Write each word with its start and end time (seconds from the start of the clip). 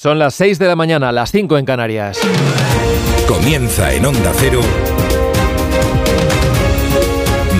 Son 0.00 0.16
las 0.16 0.36
6 0.36 0.60
de 0.60 0.68
la 0.68 0.76
mañana, 0.76 1.10
las 1.10 1.32
5 1.32 1.58
en 1.58 1.64
Canarias. 1.64 2.20
Comienza 3.26 3.92
en 3.92 4.06
Onda 4.06 4.30
Cero. 4.36 4.60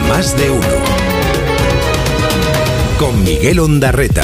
Más 0.08 0.38
de 0.38 0.48
uno. 0.48 0.66
Con 2.96 3.24
Miguel 3.24 3.58
Ondarreta. 3.58 4.22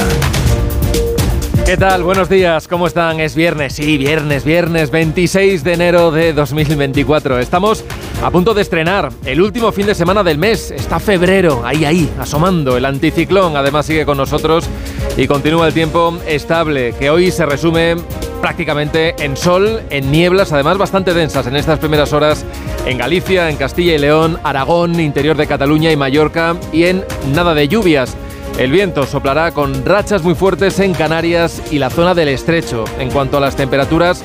¿Qué 1.67 1.77
tal? 1.77 2.05
Buenos 2.05 2.29
días, 2.29 2.69
¿cómo 2.69 2.87
están? 2.87 3.19
Es 3.19 3.35
viernes, 3.35 3.73
sí, 3.73 3.99
viernes, 3.99 4.45
viernes 4.45 4.93
26 4.93 5.65
de 5.65 5.73
enero 5.73 6.13
de 6.13 6.33
2024. 6.35 7.41
Estamos 7.41 7.83
a 8.23 8.31
punto 8.31 8.55
de 8.55 8.63
estrenar 8.63 9.11
el 9.25 9.41
último 9.41 9.73
fin 9.73 9.87
de 9.87 9.95
semana 9.97 10.23
del 10.23 10.39
mes. 10.39 10.71
Está 10.71 11.01
febrero, 11.01 11.63
ahí, 11.65 11.85
ahí, 11.85 12.09
asomando. 12.21 12.77
El 12.77 12.85
anticiclón 12.85 13.57
además 13.57 13.87
sigue 13.87 14.07
con 14.07 14.19
nosotros 14.19 14.69
y 15.17 15.27
continúa 15.27 15.69
el 15.69 15.75
tiempo 15.75 16.19
estable, 16.27 16.95
que 16.99 17.11
hoy 17.11 17.31
se 17.31 17.47
resume 17.47 17.97
prácticamente 18.41 19.15
en 19.25 19.37
sol, 19.37 19.81
en 19.91 20.11
nieblas, 20.11 20.53
además 20.53 20.77
bastante 20.77 21.15
densas 21.15 21.47
en 21.47 21.57
estas 21.57 21.79
primeras 21.79 22.13
horas 22.13 22.45
en 22.87 22.99
Galicia, 22.99 23.49
en 23.49 23.57
Castilla 23.57 23.95
y 23.95 23.99
León, 23.99 24.39
Aragón, 24.43 24.99
interior 25.01 25.37
de 25.37 25.47
Cataluña 25.47 25.91
y 25.91 25.97
Mallorca 25.97 26.57
y 26.73 26.85
en 26.85 27.05
nada 27.33 27.55
de 27.55 27.69
lluvias. 27.69 28.17
El 28.59 28.71
viento 28.71 29.07
soplará 29.07 29.53
con 29.53 29.85
rachas 29.85 30.23
muy 30.23 30.35
fuertes 30.35 30.79
en 30.79 30.95
Canarias 30.95 31.63
y 31.71 31.79
la 31.79 31.91
zona 31.91 32.15
del 32.15 32.29
estrecho. 32.29 32.85
En 32.99 33.11
cuanto 33.11 33.39
a 33.39 33.41
las 33.41 33.57
temperaturas, 33.57 34.23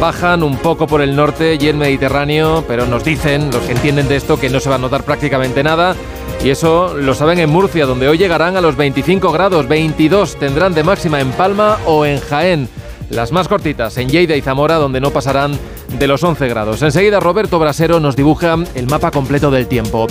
bajan 0.00 0.42
un 0.42 0.56
poco 0.56 0.86
por 0.86 1.02
el 1.02 1.16
norte 1.16 1.58
y 1.60 1.66
el 1.66 1.76
Mediterráneo, 1.76 2.64
pero 2.66 2.86
nos 2.86 3.04
dicen, 3.04 3.50
los 3.50 3.62
que 3.62 3.72
entienden 3.72 4.08
de 4.08 4.16
esto, 4.16 4.38
que 4.38 4.48
no 4.48 4.60
se 4.60 4.70
va 4.70 4.76
a 4.76 4.78
notar 4.78 5.02
prácticamente 5.02 5.62
nada. 5.62 5.96
Y 6.44 6.50
eso 6.50 6.94
lo 6.94 7.14
saben 7.14 7.38
en 7.40 7.50
Murcia, 7.50 7.84
donde 7.84 8.08
hoy 8.08 8.16
llegarán 8.16 8.56
a 8.56 8.60
los 8.60 8.76
25 8.76 9.32
grados, 9.32 9.66
22 9.66 10.36
tendrán 10.36 10.72
de 10.72 10.84
máxima 10.84 11.20
en 11.20 11.32
Palma 11.32 11.78
o 11.86 12.06
en 12.06 12.20
Jaén. 12.20 12.68
Las 13.10 13.32
más 13.32 13.48
cortitas 13.48 13.96
en 13.98 14.08
Lleida 14.08 14.36
y 14.36 14.40
Zamora, 14.40 14.76
donde 14.76 15.00
no 15.00 15.10
pasarán 15.10 15.58
de 15.98 16.06
los 16.06 16.22
11 16.22 16.46
grados. 16.48 16.82
Enseguida 16.82 17.20
Roberto 17.20 17.58
Brasero 17.58 18.00
nos 18.00 18.16
dibuja 18.16 18.56
el 18.74 18.86
mapa 18.86 19.10
completo 19.10 19.50
del 19.50 19.66
tiempo. 19.66 20.06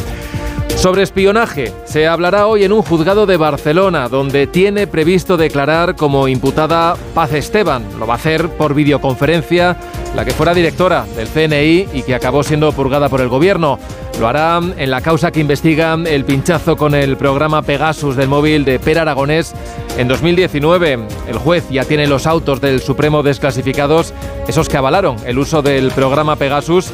Sobre 0.88 1.04
espionaje, 1.04 1.74
se 1.84 2.08
hablará 2.08 2.48
hoy 2.48 2.64
en 2.64 2.72
un 2.72 2.82
juzgado 2.82 3.26
de 3.26 3.36
Barcelona, 3.36 4.08
donde 4.08 4.48
tiene 4.48 4.88
previsto 4.88 5.36
declarar 5.36 5.98
como 5.98 6.30
imputada 6.30 6.96
Paz 7.14 7.34
Esteban. 7.34 7.84
Lo 8.00 8.08
va 8.08 8.14
a 8.14 8.16
hacer 8.16 8.48
por 8.48 8.74
videoconferencia 8.74 9.76
la 10.16 10.24
que 10.24 10.32
fuera 10.32 10.54
directora 10.54 11.06
del 11.18 11.28
CNI 11.28 11.90
y 11.92 12.04
que 12.04 12.16
acabó 12.16 12.42
siendo 12.42 12.72
purgada 12.72 13.10
por 13.10 13.20
el 13.20 13.28
gobierno. 13.28 13.78
Lo 14.22 14.30
hará 14.30 14.62
en 14.78 14.90
la 14.90 15.02
causa 15.02 15.30
que 15.30 15.42
investiga 15.42 15.94
el 15.94 16.24
pinchazo 16.24 16.78
con 16.78 16.96
el 16.96 17.18
programa 17.18 17.64
Pegasus 17.64 18.16
del 18.16 18.30
móvil 18.30 18.64
de 18.64 18.80
Per 18.80 18.98
Aragonés 18.98 19.54
en 19.98 20.08
2019. 20.08 21.00
El 21.28 21.38
juez 21.38 21.66
ya 21.70 21.84
tiene 21.84 22.08
los 22.08 22.26
autos 22.26 22.62
del 22.62 22.80
Supremo 22.80 23.24
desclasificados, 23.24 24.14
esos 24.48 24.70
que 24.70 24.78
avalaron 24.78 25.18
el 25.26 25.38
uso 25.38 25.62
del 25.62 25.92
programa 25.92 26.38
Pegasus 26.38 26.94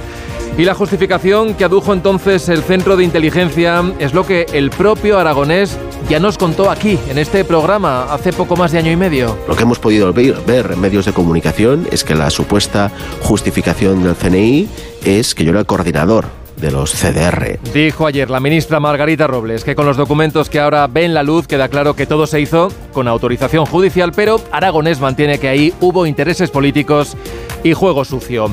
y 0.57 0.65
la 0.65 0.75
justificación 0.75 1.55
que 1.55 1.63
adujo 1.63 1.93
entonces 1.93 2.47
el 2.49 2.61
Centro 2.61 2.95
de 2.95 3.03
Inteligencia 3.03 3.83
es 3.99 4.13
lo 4.13 4.25
que 4.25 4.45
el 4.53 4.69
propio 4.69 5.17
aragonés 5.17 5.77
ya 6.09 6.19
nos 6.19 6.37
contó 6.37 6.69
aquí, 6.69 6.99
en 7.09 7.17
este 7.17 7.43
programa, 7.43 8.03
hace 8.13 8.33
poco 8.33 8.55
más 8.55 8.71
de 8.71 8.77
año 8.77 8.91
y 8.91 8.95
medio. 8.95 9.35
Lo 9.47 9.55
que 9.55 9.63
hemos 9.63 9.79
podido 9.79 10.13
ver, 10.13 10.71
en 10.71 10.79
medios 10.79 11.05
de 11.05 11.13
comunicación 11.13 11.87
es 11.91 12.03
que 12.03 12.13
la 12.13 12.29
supuesta 12.29 12.91
justificación 13.21 14.03
del 14.03 14.15
CNI 14.15 14.67
es 15.03 15.33
que 15.33 15.43
yo 15.43 15.51
era 15.51 15.61
el 15.61 15.65
coordinador 15.65 16.25
de 16.57 16.71
los 16.71 16.93
CDR. 16.93 17.59
Dijo 17.73 18.05
ayer 18.05 18.29
la 18.29 18.39
ministra 18.39 18.79
Margarita 18.79 19.25
Robles 19.25 19.63
que 19.63 19.75
con 19.75 19.85
los 19.87 19.97
documentos 19.97 20.49
que 20.49 20.59
ahora 20.59 20.85
ven 20.87 21.13
la 21.13 21.23
luz 21.23 21.47
queda 21.47 21.67
claro 21.67 21.95
que 21.95 22.05
todo 22.05 22.27
se 22.27 22.39
hizo 22.39 22.69
con 22.93 23.07
autorización 23.07 23.65
judicial, 23.65 24.11
pero 24.15 24.39
Aragonés 24.51 24.99
mantiene 24.99 25.39
que 25.39 25.47
ahí 25.47 25.73
hubo 25.81 26.05
intereses 26.05 26.51
políticos 26.51 27.17
y 27.63 27.73
juego 27.73 28.05
sucio. 28.05 28.51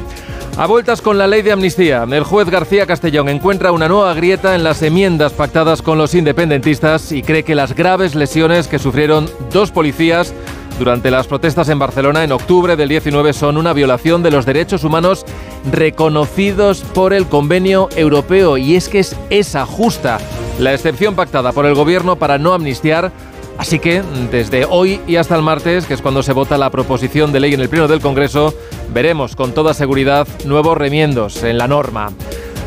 A 0.60 0.66
vueltas 0.66 1.00
con 1.00 1.16
la 1.16 1.26
ley 1.26 1.40
de 1.40 1.52
amnistía, 1.52 2.02
el 2.02 2.22
juez 2.22 2.50
García 2.50 2.84
Castellón 2.84 3.30
encuentra 3.30 3.72
una 3.72 3.88
nueva 3.88 4.12
grieta 4.12 4.54
en 4.54 4.62
las 4.62 4.82
enmiendas 4.82 5.32
pactadas 5.32 5.80
con 5.80 5.96
los 5.96 6.14
independentistas 6.14 7.12
y 7.12 7.22
cree 7.22 7.44
que 7.44 7.54
las 7.54 7.74
graves 7.74 8.14
lesiones 8.14 8.68
que 8.68 8.78
sufrieron 8.78 9.26
dos 9.50 9.70
policías 9.70 10.34
durante 10.78 11.10
las 11.10 11.26
protestas 11.26 11.70
en 11.70 11.78
Barcelona 11.78 12.24
en 12.24 12.32
octubre 12.32 12.76
del 12.76 12.90
19 12.90 13.32
son 13.32 13.56
una 13.56 13.72
violación 13.72 14.22
de 14.22 14.32
los 14.32 14.44
derechos 14.44 14.84
humanos 14.84 15.24
reconocidos 15.72 16.82
por 16.82 17.14
el 17.14 17.24
convenio 17.24 17.88
europeo. 17.96 18.58
Y 18.58 18.76
es 18.76 18.90
que 18.90 18.98
es 18.98 19.16
esa 19.30 19.64
justa 19.64 20.18
la 20.58 20.74
excepción 20.74 21.14
pactada 21.14 21.52
por 21.52 21.64
el 21.64 21.74
gobierno 21.74 22.16
para 22.16 22.36
no 22.36 22.52
amnistiar 22.52 23.12
Así 23.60 23.78
que 23.78 24.02
desde 24.32 24.64
hoy 24.64 25.02
y 25.06 25.16
hasta 25.16 25.36
el 25.36 25.42
martes, 25.42 25.84
que 25.84 25.92
es 25.92 26.00
cuando 26.00 26.22
se 26.22 26.32
vota 26.32 26.56
la 26.56 26.70
proposición 26.70 27.30
de 27.30 27.40
ley 27.40 27.52
en 27.52 27.60
el 27.60 27.68
Pleno 27.68 27.88
del 27.88 28.00
Congreso, 28.00 28.54
veremos 28.90 29.36
con 29.36 29.52
toda 29.52 29.74
seguridad 29.74 30.26
nuevos 30.46 30.78
remiendos 30.78 31.42
en 31.42 31.58
la 31.58 31.68
norma. 31.68 32.10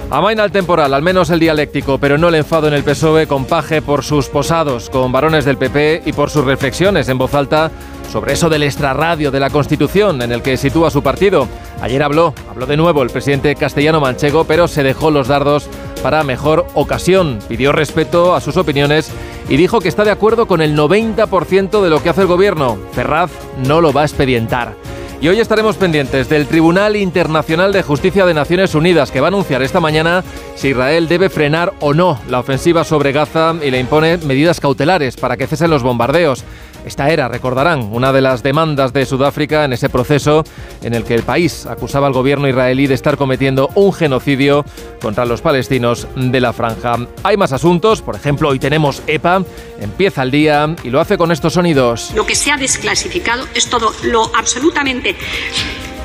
Amaina 0.09 0.43
el 0.43 0.51
temporal, 0.51 0.93
al 0.93 1.01
menos 1.01 1.29
el 1.29 1.39
dialéctico, 1.39 1.97
pero 1.97 2.17
no 2.17 2.29
el 2.29 2.35
enfado 2.35 2.67
en 2.67 2.73
el 2.73 2.83
PSOE 2.83 3.27
con 3.27 3.45
Paje 3.45 3.81
por 3.81 4.03
sus 4.03 4.29
posados 4.29 4.89
con 4.89 5.11
varones 5.11 5.45
del 5.45 5.57
PP 5.57 6.03
y 6.05 6.13
por 6.13 6.29
sus 6.29 6.45
reflexiones 6.45 7.09
en 7.09 7.17
voz 7.17 7.33
alta 7.33 7.71
sobre 8.11 8.33
eso 8.33 8.47
del 8.47 8.61
extrarradio 8.61 9.31
de 9.31 9.39
la 9.39 9.49
Constitución 9.49 10.21
en 10.21 10.31
el 10.31 10.43
que 10.43 10.55
sitúa 10.55 10.91
su 10.91 11.01
partido. 11.01 11.47
Ayer 11.81 12.03
habló, 12.03 12.35
habló 12.47 12.67
de 12.67 12.77
nuevo 12.77 13.01
el 13.01 13.09
presidente 13.09 13.55
castellano 13.55 13.99
manchego, 13.99 14.43
pero 14.43 14.67
se 14.67 14.83
dejó 14.83 15.09
los 15.09 15.27
dardos 15.27 15.67
para 16.03 16.23
mejor 16.23 16.67
ocasión. 16.75 17.39
Pidió 17.47 17.71
respeto 17.71 18.35
a 18.35 18.41
sus 18.41 18.55
opiniones 18.57 19.11
y 19.49 19.57
dijo 19.57 19.79
que 19.79 19.89
está 19.89 20.03
de 20.03 20.11
acuerdo 20.11 20.45
con 20.45 20.61
el 20.61 20.77
90% 20.77 21.81
de 21.81 21.89
lo 21.89 22.03
que 22.03 22.09
hace 22.09 22.21
el 22.21 22.27
gobierno. 22.27 22.77
Ferraz 22.91 23.31
no 23.65 23.81
lo 23.81 23.91
va 23.91 24.01
a 24.01 24.05
expedientar. 24.05 24.75
Y 25.23 25.29
hoy 25.29 25.39
estaremos 25.39 25.77
pendientes 25.77 26.27
del 26.27 26.47
Tribunal 26.47 26.97
Internacional 26.97 27.71
de 27.71 27.81
Justicia 27.81 28.25
de 28.25 28.33
Naciones 28.33 28.75
Unidas, 28.75 29.09
que 29.09 29.21
va 29.21 29.27
a 29.27 29.29
anunciar 29.29 29.61
esta 29.61 29.79
mañana 29.79 30.21
si 30.55 30.71
Israel 30.71 31.07
debe 31.07 31.29
frenar 31.29 31.71
o 31.79 31.93
no 31.93 32.19
la 32.27 32.39
ofensiva 32.39 32.83
sobre 32.83 33.13
Gaza 33.13 33.55
y 33.63 33.71
le 33.71 33.79
impone 33.79 34.17
medidas 34.17 34.59
cautelares 34.59 35.15
para 35.15 35.37
que 35.37 35.47
cesen 35.47 35.69
los 35.69 35.81
bombardeos. 35.81 36.43
Esta 36.85 37.09
era, 37.09 37.27
recordarán, 37.27 37.89
una 37.91 38.11
de 38.11 38.21
las 38.21 38.43
demandas 38.43 38.93
de 38.93 39.05
Sudáfrica 39.05 39.65
en 39.65 39.73
ese 39.73 39.89
proceso 39.89 40.43
en 40.81 40.93
el 40.93 41.03
que 41.03 41.15
el 41.15 41.23
país 41.23 41.65
acusaba 41.65 42.07
al 42.07 42.13
gobierno 42.13 42.47
israelí 42.47 42.87
de 42.87 42.93
estar 42.93 43.17
cometiendo 43.17 43.69
un 43.75 43.93
genocidio 43.93 44.65
contra 45.01 45.25
los 45.25 45.41
palestinos 45.41 46.07
de 46.15 46.39
la 46.41 46.53
franja. 46.53 46.97
Hay 47.23 47.37
más 47.37 47.53
asuntos, 47.53 48.01
por 48.01 48.15
ejemplo, 48.15 48.49
hoy 48.49 48.59
tenemos 48.59 49.01
EPA, 49.07 49.43
empieza 49.79 50.23
el 50.23 50.31
día 50.31 50.75
y 50.83 50.89
lo 50.89 50.99
hace 50.99 51.17
con 51.17 51.31
estos 51.31 51.53
sonidos. 51.53 52.11
Lo 52.15 52.25
que 52.25 52.35
se 52.35 52.51
ha 52.51 52.57
desclasificado 52.57 53.45
es 53.55 53.69
todo 53.69 53.93
lo 54.03 54.31
absolutamente 54.35 55.15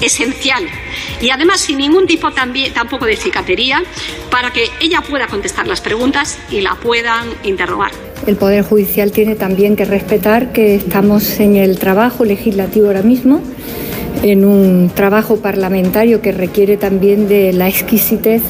esencial 0.00 0.64
y 1.20 1.30
además 1.30 1.60
sin 1.60 1.78
ningún 1.78 2.06
tipo 2.06 2.30
también, 2.30 2.72
tampoco 2.72 3.06
de 3.06 3.16
cicatería 3.16 3.82
para 4.30 4.52
que 4.52 4.64
ella 4.80 5.02
pueda 5.02 5.26
contestar 5.26 5.66
las 5.66 5.80
preguntas 5.80 6.38
y 6.50 6.60
la 6.60 6.74
puedan 6.76 7.26
interrogar. 7.42 7.90
El 8.26 8.36
Poder 8.36 8.62
Judicial 8.62 9.12
tiene 9.12 9.36
también 9.36 9.76
que 9.76 9.84
respetar 9.84 10.52
que 10.52 10.74
estamos 10.74 11.40
en 11.40 11.56
el 11.56 11.78
trabajo 11.78 12.24
legislativo 12.24 12.88
ahora 12.88 13.02
mismo, 13.02 13.40
en 14.22 14.44
un 14.44 14.90
trabajo 14.94 15.36
parlamentario 15.36 16.20
que 16.20 16.32
requiere 16.32 16.76
también 16.76 17.28
de 17.28 17.52
la 17.52 17.68
exquisitez 17.68 18.42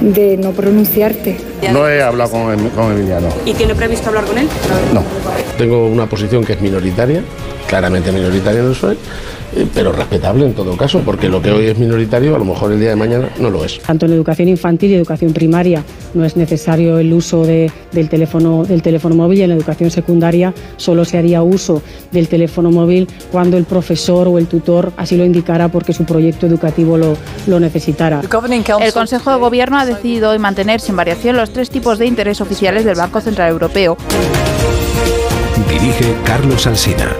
de 0.00 0.36
no 0.36 0.52
pronunciarte. 0.52 1.38
No 1.72 1.88
he 1.88 2.02
hablado 2.02 2.32
con, 2.32 2.68
con 2.70 2.92
Emiliano. 2.92 3.28
¿Y 3.46 3.54
tiene 3.54 3.74
previsto 3.74 4.08
hablar 4.08 4.24
con 4.24 4.36
él? 4.36 4.46
No. 4.92 5.02
Tengo 5.56 5.86
una 5.86 6.06
posición 6.06 6.44
que 6.44 6.52
es 6.52 6.60
minoritaria, 6.60 7.22
claramente 7.66 8.12
minoritaria 8.12 8.62
no 8.62 8.74
soy 8.74 8.98
pero 9.74 9.92
respetable 9.92 10.46
en 10.46 10.54
todo 10.54 10.76
caso, 10.76 11.00
porque 11.04 11.28
lo 11.28 11.40
que 11.40 11.50
hoy 11.50 11.66
es 11.66 11.78
minoritario 11.78 12.34
a 12.34 12.38
lo 12.38 12.44
mejor 12.44 12.72
el 12.72 12.80
día 12.80 12.90
de 12.90 12.96
mañana 12.96 13.28
no 13.38 13.50
lo 13.50 13.64
es. 13.64 13.80
Tanto 13.80 14.06
en 14.06 14.12
educación 14.12 14.48
infantil 14.48 14.90
y 14.90 14.94
educación 14.94 15.32
primaria 15.32 15.82
no 16.14 16.24
es 16.24 16.36
necesario 16.36 16.98
el 16.98 17.12
uso 17.12 17.44
de, 17.44 17.70
del, 17.92 18.08
teléfono, 18.08 18.64
del 18.64 18.82
teléfono 18.82 19.14
móvil 19.14 19.38
y 19.38 19.42
en 19.42 19.50
la 19.50 19.56
educación 19.56 19.90
secundaria 19.90 20.52
solo 20.76 21.04
se 21.04 21.18
haría 21.18 21.42
uso 21.42 21.82
del 22.12 22.28
teléfono 22.28 22.70
móvil 22.70 23.08
cuando 23.30 23.56
el 23.56 23.64
profesor 23.64 24.28
o 24.28 24.38
el 24.38 24.46
tutor 24.46 24.92
así 24.96 25.16
lo 25.16 25.24
indicara 25.24 25.68
porque 25.68 25.92
su 25.92 26.04
proyecto 26.04 26.46
educativo 26.46 26.96
lo, 26.96 27.16
lo 27.46 27.60
necesitara. 27.60 28.20
El 28.20 28.92
Consejo 28.92 29.30
de 29.30 29.36
Gobierno 29.36 29.78
ha 29.78 29.86
decidido 29.86 30.30
hoy 30.30 30.38
mantener 30.38 30.80
sin 30.80 30.96
variación 30.96 31.36
los 31.36 31.50
tres 31.50 31.70
tipos 31.70 31.98
de 31.98 32.06
interés 32.06 32.40
oficiales 32.40 32.84
del 32.84 32.96
Banco 32.96 33.20
Central 33.20 33.50
Europeo. 33.50 33.96
Dirige 35.68 36.14
Carlos 36.24 36.66
Alsina. 36.66 37.14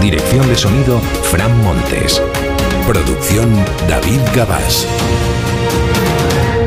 Dirección 0.00 0.48
de 0.48 0.56
sonido, 0.56 0.98
Fran 0.98 1.62
Montes. 1.62 2.22
Producción, 2.86 3.54
David 3.86 4.20
Gabás. 4.34 4.86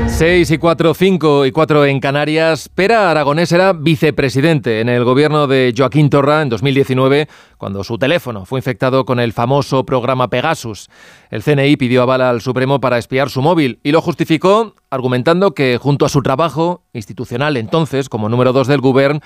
6 0.08 0.52
y 0.52 0.58
4, 0.60 0.94
5 0.94 1.46
y 1.48 1.52
4 1.52 1.86
en 1.86 2.00
Canarias. 2.00 2.70
Pera 2.70 3.10
Aragonés 3.10 3.52
era 3.52 3.74
vicepresidente 3.74 4.80
en 4.80 4.88
el 4.88 5.04
gobierno 5.04 5.48
de 5.48 5.74
Joaquín 5.76 6.12
Torra 6.12 6.44
en 6.44 6.50
2019, 6.50 7.28
cuando 7.58 7.84
su 7.84 7.98
teléfono 7.98 8.46
fue 8.46 8.60
infectado 8.60 9.06
con 9.06 9.20
el 9.20 9.34
famoso 9.34 9.84
programa 9.84 10.30
Pegasus. 10.30 10.90
El 11.32 11.42
CNI 11.42 11.76
pidió 11.78 12.04
aval 12.04 12.22
al 12.22 12.42
Supremo 12.42 12.80
para 12.80 13.00
espiar 13.00 13.32
su 13.32 13.42
móvil 13.42 13.80
y 13.82 13.92
lo 13.92 14.02
justificó 14.02 14.76
argumentando 14.92 15.56
que 15.56 15.80
junto 15.82 16.06
a 16.06 16.10
su 16.10 16.22
trabajo 16.22 16.84
institucional 16.94 17.58
entonces 17.58 18.08
como 18.08 18.30
número 18.30 18.54
2 18.54 18.68
del 18.68 18.82
gobierno, 18.82 19.20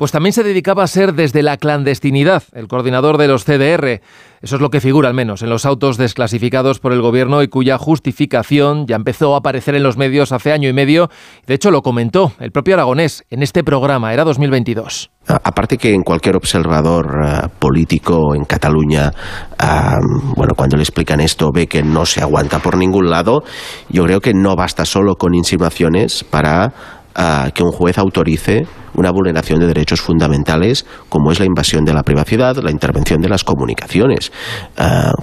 pues 0.00 0.12
también 0.12 0.32
se 0.32 0.42
dedicaba 0.42 0.82
a 0.82 0.86
ser 0.86 1.12
desde 1.12 1.42
la 1.42 1.58
clandestinidad 1.58 2.42
el 2.54 2.68
coordinador 2.68 3.18
de 3.18 3.28
los 3.28 3.44
CDR. 3.44 4.00
Eso 4.40 4.56
es 4.56 4.62
lo 4.62 4.70
que 4.70 4.80
figura 4.80 5.10
al 5.10 5.14
menos 5.14 5.42
en 5.42 5.50
los 5.50 5.66
autos 5.66 5.98
desclasificados 5.98 6.78
por 6.78 6.94
el 6.94 7.02
gobierno 7.02 7.42
y 7.42 7.48
cuya 7.48 7.76
justificación 7.76 8.86
ya 8.86 8.96
empezó 8.96 9.34
a 9.34 9.40
aparecer 9.40 9.74
en 9.74 9.82
los 9.82 9.98
medios 9.98 10.32
hace 10.32 10.52
año 10.52 10.70
y 10.70 10.72
medio. 10.72 11.10
De 11.46 11.52
hecho, 11.52 11.70
lo 11.70 11.82
comentó 11.82 12.32
el 12.40 12.50
propio 12.50 12.76
Aragonés 12.76 13.24
en 13.28 13.42
este 13.42 13.62
programa, 13.62 14.14
era 14.14 14.24
2022. 14.24 15.10
Aparte 15.26 15.76
que 15.76 15.92
en 15.92 16.00
cualquier 16.00 16.36
observador 16.36 17.06
uh, 17.06 17.48
político 17.58 18.34
en 18.34 18.44
Cataluña, 18.44 19.12
bueno, 20.34 20.54
cuando 20.56 20.78
le 20.78 20.82
explican 20.82 21.20
esto 21.20 21.50
ve 21.54 21.66
que 21.66 21.82
no 21.82 22.06
se 22.06 22.22
aguanta 22.22 22.60
por 22.60 22.78
ningún 22.78 23.10
lado, 23.10 23.42
yo 23.90 24.04
creo 24.04 24.22
que 24.22 24.32
no 24.32 24.56
basta 24.56 24.86
solo 24.86 25.16
con 25.16 25.34
insinuaciones 25.34 26.24
para 26.24 26.72
uh, 27.18 27.50
que 27.52 27.62
un 27.62 27.70
juez 27.70 27.98
autorice 27.98 28.62
una 28.94 29.10
vulneración 29.10 29.60
de 29.60 29.66
derechos 29.66 30.00
fundamentales 30.00 30.86
como 31.08 31.32
es 31.32 31.38
la 31.38 31.46
invasión 31.46 31.84
de 31.84 31.92
la 31.92 32.02
privacidad, 32.02 32.56
la 32.56 32.70
intervención 32.70 33.20
de 33.20 33.28
las 33.28 33.44
comunicaciones. 33.44 34.32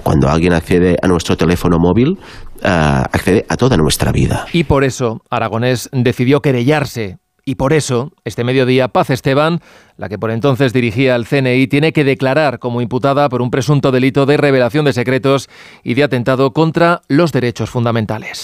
cuando 0.02 0.28
alguien 0.28 0.52
accede 0.52 0.96
a 1.02 1.08
nuestro 1.08 1.36
teléfono 1.36 1.78
móvil, 1.78 2.18
accede 2.62 3.44
a 3.48 3.56
toda 3.56 3.76
nuestra 3.76 4.12
vida. 4.12 4.46
Y 4.52 4.64
por 4.64 4.84
eso 4.84 5.20
Aragonés 5.30 5.88
decidió 5.92 6.40
querellarse 6.40 7.18
y 7.48 7.54
por 7.54 7.72
eso, 7.72 8.12
este 8.26 8.44
mediodía, 8.44 8.88
Paz 8.88 9.08
Esteban, 9.08 9.60
la 9.96 10.10
que 10.10 10.18
por 10.18 10.30
entonces 10.30 10.74
dirigía 10.74 11.16
el 11.16 11.26
CNI, 11.26 11.66
tiene 11.66 11.94
que 11.94 12.04
declarar 12.04 12.58
como 12.58 12.82
imputada 12.82 13.26
por 13.30 13.40
un 13.40 13.50
presunto 13.50 13.90
delito 13.90 14.26
de 14.26 14.36
revelación 14.36 14.84
de 14.84 14.92
secretos 14.92 15.48
y 15.82 15.94
de 15.94 16.04
atentado 16.04 16.50
contra 16.52 17.00
los 17.08 17.32
derechos 17.32 17.70
fundamentales. 17.70 18.42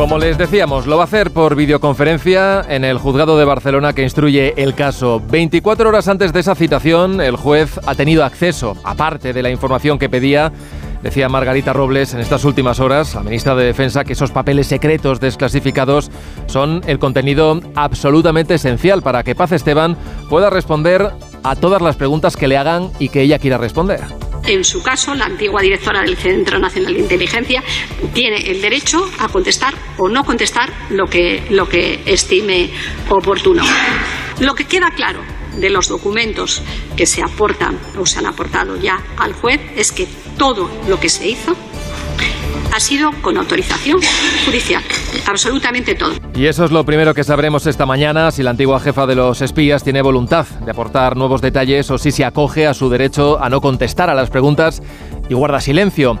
Como 0.00 0.16
les 0.16 0.38
decíamos, 0.38 0.86
lo 0.86 0.96
va 0.96 1.02
a 1.02 1.04
hacer 1.04 1.30
por 1.30 1.54
videoconferencia 1.54 2.64
en 2.66 2.86
el 2.86 2.96
juzgado 2.96 3.36
de 3.36 3.44
Barcelona 3.44 3.92
que 3.92 4.02
instruye 4.02 4.54
el 4.56 4.74
caso. 4.74 5.20
24 5.30 5.90
horas 5.90 6.08
antes 6.08 6.32
de 6.32 6.40
esa 6.40 6.54
citación, 6.54 7.20
el 7.20 7.36
juez 7.36 7.78
ha 7.84 7.94
tenido 7.94 8.24
acceso, 8.24 8.78
aparte 8.82 9.34
de 9.34 9.42
la 9.42 9.50
información 9.50 9.98
que 9.98 10.08
pedía, 10.08 10.52
decía 11.02 11.28
Margarita 11.28 11.74
Robles 11.74 12.14
en 12.14 12.20
estas 12.20 12.46
últimas 12.46 12.80
horas, 12.80 13.14
la 13.14 13.22
ministra 13.22 13.54
de 13.54 13.66
Defensa, 13.66 14.02
que 14.02 14.14
esos 14.14 14.30
papeles 14.30 14.68
secretos 14.68 15.20
desclasificados 15.20 16.10
son 16.46 16.80
el 16.86 16.98
contenido 16.98 17.60
absolutamente 17.74 18.54
esencial 18.54 19.02
para 19.02 19.22
que 19.22 19.34
Paz 19.34 19.52
Esteban 19.52 19.98
pueda 20.30 20.48
responder 20.48 21.10
a 21.44 21.56
todas 21.56 21.82
las 21.82 21.96
preguntas 21.96 22.38
que 22.38 22.48
le 22.48 22.56
hagan 22.56 22.90
y 22.98 23.10
que 23.10 23.20
ella 23.20 23.38
quiera 23.38 23.58
responder. 23.58 24.00
En 24.50 24.64
su 24.64 24.82
caso, 24.82 25.14
la 25.14 25.26
antigua 25.26 25.62
directora 25.62 26.00
del 26.00 26.16
Centro 26.16 26.58
Nacional 26.58 26.94
de 26.94 26.98
Inteligencia 26.98 27.62
tiene 28.12 28.50
el 28.50 28.60
derecho 28.60 29.08
a 29.20 29.28
contestar 29.28 29.74
o 29.96 30.08
no 30.08 30.24
contestar 30.24 30.72
lo 30.90 31.06
que, 31.06 31.44
lo 31.50 31.68
que 31.68 32.02
estime 32.04 32.68
oportuno. 33.08 33.62
Lo 34.40 34.56
que 34.56 34.64
queda 34.64 34.90
claro 34.90 35.20
de 35.56 35.70
los 35.70 35.86
documentos 35.86 36.62
que 36.96 37.06
se 37.06 37.22
aportan 37.22 37.78
o 37.96 38.04
se 38.06 38.18
han 38.18 38.26
aportado 38.26 38.76
ya 38.76 39.00
al 39.18 39.34
juez 39.34 39.60
es 39.76 39.92
que 39.92 40.08
todo 40.36 40.68
lo 40.88 40.98
que 40.98 41.08
se 41.08 41.28
hizo 41.28 41.56
ha 42.72 42.80
sido 42.80 43.10
con 43.22 43.36
autorización 43.36 44.00
judicial. 44.44 44.82
Absolutamente 45.26 45.94
todo. 45.94 46.12
Y 46.34 46.46
eso 46.46 46.64
es 46.64 46.70
lo 46.70 46.84
primero 46.84 47.14
que 47.14 47.24
sabremos 47.24 47.66
esta 47.66 47.86
mañana, 47.86 48.30
si 48.30 48.42
la 48.42 48.50
antigua 48.50 48.80
jefa 48.80 49.06
de 49.06 49.14
los 49.14 49.42
espías 49.42 49.82
tiene 49.82 50.02
voluntad 50.02 50.46
de 50.64 50.70
aportar 50.70 51.16
nuevos 51.16 51.40
detalles 51.40 51.90
o 51.90 51.98
si 51.98 52.12
se 52.12 52.24
acoge 52.24 52.66
a 52.66 52.74
su 52.74 52.88
derecho 52.88 53.42
a 53.42 53.48
no 53.48 53.60
contestar 53.60 54.10
a 54.10 54.14
las 54.14 54.30
preguntas 54.30 54.82
y 55.28 55.34
guarda 55.34 55.60
silencio. 55.60 56.18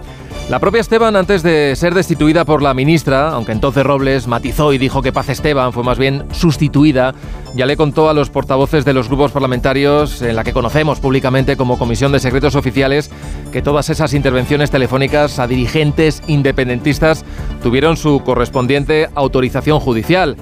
La 0.50 0.58
propia 0.58 0.80
Esteban, 0.80 1.14
antes 1.14 1.44
de 1.44 1.76
ser 1.76 1.94
destituida 1.94 2.44
por 2.44 2.60
la 2.60 2.74
ministra, 2.74 3.28
aunque 3.28 3.52
entonces 3.52 3.84
Robles 3.84 4.26
matizó 4.26 4.72
y 4.72 4.78
dijo 4.78 5.00
que 5.00 5.12
Paz 5.12 5.28
Esteban 5.28 5.72
fue 5.72 5.84
más 5.84 5.96
bien 5.96 6.24
sustituida, 6.32 7.14
ya 7.54 7.66
le 7.66 7.76
contó 7.76 8.10
a 8.10 8.14
los 8.14 8.30
portavoces 8.30 8.84
de 8.84 8.92
los 8.92 9.06
grupos 9.06 9.30
parlamentarios, 9.30 10.20
en 10.22 10.34
la 10.34 10.42
que 10.42 10.52
conocemos 10.52 10.98
públicamente 10.98 11.56
como 11.56 11.78
Comisión 11.78 12.10
de 12.10 12.18
Secretos 12.18 12.56
Oficiales, 12.56 13.12
que 13.52 13.62
todas 13.62 13.90
esas 13.90 14.12
intervenciones 14.12 14.72
telefónicas 14.72 15.38
a 15.38 15.46
dirigentes 15.46 16.20
independentistas 16.26 17.24
tuvieron 17.62 17.96
su 17.96 18.18
correspondiente 18.24 19.08
autorización 19.14 19.78
judicial. 19.78 20.36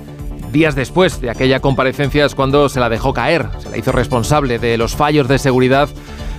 Días 0.51 0.75
después 0.75 1.21
de 1.21 1.29
aquella 1.29 1.61
comparecencia 1.61 2.25
es 2.25 2.35
cuando 2.35 2.71
se 2.71 2.81
la 2.81 2.89
dejó 2.89 3.13
caer, 3.13 3.51
se 3.59 3.69
la 3.69 3.77
hizo 3.77 3.93
responsable 3.93 4.59
de 4.59 4.79
los 4.79 4.97
fallos 4.97 5.29
de 5.29 5.39
seguridad 5.39 5.91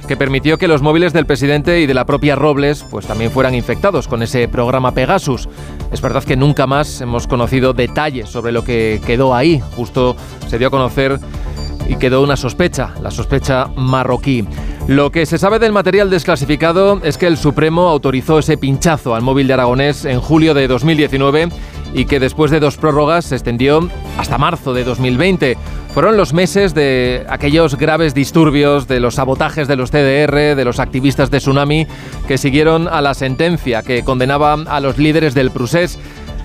que 0.09 0.17
permitió 0.17 0.57
que 0.57 0.67
los 0.67 0.81
móviles 0.81 1.13
del 1.13 1.27
presidente 1.27 1.81
y 1.81 1.85
de 1.85 1.93
la 1.93 2.03
propia 2.03 2.35
Robles 2.35 2.83
pues 2.89 3.05
también 3.05 3.29
fueran 3.29 3.53
infectados 3.53 4.07
con 4.07 4.23
ese 4.23 4.47
programa 4.47 4.91
Pegasus. 4.91 5.47
Es 5.91 6.01
verdad 6.01 6.23
que 6.23 6.35
nunca 6.35 6.65
más 6.65 6.99
hemos 7.01 7.27
conocido 7.27 7.73
detalles 7.73 8.27
sobre 8.27 8.51
lo 8.51 8.63
que 8.63 8.99
quedó 9.05 9.35
ahí. 9.35 9.61
Justo 9.75 10.15
se 10.47 10.57
dio 10.57 10.69
a 10.69 10.71
conocer 10.71 11.19
y 11.87 11.97
quedó 11.97 12.23
una 12.23 12.37
sospecha, 12.37 12.95
la 13.03 13.11
sospecha 13.11 13.67
marroquí. 13.75 14.47
Lo 14.87 15.11
que 15.11 15.27
se 15.27 15.37
sabe 15.37 15.59
del 15.59 15.73
material 15.73 16.09
desclasificado 16.09 16.99
es 17.03 17.19
que 17.19 17.27
el 17.27 17.37
Supremo 17.37 17.87
autorizó 17.87 18.39
ese 18.39 18.57
pinchazo 18.57 19.13
al 19.13 19.21
móvil 19.21 19.45
de 19.45 19.53
Aragonés 19.53 20.05
en 20.05 20.21
julio 20.21 20.55
de 20.55 20.67
2019 20.67 21.49
y 21.93 22.05
que 22.05 22.19
después 22.19 22.51
de 22.51 22.59
dos 22.59 22.77
prórrogas 22.77 23.25
se 23.25 23.35
extendió 23.35 23.89
hasta 24.17 24.37
marzo 24.37 24.73
de 24.73 24.83
2020. 24.83 25.57
Fueron 25.93 26.17
los 26.17 26.33
meses 26.33 26.73
de 26.73 27.25
aquellos 27.29 27.75
graves 27.75 28.13
disturbios, 28.13 28.87
de 28.87 28.99
los 28.99 29.15
sabotajes 29.15 29.67
de 29.67 29.75
los 29.75 29.89
CDR, 29.89 30.55
de 30.55 30.63
los 30.63 30.79
activistas 30.79 31.31
de 31.31 31.39
Tsunami, 31.39 31.87
que 32.27 32.37
siguieron 32.37 32.87
a 32.87 33.01
la 33.01 33.13
sentencia 33.13 33.81
que 33.81 34.03
condenaba 34.03 34.53
a 34.53 34.79
los 34.79 34.97
líderes 34.97 35.33
del 35.33 35.51
Prusés. 35.51 35.97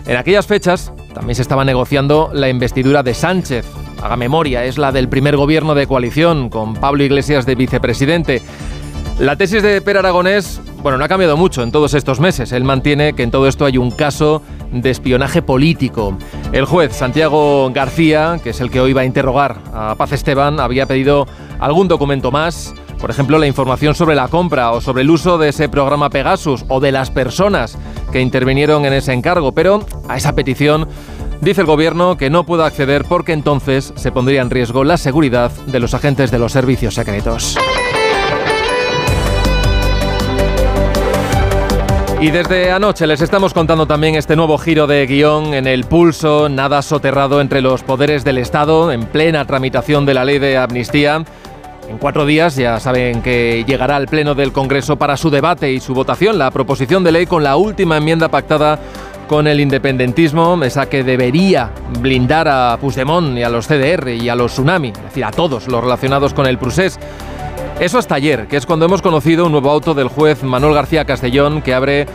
En 0.07 0.17
aquellas 0.17 0.47
fechas 0.47 0.93
también 1.15 1.37
se 1.37 1.43
estaba 1.43 1.65
negociando 1.65 2.31
la 2.33 2.49
investidura 2.49 3.03
de 3.03 3.15
Sánchez. 3.15 3.67
Haga 4.03 4.17
memoria, 4.17 4.65
es 4.65 4.77
la 4.77 4.93
del 4.93 5.09
primer 5.09 5.37
gobierno 5.37 5.75
de 5.75 5.87
coalición, 5.87 6.51
con 6.51 6.75
Pablo 6.75 7.05
Iglesias 7.05 7.47
de 7.47 7.55
vicepresidente. 7.55 8.43
La 9.19 9.37
tesis 9.37 9.63
de 9.63 9.81
Per 9.81 9.97
Aragonés, 9.97 10.61
bueno, 10.83 10.99
no 10.99 11.05
ha 11.05 11.09
cambiado 11.09 11.37
mucho 11.37 11.63
en 11.63 11.71
todos 11.71 11.95
estos 11.95 12.19
meses. 12.19 12.51
Él 12.51 12.65
mantiene 12.65 13.13
que 13.13 13.23
en 13.23 13.31
todo 13.31 13.47
esto 13.47 13.65
hay 13.65 13.79
un 13.79 13.93
caso 13.93 14.43
de 14.81 14.91
espionaje 14.91 15.43
político. 15.43 16.17
El 16.53 16.65
juez 16.65 16.95
Santiago 16.95 17.71
García, 17.73 18.39
que 18.43 18.51
es 18.51 18.61
el 18.61 18.71
que 18.71 18.81
hoy 18.81 18.93
va 18.93 19.03
a 19.03 19.05
interrogar 19.05 19.59
a 19.73 19.95
Paz 19.95 20.13
Esteban, 20.13 20.61
había 20.61 20.87
pedido 20.87 21.27
algún 21.61 21.89
documento 21.89 22.31
más, 22.31 22.75
por 23.01 23.11
ejemplo, 23.11 23.39
la 23.39 23.47
información 23.47 23.95
sobre 23.95 24.15
la 24.15 24.29
compra 24.29 24.73
o 24.73 24.81
sobre 24.81 25.03
el 25.03 25.11
uso 25.11 25.39
de 25.39 25.51
ese 25.51 25.69
programa 25.69 26.11
Pegasus 26.11 26.65
o 26.69 26.81
de 26.81 26.93
las 26.93 27.11
personas 27.11 27.79
que 28.13 28.21
intervinieron 28.21 28.85
en 28.85 28.93
ese 28.93 29.13
encargo, 29.13 29.53
pero 29.53 29.85
a 30.09 30.17
esa 30.17 30.35
petición 30.35 30.89
dice 31.41 31.61
el 31.61 31.67
gobierno 31.67 32.17
que 32.17 32.31
no 32.31 32.45
puede 32.45 32.65
acceder 32.65 33.05
porque 33.05 33.33
entonces 33.33 33.93
se 33.97 34.13
pondría 34.13 34.41
en 34.41 34.51
riesgo 34.51 34.85
la 34.85 34.97
seguridad 34.97 35.51
de 35.67 35.81
los 35.81 35.95
agentes 35.95 36.31
de 36.31 36.39
los 36.39 36.53
servicios 36.53 36.95
secretos. 36.95 37.57
Y 42.21 42.31
desde 42.31 42.71
anoche 42.71 43.07
les 43.07 43.21
estamos 43.21 43.53
contando 43.53 43.87
también 43.87 44.15
este 44.15 44.35
nuevo 44.37 44.57
giro 44.57 44.87
de 44.87 45.07
guion 45.07 45.53
en 45.53 45.67
el 45.67 45.85
pulso, 45.85 46.49
nada 46.49 46.81
soterrado 46.81 47.41
entre 47.41 47.61
los 47.61 47.83
poderes 47.83 48.25
del 48.25 48.39
Estado, 48.39 48.93
en 48.93 49.05
plena 49.05 49.45
tramitación 49.45 50.07
de 50.07 50.15
la 50.15 50.25
ley 50.25 50.39
de 50.39 50.57
amnistía. 50.57 51.25
En 51.89 51.99
cuatro 51.99 52.25
días 52.25 52.57
ya 52.57 52.81
saben 52.81 53.21
que 53.21 53.65
llegará 53.67 53.97
al 53.97 54.07
Pleno 54.07 54.35
del 54.35 54.53
Congreso 54.53 54.97
para 54.97 55.19
su 55.19 55.29
debate 55.29 55.71
y 55.73 55.81
su 55.81 55.93
votación 55.93 56.39
la 56.39 56.51
proposición 56.51 57.05
de 57.05 57.13
ley 57.13 57.27
con 57.27 57.43
la 57.43 57.57
última 57.57 57.99
enmienda 57.99 58.29
pactada 58.29 58.79
con 59.29 59.47
el 59.47 59.61
independentismo, 59.61 60.63
esa 60.65 60.87
que 60.87 61.03
debería 61.05 61.71
blindar 62.01 62.49
a 62.49 62.79
Puigdemont 62.81 63.37
y 63.37 63.43
a 63.43 63.51
los 63.51 63.67
CDR 63.67 64.11
y 64.11 64.29
a 64.29 64.35
los 64.35 64.53
Tsunami, 64.53 64.89
es 64.89 65.03
decir, 65.03 65.25
a 65.25 65.31
todos 65.31 65.69
los 65.69 65.83
relacionados 65.83 66.33
con 66.33 66.47
el 66.47 66.59
Prusés. 66.59 66.99
Eso 67.81 67.99
hasta 67.99 68.15
ayer, 68.15 68.47
que 68.47 68.57
es 68.57 68.67
cuando 68.67 68.85
hemos 68.87 69.03
conocido 69.03 69.47
un 69.47 69.53
nuevo 69.53 69.71
auto 69.71 69.95
del 69.95 70.09
juez 70.09 70.43
Manuel 70.43 70.75
García 70.75 71.05
Castellón 71.05 71.61
que 71.61 71.75
abre 71.75 72.07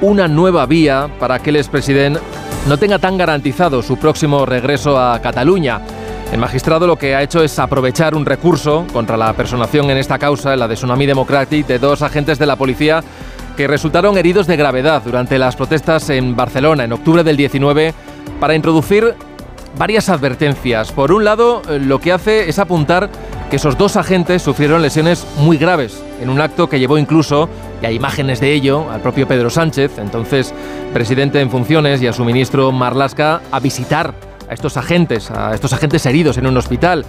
una 0.00 0.28
nueva 0.28 0.64
vía 0.66 1.08
para 1.18 1.40
que 1.40 1.50
el 1.50 1.56
expresidente 1.56 2.20
no 2.68 2.78
tenga 2.78 2.98
tan 2.98 3.18
garantizado 3.18 3.82
su 3.82 3.96
próximo 3.96 4.46
regreso 4.46 4.98
a 4.98 5.20
Cataluña. 5.20 5.80
El 6.32 6.38
magistrado 6.38 6.86
lo 6.86 6.96
que 6.96 7.14
ha 7.14 7.22
hecho 7.22 7.42
es 7.42 7.58
aprovechar 7.58 8.14
un 8.14 8.26
recurso 8.26 8.86
contra 8.92 9.16
la 9.16 9.32
personación 9.32 9.90
en 9.90 9.96
esta 9.96 10.18
causa, 10.18 10.54
la 10.56 10.68
de 10.68 10.74
Tsunami 10.74 11.06
Democratic, 11.06 11.66
de 11.66 11.78
dos 11.78 12.02
agentes 12.02 12.38
de 12.38 12.46
la 12.46 12.56
policía 12.56 13.02
que 13.56 13.66
resultaron 13.66 14.16
heridos 14.18 14.46
de 14.46 14.56
gravedad 14.56 15.02
durante 15.04 15.38
las 15.38 15.56
protestas 15.56 16.10
en 16.10 16.36
Barcelona 16.36 16.84
en 16.84 16.92
octubre 16.92 17.24
del 17.24 17.36
19 17.36 17.92
para 18.38 18.54
introducir 18.54 19.14
varias 19.78 20.08
advertencias. 20.08 20.92
Por 20.92 21.12
un 21.12 21.24
lado, 21.24 21.62
lo 21.80 22.00
que 22.00 22.12
hace 22.12 22.48
es 22.48 22.58
apuntar 22.58 23.08
que 23.48 23.56
esos 23.56 23.78
dos 23.78 23.96
agentes 23.96 24.42
sufrieron 24.42 24.82
lesiones 24.82 25.26
muy 25.38 25.56
graves 25.56 26.02
en 26.20 26.28
un 26.28 26.40
acto 26.40 26.68
que 26.68 26.78
llevó 26.78 26.98
incluso, 26.98 27.48
y 27.80 27.86
hay 27.86 27.94
imágenes 27.94 28.40
de 28.40 28.52
ello, 28.52 28.90
al 28.90 29.00
propio 29.00 29.26
Pedro 29.26 29.48
Sánchez, 29.48 29.98
entonces 29.98 30.52
presidente 30.92 31.40
en 31.40 31.48
funciones, 31.48 32.02
y 32.02 32.08
a 32.08 32.12
su 32.12 32.24
ministro 32.24 32.72
Marlasca 32.72 33.40
a 33.50 33.60
visitar 33.60 34.12
a 34.50 34.52
estos 34.52 34.76
agentes, 34.76 35.30
a 35.30 35.54
estos 35.54 35.72
agentes 35.72 36.04
heridos 36.04 36.36
en 36.36 36.46
un 36.46 36.56
hospital. 36.56 37.04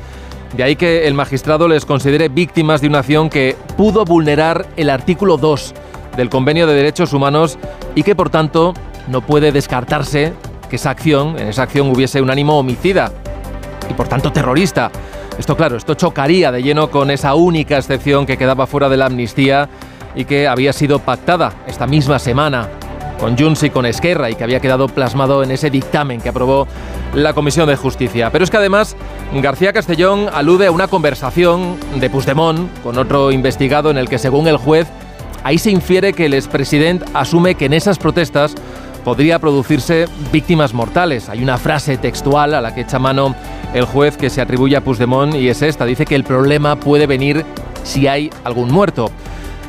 De 0.55 0.63
ahí 0.63 0.75
que 0.75 1.07
el 1.07 1.13
magistrado 1.13 1.67
les 1.67 1.85
considere 1.85 2.29
víctimas 2.29 2.81
de 2.81 2.87
una 2.87 2.99
acción 2.99 3.29
que 3.29 3.55
pudo 3.77 4.05
vulnerar 4.05 4.67
el 4.77 4.89
artículo 4.89 5.37
2 5.37 5.73
del 6.17 6.29
Convenio 6.29 6.67
de 6.67 6.73
Derechos 6.73 7.13
Humanos 7.13 7.57
y 7.95 8.03
que 8.03 8.15
por 8.15 8.29
tanto 8.29 8.73
no 9.07 9.21
puede 9.21 9.51
descartarse 9.51 10.33
que 10.69 10.77
esa 10.77 10.91
acción, 10.91 11.37
en 11.39 11.49
esa 11.49 11.63
acción 11.63 11.89
hubiese 11.89 12.21
un 12.21 12.29
ánimo 12.29 12.57
homicida. 12.57 13.11
y 13.89 13.93
por 13.93 14.07
tanto 14.07 14.31
terrorista. 14.31 14.91
Esto 15.39 15.57
claro, 15.57 15.77
esto 15.77 15.95
chocaría 15.95 16.51
de 16.51 16.61
lleno 16.61 16.91
con 16.91 17.09
esa 17.09 17.33
única 17.33 17.77
excepción 17.77 18.25
que 18.25 18.37
quedaba 18.37 18.67
fuera 18.67 18.87
de 18.87 18.97
la 18.97 19.07
amnistía 19.07 19.67
y 20.15 20.25
que 20.25 20.47
había 20.47 20.73
sido 20.73 20.99
pactada 20.99 21.53
esta 21.65 21.87
misma 21.87 22.19
semana 22.19 22.69
con 23.19 23.37
Junts 23.37 23.63
y 23.63 23.69
con 23.69 23.85
Esquerra 23.85 24.29
y 24.29 24.35
que 24.35 24.43
había 24.43 24.59
quedado 24.59 24.87
plasmado 24.87 25.43
en 25.43 25.51
ese 25.51 25.69
dictamen 25.69 26.21
que 26.21 26.29
aprobó 26.29 26.67
la 27.13 27.33
Comisión 27.33 27.67
de 27.67 27.75
Justicia. 27.75 28.31
Pero 28.31 28.43
es 28.43 28.49
que 28.49 28.57
además 28.57 28.95
García 29.33 29.73
Castellón 29.73 30.29
alude 30.33 30.67
a 30.67 30.71
una 30.71 30.87
conversación 30.87 31.77
de 31.99 32.09
Puigdemont 32.09 32.69
con 32.81 32.97
otro 32.97 33.31
investigado 33.31 33.91
en 33.91 33.97
el 33.97 34.07
que 34.07 34.17
según 34.17 34.47
el 34.47 34.57
juez 34.57 34.87
ahí 35.43 35.57
se 35.57 35.71
infiere 35.71 36.13
que 36.13 36.25
el 36.25 36.33
expresidente 36.33 37.05
asume 37.13 37.55
que 37.55 37.65
en 37.65 37.73
esas 37.73 37.97
protestas 37.97 38.55
podría 39.03 39.39
producirse 39.39 40.07
víctimas 40.31 40.73
mortales. 40.73 41.29
Hay 41.29 41.43
una 41.43 41.57
frase 41.57 41.97
textual 41.97 42.53
a 42.53 42.61
la 42.61 42.73
que 42.73 42.81
echa 42.81 42.99
mano 42.99 43.35
el 43.73 43.85
juez 43.85 44.17
que 44.17 44.29
se 44.29 44.41
atribuye 44.41 44.75
a 44.75 44.81
Puigdemont 44.81 45.35
y 45.35 45.49
es 45.49 45.61
esta. 45.61 45.85
Dice 45.85 46.05
que 46.05 46.15
el 46.15 46.23
problema 46.23 46.75
puede 46.75 47.07
venir 47.07 47.45
si 47.83 48.07
hay 48.07 48.29
algún 48.43 48.71
muerto. 48.71 49.11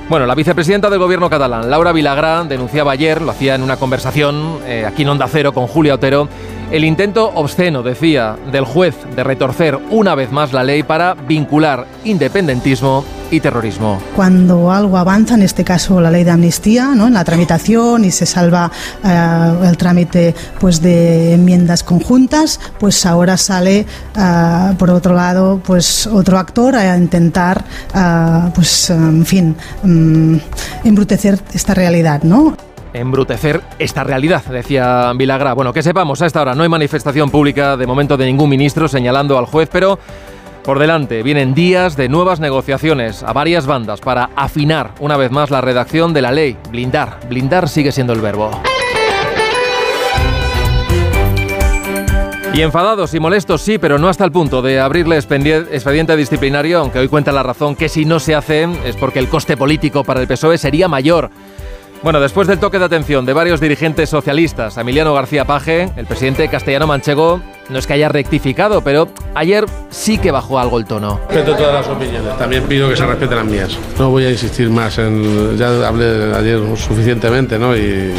Bueno, 0.09 0.27
la 0.27 0.35
vicepresidenta 0.35 0.91
del 0.91 0.99
gobierno 0.99 1.31
catalán, 1.31 1.71
Laura 1.71 1.93
Vilagrá, 1.93 2.43
denunciaba 2.43 2.91
ayer, 2.91 3.23
lo 3.23 3.31
hacía 3.31 3.55
en 3.55 3.63
una 3.63 3.77
conversación 3.77 4.59
eh, 4.67 4.85
aquí 4.85 5.03
en 5.03 5.11
Onda 5.11 5.29
Cero 5.29 5.53
con 5.53 5.69
Julia 5.69 5.95
Otero, 5.95 6.29
el 6.71 6.85
intento 6.85 7.33
obsceno, 7.35 7.83
decía, 7.83 8.37
del 8.53 8.65
juez 8.65 8.95
de 9.17 9.25
retorcer 9.25 9.79
una 9.91 10.15
vez 10.15 10.31
más 10.31 10.53
la 10.53 10.63
ley 10.63 10.83
para 10.83 11.15
vincular 11.15 11.87
independentismo 12.05 13.05
y 13.31 13.41
terrorismo. 13.41 14.01
Cuando 14.15 14.71
algo 14.71 14.97
avanza, 14.97 15.35
en 15.35 15.43
este 15.43 15.65
caso 15.65 16.01
la 16.01 16.11
ley 16.11 16.25
de 16.25 16.31
amnistía, 16.31 16.95
¿no? 16.95 17.09
en 17.09 17.15
la 17.15 17.25
tramitación 17.25 18.05
y 18.05 18.11
se 18.11 18.27
salva 18.27 18.71
eh, 19.05 19.69
el 19.69 19.77
trámite 19.77 20.35
pues, 20.59 20.81
de 20.81 21.35
enmiendas 21.35 21.83
conjuntas, 21.83 22.61
pues 22.79 23.05
ahora 23.07 23.37
sale, 23.37 23.87
eh, 24.17 24.75
por 24.79 24.91
otro 24.91 25.15
lado, 25.15 25.61
pues 25.65 26.07
otro 26.07 26.39
actor 26.39 26.77
a 26.77 26.97
intentar, 26.97 27.65
eh, 27.95 28.51
pues, 28.55 28.91
en 28.91 29.27
fin, 29.27 29.57
mm, 29.83 30.37
embrutecer 30.85 31.39
esta 31.53 31.75
realidad, 31.75 32.23
¿no? 32.23 32.57
Embrutecer 32.93 33.61
esta 33.79 34.05
realidad, 34.05 34.45
decía 34.45 35.13
Vilagra. 35.17 35.55
Bueno, 35.55 35.73
que 35.73 35.83
sepamos, 35.83 36.23
a 36.23 36.27
esta 36.27 36.43
hora 36.43 36.55
no 36.55 36.63
hay 36.63 36.69
manifestación 36.69 37.31
pública 37.31 37.77
de 37.77 37.87
momento 37.87 38.17
de 38.17 38.27
ningún 38.27 38.51
ministro 38.51 38.89
señalando 38.89 39.39
al 39.39 39.47
juez, 39.47 39.69
pero 39.71 39.99
por 40.65 40.79
delante 40.79 41.23
vienen 41.23 41.55
días 41.55 41.97
de 41.97 42.09
nuevas 42.09 42.41
negociaciones 42.41 43.23
a 43.23 43.33
varias 43.33 43.67
bandas 43.67 44.01
para 44.01 44.31
afinar 44.37 44.93
una 45.01 45.17
vez 45.17 45.31
más 45.31 45.51
la 45.51 45.61
redacción 45.61 46.13
de 46.13 46.23
la 46.23 46.33
ley. 46.33 46.57
Blindar, 46.71 47.19
blindar 47.29 47.69
sigue 47.69 47.93
siendo 47.93 48.13
el 48.13 48.21
verbo. 48.21 48.51
Y 52.53 52.63
enfadados 52.63 53.15
y 53.15 53.21
molestos 53.21 53.63
sí, 53.63 53.79
pero 53.79 53.97
no 53.99 54.09
hasta 54.09 54.25
el 54.25 54.33
punto 54.33 54.61
de 54.61 54.81
abrirle 54.81 55.17
expediente 55.17 56.17
disciplinario, 56.17 56.81
aunque 56.81 56.99
hoy 56.99 57.07
cuenta 57.07 57.31
la 57.31 57.45
razón 57.45 57.77
que 57.77 57.89
si 57.89 58.05
no 58.05 58.19
se 58.19 58.35
hace 58.35 58.69
es 58.85 58.97
porque 58.97 59.21
el 59.21 59.29
coste 59.29 59.57
político 59.57 60.03
para 60.03 60.21
el 60.21 60.27
PSOE 60.27 60.59
sería 60.59 60.89
mayor. 60.89 61.31
Bueno, 62.03 62.19
después 62.19 62.49
del 62.49 62.59
toque 62.59 62.79
de 62.79 62.87
atención 62.87 63.27
de 63.27 63.35
varios 63.35 63.61
dirigentes 63.61 64.09
socialistas, 64.09 64.79
Emiliano 64.79 65.13
García 65.13 65.45
Paje, 65.45 65.91
el 65.97 66.07
presidente 66.07 66.49
castellano 66.49 66.87
manchego, 66.87 67.43
no 67.71 67.79
es 67.79 67.87
que 67.87 67.95
haya 67.95 68.09
rectificado, 68.09 68.83
pero 68.83 69.09
ayer 69.35 69.65
sí 69.91 70.19
que 70.19 70.31
bajó 70.31 70.59
algo 70.59 70.79
el 70.79 70.85
tono. 70.85 71.21
Respeto 71.29 71.57
todas 71.57 71.75
las 71.75 71.89
opiniones, 71.89 72.37
también 72.37 72.65
pido 72.65 72.89
que 72.89 72.97
se 72.97 73.07
respeten 73.07 73.37
las 73.37 73.47
mías. 73.47 73.79
No 73.99 74.11
voy 74.11 74.25
a 74.25 74.31
insistir 74.31 74.69
más 74.71 74.99
en. 74.99 75.57
Ya 75.57 75.87
hablé 75.87 76.35
ayer 76.35 76.61
suficientemente, 76.77 77.59
¿no? 77.59 77.77
Y, 77.77 78.13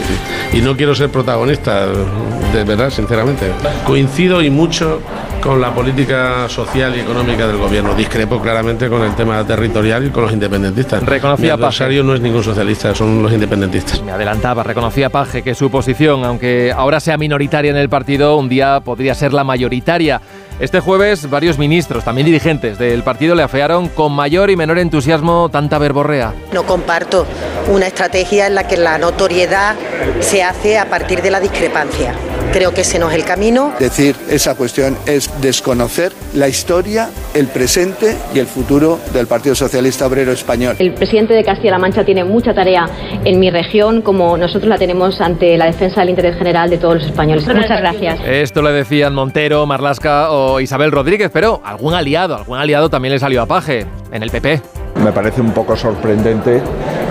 y 0.53 0.61
no 0.61 0.75
quiero 0.75 0.95
ser 0.95 1.09
protagonista, 1.09 1.87
de 1.87 2.63
verdad, 2.63 2.89
sinceramente. 2.89 3.51
Coincido 3.85 4.41
y 4.41 4.49
mucho 4.49 5.01
con 5.41 5.59
la 5.59 5.73
política 5.73 6.47
social 6.47 6.95
y 6.95 6.99
económica 6.99 7.47
del 7.47 7.57
gobierno. 7.57 7.95
Discrepo 7.95 8.39
claramente 8.39 8.87
con 8.89 9.01
el 9.01 9.15
tema 9.15 9.43
territorial 9.45 10.05
y 10.05 10.09
con 10.11 10.23
los 10.23 10.33
independentistas. 10.33 11.03
Reconocía 11.03 11.57
Mi 11.57 11.61
adversario 11.61 12.03
no 12.03 12.13
es 12.13 12.21
ningún 12.21 12.43
socialista, 12.43 12.93
son 12.93 13.23
los 13.23 13.33
independentistas. 13.33 14.01
Me 14.03 14.11
adelantaba, 14.11 14.63
reconocía 14.63 15.09
Paje 15.09 15.41
que 15.41 15.55
su 15.55 15.71
posición, 15.71 16.23
aunque 16.25 16.71
ahora 16.71 16.99
sea 16.99 17.17
minoritaria 17.17 17.71
en 17.71 17.77
el 17.77 17.89
partido, 17.89 18.37
un 18.37 18.49
día 18.49 18.81
podría 18.81 19.15
ser 19.15 19.33
la 19.33 19.40
mayoritaria. 19.43 20.21
Este 20.59 20.79
jueves, 20.79 21.29
varios 21.29 21.57
ministros, 21.57 22.03
también 22.03 22.25
dirigentes 22.25 22.77
del 22.77 23.03
partido, 23.03 23.33
le 23.33 23.43
afearon 23.43 23.87
con 23.87 24.11
mayor 24.13 24.49
y 24.51 24.55
menor 24.55 24.77
entusiasmo 24.77 25.49
tanta 25.49 25.79
verborrea. 25.79 26.33
No 26.53 26.63
comparto 26.63 27.25
una 27.69 27.87
estrategia 27.87 28.47
en 28.47 28.55
la 28.55 28.67
que 28.67 28.77
la 28.77 28.97
notoriedad 28.97 29.75
se 30.19 30.43
hace 30.43 30.77
a 30.77 30.89
partir 30.89 31.21
de 31.21 31.31
la 31.31 31.39
discrepancia. 31.39 32.13
Creo 32.51 32.73
que 32.73 32.81
ese 32.81 32.99
no 32.99 33.09
es 33.09 33.15
el 33.15 33.23
camino. 33.23 33.71
Decir 33.79 34.13
esa 34.29 34.55
cuestión 34.55 34.97
es 35.05 35.29
desconocer 35.41 36.11
la 36.33 36.49
historia, 36.49 37.09
el 37.33 37.47
presente 37.47 38.17
y 38.35 38.39
el 38.39 38.45
futuro 38.45 38.99
del 39.13 39.25
Partido 39.25 39.55
Socialista 39.55 40.05
Obrero 40.05 40.33
Español. 40.33 40.75
El 40.79 40.93
presidente 40.93 41.33
de 41.33 41.45
Castilla-La 41.45 41.77
Mancha 41.77 42.03
tiene 42.03 42.25
mucha 42.25 42.53
tarea 42.53 42.89
en 43.23 43.39
mi 43.39 43.49
región, 43.49 44.01
como 44.01 44.35
nosotros 44.37 44.67
la 44.67 44.77
tenemos 44.77 45.21
ante 45.21 45.57
la 45.57 45.67
defensa 45.67 46.01
del 46.01 46.09
interés 46.09 46.37
general 46.37 46.69
de 46.69 46.77
todos 46.77 46.95
los 46.95 47.05
españoles. 47.05 47.47
Muchas 47.47 47.79
gracias. 47.79 48.19
Esto 48.25 48.61
le 48.61 48.71
decían 48.73 49.15
Montero, 49.15 49.65
Marlasca 49.65 50.31
o 50.31 50.59
Isabel 50.59 50.91
Rodríguez, 50.91 51.31
pero 51.31 51.61
algún 51.63 51.93
aliado, 51.93 52.35
algún 52.35 52.57
aliado 52.57 52.89
también 52.89 53.13
le 53.13 53.19
salió 53.19 53.41
a 53.41 53.45
Paje 53.45 53.85
en 54.11 54.23
el 54.23 54.29
PP. 54.29 54.61
Me 55.01 55.13
parece 55.13 55.39
un 55.39 55.51
poco 55.51 55.77
sorprendente 55.77 56.61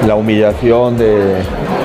la 0.06 0.16
humillación 0.16 0.98
de, 0.98 1.36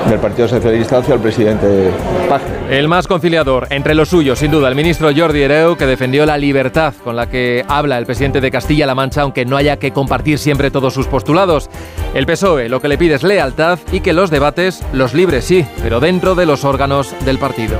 del 0.08 0.18
Partido 0.20 0.48
Socialista 0.48 0.98
hacia 0.98 1.14
el 1.14 1.20
presidente 1.20 1.90
Paje. 2.28 2.44
El 2.70 2.88
más 2.88 3.06
conciliador 3.06 3.66
entre 3.70 3.94
los 3.94 4.08
suyos, 4.08 4.38
sin 4.38 4.50
duda, 4.50 4.68
el 4.68 4.74
ministro 4.74 5.10
Jordi 5.14 5.42
Hereu, 5.42 5.76
que 5.76 5.86
defendió 5.86 6.24
la 6.26 6.38
libertad 6.38 6.94
con 7.04 7.16
la 7.16 7.28
que 7.28 7.64
habla 7.68 7.98
el 7.98 8.06
presidente 8.06 8.40
de 8.40 8.50
Castilla-La 8.50 8.94
Mancha, 8.94 9.22
aunque 9.22 9.44
no 9.44 9.56
haya 9.56 9.78
que 9.78 9.92
compartir 9.92 10.38
siempre 10.38 10.70
todos 10.70 10.94
sus 10.94 11.06
postulados. 11.06 11.68
El 12.14 12.26
PSOE 12.26 12.68
lo 12.68 12.80
que 12.80 12.88
le 12.88 12.98
pide 12.98 13.14
es 13.14 13.22
lealtad 13.22 13.78
y 13.92 14.00
que 14.00 14.12
los 14.12 14.30
debates 14.30 14.82
los 14.92 15.14
libres, 15.14 15.44
sí, 15.44 15.66
pero 15.82 16.00
dentro 16.00 16.34
de 16.34 16.46
los 16.46 16.64
órganos 16.64 17.14
del 17.24 17.38
partido. 17.38 17.78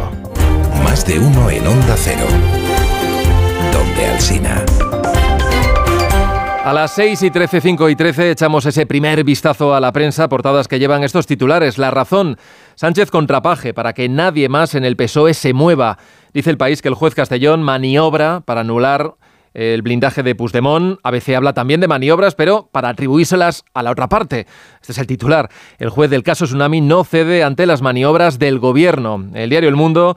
Más 0.84 1.06
de 1.06 1.18
uno 1.18 1.50
en 1.50 1.66
Onda 1.66 1.94
Cero. 1.96 2.26
Donde 3.72 4.06
Alsina. 4.06 4.65
A 6.66 6.72
las 6.72 6.96
6 6.96 7.22
y 7.22 7.30
13, 7.30 7.60
5 7.60 7.90
y 7.90 7.94
13 7.94 8.32
echamos 8.32 8.66
ese 8.66 8.86
primer 8.86 9.22
vistazo 9.22 9.72
a 9.72 9.78
la 9.78 9.92
prensa, 9.92 10.28
portadas 10.28 10.66
que 10.66 10.80
llevan 10.80 11.04
estos 11.04 11.24
titulares. 11.24 11.78
La 11.78 11.92
razón, 11.92 12.38
Sánchez 12.74 13.12
contrapaje 13.12 13.72
para 13.72 13.92
que 13.92 14.08
nadie 14.08 14.48
más 14.48 14.74
en 14.74 14.84
el 14.84 14.96
PSOE 14.96 15.32
se 15.34 15.52
mueva. 15.52 15.96
Dice 16.34 16.50
el 16.50 16.56
país 16.56 16.82
que 16.82 16.88
el 16.88 16.94
juez 16.94 17.14
Castellón 17.14 17.62
maniobra 17.62 18.40
para 18.40 18.62
anular 18.62 19.14
el 19.54 19.82
blindaje 19.82 20.24
de 20.24 20.34
Puigdemont. 20.34 20.98
ABC 21.04 21.36
habla 21.36 21.52
también 21.52 21.80
de 21.80 21.86
maniobras, 21.86 22.34
pero 22.34 22.68
para 22.72 22.88
atribuírselas 22.88 23.64
a 23.72 23.84
la 23.84 23.92
otra 23.92 24.08
parte. 24.08 24.48
Este 24.80 24.90
es 24.90 24.98
el 24.98 25.06
titular. 25.06 25.48
El 25.78 25.90
juez 25.90 26.10
del 26.10 26.24
caso 26.24 26.46
Tsunami 26.46 26.80
no 26.80 27.04
cede 27.04 27.44
ante 27.44 27.66
las 27.66 27.80
maniobras 27.80 28.40
del 28.40 28.58
gobierno. 28.58 29.24
El 29.34 29.50
diario 29.50 29.68
El 29.68 29.76
Mundo 29.76 30.16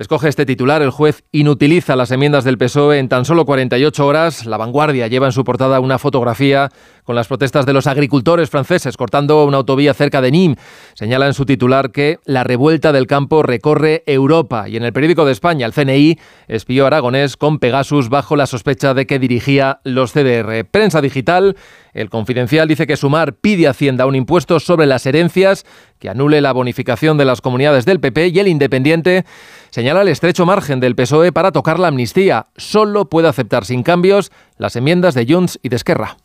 Escoge 0.00 0.30
este 0.30 0.46
titular, 0.46 0.80
el 0.80 0.88
juez 0.88 1.24
inutiliza 1.30 1.94
las 1.94 2.10
enmiendas 2.10 2.42
del 2.42 2.56
PSOE 2.56 2.98
en 3.00 3.10
tan 3.10 3.26
solo 3.26 3.44
48 3.44 4.06
horas. 4.06 4.46
La 4.46 4.56
vanguardia 4.56 5.08
lleva 5.08 5.26
en 5.26 5.32
su 5.32 5.44
portada 5.44 5.78
una 5.78 5.98
fotografía 5.98 6.70
con 7.04 7.16
las 7.16 7.28
protestas 7.28 7.66
de 7.66 7.74
los 7.74 7.86
agricultores 7.86 8.48
franceses 8.48 8.96
cortando 8.96 9.44
una 9.44 9.58
autovía 9.58 9.92
cerca 9.92 10.22
de 10.22 10.30
Nîmes. 10.30 10.58
Señala 10.94 11.26
en 11.26 11.34
su 11.34 11.44
titular 11.44 11.90
que 11.90 12.18
la 12.24 12.44
revuelta 12.44 12.92
del 12.92 13.06
campo 13.06 13.42
recorre 13.42 14.02
Europa 14.06 14.70
y 14.70 14.78
en 14.78 14.84
el 14.84 14.94
periódico 14.94 15.26
de 15.26 15.32
España 15.32 15.66
el 15.66 15.74
CNI 15.74 16.18
espió 16.48 16.86
aragonés 16.86 17.36
con 17.36 17.58
Pegasus 17.58 18.08
bajo 18.08 18.36
la 18.36 18.46
sospecha 18.46 18.94
de 18.94 19.06
que 19.06 19.18
dirigía 19.18 19.80
los 19.84 20.12
CDR. 20.12 20.64
Prensa 20.64 21.02
digital, 21.02 21.58
el 21.92 22.08
Confidencial 22.08 22.68
dice 22.68 22.86
que 22.86 22.96
Sumar 22.96 23.34
pide 23.34 23.66
a 23.66 23.72
Hacienda 23.72 24.06
un 24.06 24.14
impuesto 24.14 24.60
sobre 24.60 24.86
las 24.86 25.04
herencias 25.04 25.66
que 26.00 26.08
anule 26.08 26.40
la 26.40 26.52
bonificación 26.52 27.18
de 27.18 27.26
las 27.26 27.40
comunidades 27.40 27.84
del 27.84 28.00
PP 28.00 28.28
y 28.28 28.38
el 28.40 28.48
Independiente 28.48 29.24
señala 29.70 30.02
el 30.02 30.08
estrecho 30.08 30.46
margen 30.46 30.80
del 30.80 30.96
PSOE 30.96 31.30
para 31.30 31.52
tocar 31.52 31.78
la 31.78 31.88
amnistía. 31.88 32.46
Solo 32.56 33.08
puede 33.08 33.28
aceptar 33.28 33.64
sin 33.64 33.84
cambios 33.84 34.32
las 34.56 34.74
enmiendas 34.74 35.14
de 35.14 35.26
Junts 35.32 35.60
y 35.62 35.68
de 35.68 35.76
Esquerra. 35.76 36.16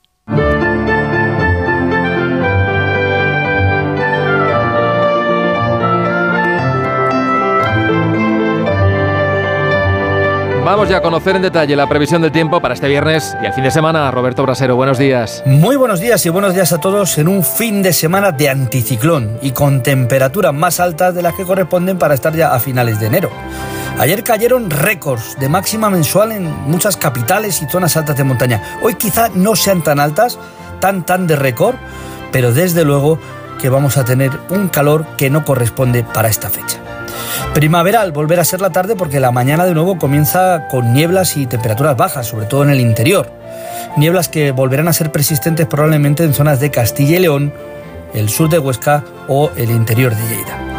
Vamos 10.65 10.89
ya 10.89 10.98
a 10.98 11.01
conocer 11.01 11.36
en 11.36 11.43
detalle 11.43 11.75
la 11.75 11.88
previsión 11.88 12.24
del 12.24 12.31
tiempo 12.31 12.60
para 12.60 12.74
este 12.74 12.88
viernes 12.88 13.38
y 13.39 13.45
el 13.45 13.53
fin 13.53 13.63
de 13.63 13.69
semana. 13.69 14.10
Roberto 14.10 14.41
Brasero, 14.41 14.75
buenos 14.75 14.98
días. 14.98 15.43
Muy 15.45 15.75
buenos 15.75 16.00
días 16.00 16.25
y 16.25 16.29
buenos 16.29 16.55
días 16.55 16.74
a 16.74 16.79
todos 16.79 17.19
en 17.19 17.27
un 17.27 17.43
fin 17.43 17.84
de 17.84 17.93
semana 17.93 18.31
de 18.31 18.50
anticiclón 18.50 19.38
y 19.43 19.51
con 19.51 19.84
temperaturas 19.84 20.55
más 20.55 20.79
altas 20.79 21.13
de 21.13 21.22
las 21.22 21.36
que 21.36 21.43
corresponden 21.43 22.00
para 22.00 22.15
estar 22.15 22.34
ya 22.34 22.55
a 22.55 22.60
finales 22.60 23.00
de 23.00 23.05
enero. 23.05 23.29
Ayer 24.00 24.24
cayeron 24.24 24.72
récords 24.72 25.38
de 25.39 25.50
máxima 25.50 25.91
mensual 25.91 26.31
en 26.31 26.51
muchas 26.63 26.98
capitales 26.98 27.62
y 27.62 27.69
zonas 27.69 27.95
altas 27.95 28.17
de 28.17 28.24
montaña. 28.24 28.79
Hoy 28.81 28.95
quizá 28.95 29.29
no 29.36 29.55
sean 29.55 29.84
tan 29.84 30.00
altas, 30.00 30.39
tan 30.79 31.05
tan 31.05 31.27
de 31.27 31.36
récord, 31.36 31.75
pero 32.31 32.51
desde 32.51 32.84
luego 32.84 33.19
que 33.62 33.69
vamos 33.69 33.98
a 33.98 34.03
tener 34.03 34.31
un 34.50 34.69
calor 34.69 35.05
que 35.15 35.29
no 35.29 35.45
corresponde 35.45 36.03
para 36.03 36.27
esta 36.27 36.50
fecha. 36.50 36.85
Primaveral 37.53 38.12
volverá 38.12 38.41
a 38.41 38.45
ser 38.45 38.62
la 38.62 38.72
tarde 38.72 38.95
porque 38.95 39.19
la 39.19 39.31
mañana 39.31 39.65
de 39.65 39.74
nuevo 39.74 39.98
comienza 39.98 40.67
con 40.69 40.93
nieblas 40.93 41.38
y 41.38 41.45
temperaturas 41.45 41.95
bajas, 41.95 42.27
sobre 42.27 42.45
todo 42.45 42.63
en 42.63 42.69
el 42.69 42.79
interior. 42.79 43.31
Nieblas 43.98 44.27
que 44.27 44.51
volverán 44.51 44.88
a 44.88 44.93
ser 44.93 45.12
persistentes 45.12 45.65
probablemente 45.65 46.24
en 46.24 46.34
zonas 46.34 46.60
de 46.60 46.72
Castilla 46.72 47.17
y 47.17 47.19
León, 47.19 47.53
el 48.13 48.29
sur 48.29 48.50
de 48.50 48.60
Huesca 48.60 49.03
o 49.27 49.51
el 49.55 49.72
interior 49.72 50.15
de 50.15 50.27
Lleida. 50.27 50.75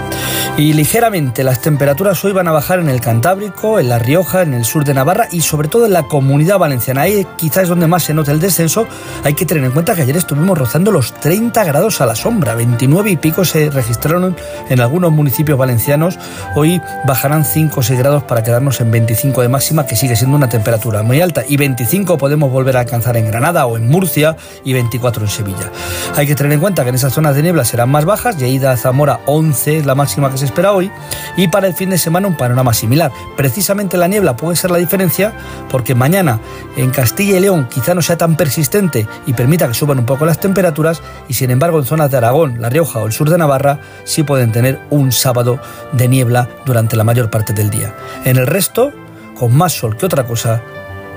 Y 0.59 0.73
ligeramente 0.73 1.45
las 1.45 1.61
temperaturas 1.61 2.25
hoy 2.25 2.33
van 2.33 2.49
a 2.49 2.53
bajar 2.53 2.79
en 2.79 2.89
el 2.89 3.03
Cantábrico, 3.03 3.79
en 3.79 3.91
La 3.91 3.99
Rioja, 3.99 4.41
en 4.41 4.55
el 4.55 4.65
sur 4.65 4.85
de 4.85 4.95
Navarra 4.95 5.29
y 5.31 5.43
sobre 5.43 5.69
todo 5.69 5.85
en 5.85 5.93
la 5.93 6.05
comunidad 6.05 6.59
valenciana. 6.59 7.03
Ahí 7.03 7.27
quizás 7.37 7.65
es 7.65 7.69
donde 7.69 7.87
más 7.87 8.05
se 8.05 8.15
nota 8.15 8.33
el 8.33 8.41
descenso. 8.41 8.87
Hay 9.23 9.35
que 9.35 9.45
tener 9.45 9.65
en 9.65 9.73
cuenta 9.73 9.95
que 9.95 10.01
ayer 10.01 10.17
estuvimos 10.17 10.57
rozando 10.57 10.91
los 10.91 11.13
30 11.13 11.63
grados 11.63 12.01
a 12.01 12.07
la 12.07 12.15
sombra. 12.15 12.55
29 12.55 13.11
y 13.11 13.17
pico 13.19 13.45
se 13.45 13.69
registraron 13.69 14.35
en 14.71 14.81
algunos 14.81 15.13
municipios 15.13 15.59
valencianos. 15.59 16.19
Hoy 16.55 16.81
bajarán 17.07 17.45
5 17.45 17.79
o 17.79 17.83
6 17.83 17.99
grados 17.99 18.23
para 18.23 18.43
quedarnos 18.43 18.81
en 18.81 18.91
25 18.91 19.43
de 19.43 19.51
máxima, 19.51 19.85
que 19.85 19.95
sigue 19.95 20.17
siendo 20.17 20.39
una 20.39 20.49
temperatura 20.49 21.03
muy 21.03 21.21
alta. 21.21 21.43
Y 21.47 21.59
25 21.59 22.17
podemos 22.17 22.51
volver 22.51 22.79
a 22.79 22.81
alcanzar 22.81 23.19
en 23.19 23.27
Granada 23.27 23.67
o 23.67 23.77
en 23.77 23.89
Murcia 23.89 24.39
y 24.65 24.73
24 24.73 25.23
en 25.23 25.29
Sevilla. 25.29 25.71
Hay 26.17 26.27
que 26.27 26.35
tener 26.35 26.53
en 26.53 26.61
cuenta 26.61 26.83
que 26.83 26.89
en 26.89 26.95
esas 26.95 27.13
zonas 27.13 27.37
de 27.37 27.43
niebla 27.43 27.67
serán 27.67 27.91
más 27.91 28.07
bajas. 28.07 28.39
Lleida, 28.39 28.75
Zamora, 28.79 29.21
11 29.27 29.81
es 29.81 29.85
la 29.85 29.95
máxima 29.95 30.31
que 30.31 30.39
se 30.39 30.46
espera 30.47 30.73
hoy 30.73 30.91
y 31.37 31.49
para 31.49 31.67
el 31.67 31.75
fin 31.75 31.91
de 31.91 31.99
semana 31.99 32.29
un 32.29 32.37
panorama 32.37 32.73
similar. 32.73 33.13
Precisamente 33.37 33.97
la 33.97 34.09
niebla 34.09 34.37
puede 34.37 34.57
ser 34.57 34.71
la 34.71 34.79
diferencia 34.79 35.35
porque 35.71 35.95
mañana 35.95 36.41
en 36.77 36.91
Castilla 36.91 37.37
y 37.37 37.41
León 37.41 37.69
quizá 37.71 37.95
no 37.95 38.03
sea 38.03 38.17
tan 38.17 38.37
persistente 38.37 39.07
y 39.27 39.35
permita 39.35 39.69
que 39.69 39.75
suban 39.75 39.99
un 39.99 40.07
poco 40.07 40.27
las 40.27 40.41
temperaturas 40.41 41.03
y 41.29 41.35
sin 41.35 41.51
embargo 41.51 41.79
en 41.79 41.85
zonas 41.85 42.11
de 42.11 42.17
Aragón, 42.17 42.61
La 42.61 42.71
Rioja 42.71 43.01
o 43.01 43.07
el 43.07 43.13
sur 43.13 43.31
de 43.31 43.39
Navarra 43.39 43.81
sí 44.05 44.23
pueden 44.23 44.53
tener 44.53 44.81
un 44.91 45.13
sábado 45.13 45.59
de 45.93 46.09
niebla 46.09 46.49
durante 46.65 46.97
la 46.97 47.05
mayor 47.05 47.31
parte 47.31 47.53
del 47.53 47.71
día. 47.71 47.95
En 48.25 48.37
el 48.37 48.47
resto, 48.47 48.93
con 49.39 49.57
más 49.57 49.73
sol 49.73 49.97
que 49.97 50.07
otra 50.07 50.27
cosa, 50.27 50.63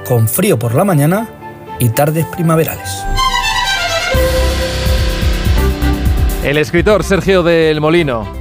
con 0.06 0.28
frío 0.28 0.60
por 0.60 0.76
la 0.76 0.84
mañana 0.84 1.30
y 1.80 1.90
tardes 1.90 2.26
primaverales. 2.26 2.90
El 6.44 6.58
escritor 6.58 7.04
Sergio 7.04 7.44
del 7.44 7.82
Molino 7.82 8.39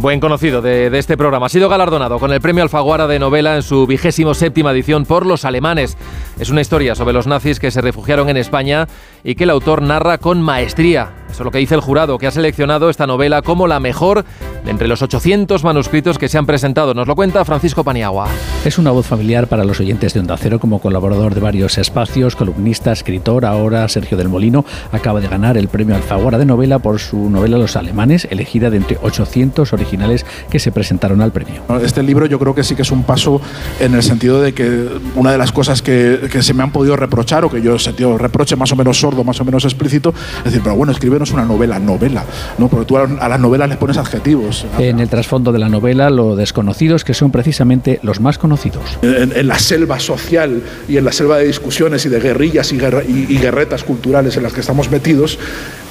buen 0.00 0.20
conocido 0.20 0.62
de, 0.62 0.90
de, 0.90 0.98
este 0.98 1.16
programa. 1.16 1.46
Ha 1.46 1.50
sido 1.50 1.68
galardonado 1.68 2.18
con 2.18 2.32
el 2.32 2.40
premio 2.40 2.62
Alfaguara 2.62 3.06
de 3.06 3.18
novela 3.18 3.56
en 3.56 3.62
su 3.62 3.86
vigésimo 3.86 4.34
séptima 4.34 4.72
edición 4.72 5.04
por 5.04 5.26
los 5.26 5.44
alemanes. 5.44 5.96
Es 6.38 6.50
una 6.50 6.60
historia 6.60 6.94
sobre 6.94 7.14
los 7.14 7.26
nazis 7.26 7.60
que 7.60 7.70
se 7.70 7.80
refugiaron 7.80 8.28
en 8.28 8.36
España 8.36 8.86
y 9.24 9.34
que 9.34 9.44
el 9.44 9.50
autor 9.50 9.82
narra 9.82 10.18
con 10.18 10.42
maestría. 10.42 11.12
Eso 11.36 11.42
es 11.42 11.44
lo 11.44 11.50
que 11.50 11.58
dice 11.58 11.74
el 11.74 11.82
jurado, 11.82 12.16
que 12.16 12.26
ha 12.26 12.30
seleccionado 12.30 12.88
esta 12.88 13.06
novela 13.06 13.42
como 13.42 13.66
la 13.66 13.78
mejor 13.78 14.24
de 14.64 14.70
entre 14.70 14.88
los 14.88 15.02
800 15.02 15.64
manuscritos 15.64 16.16
que 16.16 16.30
se 16.30 16.38
han 16.38 16.46
presentado. 16.46 16.94
Nos 16.94 17.06
lo 17.06 17.14
cuenta 17.14 17.44
Francisco 17.44 17.84
Paniagua. 17.84 18.26
Es 18.64 18.78
una 18.78 18.90
voz 18.90 19.06
familiar 19.06 19.46
para 19.46 19.62
los 19.62 19.78
oyentes 19.78 20.14
de 20.14 20.20
Onda 20.20 20.38
Cero 20.38 20.58
como 20.58 20.80
colaborador 20.80 21.34
de 21.34 21.42
varios 21.42 21.76
espacios, 21.76 22.36
columnista, 22.36 22.90
escritor. 22.90 23.44
Ahora 23.44 23.86
Sergio 23.90 24.16
del 24.16 24.30
Molino 24.30 24.64
acaba 24.92 25.20
de 25.20 25.28
ganar 25.28 25.58
el 25.58 25.68
premio 25.68 25.94
Alfaguara 25.94 26.38
de 26.38 26.46
novela 26.46 26.78
por 26.78 27.00
su 27.00 27.28
novela 27.28 27.58
Los 27.58 27.76
alemanes, 27.76 28.26
elegida 28.30 28.70
de 28.70 28.78
entre 28.78 28.98
800 29.02 29.74
originales 29.74 30.24
que 30.48 30.58
se 30.58 30.72
presentaron 30.72 31.20
al 31.20 31.32
premio. 31.32 31.60
Este 31.82 32.02
libro 32.02 32.24
yo 32.24 32.38
creo 32.38 32.54
que 32.54 32.64
sí 32.64 32.74
que 32.74 32.80
es 32.80 32.90
un 32.90 33.02
paso 33.02 33.42
en 33.78 33.94
el 33.94 34.02
sentido 34.02 34.40
de 34.40 34.54
que 34.54 34.88
una 35.14 35.32
de 35.32 35.38
las 35.38 35.52
cosas 35.52 35.82
que, 35.82 36.30
que 36.32 36.42
se 36.42 36.54
me 36.54 36.62
han 36.62 36.72
podido 36.72 36.96
reprochar 36.96 37.44
o 37.44 37.50
que 37.50 37.60
yo 37.60 37.74
he 37.74 37.78
sentido 37.78 38.16
reproche 38.16 38.56
más 38.56 38.72
o 38.72 38.76
menos 38.76 38.98
sordo, 38.98 39.22
más 39.22 39.38
o 39.38 39.44
menos 39.44 39.66
explícito, 39.66 40.14
es 40.38 40.44
decir, 40.44 40.62
pero 40.62 40.76
bueno, 40.76 40.92
escríbenos 41.26 41.30
una 41.32 41.44
novela, 41.44 41.78
novela, 41.78 42.24
¿no? 42.58 42.68
Porque 42.68 42.86
tú 42.86 42.96
a, 42.96 43.02
a 43.02 43.28
las 43.28 43.40
novelas 43.40 43.68
les 43.68 43.78
pones 43.78 43.96
adjetivos. 43.96 44.66
En 44.78 45.00
el 45.00 45.08
trasfondo 45.08 45.52
de 45.52 45.58
la 45.58 45.68
novela, 45.68 46.10
lo 46.10 46.36
desconocido 46.36 46.96
es 46.96 47.04
que 47.04 47.14
son 47.14 47.30
precisamente 47.30 48.00
los 48.02 48.20
más 48.20 48.38
conocidos. 48.38 48.98
En, 49.02 49.32
en, 49.34 49.46
la 49.46 49.58
selva 49.58 49.98
social 50.00 50.62
y 50.88 50.96
en 50.96 51.04
la 51.04 51.12
selva 51.12 51.38
de 51.38 51.46
discusiones 51.46 52.04
y 52.06 52.08
de 52.08 52.20
guerrillas 52.20 52.72
y, 52.72 52.78
guerra, 52.78 53.02
y, 53.04 53.26
y 53.28 53.38
guerretas 53.38 53.84
culturales 53.84 54.36
en 54.36 54.42
las 54.42 54.52
que 54.52 54.60
estamos 54.60 54.90
metidos, 54.90 55.38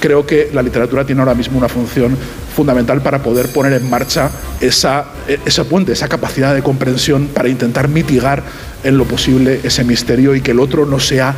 creo 0.00 0.26
que 0.26 0.50
la 0.52 0.62
literatura 0.62 1.04
tiene 1.04 1.20
ahora 1.22 1.34
mismo 1.34 1.58
una 1.58 1.68
función 1.68 2.16
fundamental 2.54 3.02
para 3.02 3.22
poder 3.22 3.48
poner 3.52 3.72
en 3.74 3.88
marcha 3.88 4.30
esa, 4.60 5.06
ese 5.44 5.64
puente, 5.64 5.92
esa 5.92 6.08
capacidad 6.08 6.54
de 6.54 6.62
comprensión 6.62 7.28
para 7.28 7.48
intentar 7.48 7.88
mitigar 7.88 8.42
en 8.84 8.98
lo 8.98 9.04
posible 9.04 9.60
ese 9.62 9.84
misterio 9.84 10.34
y 10.34 10.40
que 10.40 10.52
el 10.52 10.60
otro 10.60 10.86
no 10.86 11.00
sea 11.00 11.34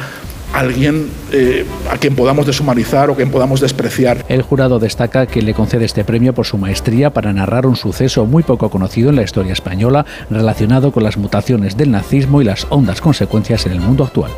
alguien 0.53 1.11
eh, 1.33 1.65
a 1.91 1.99
quien 1.99 2.15
podamos 2.15 2.47
deshumanizar 2.47 3.11
o 3.11 3.15
quien 3.15 3.31
podamos 3.31 3.61
despreciar. 3.61 4.25
El 4.29 4.43
jurado 4.43 4.79
destaca 4.79 5.27
que 5.27 5.43
le 5.43 5.55
concede 5.55 5.85
este 5.85 6.05
premio 6.05 6.35
por 6.35 6.47
su 6.47 6.59
maestría 6.59 7.11
para 7.11 7.33
narrar 7.33 7.67
un 7.67 7.77
suceso 7.77 8.27
muy 8.27 8.43
poco 8.43 8.71
conocido 8.71 9.11
en 9.11 9.17
la 9.17 9.23
historia 9.23 9.53
española 9.53 10.07
relacionado 10.31 10.93
con 10.93 11.03
las 11.03 11.17
mutaciones 11.17 11.77
del 11.77 11.91
nazismo 11.91 12.41
y 12.43 12.45
las 12.45 12.67
hondas 12.71 13.01
consecuencias 13.01 13.67
en 13.67 13.73
el 13.73 13.81
mundo 13.81 14.05
actual. 14.05 14.31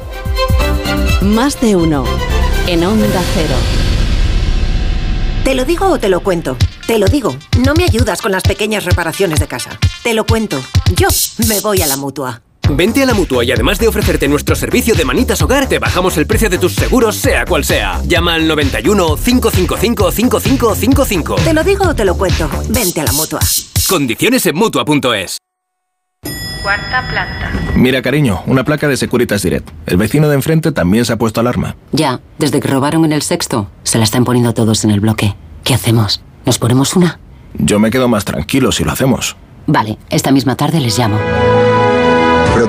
Más 1.22 1.60
de 1.60 1.76
uno 1.76 2.04
en 2.66 2.84
Onda 2.84 3.22
Cero. 3.34 3.54
¿Te 5.44 5.54
lo 5.54 5.64
digo 5.64 5.86
o 5.86 5.98
te 5.98 6.08
lo 6.08 6.20
cuento? 6.20 6.56
Te 6.86 6.98
lo 6.98 7.06
digo, 7.06 7.34
no 7.64 7.74
me 7.74 7.84
ayudas 7.84 8.20
con 8.20 8.32
las 8.32 8.42
pequeñas 8.42 8.84
reparaciones 8.84 9.40
de 9.40 9.46
casa. 9.46 9.78
Te 10.02 10.14
lo 10.14 10.26
cuento, 10.26 10.60
yo 10.94 11.08
me 11.48 11.60
voy 11.60 11.82
a 11.82 11.86
la 11.86 11.96
mutua. 11.96 12.42
Vente 12.76 13.02
a 13.02 13.06
la 13.06 13.14
mutua 13.14 13.44
y 13.44 13.52
además 13.52 13.78
de 13.78 13.88
ofrecerte 13.88 14.28
nuestro 14.28 14.54
servicio 14.54 14.94
de 14.94 15.04
manitas 15.04 15.42
hogar, 15.42 15.68
te 15.68 15.78
bajamos 15.78 16.16
el 16.16 16.26
precio 16.26 16.48
de 16.48 16.58
tus 16.58 16.74
seguros, 16.74 17.16
sea 17.16 17.44
cual 17.44 17.64
sea. 17.64 18.00
Llama 18.06 18.34
al 18.34 18.46
91 18.46 19.16
555 19.16 20.10
5555. 20.10 21.34
Te 21.36 21.52
lo 21.52 21.64
digo 21.64 21.88
o 21.88 21.94
te 21.94 22.04
lo 22.04 22.16
cuento. 22.16 22.48
Vente 22.68 23.00
a 23.00 23.04
la 23.04 23.12
mutua. 23.12 23.40
Condiciones 23.88 24.46
en 24.46 24.56
mutua.es. 24.56 25.38
Cuarta 26.62 27.08
planta. 27.08 27.52
Mira, 27.74 28.02
cariño, 28.02 28.42
una 28.46 28.64
placa 28.64 28.86
de 28.86 28.96
Securitas 28.96 29.42
Direct. 29.42 29.68
El 29.86 29.96
vecino 29.96 30.28
de 30.28 30.34
enfrente 30.34 30.72
también 30.72 31.04
se 31.04 31.12
ha 31.14 31.16
puesto 31.16 31.40
alarma. 31.40 31.76
Ya, 31.92 32.20
desde 32.38 32.60
que 32.60 32.68
robaron 32.68 33.04
en 33.04 33.12
el 33.12 33.22
sexto, 33.22 33.70
se 33.82 33.98
la 33.98 34.04
están 34.04 34.24
poniendo 34.24 34.52
todos 34.52 34.84
en 34.84 34.90
el 34.90 35.00
bloque. 35.00 35.34
¿Qué 35.64 35.74
hacemos? 35.74 36.20
¿Nos 36.44 36.58
ponemos 36.58 36.94
una? 36.96 37.18
Yo 37.54 37.80
me 37.80 37.90
quedo 37.90 38.08
más 38.08 38.24
tranquilo 38.24 38.72
si 38.72 38.84
lo 38.84 38.92
hacemos. 38.92 39.36
Vale, 39.66 39.98
esta 40.10 40.30
misma 40.30 40.56
tarde 40.56 40.80
les 40.80 40.98
llamo. 40.98 41.18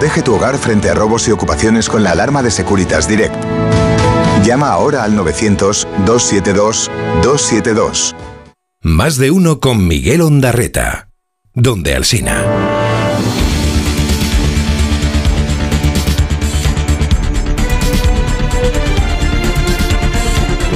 Protege 0.02 0.24
tu 0.24 0.34
hogar 0.34 0.58
frente 0.58 0.90
a 0.90 0.96
robos 0.96 1.28
y 1.28 1.32
ocupaciones 1.32 1.88
con 1.88 2.04
la 2.04 2.10
alarma 2.10 2.42
de 2.42 2.50
Securitas 2.50 3.08
Direct. 3.08 3.36
Llama 4.44 4.70
ahora 4.70 5.04
al 5.04 5.16
900-272-272. 5.16 8.16
Más 8.82 9.18
de 9.18 9.30
uno 9.30 9.60
con 9.60 9.88
Miguel 9.88 10.22
Ondarreta. 10.22 11.10
Donde 11.54 11.94
Alsina. 11.94 12.71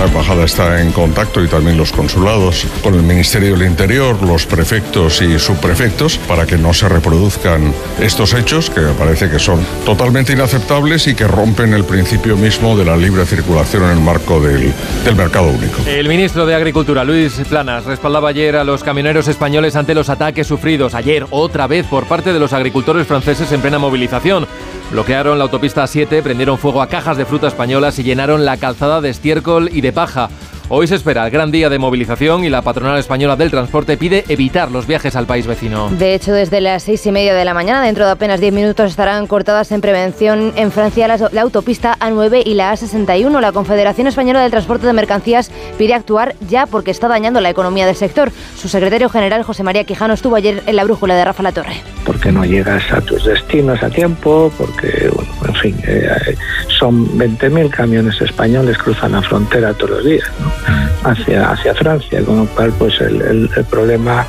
La 0.06 0.12
embajada 0.12 0.46
está 0.46 0.82
en 0.84 0.92
contacto 0.92 1.44
y 1.44 1.48
también 1.48 1.78
los 1.78 1.92
consulados 1.92 2.68
con 2.84 2.94
el 2.94 3.02
Ministerio 3.02 3.58
del 3.58 3.68
Interior, 3.68 4.22
los 4.22 4.46
prefectos 4.46 5.20
y 5.24 5.40
subprefectos 5.40 6.20
para 6.20 6.46
que 6.46 6.60
no 6.60 6.76
se 6.76 6.88
reproduzcan 6.88 7.74
estos 8.00 8.36
hechos 8.36 8.70
que 8.70 8.82
me 8.82 8.94
parece 8.94 9.32
que 9.32 9.40
son 9.40 9.66
totalmente 9.84 10.34
inaceptables 10.34 11.08
y 11.08 11.16
que 11.16 11.26
rompen 11.26 11.74
el 11.74 11.86
principio 11.86 12.38
mismo 12.38 12.78
de 12.78 12.86
la 12.86 12.96
libre 12.96 13.26
circulación 13.26 13.86
en 13.86 13.90
el 13.98 14.00
marco 14.00 14.40
del, 14.40 14.72
del 15.04 15.16
mercado 15.16 15.48
único. 15.48 15.82
El 15.88 16.08
ministro 16.08 16.46
de 16.46 16.54
Agricultura, 16.54 17.04
Luis 17.04 17.42
Planas, 17.50 17.86
respaldaba 17.86 18.30
ayer 18.30 18.58
a 18.58 18.64
los 18.64 18.84
camioneros 18.84 19.28
españoles 19.28 19.76
ante 19.76 19.96
los 19.96 20.10
ataques 20.10 20.46
sufridos 20.46 20.94
ayer 20.94 21.26
otra 21.32 21.66
vez 21.66 21.88
por 21.88 22.06
parte 22.06 22.32
de 22.32 22.38
los 22.38 22.54
agricultores 22.54 23.08
franceses 23.08 23.52
en 23.52 23.62
plena 23.62 23.80
movilización. 23.80 24.46
Bloquearon 24.92 25.40
la 25.40 25.46
autopista 25.46 25.88
7, 25.88 26.22
prendieron 26.22 26.60
fuego 26.60 26.82
a 26.82 26.88
cajas 26.88 27.18
de 27.18 27.26
fruta 27.26 27.48
españolas 27.48 27.98
y 27.98 28.04
llenaron 28.04 28.46
la 28.46 28.58
calzada 28.58 29.02
de 29.02 29.10
estiércol 29.10 29.70
y 29.74 29.82
de 29.82 29.92
paja. 29.96 30.30
Hoy 30.68 30.88
se 30.88 30.96
espera 30.96 31.24
el 31.24 31.30
gran 31.32 31.52
día 31.52 31.70
de 31.70 31.78
movilización 31.78 32.44
y 32.44 32.50
la 32.50 32.64
patronal 32.64 32.98
española 32.98 33.36
del 33.36 33.52
transporte 33.52 33.98
pide 33.98 34.26
evitar 34.30 34.72
los 34.72 34.88
viajes 34.88 35.16
al 35.16 35.28
país 35.28 35.46
vecino. 35.46 35.92
De 35.92 36.16
hecho, 36.16 36.34
desde 36.34 36.60
las 36.60 36.82
seis 36.82 37.06
y 37.06 37.12
media 37.12 37.36
de 37.36 37.46
la 37.46 37.54
mañana, 37.54 37.84
dentro 37.84 38.04
de 38.04 38.12
apenas 38.12 38.40
10 38.40 38.52
minutos, 38.52 38.90
estarán 38.90 39.28
cortadas 39.28 39.72
en 39.72 39.82
prevención 39.82 40.54
en 40.56 40.72
Francia 40.72 41.08
la, 41.08 41.18
la, 41.32 41.42
autopista 41.44 41.96
A9 42.00 42.42
y 42.44 42.56
la 42.56 42.74
A61. 42.74 43.40
La 43.42 43.52
Confederación 43.52 44.08
Española 44.08 44.42
del 44.42 44.50
Transporte 44.50 44.88
de 44.88 44.94
Mercancías 44.94 45.52
pide 45.78 45.94
actuar 45.94 46.34
ya 46.50 46.66
porque 46.66 46.90
está 46.90 47.08
dañando 47.08 47.42
la 47.42 47.52
economía 47.52 47.86
del 47.86 47.96
sector. 47.96 48.32
Su 48.58 48.68
secretario 48.68 49.08
general, 49.10 49.44
José 49.44 49.62
María 49.62 49.84
Quijano, 49.84 50.16
estuvo 50.16 50.36
ayer 50.36 50.64
en 50.66 50.76
la 50.76 50.84
brújula 50.84 51.16
de 51.16 51.26
Rafa 51.26 51.44
La 51.44 51.52
Torre. 51.52 51.76
Porque 52.06 52.32
no 52.32 52.44
llegas 52.44 52.92
a 52.92 53.02
tus 53.02 53.24
destinos 53.24 53.84
a 53.84 53.92
tiempo, 53.92 54.52
porque, 54.58 55.12
bueno, 55.14 55.32
en 55.48 55.56
fin, 55.56 55.78
eh, 55.86 56.36
son 56.70 57.08
20.000 57.20 57.70
camiones 57.70 58.20
españoles 58.20 58.80
cruzan 58.80 59.12
la 59.12 59.22
frontera 59.22 59.72
todos 59.76 59.92
los 59.92 60.06
días. 60.06 60.28
¿no? 60.40 60.55
Hacia, 61.04 61.52
hacia 61.52 61.74
Francia, 61.76 62.22
con 62.26 62.38
lo 62.40 62.46
cual 62.48 62.74
pues 62.78 63.00
el, 63.02 63.22
el- 63.22 63.50
el 63.56 63.64
problema 63.66 64.26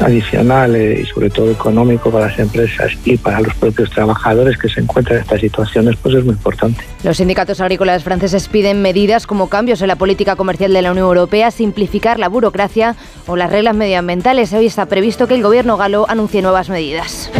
adicional 0.00 0.76
eh, 0.76 1.00
y 1.02 1.06
sobre 1.06 1.28
todo 1.30 1.50
económico 1.50 2.10
para 2.10 2.26
las 2.28 2.38
empresas 2.38 2.92
y 3.04 3.16
para 3.16 3.40
los 3.40 3.54
propios 3.54 3.90
trabajadores 3.90 4.56
que 4.56 4.68
se 4.68 4.80
encuentran 4.80 5.16
en 5.18 5.22
estas 5.22 5.40
situaciones 5.40 5.96
pues 6.00 6.14
es 6.14 6.24
muy 6.24 6.34
importante. 6.34 6.84
Los 7.02 7.16
sindicatos 7.16 7.60
agrícolas 7.60 8.04
franceses 8.04 8.48
piden 8.48 8.80
medidas 8.82 9.26
como 9.26 9.48
cambios 9.48 9.82
en 9.82 9.88
la 9.88 9.96
política 9.96 10.36
comercial 10.36 10.72
de 10.72 10.82
la 10.82 10.92
Unión 10.92 11.06
Europea, 11.06 11.50
simplificar 11.50 12.18
la 12.18 12.28
burocracia 12.28 12.94
o 13.26 13.36
las 13.36 13.50
reglas 13.50 13.74
medioambientales. 13.74 14.52
Hoy 14.52 14.66
está 14.66 14.86
previsto 14.86 15.26
que 15.26 15.34
el 15.34 15.42
gobierno 15.42 15.76
galo 15.76 16.06
anuncie 16.08 16.42
nuevas 16.42 16.68
medidas. 16.68 17.30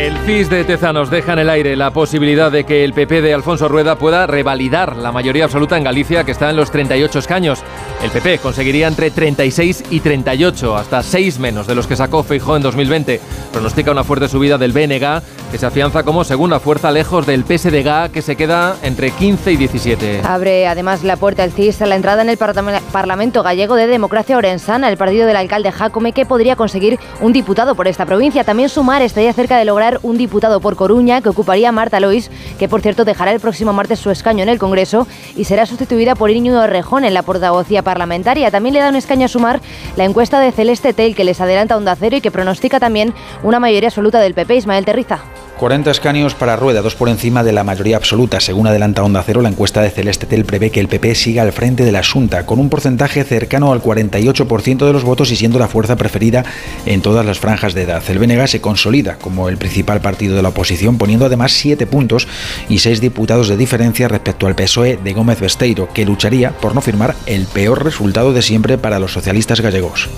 El 0.00 0.16
CIS 0.20 0.48
de 0.48 0.64
Tezanos 0.64 1.10
deja 1.10 1.34
en 1.34 1.40
el 1.40 1.50
aire 1.50 1.76
la 1.76 1.90
posibilidad 1.90 2.50
de 2.50 2.64
que 2.64 2.84
el 2.84 2.94
PP 2.94 3.20
de 3.20 3.34
Alfonso 3.34 3.68
Rueda 3.68 3.98
pueda 3.98 4.26
revalidar 4.26 4.96
la 4.96 5.12
mayoría 5.12 5.44
absoluta 5.44 5.76
en 5.76 5.84
Galicia, 5.84 6.24
que 6.24 6.30
está 6.30 6.48
en 6.48 6.56
los 6.56 6.70
38 6.70 7.18
escaños. 7.18 7.62
El 8.02 8.10
PP 8.10 8.38
conseguiría 8.38 8.88
entre 8.88 9.10
36 9.10 9.84
y 9.90 10.00
38, 10.00 10.74
hasta 10.74 11.02
6 11.02 11.38
menos 11.38 11.66
de 11.66 11.74
los 11.74 11.86
que 11.86 11.96
sacó 11.96 12.22
Feijóo 12.22 12.56
en 12.56 12.62
2020. 12.62 13.20
Pronostica 13.52 13.90
una 13.90 14.02
fuerte 14.02 14.28
subida 14.28 14.56
del 14.56 14.72
BNG, 14.72 15.22
que 15.50 15.58
se 15.58 15.66
afianza 15.66 16.02
como 16.02 16.24
segunda 16.24 16.60
fuerza 16.60 16.90
lejos 16.90 17.26
del 17.26 17.44
PSDG, 17.44 18.10
que 18.10 18.22
se 18.22 18.36
queda 18.36 18.76
entre 18.82 19.10
15 19.10 19.52
y 19.52 19.56
17. 19.56 20.22
Abre 20.24 20.66
además 20.66 21.04
la 21.04 21.18
puerta 21.18 21.44
el 21.44 21.52
CIS 21.52 21.82
a 21.82 21.86
la 21.86 21.96
entrada 21.96 22.22
en 22.22 22.30
el 22.30 22.38
Parlamento 22.38 23.42
Gallego 23.42 23.74
de 23.74 23.86
Democracia 23.86 24.38
Orensana, 24.38 24.88
el 24.88 24.96
partido 24.96 25.26
del 25.26 25.36
alcalde 25.36 25.72
Jacome, 25.72 26.14
que 26.14 26.24
podría 26.24 26.56
conseguir 26.56 26.98
un 27.20 27.34
diputado 27.34 27.74
por 27.74 27.86
esta 27.86 28.06
provincia. 28.06 28.44
También 28.44 28.70
Sumar 28.70 29.02
estaría 29.02 29.34
cerca 29.34 29.58
de 29.58 29.66
lograr 29.66 29.90
un 30.02 30.16
diputado 30.16 30.60
por 30.60 30.76
Coruña, 30.76 31.20
que 31.20 31.28
ocuparía 31.28 31.72
Marta 31.72 32.00
Lois, 32.00 32.30
que 32.58 32.68
por 32.68 32.80
cierto 32.80 33.04
dejará 33.04 33.32
el 33.32 33.40
próximo 33.40 33.72
martes 33.72 33.98
su 33.98 34.10
escaño 34.10 34.42
en 34.42 34.48
el 34.48 34.58
Congreso 34.58 35.06
y 35.36 35.44
será 35.44 35.66
sustituida 35.66 36.14
por 36.14 36.30
Íñigo 36.30 36.66
Rejón 36.66 37.04
en 37.04 37.14
la 37.14 37.22
portavocía 37.22 37.82
parlamentaria. 37.82 38.50
También 38.50 38.74
le 38.74 38.80
da 38.80 38.88
un 38.88 38.96
escaño 38.96 39.26
a 39.26 39.28
Sumar 39.28 39.60
la 39.96 40.04
encuesta 40.04 40.40
de 40.40 40.52
Celeste 40.52 40.92
Tel, 40.92 41.14
que 41.14 41.24
les 41.24 41.40
adelanta 41.40 41.76
Onda 41.76 41.96
Cero 41.96 42.16
y 42.16 42.20
que 42.20 42.30
pronostica 42.30 42.80
también 42.80 43.14
una 43.42 43.60
mayoría 43.60 43.88
absoluta 43.88 44.20
del 44.20 44.34
PP, 44.34 44.56
Ismael 44.56 44.84
Terriza. 44.84 45.20
40 45.60 45.90
escaños 45.90 46.34
para 46.34 46.56
Rueda, 46.56 46.80
dos 46.80 46.94
por 46.94 47.10
encima 47.10 47.44
de 47.44 47.52
la 47.52 47.64
mayoría 47.64 47.98
absoluta. 47.98 48.40
Según 48.40 48.66
adelanta 48.66 49.02
Onda 49.02 49.22
Cero, 49.22 49.42
la 49.42 49.50
encuesta 49.50 49.82
de 49.82 49.90
Celeste 49.90 50.24
Tel 50.24 50.46
prevé 50.46 50.70
que 50.70 50.80
el 50.80 50.88
PP 50.88 51.14
siga 51.14 51.42
al 51.42 51.52
frente 51.52 51.84
de 51.84 51.92
la 51.92 52.02
Junta, 52.02 52.46
con 52.46 52.58
un 52.58 52.70
porcentaje 52.70 53.24
cercano 53.24 53.70
al 53.70 53.82
48% 53.82 54.86
de 54.86 54.92
los 54.94 55.04
votos 55.04 55.30
y 55.30 55.36
siendo 55.36 55.58
la 55.58 55.68
fuerza 55.68 55.96
preferida 55.96 56.46
en 56.86 57.02
todas 57.02 57.26
las 57.26 57.40
franjas 57.40 57.74
de 57.74 57.82
edad. 57.82 58.02
El 58.08 58.18
BNG 58.18 58.48
se 58.48 58.62
consolida 58.62 59.16
como 59.18 59.50
el 59.50 59.58
principal 59.58 60.00
partido 60.00 60.34
de 60.34 60.40
la 60.40 60.48
oposición, 60.48 60.96
poniendo 60.96 61.26
además 61.26 61.52
7 61.52 61.86
puntos 61.86 62.26
y 62.70 62.78
6 62.78 63.02
diputados 63.02 63.48
de 63.48 63.58
diferencia 63.58 64.08
respecto 64.08 64.46
al 64.46 64.54
PSOE 64.54 64.96
de 64.96 65.12
Gómez 65.12 65.40
Besteiro, 65.40 65.90
que 65.92 66.06
lucharía 66.06 66.52
por 66.52 66.74
no 66.74 66.80
firmar 66.80 67.14
el 67.26 67.44
peor 67.44 67.84
resultado 67.84 68.32
de 68.32 68.40
siempre 68.40 68.78
para 68.78 68.98
los 68.98 69.12
socialistas 69.12 69.60
gallegos. 69.60 70.08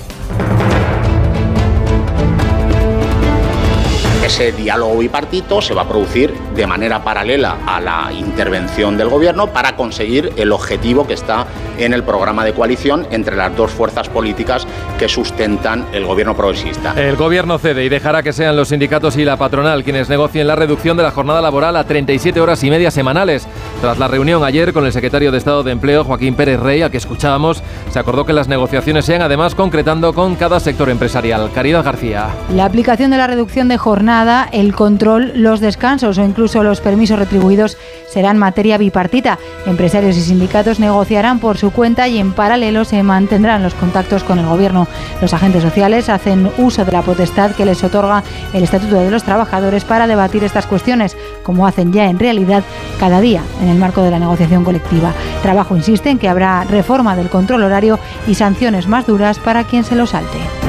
Ese 4.32 4.50
diálogo 4.50 4.96
bipartito 4.96 5.60
se 5.60 5.74
va 5.74 5.82
a 5.82 5.86
producir 5.86 6.32
de 6.54 6.66
manera 6.66 7.04
paralela 7.04 7.58
a 7.66 7.82
la 7.82 8.10
intervención 8.14 8.96
del 8.96 9.10
gobierno 9.10 9.48
para 9.48 9.76
conseguir 9.76 10.32
el 10.38 10.52
objetivo 10.52 11.06
que 11.06 11.12
está 11.12 11.46
en 11.78 11.92
el 11.92 12.02
programa 12.02 12.42
de 12.42 12.54
coalición 12.54 13.06
entre 13.10 13.36
las 13.36 13.54
dos 13.54 13.72
fuerzas 13.72 14.08
políticas 14.08 14.66
que 14.98 15.06
sustentan 15.06 15.86
el 15.92 16.06
gobierno 16.06 16.34
progresista. 16.34 16.94
El 16.96 17.16
gobierno 17.16 17.58
cede 17.58 17.84
y 17.84 17.90
dejará 17.90 18.22
que 18.22 18.32
sean 18.32 18.56
los 18.56 18.68
sindicatos 18.68 19.18
y 19.18 19.26
la 19.26 19.36
patronal 19.36 19.84
quienes 19.84 20.08
negocien 20.08 20.46
la 20.46 20.56
reducción 20.56 20.96
de 20.96 21.02
la 21.02 21.10
jornada 21.10 21.42
laboral 21.42 21.76
a 21.76 21.84
37 21.84 22.40
horas 22.40 22.64
y 22.64 22.70
media 22.70 22.90
semanales. 22.90 23.46
Tras 23.82 23.98
la 23.98 24.08
reunión 24.08 24.44
ayer 24.44 24.72
con 24.72 24.86
el 24.86 24.92
secretario 24.92 25.30
de 25.30 25.38
Estado 25.38 25.62
de 25.62 25.72
Empleo, 25.72 26.04
Joaquín 26.04 26.36
Pérez 26.36 26.58
Rey, 26.58 26.80
al 26.80 26.90
que 26.90 26.96
escuchábamos, 26.96 27.62
se 27.90 27.98
acordó 27.98 28.24
que 28.24 28.32
las 28.32 28.48
negociaciones 28.48 29.04
sean 29.04 29.20
además 29.20 29.54
concretando 29.54 30.14
con 30.14 30.36
cada 30.36 30.58
sector 30.58 30.88
empresarial. 30.88 31.50
Caridad 31.52 31.84
García. 31.84 32.28
La 32.54 32.64
aplicación 32.64 33.10
de 33.10 33.18
la 33.18 33.26
reducción 33.26 33.68
de 33.68 33.76
jornada, 33.76 34.21
el 34.52 34.74
control, 34.74 35.32
los 35.34 35.60
descansos 35.60 36.16
o 36.16 36.24
incluso 36.24 36.62
los 36.62 36.80
permisos 36.80 37.18
retribuidos 37.18 37.76
serán 38.08 38.38
materia 38.38 38.78
bipartita. 38.78 39.38
Empresarios 39.66 40.16
y 40.16 40.20
sindicatos 40.20 40.78
negociarán 40.78 41.40
por 41.40 41.58
su 41.58 41.72
cuenta 41.72 42.06
y 42.08 42.18
en 42.18 42.32
paralelo 42.32 42.84
se 42.84 43.02
mantendrán 43.02 43.62
los 43.62 43.74
contactos 43.74 44.22
con 44.22 44.38
el 44.38 44.46
Gobierno. 44.46 44.86
Los 45.20 45.34
agentes 45.34 45.62
sociales 45.62 46.08
hacen 46.08 46.50
uso 46.58 46.84
de 46.84 46.92
la 46.92 47.02
potestad 47.02 47.52
que 47.52 47.64
les 47.64 47.82
otorga 47.82 48.22
el 48.52 48.62
Estatuto 48.62 48.96
de 48.96 49.10
los 49.10 49.24
Trabajadores 49.24 49.84
para 49.84 50.06
debatir 50.06 50.44
estas 50.44 50.66
cuestiones, 50.66 51.16
como 51.42 51.66
hacen 51.66 51.92
ya 51.92 52.04
en 52.06 52.18
realidad 52.18 52.62
cada 53.00 53.20
día 53.20 53.42
en 53.60 53.68
el 53.68 53.78
marco 53.78 54.02
de 54.02 54.10
la 54.10 54.20
negociación 54.20 54.62
colectiva. 54.62 55.12
Trabajo 55.42 55.76
insiste 55.76 56.10
en 56.10 56.18
que 56.18 56.28
habrá 56.28 56.64
reforma 56.64 57.16
del 57.16 57.28
control 57.28 57.64
horario 57.64 57.98
y 58.28 58.34
sanciones 58.34 58.86
más 58.86 59.06
duras 59.06 59.38
para 59.40 59.64
quien 59.64 59.82
se 59.82 59.96
lo 59.96 60.06
salte. 60.06 60.61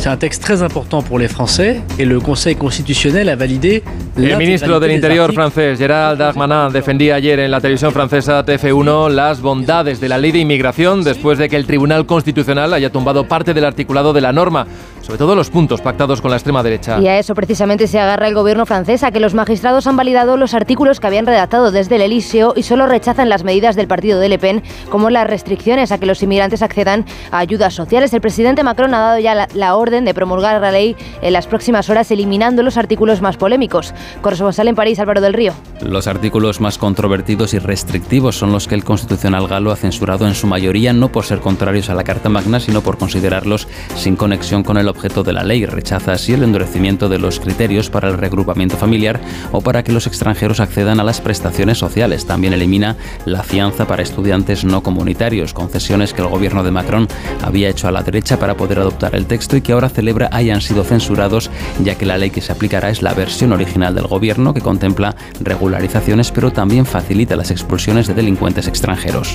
C'est 0.00 0.08
un 0.08 0.16
texte 0.16 0.42
très 0.42 0.62
important 0.62 1.02
pour 1.02 1.18
les 1.18 1.28
Français 1.28 1.82
et 1.98 2.06
le 2.06 2.20
Conseil 2.20 2.56
constitutionnel 2.56 3.28
a 3.28 3.36
validé 3.36 3.82
El 4.16 4.38
ministro 4.38 4.80
del 4.80 4.92
Interior 4.92 5.30
francés, 5.30 5.76
Gérald 5.76 6.18
Darmanin, 6.18 6.72
defendía 6.72 7.16
ayer 7.16 7.38
en 7.38 7.50
la 7.50 7.60
televisión 7.60 7.92
francesa 7.92 8.42
TF1 8.42 9.10
las 9.10 9.42
bondades 9.42 10.00
de 10.00 10.08
la 10.08 10.16
ley 10.16 10.32
de 10.32 10.38
inmigración 10.38 11.04
después 11.04 11.36
de 11.36 11.50
que 11.50 11.56
el 11.56 11.66
Tribunal 11.66 12.06
Constitucional 12.06 12.72
haya 12.72 12.90
tumbado 12.90 13.28
parte 13.28 13.52
del 13.52 13.66
articulado 13.66 14.14
de 14.14 14.22
la 14.22 14.32
norma, 14.32 14.66
sobre 15.00 15.18
todo 15.18 15.34
los 15.34 15.50
puntos 15.50 15.80
pactados 15.80 16.20
con 16.20 16.30
la 16.30 16.36
extrema 16.36 16.62
derecha. 16.62 16.98
Y 17.00 17.08
a 17.08 17.18
eso 17.18 17.34
precisamente 17.34 17.86
se 17.86 17.98
agarra 17.98 18.28
el 18.28 18.34
gobierno 18.34 18.66
francés, 18.66 19.02
a 19.02 19.10
que 19.10 19.20
los 19.20 19.34
magistrados 19.34 19.86
han 19.86 19.96
validado 19.96 20.36
los 20.36 20.54
artículos 20.54 21.00
que 21.00 21.06
habían 21.06 21.26
redactado 21.26 21.70
desde 21.70 21.96
el 21.96 22.02
Elíseo 22.02 22.52
y 22.56 22.62
solo 22.62 22.86
rechazan 22.86 23.28
las 23.28 23.44
medidas 23.44 23.76
del 23.76 23.88
partido 23.88 24.20
de 24.20 24.28
Le 24.28 24.38
Pen, 24.38 24.62
como 24.90 25.10
las 25.10 25.26
restricciones 25.26 25.92
a 25.92 25.98
que 25.98 26.06
los 26.06 26.22
inmigrantes 26.22 26.62
accedan 26.62 27.04
a 27.30 27.38
ayudas 27.38 27.74
sociales. 27.74 28.12
El 28.12 28.20
presidente 28.20 28.62
Macron 28.62 28.94
ha 28.94 29.00
dado 29.00 29.18
ya 29.18 29.34
la, 29.34 29.48
la 29.54 29.76
orden 29.76 30.04
de 30.04 30.14
promulgar 30.14 30.60
la 30.60 30.70
ley 30.70 30.96
en 31.22 31.32
las 31.32 31.46
próximas 31.46 31.88
horas, 31.90 32.10
eliminando 32.10 32.62
los 32.62 32.76
artículos 32.76 33.22
más 33.22 33.36
polémicos. 33.36 33.94
Corresponsal 34.20 34.68
en 34.68 34.74
París, 34.74 34.98
Álvaro 34.98 35.20
del 35.20 35.32
Río. 35.32 35.52
Los 35.80 36.06
artículos 36.06 36.60
más 36.60 36.78
controvertidos 36.78 37.54
y 37.54 37.58
restrictivos 37.58 38.36
son 38.36 38.52
los 38.52 38.68
que 38.68 38.74
el 38.74 38.84
Constitucional 38.84 39.48
galo 39.48 39.70
ha 39.72 39.76
censurado 39.76 40.26
en 40.26 40.34
su 40.34 40.46
mayoría 40.46 40.92
no 40.92 41.10
por 41.10 41.24
ser 41.24 41.40
contrarios 41.40 41.90
a 41.90 41.94
la 41.94 42.04
Carta 42.04 42.28
Magna, 42.28 42.60
sino 42.60 42.82
por 42.82 42.98
considerarlos 42.98 43.68
sin 43.96 44.16
conexión 44.16 44.62
con 44.62 44.76
el 44.76 44.89
objeto 44.90 45.22
de 45.22 45.32
la 45.32 45.44
ley. 45.44 45.64
Rechaza 45.66 46.12
así 46.12 46.32
el 46.32 46.42
endurecimiento 46.42 47.08
de 47.08 47.18
los 47.18 47.40
criterios 47.40 47.90
para 47.90 48.08
el 48.08 48.18
regrupamiento 48.18 48.76
familiar 48.76 49.20
o 49.52 49.60
para 49.60 49.82
que 49.82 49.92
los 49.92 50.06
extranjeros 50.06 50.60
accedan 50.60 51.00
a 51.00 51.04
las 51.04 51.20
prestaciones 51.20 51.78
sociales. 51.78 52.26
También 52.26 52.52
elimina 52.52 52.96
la 53.24 53.42
fianza 53.42 53.86
para 53.86 54.02
estudiantes 54.02 54.64
no 54.64 54.82
comunitarios, 54.82 55.54
concesiones 55.54 56.12
que 56.12 56.22
el 56.22 56.28
gobierno 56.28 56.62
de 56.62 56.70
Macron 56.70 57.08
había 57.42 57.68
hecho 57.68 57.88
a 57.88 57.92
la 57.92 58.02
derecha 58.02 58.38
para 58.38 58.56
poder 58.56 58.80
adoptar 58.80 59.14
el 59.14 59.26
texto 59.26 59.56
y 59.56 59.62
que 59.62 59.72
ahora 59.72 59.88
celebra 59.88 60.28
hayan 60.32 60.60
sido 60.60 60.84
censurados, 60.84 61.50
ya 61.82 61.96
que 61.96 62.06
la 62.06 62.18
ley 62.18 62.30
que 62.30 62.40
se 62.40 62.52
aplicará 62.52 62.90
es 62.90 63.02
la 63.02 63.14
versión 63.14 63.52
original 63.52 63.94
del 63.94 64.06
gobierno 64.06 64.52
que 64.54 64.60
contempla 64.60 65.14
regularizaciones 65.40 66.30
pero 66.32 66.52
también 66.52 66.86
facilita 66.86 67.36
las 67.36 67.50
expulsiones 67.50 68.06
de 68.06 68.14
delincuentes 68.14 68.66
extranjeros. 68.66 69.34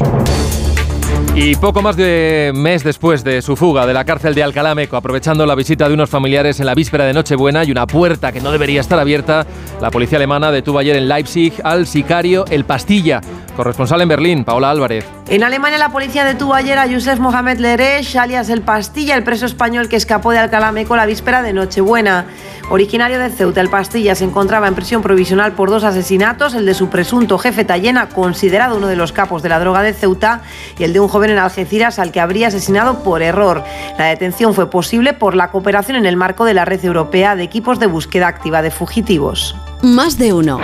Y 1.37 1.53
poco 1.57 1.81
más 1.81 1.97
de 1.97 2.53
mes 2.55 2.85
después 2.85 3.21
de 3.25 3.41
su 3.41 3.57
fuga 3.57 3.85
de 3.85 3.93
la 3.93 4.05
cárcel 4.05 4.33
de 4.33 4.41
Alcalá 4.41 4.73
Meco, 4.73 4.95
aprovechando 4.95 5.45
la 5.45 5.53
visita 5.53 5.89
de 5.89 5.93
unos 5.93 6.09
familiares 6.09 6.61
en 6.61 6.65
la 6.65 6.73
víspera 6.73 7.03
de 7.03 7.11
Nochebuena 7.11 7.65
y 7.65 7.71
una 7.71 7.85
puerta 7.85 8.31
que 8.31 8.39
no 8.39 8.53
debería 8.53 8.79
estar 8.79 8.97
abierta, 8.97 9.45
la 9.81 9.91
policía 9.91 10.17
alemana 10.17 10.49
detuvo 10.49 10.79
ayer 10.79 10.95
en 10.95 11.09
Leipzig 11.09 11.51
al 11.65 11.87
sicario 11.87 12.45
El 12.49 12.63
Pastilla, 12.63 13.19
corresponsal 13.55 14.01
en 14.01 14.09
Berlín, 14.09 14.43
Paola 14.43 14.69
Álvarez. 14.69 15.05
En 15.27 15.43
Alemania 15.43 15.79
la 15.79 15.89
policía 15.89 16.23
detuvo 16.23 16.53
ayer 16.53 16.77
a 16.77 16.85
Youssef 16.85 17.19
Mohamed 17.19 17.57
Leresh, 17.57 18.17
alias 18.17 18.49
El 18.49 18.61
Pastilla, 18.61 19.15
el 19.15 19.23
preso 19.23 19.45
español 19.45 19.89
que 19.89 19.95
escapó 19.95 20.31
de 20.31 20.39
Alcalá 20.39 20.71
Meco 20.71 20.95
la 20.95 21.05
víspera 21.05 21.41
de 21.41 21.53
Nochebuena. 21.53 22.25
Originario 22.69 23.19
de 23.19 23.29
Ceuta, 23.29 23.61
El 23.61 23.69
Pastilla 23.69 24.15
se 24.15 24.23
encontraba 24.23 24.67
en 24.67 24.75
prisión 24.75 25.01
provisional 25.01 25.53
por 25.53 25.69
dos 25.69 25.83
asesinatos, 25.83 26.55
el 26.55 26.65
de 26.65 26.73
su 26.73 26.89
presunto 26.89 27.37
jefe 27.37 27.63
Tallena, 27.63 28.09
considerado 28.09 28.77
uno 28.77 28.87
de 28.87 28.95
los 28.95 29.11
capos 29.11 29.43
de 29.43 29.49
la 29.49 29.59
droga 29.59 29.83
de 29.83 29.93
Ceuta, 29.93 30.41
y 30.77 30.83
el 30.83 30.93
de 30.93 30.99
un 30.99 31.07
joven 31.07 31.29
en 31.29 31.37
Algeciras 31.37 31.99
al 31.99 32.11
que 32.11 32.19
habría 32.19 32.47
asesinado 32.47 33.03
por 33.03 33.21
error. 33.21 33.63
La 33.97 34.05
detención 34.05 34.53
fue 34.53 34.69
posible 34.69 35.13
por 35.13 35.35
la 35.35 35.51
cooperación 35.51 35.97
en 35.97 36.05
el 36.05 36.17
marco 36.17 36.45
de 36.45 36.55
la 36.55 36.65
red 36.65 36.83
europea 36.83 37.35
de 37.35 37.43
equipos 37.43 37.79
de 37.79 37.87
búsqueda 37.87 38.27
activa 38.27 38.61
de 38.61 38.71
fugitivos. 38.71 39.55
Más 39.81 40.17
de 40.17 40.33
uno. 40.33 40.59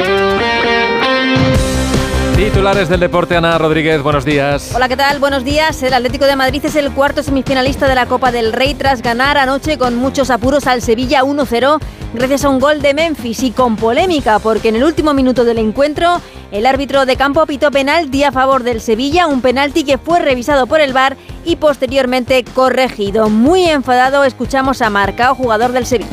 Titulares 2.42 2.90
del 2.90 3.00
deporte, 3.00 3.38
Ana 3.38 3.56
Rodríguez, 3.60 4.02
buenos 4.02 4.26
días. 4.26 4.72
Hola, 4.76 4.90
¿qué 4.90 4.98
tal? 4.98 5.20
Buenos 5.20 5.44
días. 5.44 5.84
El 5.84 5.94
Atlético 5.94 6.26
de 6.26 6.36
Madrid 6.36 6.66
es 6.66 6.76
el 6.76 6.92
cuarto 6.92 7.22
semifinalista 7.22 7.88
de 7.88 7.94
la 7.94 8.08
Copa 8.08 8.32
del 8.32 8.52
Rey 8.52 8.74
tras 8.74 9.04
ganar 9.04 9.38
anoche 9.38 9.78
con 9.78 9.96
muchos 9.96 10.32
apuros 10.32 10.66
al 10.66 10.82
Sevilla 10.82 11.22
1-0 11.22 11.78
gracias 12.16 12.44
a 12.44 12.50
un 12.50 12.60
gol 12.60 12.82
de 12.82 12.96
Memphis 12.96 13.44
y 13.44 13.52
con 13.52 13.76
polémica 13.76 14.40
porque 14.40 14.70
en 14.70 14.78
el 14.78 14.84
último 14.84 15.14
minuto 15.14 15.46
del 15.46 15.60
encuentro 15.60 16.20
el 16.52 16.66
árbitro 16.66 17.06
de 17.06 17.16
campo 17.16 17.46
pitó 17.46 17.70
penalti 17.70 18.24
a 18.24 18.32
favor 18.32 18.64
del 18.64 18.82
Sevilla, 18.82 19.28
un 19.28 19.42
penalti 19.42 19.84
que 19.84 20.00
fue 20.00 20.20
revisado 20.20 20.66
por 20.66 20.82
el 20.82 20.94
VAR 20.94 21.18
y 21.46 21.58
posteriormente 21.58 22.44
corregido. 22.44 23.30
Muy 23.30 23.66
enfadado 23.66 24.24
escuchamos 24.24 24.82
a 24.82 24.90
Marcao, 24.90 25.36
jugador 25.36 25.74
del 25.74 25.86
Sevilla. 25.86 26.10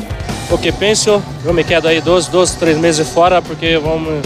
O 0.51 0.59
que 0.59 0.71
penso, 0.71 1.23
eu 1.43 1.53
me 1.53 1.63
quedo 1.63 1.87
aí 1.87 2.01
dois, 2.01 2.27
dois, 2.27 2.55
três 2.55 2.77
meses 2.77 3.07
fora 3.09 3.41
porque 3.41 3.77
vamos 3.77 4.21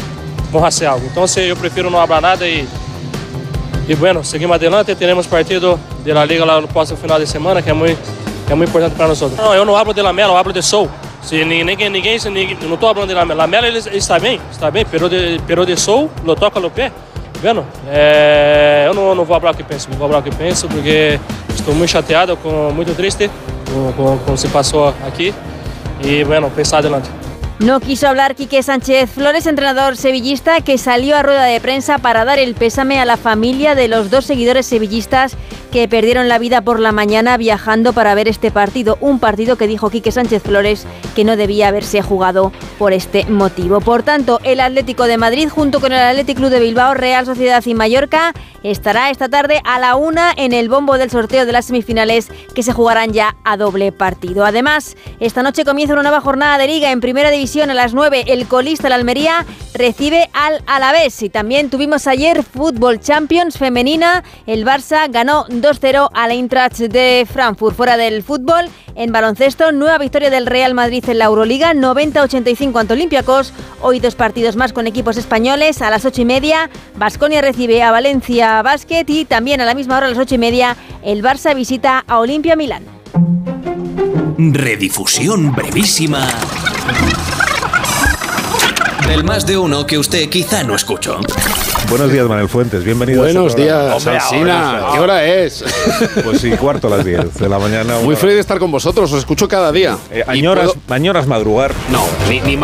a 0.61 0.67
hacer 0.67 0.87
algo. 0.87 1.07
Entonces 1.07 1.47
yo 1.47 1.55
prefiero 1.55 1.89
no 1.89 1.99
hablar 1.99 2.21
nada 2.21 2.47
y, 2.47 2.67
y 3.87 3.93
bueno, 3.95 4.23
seguimos 4.23 4.57
adelante. 4.57 4.95
Tenemos 4.95 5.25
partido 5.27 5.79
de 6.03 6.13
la 6.13 6.25
liga 6.25 6.45
el 6.57 6.67
próximo 6.67 6.97
final 6.99 7.19
de 7.19 7.27
semana 7.27 7.61
que 7.61 7.73
muy, 7.73 7.95
que 8.45 8.51
es 8.51 8.57
muy 8.57 8.67
importante 8.67 8.95
para 8.97 9.09
nosotros. 9.09 9.39
No, 9.39 9.55
yo 9.55 9.65
no 9.65 9.77
hablo 9.77 9.93
de 9.93 10.03
la 10.03 10.13
Mela, 10.13 10.29
yo 10.29 10.37
hablo 10.37 10.53
de 10.53 10.61
Soul. 10.61 10.89
Se 11.23 11.45
ninguém, 11.45 11.89
ninguém, 11.89 12.19
ninguém, 12.19 12.57
não 12.63 12.73
estou 12.73 12.93
falando 12.93 13.07
de 13.07 13.15
Lamela. 13.15 13.43
Lamela 13.43 13.65
ele, 13.65 13.77
está 13.77 14.19
bem, 14.19 14.41
está 14.51 14.69
bem, 14.69 14.85
pero 14.85 15.07
de, 15.07 15.39
pero 15.47 15.65
de 15.65 15.77
Soul, 15.77 16.09
lo 16.25 16.35
toca 16.35 16.59
no 16.59 16.69
pé. 16.69 16.91
Vendo? 17.41 17.65
É, 17.89 18.83
eu 18.87 18.93
não, 18.93 19.15
não 19.15 19.23
vou 19.23 19.39
falar 19.39 19.51
o 19.51 19.55
que 19.55 19.63
penso, 19.63 19.89
não 19.89 19.97
vou 19.97 20.07
falar 20.07 20.19
o 20.19 20.23
que 20.23 20.35
penso 20.35 20.67
porque 20.67 21.19
estou 21.53 21.73
muito 21.73 21.89
chateado, 21.89 22.37
com, 22.37 22.71
muito 22.73 22.93
triste 22.95 23.29
com 23.95 24.15
o 24.15 24.19
que 24.25 24.37
se 24.37 24.47
passou 24.49 24.93
aqui. 25.07 25.33
E, 26.03 26.23
bueno, 26.25 26.49
pensar 26.51 26.79
adelante. 26.79 27.09
No 27.59 27.79
quiso 27.79 28.07
hablar 28.07 28.35
Quique 28.35 28.61
Sánchez. 28.63 29.09
Flores, 29.11 29.45
entrenador 29.45 29.95
sevillista, 29.95 30.61
que 30.61 30.77
salió 30.77 31.15
a 31.15 31.23
rueda 31.23 31.43
de 31.43 31.61
prensa 31.61 31.97
para 31.99 32.25
dar 32.25 32.39
el 32.39 32.55
pésame 32.55 32.99
a 32.99 33.05
la 33.05 33.15
familia 33.15 33.75
de 33.75 33.87
los 33.87 34.09
dos 34.09 34.25
seguidores 34.25 34.65
sevillistas 34.65 35.37
que 35.73 35.87
perdieron 35.87 36.29
la 36.29 36.37
vida 36.37 36.61
por 36.61 36.79
la 36.79 36.91
mañana 36.91 37.35
viajando 37.35 37.93
para 37.93 38.13
ver 38.13 38.27
este 38.27 38.51
partido. 38.51 38.95
Un 39.01 39.17
partido 39.17 39.55
que 39.55 39.65
dijo 39.65 39.89
Quique 39.89 40.11
Sánchez 40.11 40.43
Flores 40.43 40.85
que 41.15 41.23
no 41.23 41.35
debía 41.35 41.69
haberse 41.69 42.03
jugado 42.03 42.51
por 42.77 42.93
este 42.93 43.25
motivo. 43.25 43.81
Por 43.81 44.03
tanto, 44.03 44.39
el 44.43 44.59
Atlético 44.59 45.05
de 45.05 45.17
Madrid, 45.17 45.49
junto 45.49 45.81
con 45.81 45.91
el 45.91 45.97
Atlético 45.97 46.41
Club 46.41 46.51
de 46.51 46.59
Bilbao, 46.59 46.93
Real 46.93 47.25
Sociedad 47.25 47.63
y 47.65 47.73
Mallorca, 47.73 48.33
estará 48.61 49.09
esta 49.09 49.29
tarde 49.29 49.61
a 49.65 49.79
la 49.79 49.95
una 49.95 50.31
en 50.35 50.53
el 50.53 50.69
bombo 50.69 50.99
del 50.99 51.09
sorteo 51.09 51.45
de 51.45 51.51
las 51.51 51.65
semifinales 51.65 52.29
que 52.53 52.61
se 52.61 52.71
jugarán 52.71 53.11
ya 53.11 53.35
a 53.43 53.57
doble 53.57 53.91
partido. 53.91 54.45
Además, 54.45 54.95
esta 55.19 55.41
noche 55.41 55.65
comienza 55.65 55.93
una 55.93 56.03
nueva 56.03 56.21
jornada 56.21 56.59
de 56.59 56.67
liga 56.67 56.91
en 56.91 57.01
primera 57.01 57.31
división 57.31 57.71
a 57.71 57.73
las 57.73 57.95
9. 57.95 58.25
El 58.27 58.47
colista, 58.47 58.89
la 58.89 58.95
Almería, 58.95 59.45
recibe 59.73 60.29
al 60.33 60.61
Alavés. 60.67 61.21
Y 61.23 61.29
también 61.29 61.71
tuvimos 61.71 62.05
ayer 62.05 62.43
Fútbol 62.43 62.99
Champions 62.99 63.57
femenina. 63.57 64.23
El 64.45 64.65
Barça 64.65 65.11
ganó 65.11 65.45
2-0 65.63 66.09
al 66.13 66.31
Eintracht 66.31 66.77
de 66.77 67.25
Frankfurt. 67.31 67.75
Fuera 67.75 67.95
del 67.95 68.21
fútbol, 68.21 68.69
en 68.95 69.13
baloncesto, 69.13 69.71
nueva 69.71 69.97
victoria 69.97 70.29
del 70.29 70.45
Real 70.45 70.73
Madrid 70.73 71.03
en 71.07 71.19
la 71.19 71.25
Euroliga, 71.25 71.73
90-85 71.73 72.79
ante 72.79 72.93
Olympiacos. 72.93 73.53
Hoy 73.81 73.99
dos 73.99 74.15
partidos 74.15 74.57
más 74.57 74.73
con 74.73 74.87
equipos 74.87 75.15
españoles. 75.15 75.81
A 75.81 75.89
las 75.89 76.03
8 76.03 76.21
y 76.21 76.25
media, 76.25 76.69
Basconia 76.95 77.41
recibe 77.41 77.81
a 77.81 77.91
Valencia 77.91 78.61
Basket 78.61 79.05
y 79.07 79.23
también 79.23 79.61
a 79.61 79.65
la 79.65 79.73
misma 79.73 79.97
hora, 79.97 80.07
a 80.07 80.09
las 80.09 80.19
8 80.19 80.35
y 80.35 80.37
media, 80.37 80.75
el 81.01 81.23
Barça 81.23 81.55
visita 81.55 82.03
a 82.07 82.19
Olimpia 82.19 82.57
Milán. 82.57 82.83
Redifusión 84.37 85.53
brevísima 85.55 86.27
del 89.07 89.23
más 89.23 89.45
de 89.45 89.57
uno 89.57 89.85
que 89.85 89.97
usted 89.97 90.29
quizá 90.29 90.63
no 90.63 90.75
escuchó. 90.75 91.19
Buenos 91.89 92.11
días, 92.11 92.27
Manuel 92.27 92.49
Fuentes. 92.49 92.83
Bienvenido. 92.83 93.21
Buenos 93.21 93.55
días, 93.55 94.05
Alsina. 94.07 94.81
¿Qué 94.93 94.99
hora 94.99 95.25
es? 95.25 95.63
Pues 96.23 96.41
sí, 96.41 96.51
cuarto 96.51 96.87
a 96.87 96.97
las 96.97 97.05
10 97.05 97.35
de 97.35 97.49
la 97.49 97.59
mañana. 97.59 97.99
Muy 97.99 98.15
feliz 98.15 98.35
de 98.35 98.41
estar 98.41 98.59
con 98.59 98.71
vosotros. 98.71 99.11
Os 99.11 99.19
escucho 99.19 99.47
cada 99.47 99.71
día. 99.71 99.97
Eh, 100.11 100.23
añoras, 100.27 101.27
madrugar. 101.27 101.73
No, 101.89 102.03
ni, 102.29 102.39
ni, 102.41 102.57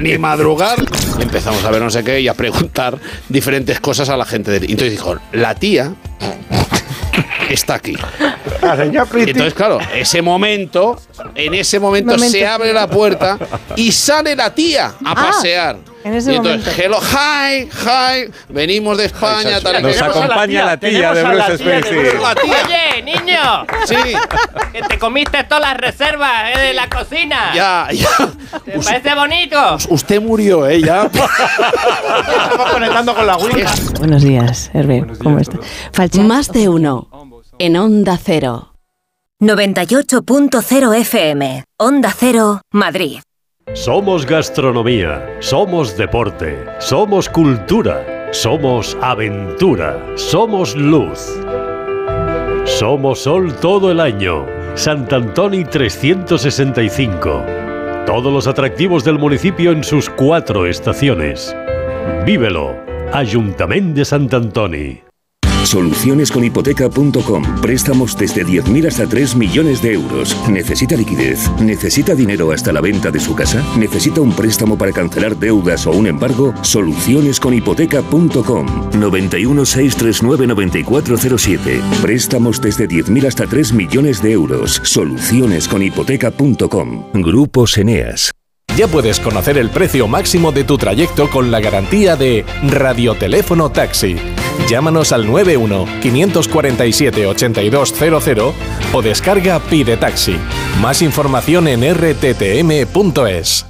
ni, 0.00 0.18
madrugar. 0.18 0.78
Empezamos 1.18 1.64
a 1.64 1.70
ver 1.70 1.82
no 1.82 1.90
sé 1.90 2.04
qué 2.04 2.20
y 2.20 2.28
a 2.28 2.34
preguntar 2.34 2.98
diferentes 3.28 3.80
cosas 3.80 4.08
a 4.08 4.16
la 4.16 4.24
gente. 4.24 4.52
Y 4.52 4.72
entonces 4.72 4.92
dijo, 4.92 5.16
la 5.32 5.54
tía 5.54 5.94
está 7.50 7.74
aquí. 7.74 7.96
entonces, 8.62 9.54
claro, 9.54 9.78
ese 9.94 10.22
momento, 10.22 11.00
en 11.34 11.54
ese 11.54 11.80
momento, 11.80 12.18
se 12.18 12.46
abre 12.46 12.72
la 12.72 12.88
puerta 12.88 13.38
y 13.76 13.92
sale 13.92 14.36
la 14.36 14.54
tía 14.54 14.86
a 14.86 14.94
ah, 15.04 15.14
pasear. 15.14 15.89
En 16.02 16.14
ese 16.14 16.32
y 16.32 16.36
entonces, 16.36 16.78
hello, 16.78 16.98
hi, 16.98 17.68
hi, 17.70 18.32
venimos 18.48 18.96
de 18.96 19.04
España. 19.06 19.60
Tal, 19.60 19.82
Nos 19.82 20.00
acompaña 20.00 20.64
la 20.64 20.76
tía, 20.78 21.12
de 21.12 21.22
Bruce 21.22 21.58
Springsteen. 21.58 22.18
Oye, 22.18 23.02
niño. 23.02 23.66
Sí. 23.84 23.96
Que 24.72 24.82
te 24.82 24.98
comiste 24.98 25.44
todas 25.44 25.60
las 25.62 25.76
reservas 25.76 26.56
eh, 26.56 26.58
de 26.58 26.74
la 26.74 26.88
cocina. 26.88 27.52
Ya, 27.54 27.88
ya. 27.92 28.08
¿Te 28.64 28.78
parece 28.80 29.14
bonito? 29.14 29.76
Usted 29.90 30.22
murió, 30.22 30.66
¿eh? 30.66 30.80
Ya. 30.80 31.02
Estamos 31.12 32.70
conectando 32.72 33.14
con 33.14 33.26
la 33.26 33.36
Wii. 33.36 33.64
Buenos 33.98 34.22
días, 34.22 34.70
Hervé. 34.72 35.04
¿Cómo 35.22 35.38
está? 35.38 35.58
Más 36.22 36.50
de 36.52 36.68
uno 36.68 37.08
en 37.58 37.76
Onda 37.76 38.18
Cero. 38.22 38.72
98.0 39.40 40.96
FM, 40.96 41.64
Onda 41.78 42.14
Cero, 42.18 42.60
Madrid. 42.72 43.20
Somos 43.74 44.26
gastronomía, 44.26 45.36
somos 45.38 45.96
deporte, 45.96 46.66
somos 46.80 47.28
cultura, 47.28 48.28
somos 48.32 48.98
aventura, 49.00 49.96
somos 50.16 50.74
luz. 50.74 51.38
Somos 52.64 53.20
sol 53.20 53.54
todo 53.60 53.92
el 53.92 54.00
año. 54.00 54.44
Sant 54.74 55.12
Antoni 55.12 55.64
365. 55.64 57.44
Todos 58.06 58.32
los 58.32 58.48
atractivos 58.48 59.04
del 59.04 59.20
municipio 59.20 59.70
en 59.70 59.84
sus 59.84 60.10
cuatro 60.10 60.66
estaciones. 60.66 61.54
Vívelo. 62.26 62.76
Ayuntamiento 63.12 64.00
de 64.00 64.04
Sant 64.04 64.34
Antoni. 64.34 65.09
Solucionesconhipoteca.com. 65.70 67.60
Préstamos 67.60 68.18
desde 68.18 68.44
10.000 68.44 68.88
hasta 68.88 69.06
3 69.06 69.36
millones 69.36 69.80
de 69.80 69.92
euros. 69.92 70.36
¿Necesita 70.48 70.96
liquidez? 70.96 71.48
¿Necesita 71.60 72.16
dinero 72.16 72.50
hasta 72.50 72.72
la 72.72 72.80
venta 72.80 73.12
de 73.12 73.20
su 73.20 73.36
casa? 73.36 73.64
¿Necesita 73.78 74.20
un 74.20 74.32
préstamo 74.32 74.76
para 74.76 74.90
cancelar 74.90 75.36
deudas 75.36 75.86
o 75.86 75.92
un 75.92 76.08
embargo? 76.08 76.52
Solucionesconhipoteca.com. 76.62 78.90
91 78.98 79.64
639 79.64 80.48
9407. 80.48 81.80
Préstamos 82.02 82.60
desde 82.60 82.88
10.000 82.88 83.28
hasta 83.28 83.46
3 83.46 83.72
millones 83.72 84.20
de 84.20 84.32
euros. 84.32 84.80
Solucionesconhipoteca.com. 84.82 87.04
Grupos 87.14 87.78
Eneas. 87.78 88.32
Ya 88.76 88.88
puedes 88.88 89.20
conocer 89.20 89.56
el 89.56 89.70
precio 89.70 90.08
máximo 90.08 90.50
de 90.50 90.64
tu 90.64 90.78
trayecto 90.78 91.30
con 91.30 91.52
la 91.52 91.60
garantía 91.60 92.16
de 92.16 92.44
Radioteléfono 92.66 93.70
Taxi. 93.70 94.16
Llámanos 94.68 95.12
al 95.12 95.26
91 95.26 95.86
547 96.02 97.26
8200 97.26 98.54
o 98.92 99.02
descarga 99.02 99.60
Pide 99.60 99.96
Taxi. 99.96 100.36
Más 100.80 101.02
información 101.02 101.68
en 101.68 101.82
rttm.es. 101.94 103.69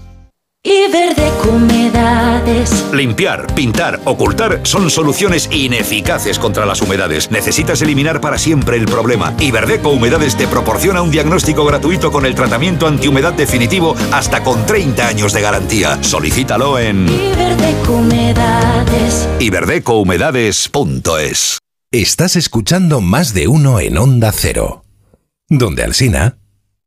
Humedades. 1.50 2.86
Limpiar, 2.92 3.46
pintar, 3.54 3.98
ocultar 4.04 4.60
son 4.62 4.90
soluciones 4.90 5.48
ineficaces 5.50 6.38
contra 6.38 6.66
las 6.66 6.82
humedades. 6.82 7.30
Necesitas 7.30 7.80
eliminar 7.82 8.20
para 8.20 8.38
siempre 8.38 8.76
el 8.76 8.84
problema. 8.84 9.34
Iberdeco 9.40 9.88
Humedades 9.90 10.36
te 10.36 10.46
proporciona 10.46 11.02
un 11.02 11.10
diagnóstico 11.10 11.64
gratuito 11.64 12.12
con 12.12 12.26
el 12.26 12.34
tratamiento 12.34 12.86
antihumedad 12.86 13.32
definitivo 13.32 13.96
hasta 14.12 14.42
con 14.42 14.66
30 14.66 15.08
años 15.08 15.32
de 15.32 15.40
garantía. 15.40 16.02
Solicítalo 16.02 16.78
en 16.78 17.08
Iberdecomedades. 17.08 19.26
Iberdecohumedades.es. 19.40 21.58
Estás 21.90 22.36
escuchando 22.36 23.00
más 23.00 23.32
de 23.34 23.48
uno 23.48 23.80
en 23.80 23.98
Onda 23.98 24.30
Cero. 24.32 24.84
Donde 25.48 25.82
Alsina 25.82 26.39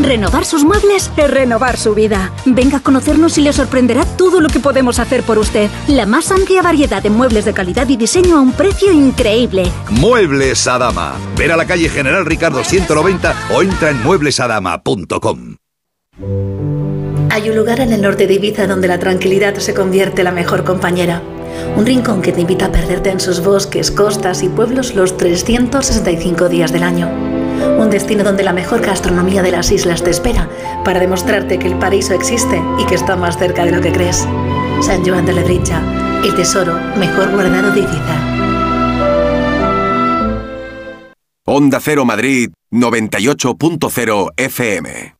Renovar 0.00 0.44
sus 0.44 0.64
muebles 0.64 1.10
es 1.16 1.30
renovar 1.30 1.76
su 1.76 1.94
vida. 1.94 2.32
Venga 2.44 2.78
a 2.78 2.80
conocernos 2.80 3.38
y 3.38 3.42
le 3.42 3.52
sorprenderá 3.52 4.04
todo 4.04 4.40
lo 4.40 4.48
que 4.48 4.60
podemos 4.60 4.98
hacer 4.98 5.22
por 5.22 5.38
usted. 5.38 5.70
La 5.88 6.06
más 6.06 6.30
amplia 6.30 6.62
variedad 6.62 7.02
de 7.02 7.10
muebles 7.10 7.44
de 7.44 7.52
calidad 7.52 7.88
y 7.88 7.96
diseño 7.96 8.36
a 8.36 8.40
un 8.40 8.52
precio 8.52 8.92
increíble. 8.92 9.70
Muebles 9.90 10.66
Adama. 10.66 11.14
Ver 11.36 11.52
a 11.52 11.56
la 11.56 11.66
calle 11.66 11.88
General 11.88 12.24
Ricardo 12.26 12.62
190 12.62 13.34
o 13.52 13.62
entra 13.62 13.90
en 13.90 14.02
mueblesadama.com. 14.02 15.56
Hay 17.30 17.50
un 17.50 17.56
lugar 17.56 17.80
en 17.80 17.92
el 17.92 18.00
norte 18.00 18.26
de 18.26 18.34
Ibiza 18.34 18.66
donde 18.66 18.88
la 18.88 18.98
tranquilidad 18.98 19.56
se 19.56 19.74
convierte 19.74 20.22
en 20.22 20.24
la 20.26 20.32
mejor 20.32 20.64
compañera. 20.64 21.22
Un 21.76 21.84
rincón 21.84 22.22
que 22.22 22.32
te 22.32 22.40
invita 22.40 22.66
a 22.66 22.72
perderte 22.72 23.10
en 23.10 23.20
sus 23.20 23.42
bosques, 23.42 23.90
costas 23.90 24.42
y 24.42 24.48
pueblos 24.48 24.94
los 24.94 25.16
365 25.16 26.48
días 26.48 26.72
del 26.72 26.82
año. 26.82 27.45
Un 27.78 27.90
destino 27.90 28.24
donde 28.24 28.42
la 28.44 28.52
mejor 28.52 28.80
gastronomía 28.80 29.42
de 29.42 29.52
las 29.52 29.70
islas 29.70 30.02
te 30.02 30.10
espera 30.10 30.48
para 30.84 31.00
demostrarte 31.00 31.58
que 31.58 31.68
el 31.68 31.78
paraíso 31.78 32.14
existe 32.14 32.62
y 32.78 32.86
que 32.86 32.94
está 32.94 33.16
más 33.16 33.38
cerca 33.38 33.64
de 33.64 33.72
lo 33.72 33.80
que 33.80 33.92
crees. 33.92 34.26
San 34.82 35.04
Joan 35.04 35.26
de 35.26 35.32
Lebrincha, 35.32 35.82
el 36.24 36.34
tesoro 36.34 36.74
mejor 36.96 37.32
guardado 37.32 37.70
de 37.72 37.80
Ibiza. 37.80 38.36
Onda 41.44 41.78
Cero 41.80 42.04
Madrid 42.04 42.50
98.0 42.72 44.32
FM. 44.36 45.16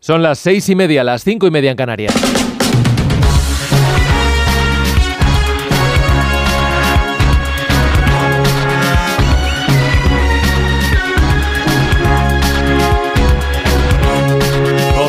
Son 0.00 0.22
las 0.22 0.38
seis 0.38 0.68
y 0.68 0.74
media, 0.74 1.02
las 1.02 1.24
cinco 1.24 1.46
y 1.46 1.50
media 1.50 1.70
en 1.70 1.78
Canarias. 1.78 2.53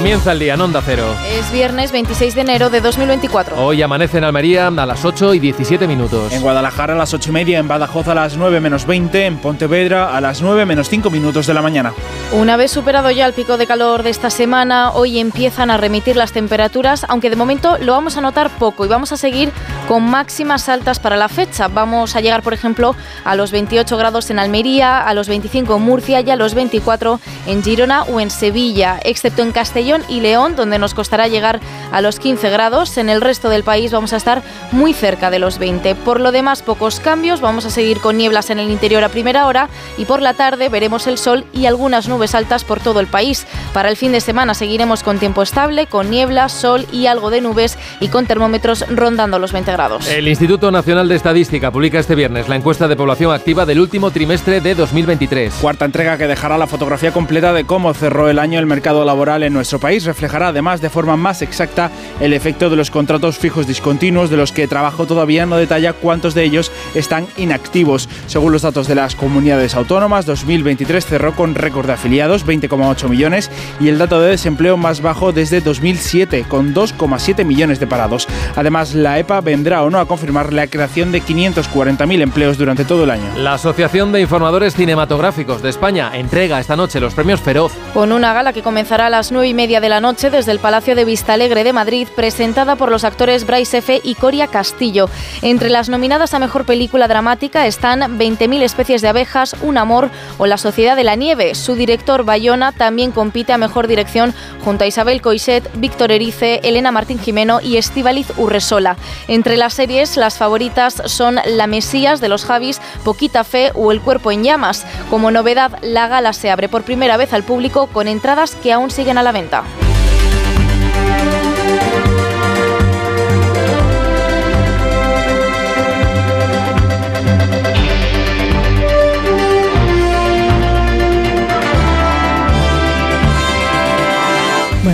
Comienza 0.06 0.34
el 0.34 0.38
día 0.38 0.54
en 0.54 0.62
Onda 0.62 0.84
Cero. 0.86 1.04
Es 1.32 1.52
viernes 1.52 1.91
26 1.91 2.36
de 2.36 2.41
enero 2.41 2.70
de 2.70 2.80
2024. 2.80 3.60
Hoy 3.60 3.82
amanece 3.82 4.20
en 4.20 4.24
Almería 4.24 4.68
a 4.68 4.86
las 4.86 5.04
8 5.04 5.34
y 5.34 5.39
17 5.39 5.88
minutos. 5.88 6.32
En 6.32 6.44
Guadalajara 6.44 6.94
a 6.94 6.96
las 6.96 7.12
8 7.15 7.32
y 7.32 7.34
media, 7.34 7.58
en 7.58 7.68
Badajoz 7.68 8.08
a 8.10 8.13
las 8.13 8.38
9 8.38 8.60
menos 8.60 8.86
20, 8.86 9.26
en 9.26 9.38
Pontevedra 9.38 10.15
a 10.15 10.22
las 10.22 10.44
9 10.44 10.68
menos 10.68 10.89
5 10.89 11.10
minutos 11.10 11.48
de 11.48 11.56
la 11.56 11.63
mañana. 11.63 11.91
Una 12.34 12.56
vez 12.56 12.70
superado 12.70 13.10
ya 13.10 13.26
el 13.26 13.34
pico 13.34 13.58
de 13.58 13.65
calor 13.65 14.04
de 14.04 14.12
esta 14.12 14.30
semana, 14.30 14.91
hoy 14.91 15.18
empiezan 15.18 15.72
a 15.72 15.78
remitir 15.78 16.15
las 16.18 16.34
temperaturas, 16.34 17.08
aunque 17.10 17.32
de 17.32 17.36
momento 17.36 17.80
lo 17.80 17.94
vamos 17.94 18.15
a 18.15 18.22
notar 18.22 18.52
poco 18.52 18.86
y 18.86 18.88
vamos 18.88 19.12
a 19.12 19.18
seguir 19.18 19.52
con 19.88 20.04
máximas 20.04 20.70
altas 20.70 21.00
para 21.00 21.18
la 21.18 21.30
fecha. 21.30 21.68
Vamos 21.68 22.15
a 22.15 22.22
llegar, 22.22 22.44
por 22.44 22.54
ejemplo, 22.54 22.96
a 23.24 23.34
los 23.34 23.52
28 23.52 23.98
grados 23.98 24.30
en 24.30 24.38
Almería, 24.38 25.02
a 25.02 25.15
los 25.15 25.28
25 25.28 25.78
en 25.78 25.82
Murcia 25.82 26.22
y 26.22 26.30
a 26.30 26.36
los 26.36 26.54
24 26.54 27.20
en 27.48 27.63
Girona 27.63 28.04
o 28.04 28.20
en 28.20 28.30
Sevilla, 28.30 29.00
excepto 29.04 29.41
en 29.41 29.52
Castellón 29.52 29.95
y 30.08 30.22
León, 30.22 30.56
donde 30.56 30.80
nos 30.80 30.94
costará 30.94 31.28
llegar 31.28 31.60
a 31.92 32.02
los 32.02 32.20
15 32.20 32.50
grados. 32.50 32.98
En 32.98 33.10
el 33.10 33.22
resto 33.22 33.50
del 33.50 33.64
país 33.64 33.92
vamos 33.92 34.14
a 34.14 34.18
estar 34.18 34.44
muy 34.72 34.94
cerca 34.94 35.30
de 35.30 35.40
los 35.40 35.60
20. 35.60 35.96
Por 35.96 36.20
lo 36.20 36.32
demás, 36.32 36.62
pocos 36.62 37.00
cambios. 37.00 37.42
Vamos 37.42 37.66
a 37.66 37.70
seguir 37.70 38.00
con 38.00 38.18
nieblas 38.18 38.50
en 38.50 38.60
el 38.60 38.70
interior 38.70 39.04
a 39.04 39.10
primera 39.10 39.48
hora 39.48 39.70
y 39.98 40.06
por 40.06 40.22
la 40.22 40.34
tarde 40.34 40.70
veremos 40.70 41.08
el 41.08 41.18
sol 41.18 41.46
y 41.54 41.66
algunas 41.66 42.08
nubes 42.08 42.36
altas 42.36 42.64
por 42.64 42.80
todo 42.80 43.00
el 43.00 43.08
país. 43.08 43.46
Para 43.74 43.90
el 43.90 43.98
fin 43.98 44.12
de 44.12 44.22
semana 44.22 44.54
seguiremos 44.54 45.04
con 45.04 45.20
tiempo 45.20 45.42
estable, 45.42 45.88
con 45.88 46.10
niebla, 46.10 46.50
sol 46.50 46.86
y 46.92 47.08
algo 47.08 47.30
de 47.30 47.42
nubes 47.42 47.78
y 48.00 48.08
con 48.10 48.26
termómetros 48.26 48.86
rondando 48.90 49.40
los 49.40 49.52
20 49.52 49.72
grados. 49.72 50.08
El 50.08 50.28
Instituto 50.28 50.72
Nacional 50.72 51.08
de 51.08 51.16
Estadística 51.16 51.72
publica 51.72 52.00
este 52.00 52.16
viernes 52.16 52.50
la 52.50 52.56
encuesta 52.56 52.88
de 52.88 52.96
población 52.96 53.34
activa 53.34 53.66
del 53.66 53.80
último 53.80 54.12
trimestre 54.12 54.62
de 54.62 54.76
2023. 54.76 55.54
Cuarta 55.62 55.86
entrega 55.86 56.18
que 56.18 56.28
dejará 56.28 56.58
la 56.58 56.68
fotografía 56.68 57.12
completa 57.12 57.54
de 57.54 57.66
cómo 57.66 57.94
cerró 57.94 58.30
el 58.30 58.40
año 58.40 58.60
el 58.60 58.66
mercado 58.66 59.06
laboral 59.06 59.44
en 59.44 59.54
nuestro 59.54 59.80
país. 59.80 59.85
Reflejará 59.86 60.48
además 60.48 60.82
de 60.82 60.89
forma 60.89 61.15
más 61.15 61.43
exacta 61.43 61.91
el 62.19 62.34
efecto 62.34 62.71
de 62.71 62.76
los 62.76 62.89
contratos 62.89 63.38
fijos 63.38 63.67
discontinuos, 63.67 64.32
de 64.32 64.38
los 64.38 64.52
que 64.52 64.67
Trabajo 64.67 65.06
todavía 65.06 65.45
no 65.45 65.58
detalla 65.58 65.93
cuántos 65.93 66.34
de 66.34 66.43
ellos 66.43 66.71
están 66.95 67.28
inactivos. 67.38 68.10
Según 68.26 68.52
los 68.52 68.63
datos 68.63 68.88
de 68.88 68.95
las 68.95 69.15
comunidades 69.15 69.76
autónomas, 69.76 70.26
2023 70.26 71.06
cerró 71.06 71.36
con 71.36 71.54
récord 71.54 71.86
de 71.86 71.93
afiliados, 71.93 72.45
20,8 72.45 73.08
millones, 73.10 73.52
y 73.80 73.89
el 73.89 74.00
dato 74.00 74.19
de 74.19 74.32
desempleo 74.32 74.76
más 74.76 75.02
bajo 75.02 75.32
desde 75.32 75.62
2007, 75.62 76.45
con 76.48 76.74
2,7 76.74 77.45
millones 77.45 77.80
de 77.80 77.88
parados. 77.88 78.28
Además, 78.56 78.95
la 78.95 79.19
EPA 79.19 79.41
vendrá 79.41 79.84
o 79.84 79.91
no 79.91 80.00
a 80.00 80.08
confirmar 80.08 80.52
la 80.52 80.67
creación 80.67 81.12
de 81.12 81.21
540.000 81.21 82.21
empleos 82.21 82.58
durante 82.58 82.86
todo 82.86 83.04
el 83.04 83.12
año. 83.12 83.26
La 83.38 83.54
Asociación 83.54 84.12
de 84.12 84.21
Informadores 84.21 84.74
Cinematográficos 84.74 85.62
de 85.62 85.69
España 85.69 86.12
entrega 86.15 86.60
esta 86.60 86.76
noche 86.76 87.00
los 87.00 87.13
premios 87.13 87.41
Feroz. 87.41 87.71
Con 87.93 88.12
una 88.12 88.34
gala 88.34 88.52
que 88.52 88.63
comenzará 88.63 89.08
a 89.08 89.10
las 89.10 89.32
9 89.32 89.48
y 89.48 89.54
media 89.54 89.75
de 89.80 89.90
la 89.90 90.00
noche 90.00 90.30
desde 90.30 90.52
el 90.52 90.60
Palacio 90.60 90.96
de 90.96 91.06
Vistalegre 91.06 91.64
de 91.64 91.74
Madrid, 91.74 92.08
presentada 92.16 92.76
por 92.76 92.92
los 92.92 93.04
actores 93.04 93.46
Bryce 93.46 93.80
F. 93.80 94.00
y 94.04 94.16
Coria 94.16 94.48
Castillo. 94.48 95.10
Entre 95.42 95.70
las 95.70 95.90
nominadas 95.90 96.34
a 96.34 96.40
Mejor 96.40 96.66
Película 96.66 97.08
Dramática 97.08 97.68
están 97.68 98.18
20.000 98.18 98.62
especies 98.62 99.02
de 99.02 99.10
abejas, 99.10 99.56
Un 99.62 99.78
amor 99.78 100.10
o 100.38 100.46
La 100.46 100.58
Sociedad 100.58 100.96
de 100.96 101.04
la 101.04 101.16
Nieve. 101.16 101.56
Su 101.56 101.76
director 101.76 102.24
Bayona 102.24 102.72
también 102.72 103.12
compite 103.12 103.54
a 103.54 103.58
Mejor 103.58 103.88
Dirección 103.88 104.34
junto 104.64 104.84
a 104.84 104.88
Isabel 104.88 105.22
Coixet, 105.22 105.70
Víctor 105.76 106.12
Erice, 106.12 106.62
Elena 106.64 106.92
Martín 106.92 107.20
Jimeno 107.20 107.60
y 107.60 107.76
Estíbaliz 107.76 108.32
Urresola. 108.38 108.96
Entre 109.28 109.58
las 109.58 109.74
series, 109.74 110.16
las 110.16 110.38
favoritas 110.38 111.04
son 111.06 111.40
La 111.46 111.68
Mesías 111.68 112.22
de 112.22 112.30
los 112.30 112.46
Javis, 112.46 112.80
Poquita 113.04 113.44
Fe 113.44 113.72
o 113.74 113.92
El 113.92 114.00
Cuerpo 114.00 114.32
en 114.32 114.44
Llamas. 114.44 114.86
Como 115.10 115.32
novedad, 115.32 115.78
la 115.82 116.08
gala 116.08 116.32
se 116.32 116.50
abre 116.50 116.70
por 116.70 116.84
primera 116.84 117.18
vez 117.18 117.34
al 117.34 117.44
público 117.44 117.88
con 117.88 118.08
entradas 118.08 118.56
que 118.56 118.72
aún 118.72 118.90
siguen 118.90 119.18
a 119.18 119.24
la 119.24 119.34
venta. 119.34 119.64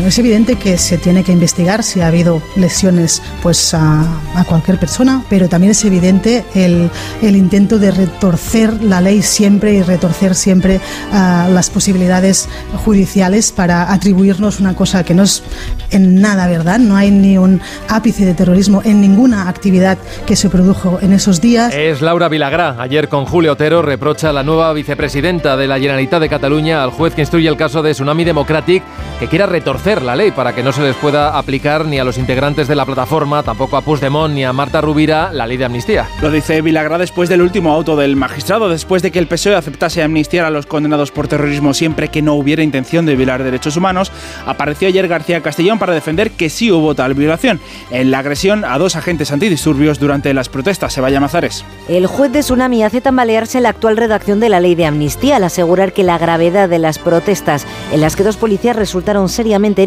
Es 0.06 0.18
evidente 0.18 0.56
que 0.56 0.78
se 0.78 0.98
tiene 0.98 1.24
que 1.24 1.32
investigar 1.32 1.84
si 1.84 2.02
ha 2.02 2.08
habido 2.08 2.42
lesiones 2.56 3.22
pues, 3.42 3.74
a, 3.74 4.04
cualquier 4.48 4.80
persona, 4.80 5.24
pero 5.30 5.48
también 5.48 5.72
es 5.72 5.86
evidente 5.86 6.44
el, 6.56 6.90
intento 7.22 7.78
de 7.78 7.92
retorcer 7.92 8.82
la 8.84 9.00
ley 9.00 9.22
siempre 9.22 9.74
y 9.74 9.84
retorcer 9.84 10.34
siempre 10.34 10.78
uh, 11.12 11.52
las 11.52 11.70
posibilidades 11.70 12.50
judiciales 12.84 13.52
para 13.52 13.94
atribuirnos 13.94 14.60
una 14.60 14.76
cosa 14.76 15.04
que 15.04 15.14
no 15.14 15.24
es 15.24 15.44
en 15.92 16.20
nada 16.20 16.48
verdad. 16.48 16.80
No 16.80 16.96
hay 16.96 17.12
ni 17.12 17.38
un 17.38 17.62
ápice 17.88 18.26
de 18.26 18.34
terrorismo 18.34 18.82
en 18.84 19.02
ninguna 19.02 19.48
actividad 19.48 19.98
que 20.26 20.36
se 20.36 20.50
produjo 20.50 21.00
en 21.02 21.14
esos 21.14 21.40
días. 21.40 21.74
Es 21.74 22.02
Laura 22.02 22.28
Vilagrá. 22.28 22.76
Ayer 22.80 23.08
con 23.08 23.26
Julio 23.26 23.54
Otero 23.54 23.82
reprocha 23.82 24.30
a 24.32 24.34
la 24.34 24.44
nueva 24.44 24.74
vicepresidenta 24.74 25.56
de 25.56 25.68
la 25.68 25.80
Generalitat 25.80 26.22
de 26.22 26.30
Cataluña 26.30 26.84
al 26.84 26.90
juez 26.90 27.14
que 27.14 27.22
instruye 27.22 27.48
el 27.48 27.58
caso 27.58 27.82
de 27.84 27.92
Tsunami 27.92 28.24
Democratic 28.24 28.84
que 29.20 29.28
quiera 29.28 29.46
retorcer 29.46 29.91
la 30.00 30.16
ley 30.16 30.32
para 30.32 30.56
que 30.56 30.64
no 30.64 30.72
se 30.72 30.82
les 30.82 30.96
pueda 30.96 31.38
aplicar 31.38 31.86
ni 31.86 32.00
a 32.00 32.06
los 32.06 32.18
integrantes 32.18 32.68
de 32.70 32.76
la 32.76 32.86
plataforma, 32.86 33.44
tampoco 33.44 33.76
a 33.76 33.82
Puigdemont 33.82 34.34
ni 34.34 34.46
a 34.46 34.54
Marta 34.54 34.80
Rubira 34.80 35.34
la 35.34 35.46
ley 35.46 35.58
de 35.58 35.66
amnistía. 35.66 36.08
Lo 36.22 36.32
dice 36.32 36.62
Vilagrá 36.62 36.98
después 36.98 37.28
del 37.28 37.42
último 37.42 37.74
auto 37.74 37.98
del 37.98 38.16
magistrado, 38.16 38.70
después 38.70 39.02
de 39.02 39.12
que 39.12 39.20
el 39.20 39.28
PSOE 39.28 39.56
aceptase 39.56 40.02
amnistiar 40.02 40.46
a 40.46 40.50
los 40.50 40.66
condenados 40.66 41.12
por 41.12 41.28
terrorismo 41.28 41.74
siempre 41.74 42.08
que 42.08 42.22
no 42.22 42.36
hubiera 42.36 42.64
intención 42.64 43.06
de 43.06 43.18
violar 43.18 43.44
derechos 43.44 43.76
humanos, 43.76 44.12
apareció 44.46 44.88
ayer 44.88 45.10
García 45.10 45.42
Castellón 45.42 45.80
para 45.80 45.94
defender 45.94 46.32
que 46.32 46.50
sí 46.50 46.72
hubo 46.72 46.96
tal 46.96 47.14
violación 47.14 47.60
en 47.90 48.12
la 48.12 48.20
agresión 48.20 48.64
a 48.64 48.78
dos 48.78 48.96
agentes 48.96 49.32
antidisturbios 49.32 50.00
durante 50.00 50.34
las 50.34 50.48
protestas. 50.48 50.94
Se 50.94 51.02
vaya 51.02 51.20
Mazares. 51.20 51.66
El 51.90 52.08
juez 52.08 52.32
de 52.32 52.42
Tsunami 52.42 52.84
hace 52.84 53.02
tambalearse 53.02 53.60
la 53.62 53.70
actual 53.70 53.98
redacción 53.98 54.40
de 54.40 54.50
la 54.50 54.60
ley 54.60 54.76
de 54.76 54.86
amnistía 54.86 55.38
al 55.38 55.44
asegurar 55.44 55.94
que 55.94 56.04
la 56.04 56.18
gravedad 56.18 56.70
de 56.70 56.80
las 56.80 57.00
protestas 57.00 57.66
en 57.92 58.02
las 58.02 58.16
que 58.16 58.24
dos 58.24 58.38
policías 58.38 58.76
resultaron 58.76 59.30
seriamente 59.30 59.81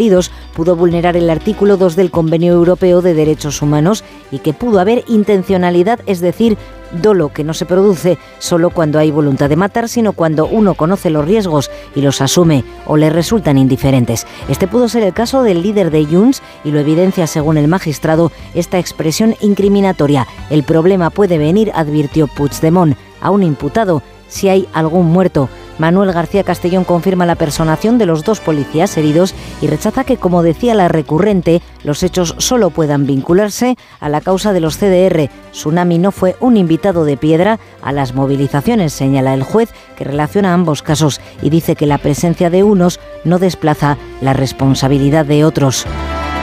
pudo 0.54 0.76
vulnerar 0.76 1.16
el 1.16 1.30
artículo 1.30 1.76
2 1.76 1.94
del 1.94 2.10
Convenio 2.10 2.52
Europeo 2.52 3.00
de 3.00 3.14
Derechos 3.14 3.62
Humanos 3.62 4.02
y 4.32 4.38
que 4.38 4.52
pudo 4.52 4.80
haber 4.80 5.04
intencionalidad, 5.06 6.00
es 6.06 6.20
decir, 6.20 6.58
dolo 7.00 7.32
que 7.32 7.44
no 7.44 7.54
se 7.54 7.64
produce 7.64 8.18
solo 8.38 8.70
cuando 8.70 8.98
hay 8.98 9.10
voluntad 9.10 9.48
de 9.48 9.56
matar, 9.56 9.88
sino 9.88 10.12
cuando 10.12 10.46
uno 10.46 10.74
conoce 10.74 11.10
los 11.10 11.24
riesgos 11.24 11.70
y 11.94 12.00
los 12.00 12.20
asume 12.20 12.64
o 12.86 12.96
le 12.96 13.08
resultan 13.08 13.56
indiferentes. 13.56 14.26
Este 14.48 14.66
pudo 14.66 14.88
ser 14.88 15.04
el 15.04 15.12
caso 15.12 15.42
del 15.42 15.62
líder 15.62 15.90
de 15.90 16.04
Junts 16.04 16.42
y 16.64 16.72
lo 16.72 16.80
evidencia, 16.80 17.26
según 17.26 17.56
el 17.56 17.68
magistrado, 17.68 18.32
esta 18.54 18.78
expresión 18.78 19.36
incriminatoria. 19.40 20.26
El 20.50 20.64
problema 20.64 21.10
puede 21.10 21.38
venir, 21.38 21.70
advirtió 21.74 22.26
Puigdemont, 22.26 22.96
a 23.20 23.30
un 23.30 23.42
imputado 23.42 24.02
si 24.28 24.48
hay 24.48 24.68
algún 24.72 25.06
muerto. 25.06 25.48
Manuel 25.78 26.12
García 26.12 26.44
Castellón 26.44 26.84
confirma 26.84 27.26
la 27.26 27.34
personación 27.34 27.98
de 27.98 28.06
los 28.06 28.24
dos 28.24 28.40
policías 28.40 28.96
heridos 28.96 29.34
y 29.60 29.66
rechaza 29.66 30.04
que, 30.04 30.16
como 30.16 30.42
decía 30.42 30.74
la 30.74 30.88
recurrente, 30.88 31.62
los 31.82 32.02
hechos 32.02 32.34
solo 32.38 32.70
puedan 32.70 33.06
vincularse 33.06 33.76
a 34.00 34.08
la 34.08 34.20
causa 34.20 34.52
de 34.52 34.60
los 34.60 34.78
CDR. 34.78 35.28
Tsunami 35.52 35.98
no 35.98 36.12
fue 36.12 36.36
un 36.40 36.56
invitado 36.56 37.04
de 37.04 37.16
piedra 37.16 37.58
a 37.82 37.92
las 37.92 38.14
movilizaciones, 38.14 38.92
señala 38.92 39.34
el 39.34 39.42
juez, 39.42 39.70
que 39.96 40.04
relaciona 40.04 40.54
ambos 40.54 40.82
casos 40.82 41.20
y 41.42 41.50
dice 41.50 41.76
que 41.76 41.86
la 41.86 41.98
presencia 41.98 42.50
de 42.50 42.62
unos 42.62 43.00
no 43.24 43.38
desplaza 43.38 43.98
la 44.20 44.32
responsabilidad 44.32 45.26
de 45.26 45.44
otros. 45.44 45.86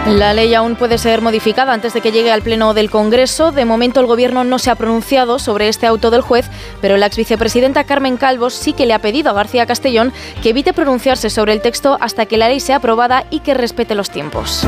La 0.08 0.34
ley 0.34 0.54
aún 0.56 0.76
puede 0.76 0.98
ser 0.98 1.22
modificada 1.22 1.74
antes 1.74 1.94
de 1.94 2.02
que 2.02 2.12
llegue 2.12 2.32
al 2.32 2.42
Pleno 2.42 2.74
del 2.74 2.90
Congreso. 2.90 3.52
De 3.52 3.66
momento 3.66 4.00
el 4.00 4.08
Gobierno 4.08 4.44
no 4.44 4.58
se 4.58 4.72
ha 4.72 4.76
pronunciado 4.76 5.38
sobre 5.38 5.68
este 5.68 5.86
auto 5.86 6.10
del 6.10 6.22
juez, 6.22 6.50
pero 6.82 6.98
la 6.98 7.06
exvicepresidenta 7.06 7.84
Carmen 7.84 8.18
Calvos 8.18 8.54
sí 8.54 8.74
que 8.74 8.88
le 8.88 8.94
ha 8.94 9.00
pedido 9.00 9.30
a 9.30 9.34
García 9.34 9.68
Castellón 9.68 10.12
que 10.42 10.50
evite 10.50 10.74
pronunciarse 10.74 11.30
sobre 11.30 11.54
el 11.54 11.62
texto 11.62 11.98
hasta 12.02 12.26
que 12.26 12.38
la 12.38 12.50
ley 12.50 12.60
sea 12.60 12.78
aprobada 12.78 13.26
y 13.30 13.42
que 13.42 13.54
respete 13.54 13.94
los 13.94 14.10
tiempos. 14.10 14.68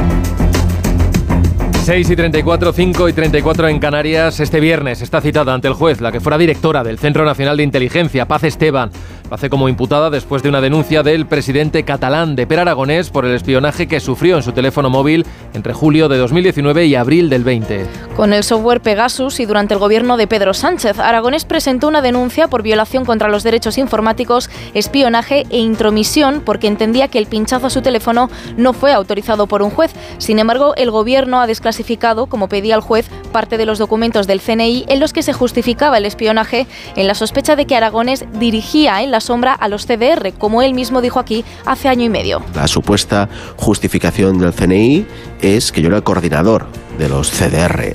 6 1.84 2.12
y 2.12 2.16
34, 2.16 2.72
5 2.72 3.10
y 3.10 3.14
34 3.14 3.68
en 3.68 3.80
Canarias. 3.80 4.40
Este 4.40 4.62
viernes 4.62 5.02
está 5.02 5.20
citada 5.20 5.54
ante 5.54 5.68
el 5.68 5.74
juez 5.74 6.00
la 6.00 6.14
que 6.14 6.22
fuera 6.22 6.38
directora 6.38 6.82
del 6.82 6.98
Centro 6.98 7.26
Nacional 7.26 7.58
de 7.58 7.64
Inteligencia, 7.64 8.26
Paz 8.26 8.46
Esteban. 8.46 8.90
Hace 9.34 9.50
como 9.50 9.68
imputada 9.68 10.12
después 10.12 10.44
de 10.44 10.50
una 10.50 10.62
denuncia 10.62 11.02
del 11.02 11.26
presidente 11.26 11.84
catalán 11.84 12.36
de 12.36 12.46
Per 12.46 12.60
Aragonés 12.60 13.10
por 13.10 13.26
el 13.26 13.34
espionaje 13.34 13.88
que 13.88 14.00
sufrió 14.00 14.38
en 14.38 14.44
su 14.44 14.52
teléfono 14.52 14.92
móvil 14.92 15.26
entre 15.56 15.74
julio 15.74 16.08
de 16.08 16.20
2019 16.20 16.86
y 16.86 16.94
abril 16.94 17.32
del 17.32 17.44
20. 17.44 17.88
Con 18.16 18.32
el 18.32 18.44
software 18.44 18.82
Pegasus 18.82 19.40
y 19.40 19.48
durante 19.48 19.74
el 19.74 19.80
gobierno 19.80 20.18
de 20.18 20.28
Pedro 20.28 20.54
Sánchez, 20.54 21.00
Aragonés 21.00 21.46
presentó 21.46 21.88
una 21.88 22.04
denuncia 22.04 22.48
por 22.48 22.62
violación 22.62 23.06
contra 23.06 23.28
los 23.28 23.42
derechos 23.42 23.80
informáticos, 23.80 24.52
espionaje 24.76 25.48
e 25.50 25.58
intromisión 25.58 26.44
porque 26.46 26.68
entendía 26.68 27.08
que 27.08 27.18
el 27.18 27.26
pinchazo 27.26 27.66
a 27.66 27.72
su 27.72 27.82
teléfono 27.82 28.30
no 28.56 28.74
fue 28.74 28.94
autorizado 28.94 29.48
por 29.48 29.64
un 29.64 29.72
juez. 29.72 29.96
Sin 30.20 30.38
embargo, 30.38 30.76
el 30.76 30.92
gobierno 30.92 31.42
ha 31.42 31.48
desclasificado, 31.48 32.28
como 32.28 32.50
pedía 32.50 32.76
el 32.76 32.82
juez, 32.82 33.10
parte 33.32 33.58
de 33.58 33.66
los 33.66 33.80
documentos 33.80 34.28
del 34.28 34.42
CNI 34.42 34.86
en 34.90 35.00
los 35.00 35.12
que 35.12 35.24
se 35.24 35.34
justificaba 35.34 35.98
el 35.98 36.06
espionaje 36.06 36.68
en 36.96 37.08
la 37.08 37.16
sospecha 37.16 37.56
de 37.56 37.66
que 37.66 37.76
Aragonés 37.76 38.26
dirigía 38.34 39.02
en 39.02 39.10
la 39.10 39.23
sombra 39.24 39.54
a 39.54 39.68
los 39.68 39.86
CDR, 39.86 40.34
como 40.38 40.62
él 40.62 40.74
mismo 40.74 41.02
dijo 41.02 41.20
aquí 41.20 41.44
hace 41.66 41.90
año 41.90 42.04
y 42.04 42.10
medio. 42.10 42.42
La 42.54 42.68
supuesta 42.68 43.30
justificación 43.58 44.38
del 44.38 44.54
CNI 44.54 45.06
es 45.42 45.72
que 45.72 45.82
yo 45.82 45.88
era 45.88 45.98
el 45.98 46.04
coordinador 46.04 46.68
de 46.98 47.10
los 47.10 47.32
CDR. 47.32 47.94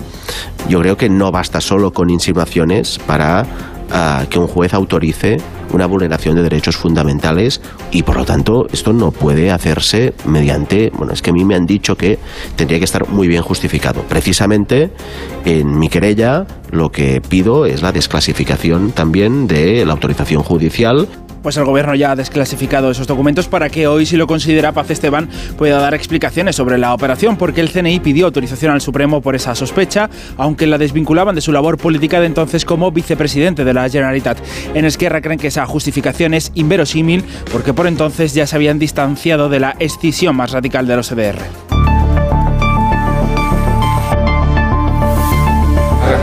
Yo 0.69 0.81
creo 0.81 0.97
que 0.97 1.09
no 1.09 1.31
basta 1.31 1.61
solo 1.61 1.93
con 1.93 2.11
insinuaciones 2.11 2.99
para 3.07 3.47
uh, 3.91 4.27
que 4.29 4.39
un 4.39 4.47
juez 4.47 4.75
autorice 4.75 5.39
una 5.73 5.87
vulneración 5.87 6.37
de 6.37 6.43
derechos 6.43 6.77
fundamentales 6.77 7.61
y 7.91 8.03
por 8.03 8.17
lo 8.17 8.25
tanto 8.25 8.67
esto 8.73 8.93
no 8.93 9.11
puede 9.11 9.51
hacerse 9.51 10.15
mediante, 10.25 10.91
bueno, 10.95 11.13
es 11.13 11.23
que 11.23 11.31
a 11.31 11.33
mí 11.33 11.45
me 11.45 11.55
han 11.55 11.67
dicho 11.67 11.97
que 11.97 12.19
tendría 12.57 12.79
que 12.79 12.85
estar 12.85 13.09
muy 13.09 13.29
bien 13.29 13.43
justificado. 13.43 14.03
Precisamente 14.03 14.91
en 15.45 15.79
mi 15.79 15.89
querella 15.89 16.47
lo 16.71 16.91
que 16.91 17.21
pido 17.21 17.67
es 17.67 17.83
la 17.83 17.93
desclasificación 17.93 18.93
también 18.93 19.47
de 19.47 19.85
la 19.85 19.93
autorización 19.93 20.43
judicial 20.43 21.09
pues 21.43 21.57
el 21.57 21.65
gobierno 21.65 21.95
ya 21.95 22.13
ha 22.13 22.17
desclasificado 22.17 22.91
esos 22.91 23.07
documentos 23.07 23.49
para 23.49 23.71
que 23.71 23.87
hoy, 23.87 24.07
si 24.07 24.17
lo 24.17 24.27
considera 24.27 24.73
Paz 24.73 24.91
Esteban, 24.91 25.29
pueda 25.57 25.81
dar 25.81 25.95
explicaciones 25.95 26.57
sobre 26.57 26.79
la 26.79 26.95
operación, 26.95 27.37
porque 27.37 27.61
el 27.61 27.71
CNI 27.71 28.01
pidió 28.01 28.27
autorización 28.27 28.73
al 28.73 28.81
Supremo 28.81 29.21
por 29.21 29.35
esa 29.35 29.55
sospecha, 29.55 30.11
aunque 30.37 30.67
la 30.67 30.79
desvinculaban 30.79 31.35
de 31.35 31.41
su 31.41 31.53
labor 31.53 31.79
política 31.79 32.21
de 32.21 32.27
entonces 32.27 32.65
como 32.65 32.91
vicepresidente 32.91 33.65
de 33.65 33.75
la 33.75 33.89
Generalitat. 33.89 34.39
En 34.75 34.85
Esquerra 34.85 35.21
creen 35.21 35.39
que 35.39 35.49
esa 35.49 35.67
justificación 35.67 36.35
es 36.35 36.53
inverosímil, 36.55 37.25
porque 37.53 37.73
por 37.73 37.87
entonces 37.87 38.35
ya 38.35 38.47
se 38.47 38.57
habían 38.57 38.79
distanciado 38.79 39.49
de 39.49 39.61
la 39.61 39.77
escisión 39.79 40.37
más 40.37 40.53
radical 40.53 40.87
de 40.87 40.97
los 40.97 41.11
EDR. 41.13 41.68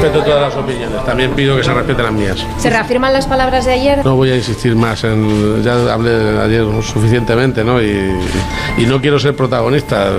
Respeto 0.05 0.23
todas 0.23 0.41
las 0.41 0.55
opiniones, 0.55 1.03
también 1.03 1.31
pido 1.31 1.57
que 1.57 1.63
se 1.63 1.73
respeten 1.73 2.05
las 2.05 2.13
mías. 2.13 2.45
¿Se 2.59 2.69
reafirman 2.69 3.11
las 3.11 3.25
palabras 3.25 3.65
de 3.65 3.73
ayer? 3.73 4.05
No 4.05 4.15
voy 4.15 4.29
a 4.29 4.35
insistir 4.35 4.75
más 4.75 5.03
en. 5.03 5.63
Ya 5.63 5.91
hablé 5.91 6.39
ayer 6.39 6.63
suficientemente, 6.83 7.63
¿no? 7.63 7.81
Y, 7.81 8.11
y 8.77 8.85
no 8.85 9.01
quiero 9.01 9.17
ser 9.17 9.35
protagonista, 9.35 10.11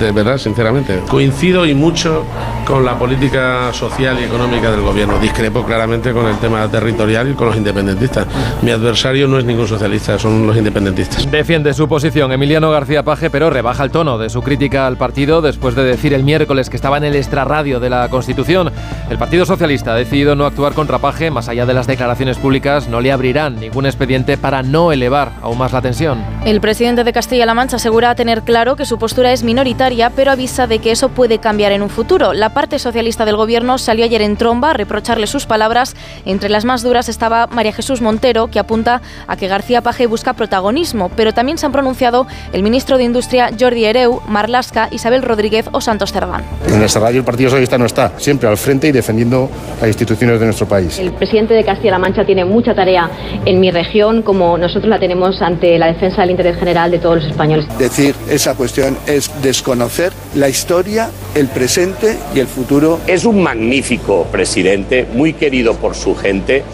de 0.00 0.12
verdad, 0.12 0.38
sinceramente. 0.38 1.00
Coincido 1.10 1.66
y 1.66 1.74
mucho 1.74 2.24
con 2.64 2.86
la 2.86 2.98
política 2.98 3.70
social 3.72 4.18
y 4.18 4.24
económica 4.24 4.70
del 4.70 4.80
gobierno. 4.80 5.18
Discrepo 5.18 5.62
claramente 5.62 6.12
con 6.12 6.26
el 6.26 6.38
tema 6.38 6.66
territorial 6.68 7.30
y 7.30 7.34
con 7.34 7.48
los 7.48 7.56
independentistas. 7.56 8.26
Mi 8.62 8.70
adversario 8.70 9.28
no 9.28 9.38
es 9.38 9.44
ningún 9.44 9.68
socialista, 9.68 10.18
son 10.18 10.46
los 10.46 10.56
independentistas. 10.56 11.30
Defiende 11.30 11.74
su 11.74 11.86
posición 11.86 12.32
Emiliano 12.32 12.70
García 12.70 13.02
Paje, 13.02 13.28
pero 13.28 13.50
rebaja 13.50 13.84
el 13.84 13.90
tono 13.90 14.16
de 14.16 14.30
su 14.30 14.42
crítica 14.42 14.86
al 14.86 14.96
partido 14.96 15.42
después 15.42 15.74
de 15.74 15.84
decir 15.84 16.14
el 16.14 16.24
miércoles 16.24 16.70
que 16.70 16.76
estaba 16.76 16.96
en 16.96 17.04
el 17.04 17.16
extrarradio 17.16 17.78
de 17.78 17.90
la 17.90 18.08
Constitución. 18.08 18.70
El 19.10 19.17
Partido 19.18 19.44
Socialista 19.44 19.94
ha 19.94 19.96
decidido 19.96 20.36
no 20.36 20.46
actuar 20.46 20.74
contra 20.74 21.00
Paje, 21.00 21.32
más 21.32 21.48
allá 21.48 21.66
de 21.66 21.74
las 21.74 21.88
declaraciones 21.88 22.38
públicas, 22.38 22.88
no 22.88 23.00
le 23.00 23.10
abrirán 23.10 23.56
ningún 23.56 23.84
expediente 23.84 24.38
para 24.38 24.62
no 24.62 24.92
elevar 24.92 25.32
aún 25.42 25.58
más 25.58 25.72
la 25.72 25.82
tensión. 25.82 26.22
El 26.44 26.60
presidente 26.60 27.02
de 27.02 27.12
Castilla-La 27.12 27.52
Mancha 27.52 27.76
asegura 27.76 28.14
tener 28.14 28.42
claro 28.42 28.76
que 28.76 28.84
su 28.84 28.96
postura 28.96 29.32
es 29.32 29.42
minoritaria, 29.42 30.10
pero 30.10 30.30
avisa 30.30 30.68
de 30.68 30.78
que 30.78 30.92
eso 30.92 31.08
puede 31.08 31.40
cambiar 31.40 31.72
en 31.72 31.82
un 31.82 31.90
futuro. 31.90 32.32
La 32.32 32.54
parte 32.54 32.78
socialista 32.78 33.24
del 33.24 33.36
gobierno 33.36 33.76
salió 33.78 34.04
ayer 34.04 34.22
en 34.22 34.36
tromba 34.36 34.70
a 34.70 34.74
reprocharle 34.74 35.26
sus 35.26 35.46
palabras. 35.46 35.96
Entre 36.24 36.48
las 36.48 36.64
más 36.64 36.84
duras 36.84 37.08
estaba 37.08 37.48
María 37.48 37.72
Jesús 37.72 38.00
Montero, 38.00 38.46
que 38.46 38.60
apunta 38.60 39.02
a 39.26 39.36
que 39.36 39.48
García 39.48 39.82
Paje 39.82 40.06
busca 40.06 40.34
protagonismo, 40.34 41.10
pero 41.16 41.34
también 41.34 41.58
se 41.58 41.66
han 41.66 41.72
pronunciado 41.72 42.28
el 42.52 42.62
ministro 42.62 42.98
de 42.98 43.04
Industria 43.04 43.50
Jordi 43.58 43.84
Hereu, 43.84 44.22
Marlasca, 44.28 44.88
Isabel 44.92 45.22
Rodríguez 45.22 45.66
o 45.72 45.80
Santos 45.80 46.12
Cerdán. 46.12 46.44
En 46.68 46.80
el 46.80 46.88
radio 46.88 47.18
el 47.18 47.24
Partido 47.24 47.50
Socialista 47.50 47.78
no 47.78 47.86
está, 47.86 48.12
siempre 48.16 48.48
al 48.48 48.56
frente 48.56 48.86
y 48.86 48.92
defendiendo 48.98 49.50
las 49.80 49.88
instituciones 49.88 50.38
de 50.38 50.46
nuestro 50.46 50.66
país. 50.66 50.98
El 50.98 51.12
presidente 51.12 51.54
de 51.54 51.64
Castilla-La 51.64 51.98
Mancha 51.98 52.24
tiene 52.24 52.44
mucha 52.44 52.74
tarea 52.74 53.10
en 53.44 53.60
mi 53.60 53.70
región, 53.70 54.22
como 54.22 54.58
nosotros 54.58 54.88
la 54.88 54.98
tenemos 54.98 55.40
ante 55.40 55.78
la 55.78 55.86
defensa 55.86 56.22
del 56.22 56.30
interés 56.32 56.58
general 56.58 56.90
de 56.90 56.98
todos 56.98 57.16
los 57.16 57.26
españoles. 57.26 57.66
Decir 57.78 58.14
esa 58.30 58.54
cuestión 58.54 58.96
es 59.06 59.30
desconocer 59.42 60.12
la 60.34 60.48
historia, 60.48 61.10
el 61.34 61.48
presente 61.48 62.18
y 62.34 62.40
el 62.40 62.46
futuro. 62.46 63.00
Es 63.06 63.24
un 63.24 63.42
magnífico 63.42 64.26
presidente, 64.30 65.06
muy 65.14 65.32
querido 65.32 65.74
por 65.74 65.94
su 65.94 66.14
gente 66.14 66.64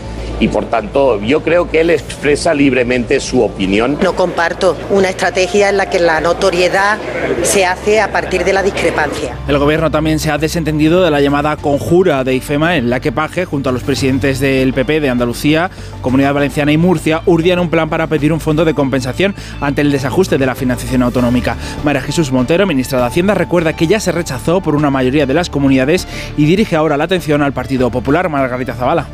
y 0.41 0.49
por 0.49 0.67
tanto 0.67 1.21
yo 1.21 1.43
creo 1.43 1.71
que 1.71 1.81
él 1.81 1.91
expresa 1.91 2.55
libremente 2.55 3.21
su 3.21 3.43
opinión. 3.43 3.99
No 4.03 4.15
comparto 4.15 4.77
una 4.91 5.11
estrategia 5.11 5.69
en 5.69 5.77
la 5.77 5.91
que 5.91 5.99
la 5.99 6.21
notoriedad 6.21 6.99
se 7.43 7.67
hace 7.67 8.01
a 8.01 8.13
partir 8.13 8.45
de 8.45 8.53
la 8.53 8.63
discrepancia. 8.63 9.37
El 9.49 9.59
gobierno 9.59 9.91
también 9.91 10.19
se 10.19 10.31
ha 10.31 10.39
desentendido 10.39 11.03
de 11.03 11.11
la 11.11 11.21
llamada 11.21 11.57
conjura 11.57 12.25
de 12.25 12.35
IFEMA 12.35 12.77
en 12.77 12.91
la 12.91 13.01
que 13.01 13.13
Paje, 13.13 13.45
junto 13.45 13.69
a 13.69 13.73
los 13.73 13.83
presidentes 13.83 14.41
del 14.41 14.73
PP 14.73 15.01
de 15.01 15.11
Andalucía, 15.11 15.71
Comunidad 16.01 16.35
Valenciana 16.35 16.73
y 16.73 16.77
Murcia, 16.77 17.23
urdían 17.27 17.59
un 17.59 17.71
plan 17.71 17.89
para 17.89 18.07
pedir 18.07 18.33
un 18.33 18.41
fondo 18.41 18.65
de 18.65 18.75
compensación 18.75 19.35
ante 19.61 19.83
el 19.83 19.93
desajuste 19.93 20.39
de 20.39 20.47
la 20.47 20.55
financiación 20.55 21.03
autonómica. 21.03 21.57
María 21.85 22.03
Jesús 22.03 22.33
Montero, 22.33 22.67
ministra 22.67 22.99
de 22.99 23.07
Hacienda, 23.07 23.35
recuerda 23.35 23.75
que 23.75 23.87
ya 23.87 24.01
se 24.01 24.13
rechazó 24.13 24.61
por 24.61 24.75
una 24.75 24.91
mayoría 24.91 25.27
de 25.27 25.35
las 25.35 25.51
comunidades 25.51 26.09
y 26.37 26.45
dirige 26.45 26.77
ahora 26.77 26.97
la 26.97 27.05
atención 27.05 27.43
al 27.43 27.53
Partido 27.53 27.91
Popular, 27.91 28.29
Margarita 28.29 28.75
Zavala. 28.75 29.07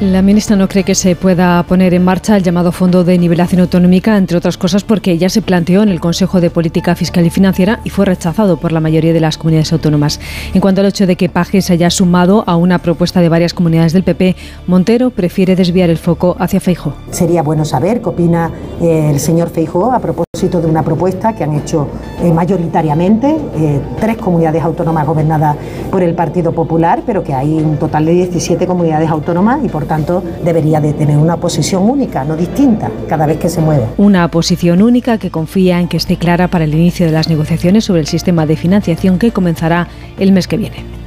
La 0.00 0.22
ministra 0.22 0.56
no 0.56 0.68
cree 0.68 0.82
que 0.82 0.96
se 0.96 1.14
pueda 1.14 1.62
poner 1.62 1.94
en 1.94 2.02
marcha 2.02 2.36
el 2.36 2.42
llamado 2.42 2.72
Fondo 2.72 3.04
de 3.04 3.16
Nivelación 3.16 3.60
Autonómica, 3.60 4.16
entre 4.16 4.36
otras 4.36 4.58
cosas 4.58 4.82
porque 4.82 5.18
ya 5.18 5.28
se 5.28 5.40
planteó 5.40 5.84
en 5.84 5.88
el 5.88 6.00
Consejo 6.00 6.40
de 6.40 6.50
Política 6.50 6.96
Fiscal 6.96 7.24
y 7.24 7.30
Financiera 7.30 7.78
y 7.84 7.90
fue 7.90 8.04
rechazado 8.04 8.56
por 8.56 8.72
la 8.72 8.80
mayoría 8.80 9.12
de 9.12 9.20
las 9.20 9.38
comunidades 9.38 9.72
autónomas. 9.72 10.18
En 10.52 10.60
cuanto 10.60 10.80
al 10.80 10.88
hecho 10.88 11.06
de 11.06 11.14
que 11.14 11.28
Paje 11.28 11.62
se 11.62 11.74
haya 11.74 11.90
sumado 11.90 12.42
a 12.48 12.56
una 12.56 12.80
propuesta 12.80 13.20
de 13.20 13.28
varias 13.28 13.54
comunidades 13.54 13.92
del 13.92 14.02
PP, 14.02 14.34
Montero 14.66 15.10
prefiere 15.10 15.54
desviar 15.54 15.90
el 15.90 15.98
foco 15.98 16.34
hacia 16.40 16.58
Feijo. 16.58 16.92
Sería 17.12 17.42
bueno 17.44 17.64
saber 17.64 18.02
qué 18.02 18.08
opina 18.08 18.50
el 18.82 19.20
señor 19.20 19.50
Feijo 19.50 19.92
a 19.92 20.00
propósito 20.00 20.33
de 20.44 20.66
una 20.66 20.82
propuesta 20.82 21.34
que 21.34 21.42
han 21.42 21.54
hecho 21.54 21.88
eh, 22.22 22.30
mayoritariamente 22.30 23.36
eh, 23.56 23.80
tres 23.98 24.18
comunidades 24.18 24.62
autónomas 24.62 25.06
gobernadas 25.06 25.56
por 25.90 26.02
el 26.02 26.14
Partido 26.14 26.52
Popular, 26.52 27.02
pero 27.06 27.24
que 27.24 27.32
hay 27.32 27.54
un 27.54 27.78
total 27.78 28.04
de 28.04 28.12
17 28.12 28.66
comunidades 28.66 29.08
autónomas 29.08 29.64
y 29.64 29.68
por 29.68 29.86
tanto 29.86 30.22
debería 30.44 30.80
de 30.80 30.92
tener 30.92 31.16
una 31.16 31.38
posición 31.38 31.88
única, 31.88 32.24
no 32.24 32.36
distinta, 32.36 32.90
cada 33.08 33.24
vez 33.24 33.38
que 33.38 33.48
se 33.48 33.62
mueve. 33.62 33.86
Una 33.96 34.28
posición 34.28 34.82
única 34.82 35.16
que 35.16 35.30
confía 35.30 35.80
en 35.80 35.88
que 35.88 35.96
esté 35.96 36.18
clara 36.18 36.48
para 36.48 36.64
el 36.64 36.74
inicio 36.74 37.06
de 37.06 37.12
las 37.12 37.28
negociaciones 37.28 37.84
sobre 37.84 38.00
el 38.00 38.06
sistema 38.06 38.44
de 38.44 38.56
financiación 38.56 39.18
que 39.18 39.32
comenzará 39.32 39.88
el 40.18 40.32
mes 40.32 40.46
que 40.46 40.58
viene. 40.58 41.04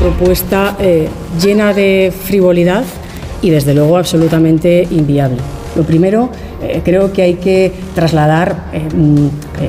propuesta 0.00 0.76
eh, 0.80 1.10
llena 1.38 1.74
de 1.74 2.10
frivolidad 2.24 2.84
y 3.42 3.50
desde 3.50 3.74
luego 3.74 3.98
absolutamente 3.98 4.88
inviable. 4.90 5.36
Lo 5.76 5.84
primero, 5.84 6.30
eh, 6.62 6.82
creo 6.84 7.12
que 7.12 7.22
hay 7.22 7.34
que 7.34 7.72
trasladar 7.94 8.64
eh, 8.72 8.82
eh, 9.60 9.68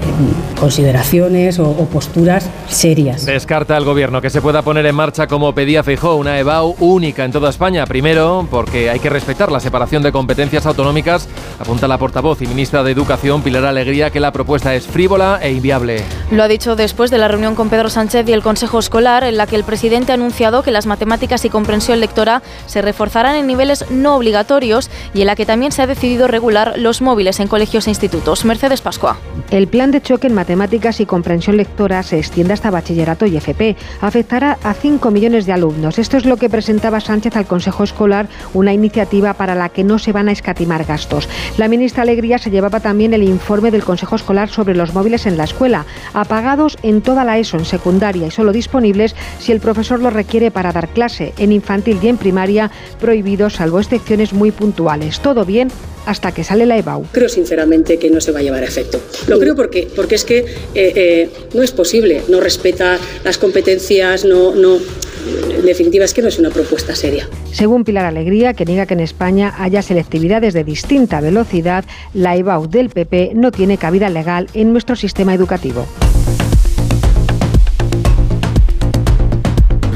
consideraciones 0.60 1.60
o, 1.60 1.70
o, 1.70 1.86
posturas 1.86 2.50
serias. 2.68 3.26
Descarta 3.26 3.78
el 3.78 3.86
gobierno 3.86 4.22
que 4.22 4.30
se 4.30 4.42
pueda 4.42 4.62
poner 4.62 4.86
en 4.86 4.96
marcha 4.96 5.28
como 5.28 5.54
pedía 5.54 5.84
Feijóo 5.84 6.16
una 6.16 6.39
EBAU 6.39 6.76
única 6.80 7.24
en 7.24 7.32
toda 7.32 7.50
España. 7.50 7.86
Primero, 7.86 8.48
porque 8.50 8.89
hay 8.89 9.00
que 9.00 9.10
respetar 9.10 9.52
la 9.52 9.60
separación 9.60 10.04
de 10.04 10.12
competencias 10.12 10.66
autonómicas, 10.66 11.28
apunta 11.60 11.88
la 11.88 11.98
portavoz 11.98 12.42
y 12.42 12.48
ministra 12.48 12.84
de 12.84 12.92
Educación 12.92 13.42
Pilar 13.42 13.66
Alegría 13.66 14.10
que 14.10 14.20
la 14.20 14.32
propuesta 14.32 14.76
es 14.76 14.86
frívola 14.86 15.39
e 15.42 15.52
inviable. 15.52 16.04
Lo 16.32 16.44
ha 16.44 16.48
dicho 16.48 16.76
después 16.76 17.12
de 17.12 17.18
la 17.18 17.28
reunión 17.28 17.56
con 17.56 17.70
Pedro 17.70 17.89
Sánchez 17.89 18.28
y 18.28 18.34
el 18.34 18.44
Consejo 18.44 18.80
Escolar, 18.80 19.24
en 19.24 19.38
la 19.38 19.48
que 19.48 19.56
el 19.56 19.64
presidente 19.64 20.12
ha 20.12 20.16
anunciado 20.16 20.64
que 20.64 20.72
las 20.72 20.86
matemáticas 20.86 21.46
y 21.46 21.50
comprensión 21.50 22.00
lectora 22.00 22.42
se 22.66 22.82
reforzarán 22.82 23.36
en 23.36 23.48
niveles 23.48 23.86
no 23.89 24.16
obligatorios 24.16 24.89
y 25.14 25.22
en 25.22 25.28
la 25.28 25.36
que 25.36 25.46
también 25.46 25.72
se 25.72 25.82
ha 25.82 25.88
decidido 25.88 26.28
regular 26.28 26.74
los 26.82 27.02
móviles 27.02 27.40
en 27.40 27.48
colegios 27.48 27.88
e 27.88 27.92
institutos. 27.92 28.44
Mercedes 28.44 28.82
Pascua. 28.82 29.18
El 29.52 29.68
plan 29.68 29.92
de 29.92 30.02
choque 30.02 30.28
en 30.28 30.34
matemáticas 30.34 31.00
y 31.00 31.06
comprensión 31.06 31.58
lectora 31.58 32.04
se 32.04 32.18
extiende 32.18 32.54
hasta 32.54 32.72
bachillerato 32.72 33.26
y 33.26 33.38
FP. 33.38 33.76
Afectará 34.02 34.58
a 34.64 34.74
5 34.74 35.12
millones 35.12 35.46
de 35.46 35.54
alumnos. 35.54 36.00
Esto 36.00 36.18
es 36.18 36.26
lo 36.26 36.38
que 36.38 36.50
presentaba 36.50 37.00
Sánchez 37.00 37.36
al 37.36 37.46
Consejo 37.46 37.84
Escolar, 37.84 38.28
una 38.54 38.74
iniciativa 38.74 39.34
para 39.34 39.56
la 39.56 39.70
que 39.70 39.84
no 39.84 40.00
se 40.00 40.12
van 40.12 40.30
a 40.30 40.32
escatimar 40.32 40.86
gastos. 40.86 41.30
La 41.58 41.68
ministra 41.68 42.04
Alegría 42.04 42.40
se 42.40 42.50
llevaba 42.50 42.80
también 42.80 43.14
el 43.14 43.24
informe 43.24 43.72
del 43.72 43.84
Consejo 43.84 44.16
Escolar 44.16 44.50
sobre 44.50 44.76
los 44.76 44.94
móviles 44.94 45.26
en 45.26 45.38
la 45.38 45.44
escuela, 45.44 45.86
apagados 46.14 46.78
en 46.82 47.02
toda 47.02 47.24
la 47.24 47.38
ESO, 47.38 47.58
en 47.58 47.66
secundaria 47.66 48.28
y 48.28 48.32
solo 48.32 48.52
disponibles 48.52 49.16
si 49.40 49.52
el 49.52 49.60
profesor 49.60 50.00
lo 50.00 50.10
requiere 50.10 50.50
para 50.50 50.72
dar 50.72 50.88
clase. 50.88 51.34
En 51.38 51.52
infantil 51.52 52.00
y 52.02 52.08
en 52.08 52.18
primaria, 52.18 52.72
prohibidos 53.00 53.54
salvo 53.54 53.80
excepciones 53.80 54.34
muy 54.34 54.52
puntuales. 54.52 55.20
Todo 55.20 55.46
bien 55.46 55.70
hasta 56.06 56.32
que 56.32 56.44
sale 56.44 56.66
la 56.66 56.71
EBAU. 56.78 57.06
Creo 57.12 57.30
sinceramente 57.30 57.98
que 57.98 58.10
no 58.10 58.22
se 58.22 58.32
va 58.32 58.40
a 58.40 58.44
llevar 58.44 58.64
a 58.64 58.66
efecto. 58.66 59.00
Lo 59.28 59.40
creo 59.40 59.56
porque, 59.56 59.88
porque 59.96 60.16
es 60.16 60.26
que 60.26 60.40
eh, 60.40 60.46
eh, 60.76 61.30
no 61.54 61.64
es 61.64 61.72
posible, 61.72 62.22
no 62.28 62.40
respeta 62.40 63.00
las 63.24 63.38
competencias, 63.38 64.26
no, 64.26 64.56
no, 64.56 64.78
en 65.58 65.66
definitiva 65.66 66.06
es 66.06 66.14
que 66.14 66.22
no 66.22 66.28
es 66.28 66.40
una 66.40 66.50
propuesta 66.50 66.96
seria. 66.96 67.30
Según 67.52 67.84
Pilar 67.84 68.06
Alegría, 68.06 68.54
que 68.54 68.66
niega 68.66 68.86
que 68.86 68.94
en 68.94 69.02
España 69.02 69.54
haya 69.58 69.82
selectividades 69.82 70.54
de 70.54 70.64
distinta 70.64 71.22
velocidad, 71.22 71.86
la 72.14 72.36
EBAU 72.36 72.68
del 72.68 72.90
PP 72.90 73.32
no 73.36 73.52
tiene 73.52 73.78
cabida 73.78 74.10
legal 74.10 74.48
en 74.54 74.72
nuestro 74.72 74.96
sistema 74.96 75.34
educativo. 75.34 75.86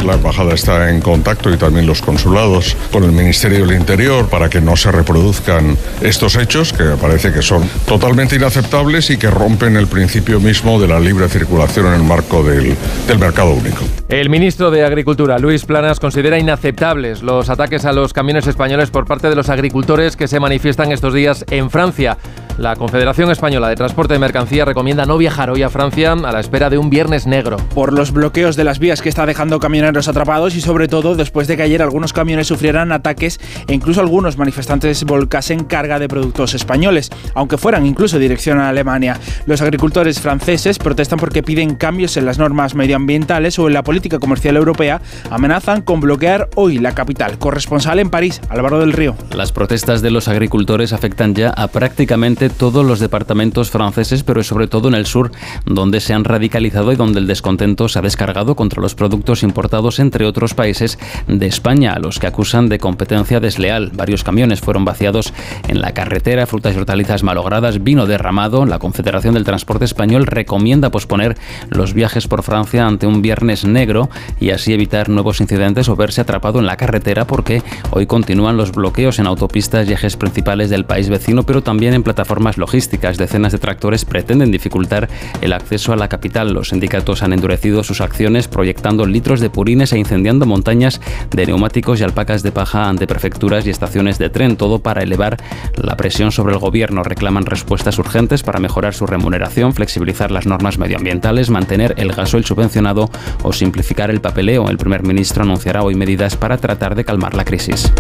La 0.06 0.14
embajada 0.14 0.54
está 0.54 0.92
en 0.92 1.02
contacto 1.02 1.52
y 1.52 1.58
también 1.58 1.88
los 1.88 2.02
consulados 2.02 2.78
con 2.92 3.04
el 3.04 3.12
Ministerio 3.12 3.66
del 3.66 3.76
Interior 3.76 4.30
para 4.30 4.50
que 4.50 4.62
no 4.62 4.76
se 4.76 4.92
reproduzcan 4.92 5.76
estos 6.02 6.36
hechos 6.36 6.74
que 6.74 6.84
parece 7.02 7.34
que 7.34 7.42
son 7.42 7.68
totalmente 7.88 8.36
inaceptables 8.36 9.10
y 9.10 9.18
que 9.18 9.32
rompen 9.32 9.76
el 9.78 9.88
principio 9.88 10.40
mismo 10.40 10.80
de 10.80 10.88
la 10.88 11.00
libre 11.00 11.28
circulación 11.28 11.88
en 11.88 11.94
el 11.94 12.04
marco 12.04 12.44
del, 12.44 12.76
del 13.08 13.18
mercado 13.18 13.54
único. 13.54 13.84
El 14.08 14.30
ministro 14.30 14.70
de 14.70 14.86
Agricultura, 14.86 15.40
Luis 15.40 15.66
Planas, 15.66 16.00
considera 16.00 16.38
inaceptables 16.38 17.24
los 17.24 17.50
ataques 17.50 17.84
a 17.86 17.92
los 17.92 18.14
camiones 18.14 18.46
españoles 18.46 18.92
por 18.92 19.06
parte 19.06 19.30
de 19.30 19.36
los 19.36 19.50
agricultores 19.50 20.16
que 20.16 20.28
se 20.28 20.40
manifiestan 20.40 20.92
estos 20.92 21.16
días 21.16 21.44
en 21.50 21.72
Francia. 21.72 22.18
La 22.58 22.78
Confederación 22.78 23.32
Española 23.32 23.68
de 23.68 23.76
Transporte 23.76 24.14
de 24.14 24.20
Mercancías 24.20 24.66
recomienda 24.66 25.06
no 25.06 25.18
viajar 25.18 25.50
hoy 25.50 25.64
a 25.64 25.70
Francia 25.70 26.14
a 26.14 26.32
la 26.32 26.40
espera 26.40 26.70
de 26.70 26.78
un 26.78 26.90
viernes 26.90 27.28
negro. 27.28 27.58
Por 27.74 27.92
los 27.92 28.12
bloqueos 28.12 28.56
de 28.56 28.64
las 28.64 28.80
vías 28.80 29.02
que 29.02 29.10
está 29.10 29.26
dejando 29.26 29.60
camioneros 29.96 30.08
atrapados 30.10 30.56
y 30.56 30.62
sobre 30.62 30.90
todo 30.90 31.16
después 31.16 31.48
de 31.48 31.56
que 31.56 31.64
ayer 31.64 31.82
algunos 31.82 32.12
camiones 32.12 32.48
sufrieran 32.48 32.92
ataques 32.92 33.40
e 33.68 33.74
incluso 33.74 34.02
algunos 34.02 34.38
manifestantes 34.38 35.06
volcasen 35.06 35.64
carga 35.64 36.00
de 36.00 36.10
productos 36.10 36.54
españoles, 36.54 37.10
aunque 37.34 37.58
fueran 37.58 37.86
incluso 37.86 38.20
dirección 38.20 38.60
a 38.60 38.68
Alemania. 38.68 39.18
Los 39.46 39.62
agricultores 39.62 40.20
franceses 40.20 40.80
protestan 40.80 41.18
porque 41.18 41.44
piden 41.44 41.76
cambios 41.76 42.18
en 42.18 42.26
las 42.26 42.38
normas 42.38 42.76
medioambientales 42.76 43.58
o 43.58 43.68
en 43.68 43.74
la 43.74 43.84
política 43.84 44.20
comercial 44.20 44.58
europea, 44.58 45.02
amenazan 45.30 45.82
con 45.82 46.02
bloquear 46.02 46.50
hoy 46.56 46.78
la 46.78 46.94
capital. 46.94 47.38
Corresponsal 47.38 48.00
en 48.00 48.10
París, 48.10 48.42
Álvaro 48.50 48.80
del 48.80 48.92
Río. 48.92 49.16
Las 49.34 49.54
protestas 49.54 50.02
de 50.02 50.12
los 50.12 50.28
agricultores 50.28 50.92
afectan 50.92 51.36
ya 51.36 51.52
a 51.52 51.70
prácticamente 51.70 52.50
todos 52.50 52.86
los 52.86 53.00
departamentos 53.00 53.70
franceses, 53.70 54.24
pero 54.24 54.44
sobre 54.44 54.68
todo 54.68 54.90
en 54.90 54.96
el 54.96 55.06
sur, 55.06 55.32
donde 55.66 56.02
se 56.02 56.14
han 56.14 56.26
radicalizado 56.26 56.92
y 56.92 56.98
donde 56.98 57.20
el 57.20 57.28
descontento 57.28 57.88
se 57.88 58.00
ha 58.00 58.02
descargado 58.02 58.56
contra 58.58 58.82
los 58.82 58.94
productos 58.96 59.44
importados, 59.44 59.85
entre 60.00 60.26
otros 60.26 60.54
países 60.56 60.98
de 61.28 61.46
España, 61.46 61.94
a 61.94 62.00
los 62.00 62.20
que 62.20 62.28
acusan 62.28 62.70
de 62.70 62.80
competencia 62.80 63.40
desleal. 63.40 63.92
Varios 63.94 64.24
camiones 64.24 64.62
fueron 64.62 64.84
vaciados 64.84 65.32
en 65.68 65.80
la 65.80 65.94
carretera, 65.94 66.48
frutas 66.48 66.76
y 66.76 66.80
hortalizas 66.80 67.22
malogradas, 67.22 67.84
vino 67.84 68.08
derramado. 68.08 68.66
La 68.66 68.80
Confederación 68.80 69.36
del 69.36 69.44
Transporte 69.44 69.86
Español 69.86 70.26
recomienda 70.26 70.90
posponer 70.90 71.38
los 71.70 71.94
viajes 71.94 72.28
por 72.28 72.42
Francia 72.42 72.88
ante 72.88 73.06
un 73.06 73.22
viernes 73.22 73.64
negro 73.66 74.10
y 74.40 74.50
así 74.50 74.74
evitar 74.74 75.08
nuevos 75.08 75.40
incidentes 75.40 75.88
o 75.88 75.96
verse 75.96 76.22
atrapado 76.22 76.60
en 76.60 76.66
la 76.66 76.78
carretera 76.78 77.28
porque 77.28 77.62
hoy 77.92 78.08
continúan 78.08 78.58
los 78.58 78.72
bloqueos 78.72 79.20
en 79.20 79.28
autopistas 79.28 79.88
y 79.88 79.94
ejes 79.94 80.18
principales 80.18 80.70
del 80.70 80.86
país 80.86 81.10
vecino, 81.10 81.44
pero 81.44 81.62
también 81.62 81.94
en 81.94 82.04
plataformas 82.04 82.58
logísticas. 82.58 83.18
Decenas 83.18 83.52
de 83.52 83.60
tractores 83.60 84.04
pretenden 84.06 84.52
dificultar 84.52 85.08
el 85.42 85.54
acceso 85.54 85.94
a 85.94 85.96
la 85.96 86.08
capital. 86.08 86.54
Los 86.54 86.70
sindicatos 86.70 87.22
han 87.22 87.34
endurecido 87.34 87.84
sus 87.84 88.02
acciones 88.02 88.48
proyectando 88.48 89.06
litros 89.06 89.40
de 89.40 89.50
e 89.76 89.98
incendiando 89.98 90.46
montañas 90.46 91.02
de 91.32 91.46
neumáticos 91.46 92.00
y 92.00 92.04
alpacas 92.04 92.44
de 92.44 92.52
paja 92.52 92.88
ante 92.88 93.08
prefecturas 93.08 93.68
y 93.68 93.70
estaciones 93.70 94.18
de 94.18 94.30
tren, 94.30 94.56
todo 94.56 94.80
para 94.80 95.04
elevar 95.04 95.38
la 95.76 95.98
presión 95.98 96.32
sobre 96.32 96.54
el 96.54 96.60
gobierno. 96.60 97.04
Reclaman 97.04 97.46
respuestas 97.46 98.00
urgentes 98.00 98.42
para 98.42 98.60
mejorar 98.60 98.94
su 98.94 99.06
remuneración, 99.06 99.74
flexibilizar 99.74 100.32
las 100.32 100.46
normas 100.46 100.78
medioambientales, 100.78 101.50
mantener 101.50 101.94
el 101.98 102.14
gasoil 102.14 102.46
subvencionado 102.46 103.10
o 103.44 103.52
simplificar 103.52 104.10
el 104.10 104.22
papeleo. 104.22 104.70
El 104.70 104.78
primer 104.78 105.04
ministro 105.04 105.44
anunciará 105.44 105.84
hoy 105.84 105.96
medidas 105.96 106.38
para 106.38 106.58
tratar 106.58 106.96
de 106.96 107.04
calmar 107.04 107.36
la 107.36 107.44
crisis. 107.44 107.92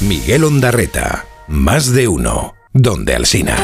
Miguel 0.00 0.44
Ondarreta, 0.44 1.26
más 1.48 1.92
de 1.92 2.08
uno, 2.08 2.54
donde 2.72 3.14
Alsina. 3.14 3.56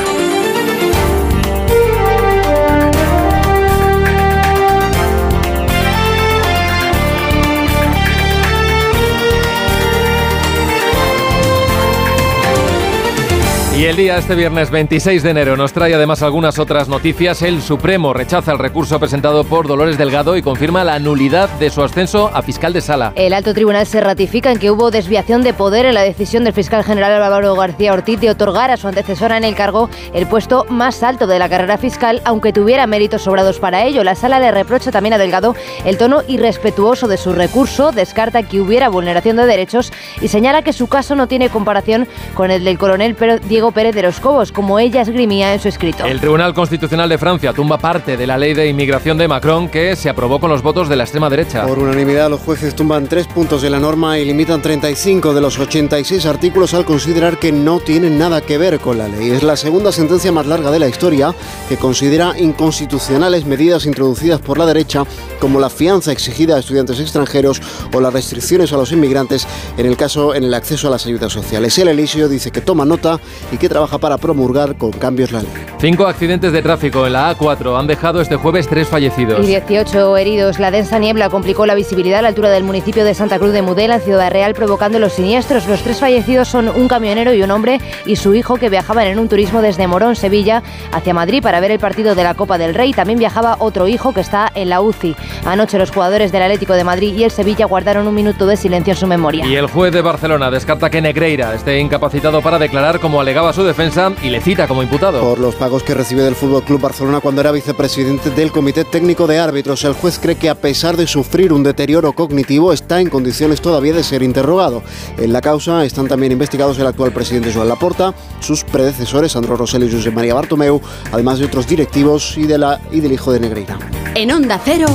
Y 13.83 13.87
el 13.87 13.97
día 13.97 14.17
este 14.17 14.37
viernes 14.37 14.71
26 14.71 15.25
de 15.25 15.31
enero 15.31 15.57
nos 15.57 15.73
trae 15.73 15.93
además 15.93 16.23
algunas 16.23 16.61
otras 16.61 16.89
noticias. 16.89 17.43
El 17.43 17.61
Supremo 17.61 18.13
rechaza 18.13 18.53
el 18.53 18.61
recurso 18.61 19.01
presentado 19.01 19.43
por 19.43 19.67
Dolores 19.67 19.99
Delgado 19.99 20.37
y 20.37 20.43
confirma 20.43 20.85
la 20.85 21.01
nulidad 21.01 21.49
de 21.59 21.69
su 21.69 21.83
ascenso 21.83 22.31
a 22.33 22.43
fiscal 22.43 22.73
de 22.73 22.81
sala. 22.81 23.13
El 23.17 23.33
alto 23.33 23.53
tribunal 23.53 23.85
se 23.85 24.01
ratifica 24.01 24.53
en 24.53 24.61
que 24.61 24.71
hubo 24.71 24.93
desviación 24.93 25.43
de 25.43 25.53
poder 25.53 25.85
en 25.85 25.95
la 25.95 26.03
decisión 26.03 26.45
del 26.45 26.53
fiscal 26.53 26.85
general 26.85 27.21
Álvaro 27.21 27.57
García 27.57 27.93
Ortiz 27.93 28.21
de 28.21 28.31
otorgar 28.31 28.71
a 28.71 28.77
su 28.77 28.87
antecesora 28.87 29.37
en 29.37 29.43
el 29.43 29.57
cargo 29.57 29.91
el 30.15 30.29
puesto 30.29 30.65
más 30.69 31.03
alto 31.03 31.27
de 31.27 31.41
la 31.41 31.49
carrera 31.49 31.77
fiscal, 31.77 32.23
aunque 32.25 32.53
tuviera 32.53 32.87
méritos 32.87 33.23
sobrados 33.23 33.59
para 33.59 33.85
ello. 33.85 34.05
La 34.05 34.15
sala 34.15 34.39
le 34.39 34.53
reprocha 34.53 34.93
también 34.93 35.15
a 35.15 35.19
Delgado 35.19 35.57
el 35.85 35.99
tono 35.99 36.23
irrespetuoso 36.29 37.09
de 37.09 37.17
su 37.17 37.33
recurso, 37.33 37.91
descarta 37.91 38.45
que 38.45 38.61
hubiera 38.61 38.89
vulneración 38.89 39.37
de 39.39 39.47
derechos 39.47 39.93
y 40.21 40.29
señala 40.29 40.63
que 40.63 40.73
su 40.73 40.87
caso 40.87 41.17
no 41.17 41.27
tiene 41.27 41.49
comparación 41.49 42.07
con 42.35 42.53
el 42.53 42.63
del 42.63 42.79
coronel 42.79 43.17
Diego 43.49 43.72
Pérez 43.73 43.95
de 43.95 44.03
los 44.03 44.21
Cobos, 44.21 44.53
como 44.53 44.79
ella 44.79 45.03
esgrimía 45.03 45.53
en 45.53 45.61
su 45.61 45.69
escrito. 45.69 46.05
El 46.05 46.21
Tribunal 46.21 46.55
Constitucional 46.55 47.09
de 47.09 47.19
Francia 47.19 47.53
tumba 47.53 47.79
parte 47.79 48.17
de 48.17 48.27
la 48.27 48.39
ley 48.39 48.55
de 48.55 48.69
inmigración 48.69 49.19
de 49.19 49.29
Macron 49.29 49.69
que 49.69 49.97
se 49.97 50.09
aprobó 50.09 50.39
con 50.39 50.51
los 50.51 50.63
votos 50.63 50.89
de 50.89 50.97
la 50.97 51.05
extrema 51.05 51.29
derecha. 51.29 51.67
Por 51.67 51.79
unanimidad, 51.79 52.31
los 52.31 52.41
jueces 52.41 52.75
tumban 52.75 53.07
tres 53.07 53.27
puntos 53.27 53.63
de 53.63 53.71
la 53.71 53.81
norma 53.81 54.19
y 54.19 54.25
limitan 54.25 54.63
35 54.63 55.35
de 55.35 55.41
los 55.41 55.59
86 55.59 56.27
artículos 56.27 56.75
al 56.75 56.85
considerar 56.85 57.39
que 57.39 57.53
no 57.53 57.81
tienen 57.81 58.19
nada 58.19 58.41
que 58.41 58.59
ver 58.59 58.79
con 58.79 58.99
la 58.99 59.09
ley. 59.09 59.31
Es 59.31 59.43
la 59.43 59.57
segunda 59.57 59.93
sentencia 59.93 60.33
más 60.33 60.47
larga 60.47 60.71
de 60.71 60.79
la 60.79 60.89
historia 60.89 61.35
que 61.69 61.77
considera 61.77 62.35
inconstitucionales 62.39 63.47
medidas 63.47 63.87
introducidas 63.87 64.41
por 64.41 64.59
la 64.59 64.67
derecha, 64.67 65.05
como 65.41 65.59
la 65.59 65.71
fianza 65.71 66.13
exigida 66.13 66.57
a 66.57 66.61
estudiantes 66.61 67.01
extranjeros 67.01 67.61
o 67.93 68.01
las 68.01 68.13
restricciones 68.13 68.73
a 68.73 68.77
los 68.77 68.93
inmigrantes 68.93 69.47
en 69.77 69.87
el 69.87 69.97
caso 69.97 70.35
en 70.35 70.45
el 70.45 70.55
acceso 70.55 70.89
a 70.89 70.91
las 70.91 71.07
ayudas 71.07 71.33
sociales. 71.33 71.77
El 71.79 71.89
Elisio 71.89 72.29
dice 72.29 72.51
que 72.51 72.61
toma 72.61 72.85
nota 72.85 73.21
y 73.53 73.59
que 73.59 73.69
trabaja 73.69 73.99
para 73.99 74.17
promulgar 74.17 74.77
con 74.77 74.91
cambios 74.91 75.31
la 75.31 75.43
ley. 75.43 75.53
Cinco 75.79 76.07
accidentes 76.07 76.53
de 76.53 76.63
tráfico 76.63 77.07
en 77.07 77.13
la 77.13 77.37
A4 77.37 77.79
han 77.79 77.87
dejado 77.87 78.21
este 78.21 78.37
jueves 78.37 78.67
tres 78.67 78.89
fallecidos. 78.89 79.41
Y 79.41 79.47
18 79.47 80.17
heridos. 80.17 80.59
La 80.59 80.71
densa 80.71 80.99
niebla 80.99 81.29
complicó 81.29 81.67
la 81.67 81.75
visibilidad 81.75 82.21
a 82.21 82.23
la 82.23 82.29
altura 82.29 82.51
del 82.51 82.65
municipio 82.65 83.05
de 83.05 83.15
Santa 83.15 83.39
Cruz 83.39 83.53
de 83.53 83.63
Mudela, 83.63 83.97
en 83.97 84.01
Ciudad 84.01 84.31
Real, 84.31 84.55
provocando 84.55 84.99
los 84.99 85.13
siniestros. 85.13 85.67
Los 85.67 85.83
tres 85.83 86.01
fallecidos 86.01 86.49
son 86.49 86.69
un 86.69 86.89
camionero 86.89 87.35
y 87.35 87.43
un 87.43 87.51
hombre 87.51 87.81
y 88.07 88.17
su 88.17 88.35
hijo 88.35 88.57
que 88.57 88.71
viajaban 88.71 89.07
en 89.07 89.19
un 89.19 89.29
turismo 89.29 89.61
desde 89.61 89.87
Morón, 89.87 90.17
Sevilla, 90.17 90.63
hacia 90.93 91.13
Madrid 91.13 91.43
para 91.43 91.61
ver 91.61 91.71
el 91.71 91.79
partido 91.79 92.15
de 92.15 92.25
la 92.25 92.35
Copa 92.35 92.59
del 92.59 92.75
Rey. 92.75 92.93
También 92.93 93.19
viajaba 93.19 93.57
otro 93.59 93.89
hijo 93.89 94.15
que 94.15 94.21
está 94.21 94.51
en 94.55 94.71
la 94.71 94.81
UCI. 94.81 95.15
Anoche 95.45 95.79
los 95.79 95.91
jugadores 95.91 96.33
del 96.33 96.43
Atlético 96.43 96.73
de 96.75 96.85
Madrid 96.85 97.15
y 97.15 97.25
el 97.25 97.31
Sevilla 97.31 97.67
guardaron 97.67 98.07
un 98.07 98.15
minuto 98.15 98.47
de 98.47 98.57
silencio 98.57 98.93
en 98.93 98.97
su 98.97 99.07
memoria. 99.07 99.45
Y 99.47 99.57
el 99.57 99.67
juez 99.67 99.93
de 99.93 100.01
Barcelona 100.01 100.51
descarta 100.51 100.91
que 100.91 101.03
Negreira 101.03 101.55
esté 101.55 101.79
incapacitado 101.79 102.41
para 102.41 102.59
declarar 102.59 103.01
como 103.01 103.21
alegaba 103.43 103.53
su 103.53 103.65
defensa 103.65 104.13
y 104.23 104.31
le 104.31 104.41
cita 104.41 104.69
como 104.69 104.85
imputado. 104.85 105.21
Por 105.21 105.41
los 105.41 105.57
pagos 105.57 105.83
que 105.83 105.95
recibió 105.95 106.25
del 106.25 106.37
Fútbol 106.37 106.63
Club 106.63 106.81
Barcelona 106.81 107.19
cuando 107.19 107.41
era 107.41 107.51
vicepresidente 107.51 108.31
del 108.31 108.53
Comité 108.53 108.85
Técnico 108.85 109.27
de 109.27 109.41
Árbitros, 109.41 109.83
el 109.85 109.95
juez 109.95 110.21
cree 110.21 110.37
que 110.37 110.49
a 110.49 110.55
pesar 110.55 110.97
de 110.97 111.09
sufrir 111.09 111.53
un 111.53 111.65
deterioro 111.65 112.13
cognitivo 112.13 112.73
está 112.73 113.01
en 113.01 113.09
condiciones 113.11 113.61
todavía 113.61 113.95
de 113.95 114.05
ser 114.05 114.23
interrogado. 114.23 114.83
En 115.19 115.33
la 115.33 115.41
causa 115.41 115.85
están 115.85 116.07
también 116.07 116.31
investigados 116.31 116.79
el 116.79 116.87
actual 116.87 117.13
presidente 117.13 117.53
Joan 117.53 117.69
Laporta, 117.69 118.15
sus 118.39 118.63
predecesores 118.63 119.33
Sandro 119.33 119.57
Rosell 119.57 119.83
y 119.83 119.93
José 119.93 120.13
María 120.13 120.35
Bartomeu, 120.35 120.81
además 121.11 121.41
de 121.41 121.47
otros 121.47 121.67
directivos 121.67 122.39
y, 122.39 122.47
de 122.47 122.59
la, 122.59 122.81
y 122.93 123.01
del 123.01 123.13
hijo 123.13 123.33
de 123.33 123.41
Negreira. 123.41 123.77
En 124.15 124.31
Onda 124.31 124.61
Cero, 124.65 124.87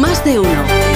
más 0.00 0.24
de 0.24 0.40
uno. 0.40 0.95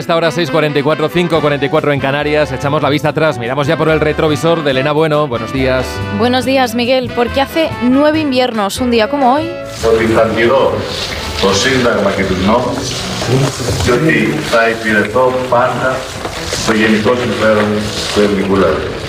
Esta 0.00 0.16
hora 0.16 0.30
6.44, 0.30 1.10
5.44 1.10 1.92
en 1.92 2.00
Canarias. 2.00 2.50
Echamos 2.52 2.82
la 2.82 2.88
vista 2.88 3.10
atrás, 3.10 3.38
miramos 3.38 3.66
ya 3.66 3.76
por 3.76 3.88
el 3.90 4.00
retrovisor 4.00 4.64
de 4.64 4.72
Elena 4.72 4.92
Bueno. 4.92 5.28
Buenos 5.28 5.52
días. 5.52 5.86
Buenos 6.18 6.44
días, 6.44 6.74
Miguel. 6.74 7.12
Porque 7.14 7.40
hace 7.40 7.70
nueve 7.82 8.18
inviernos, 8.18 8.80
un 8.80 8.90
día 8.90 9.08
como 9.08 9.34
hoy. 9.34 9.48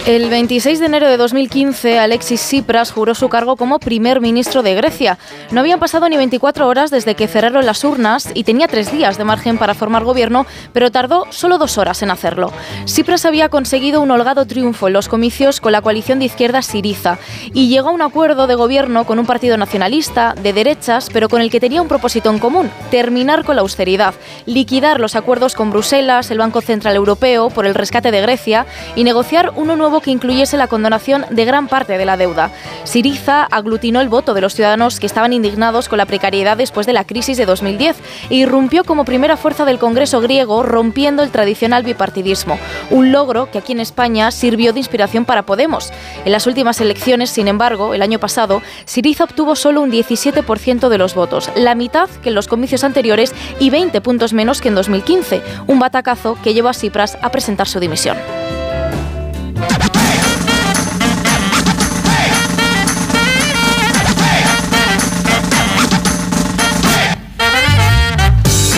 El 0.07 0.31
26 0.31 0.79
de 0.79 0.87
enero 0.87 1.07
de 1.07 1.15
2015, 1.15 1.99
Alexis 1.99 2.41
Tsipras 2.41 2.91
juró 2.91 3.13
su 3.13 3.29
cargo 3.29 3.55
como 3.55 3.77
primer 3.77 4.19
ministro 4.19 4.63
de 4.63 4.73
Grecia. 4.73 5.19
No 5.51 5.59
habían 5.59 5.79
pasado 5.79 6.09
ni 6.09 6.17
24 6.17 6.67
horas 6.67 6.89
desde 6.89 7.13
que 7.13 7.27
cerraron 7.27 7.67
las 7.67 7.83
urnas 7.83 8.29
y 8.33 8.43
tenía 8.43 8.67
tres 8.67 8.91
días 8.91 9.19
de 9.19 9.25
margen 9.25 9.59
para 9.59 9.75
formar 9.75 10.03
gobierno, 10.03 10.47
pero 10.73 10.89
tardó 10.89 11.27
solo 11.29 11.59
dos 11.59 11.77
horas 11.77 12.01
en 12.01 12.09
hacerlo. 12.09 12.51
Tsipras 12.85 13.25
había 13.25 13.49
conseguido 13.49 14.01
un 14.01 14.09
holgado 14.09 14.47
triunfo 14.47 14.87
en 14.87 14.93
los 14.93 15.07
comicios 15.07 15.61
con 15.61 15.71
la 15.71 15.83
coalición 15.83 16.17
de 16.17 16.25
izquierda 16.25 16.63
Siriza 16.63 17.19
y 17.53 17.69
llegó 17.69 17.89
a 17.89 17.93
un 17.93 18.01
acuerdo 18.01 18.47
de 18.47 18.55
gobierno 18.55 19.05
con 19.05 19.19
un 19.19 19.27
partido 19.27 19.55
nacionalista 19.55 20.33
de 20.33 20.51
derechas, 20.51 21.11
pero 21.13 21.29
con 21.29 21.41
el 21.41 21.51
que 21.51 21.59
tenía 21.59 21.81
un 21.81 21.87
propósito 21.87 22.31
en 22.31 22.39
común: 22.39 22.71
terminar 22.89 23.45
con 23.45 23.55
la 23.55 23.61
austeridad, 23.61 24.15
liquidar 24.47 24.99
los 24.99 25.15
acuerdos 25.15 25.53
con 25.53 25.69
Bruselas, 25.69 26.31
el 26.31 26.39
Banco 26.39 26.61
Central 26.61 26.95
Europeo 26.95 27.51
por 27.51 27.67
el 27.67 27.75
rescate 27.75 28.09
de 28.09 28.21
Grecia 28.21 28.65
y 28.95 29.03
negociar 29.03 29.51
uno 29.55 29.75
nuevo 29.75 29.90
que 29.99 30.11
incluyese 30.11 30.55
la 30.55 30.67
condonación 30.67 31.25
de 31.29 31.43
gran 31.43 31.67
parte 31.67 31.97
de 31.97 32.05
la 32.05 32.15
deuda. 32.15 32.51
Siriza 32.85 33.43
aglutinó 33.43 33.99
el 33.99 34.07
voto 34.07 34.33
de 34.33 34.41
los 34.41 34.55
ciudadanos 34.55 34.99
que 34.99 35.07
estaban 35.07 35.33
indignados 35.33 35.89
con 35.89 35.97
la 35.97 36.05
precariedad 36.05 36.55
después 36.55 36.87
de 36.87 36.93
la 36.93 37.03
crisis 37.03 37.37
de 37.37 37.45
2010 37.45 37.97
e 38.29 38.35
irrumpió 38.35 38.83
como 38.83 39.03
primera 39.03 39.37
fuerza 39.37 39.65
del 39.65 39.79
Congreso 39.79 40.21
griego 40.21 40.63
rompiendo 40.63 41.23
el 41.23 41.31
tradicional 41.31 41.83
bipartidismo, 41.83 42.57
un 42.89 43.11
logro 43.11 43.51
que 43.51 43.57
aquí 43.57 43.73
en 43.73 43.79
España 43.79 44.31
sirvió 44.31 44.71
de 44.71 44.79
inspiración 44.79 45.25
para 45.25 45.41
Podemos. 45.43 45.91
En 46.23 46.31
las 46.31 46.47
últimas 46.47 46.79
elecciones, 46.79 47.29
sin 47.31 47.47
embargo, 47.47 47.93
el 47.93 48.01
año 48.01 48.19
pasado, 48.19 48.61
Siriza 48.85 49.25
obtuvo 49.25 49.55
solo 49.55 49.81
un 49.81 49.91
17% 49.91 50.89
de 50.89 50.97
los 50.97 51.15
votos, 51.15 51.49
la 51.55 51.75
mitad 51.75 52.09
que 52.21 52.29
en 52.29 52.35
los 52.35 52.47
comicios 52.47 52.83
anteriores 52.83 53.33
y 53.59 53.69
20 53.69 53.99
puntos 54.01 54.33
menos 54.33 54.61
que 54.61 54.67
en 54.67 54.75
2015, 54.75 55.41
un 55.67 55.79
batacazo 55.79 56.37
que 56.43 56.53
llevó 56.53 56.69
a 56.69 56.73
Tsipras 56.73 57.17
a 57.21 57.31
presentar 57.31 57.67
su 57.67 57.79
dimisión. 57.79 58.17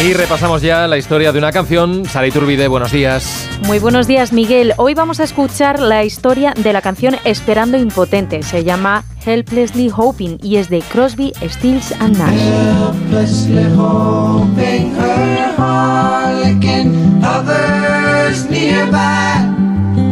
Y 0.03 0.11
repasamos 0.11 0.61
ya 0.61 0.85
la 0.85 0.97
historia 0.97 1.31
de 1.31 1.37
una 1.37 1.53
canción. 1.53 2.03
Sara 2.03 2.27
Iturbide, 2.27 2.67
buenos 2.67 2.91
días. 2.91 3.47
Muy 3.65 3.79
buenos 3.79 4.05
días, 4.05 4.33
Miguel. 4.33 4.73
Hoy 4.75 4.95
vamos 4.95 5.21
a 5.21 5.23
escuchar 5.23 5.79
la 5.79 6.03
historia 6.03 6.53
de 6.57 6.73
la 6.73 6.81
canción 6.81 7.15
Esperando 7.23 7.77
Impotente. 7.77 8.43
Se 8.43 8.65
llama 8.65 9.05
Helplessly 9.25 9.89
Hoping 9.95 10.39
y 10.43 10.57
es 10.57 10.67
de 10.69 10.81
Crosby, 10.81 11.31
Stills 11.47 11.93
and 12.01 12.17
Nash. 12.17 12.37
Helplessly 12.37 13.63
hoping 13.77 14.93
her 14.97 15.53
harlequin, 15.57 17.23
others 17.23 18.49
nearby, 18.49 19.39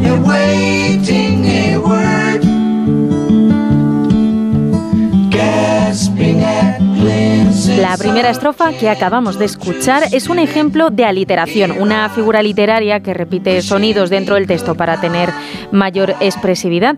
awaiting 0.07 1.45
a 1.45 1.77
word. 1.79 2.20
Primera 8.01 8.31
estrofa 8.31 8.73
que 8.73 8.89
acabamos 8.89 9.37
de 9.37 9.45
escuchar 9.45 10.03
es 10.11 10.27
un 10.27 10.39
ejemplo 10.39 10.89
de 10.89 11.05
aliteración, 11.05 11.71
una 11.79 12.09
figura 12.09 12.41
literaria 12.41 13.01
que 13.01 13.13
repite 13.13 13.61
sonidos 13.61 14.09
dentro 14.09 14.35
del 14.35 14.47
texto 14.47 14.73
para 14.73 14.99
tener 14.99 15.29
mayor 15.71 16.15
expresividad 16.19 16.95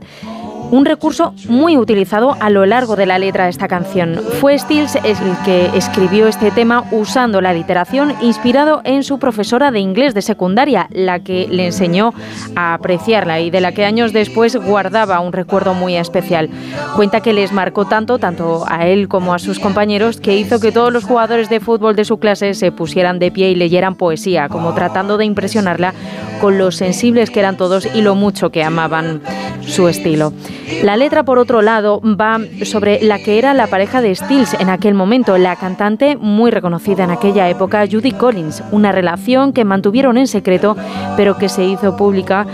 un 0.73 0.85
recurso 0.85 1.35
muy 1.49 1.77
utilizado 1.77 2.35
a 2.39 2.49
lo 2.49 2.65
largo 2.65 2.95
de 2.95 3.05
la 3.05 3.19
letra 3.19 3.43
de 3.43 3.51
esta 3.51 3.67
canción. 3.67 4.19
Fue 4.41 4.57
Stills 4.57 4.95
el 4.95 5.15
que 5.45 5.69
escribió 5.75 6.27
este 6.27 6.49
tema 6.49 6.85
usando 6.89 7.41
la 7.41 7.53
literación 7.53 8.15
inspirado 8.21 8.81
en 8.83 9.03
su 9.03 9.19
profesora 9.19 9.69
de 9.69 9.79
inglés 9.79 10.15
de 10.15 10.23
secundaria, 10.23 10.87
la 10.89 11.19
que 11.19 11.47
le 11.47 11.67
enseñó 11.67 12.15
a 12.55 12.73
apreciarla 12.73 13.39
y 13.39 13.51
de 13.51 13.61
la 13.61 13.73
que 13.73 13.85
años 13.85 14.13
después 14.13 14.55
guardaba 14.55 15.19
un 15.19 15.31
recuerdo 15.31 15.75
muy 15.75 15.95
especial. 15.95 16.49
Cuenta 16.95 17.21
que 17.21 17.33
les 17.33 17.51
marcó 17.51 17.85
tanto, 17.85 18.17
tanto 18.17 18.65
a 18.67 18.87
él 18.87 19.07
como 19.07 19.35
a 19.35 19.39
sus 19.39 19.59
compañeros, 19.59 20.19
que 20.19 20.35
hizo 20.37 20.59
que 20.59 20.71
todos 20.71 20.91
los 20.91 21.03
jugadores 21.03 21.49
de 21.49 21.59
fútbol 21.59 21.95
de 21.95 22.05
su 22.05 22.17
clase 22.17 22.55
se 22.55 22.71
pusieran 22.71 23.19
de 23.19 23.29
pie 23.29 23.51
y 23.51 23.55
leyeran 23.55 23.93
poesía, 23.93 24.49
como 24.49 24.73
tratando 24.73 25.17
de 25.17 25.25
impresionarla 25.25 25.93
con 26.41 26.57
lo 26.57 26.71
sensibles 26.71 27.29
que 27.29 27.41
eran 27.41 27.57
todos 27.57 27.87
y 27.93 28.01
lo 28.01 28.15
mucho 28.15 28.49
que 28.49 28.63
amaban 28.63 29.21
su 29.61 29.87
estilo. 29.87 30.33
La 30.83 30.97
letra, 30.97 31.23
por 31.23 31.39
otro 31.39 31.61
lado, 31.61 32.01
va 32.01 32.39
sobre 32.65 33.01
la 33.01 33.19
que 33.19 33.37
era 33.37 33.53
la 33.53 33.67
pareja 33.67 34.01
de 34.01 34.15
Stills 34.15 34.53
en 34.59 34.69
aquel 34.69 34.93
momento, 34.93 35.37
la 35.37 35.55
cantante 35.55 36.17
muy 36.17 36.51
reconocida 36.51 37.03
en 37.03 37.11
aquella 37.11 37.49
época, 37.49 37.85
Judy 37.89 38.11
Collins, 38.11 38.63
una 38.71 38.91
relación 38.91 39.53
que 39.53 39.65
mantuvieron 39.65 40.17
en 40.17 40.27
secreto, 40.27 40.75
pero 41.15 41.37
que 41.37 41.49
se 41.49 41.65
hizo 41.65 41.95
pública 41.95 42.45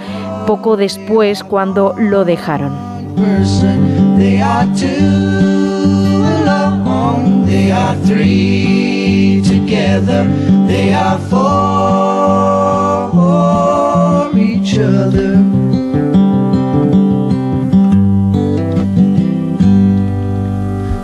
poco 0.45 0.77
después 0.77 1.43
cuando 1.43 1.95
lo 1.97 2.25
dejaron. 2.25 2.73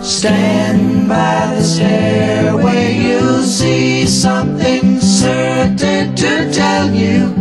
Stand 0.06 1.08
by 1.08 1.52
the 1.56 1.64
stairway, 1.64 2.94
you'll 2.94 3.42
see 3.42 4.06
something 4.06 5.00
certain 5.00 6.14
to 6.14 6.52
tell 6.52 6.88
you. 6.94 7.34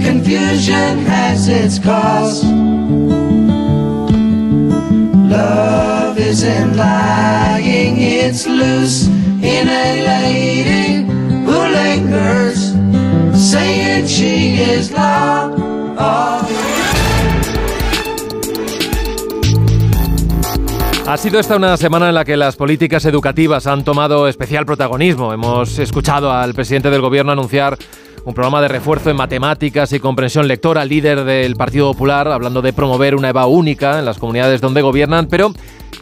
Confusion 0.00 1.04
has 1.04 1.46
its 1.46 1.78
cost. 1.78 2.42
Love 5.28 6.18
isn't 6.18 6.74
lying, 6.78 7.96
it's 7.98 8.46
loose 8.46 9.08
in 9.08 9.68
a 9.68 10.06
lady 10.06 11.04
who 11.44 11.52
lingers, 11.52 12.72
saying 13.38 14.06
she 14.06 14.54
is 14.54 14.90
lost. 14.90 16.65
Ha 21.08 21.16
sido 21.16 21.38
esta 21.38 21.54
una 21.54 21.76
semana 21.76 22.08
en 22.08 22.16
la 22.16 22.24
que 22.24 22.36
las 22.36 22.56
políticas 22.56 23.04
educativas 23.04 23.68
han 23.68 23.84
tomado 23.84 24.26
especial 24.26 24.66
protagonismo. 24.66 25.32
Hemos 25.32 25.78
escuchado 25.78 26.32
al 26.32 26.52
presidente 26.52 26.90
del 26.90 27.00
gobierno 27.00 27.30
anunciar 27.30 27.78
un 28.24 28.34
programa 28.34 28.60
de 28.60 28.66
refuerzo 28.66 29.08
en 29.10 29.16
matemáticas 29.16 29.92
y 29.92 30.00
comprensión 30.00 30.48
lectora, 30.48 30.84
líder 30.84 31.22
del 31.22 31.54
Partido 31.54 31.92
Popular, 31.92 32.26
hablando 32.26 32.60
de 32.60 32.72
promover 32.72 33.14
una 33.14 33.28
EVA 33.28 33.46
única 33.46 34.00
en 34.00 34.04
las 34.04 34.18
comunidades 34.18 34.60
donde 34.60 34.82
gobiernan, 34.82 35.28
pero 35.28 35.52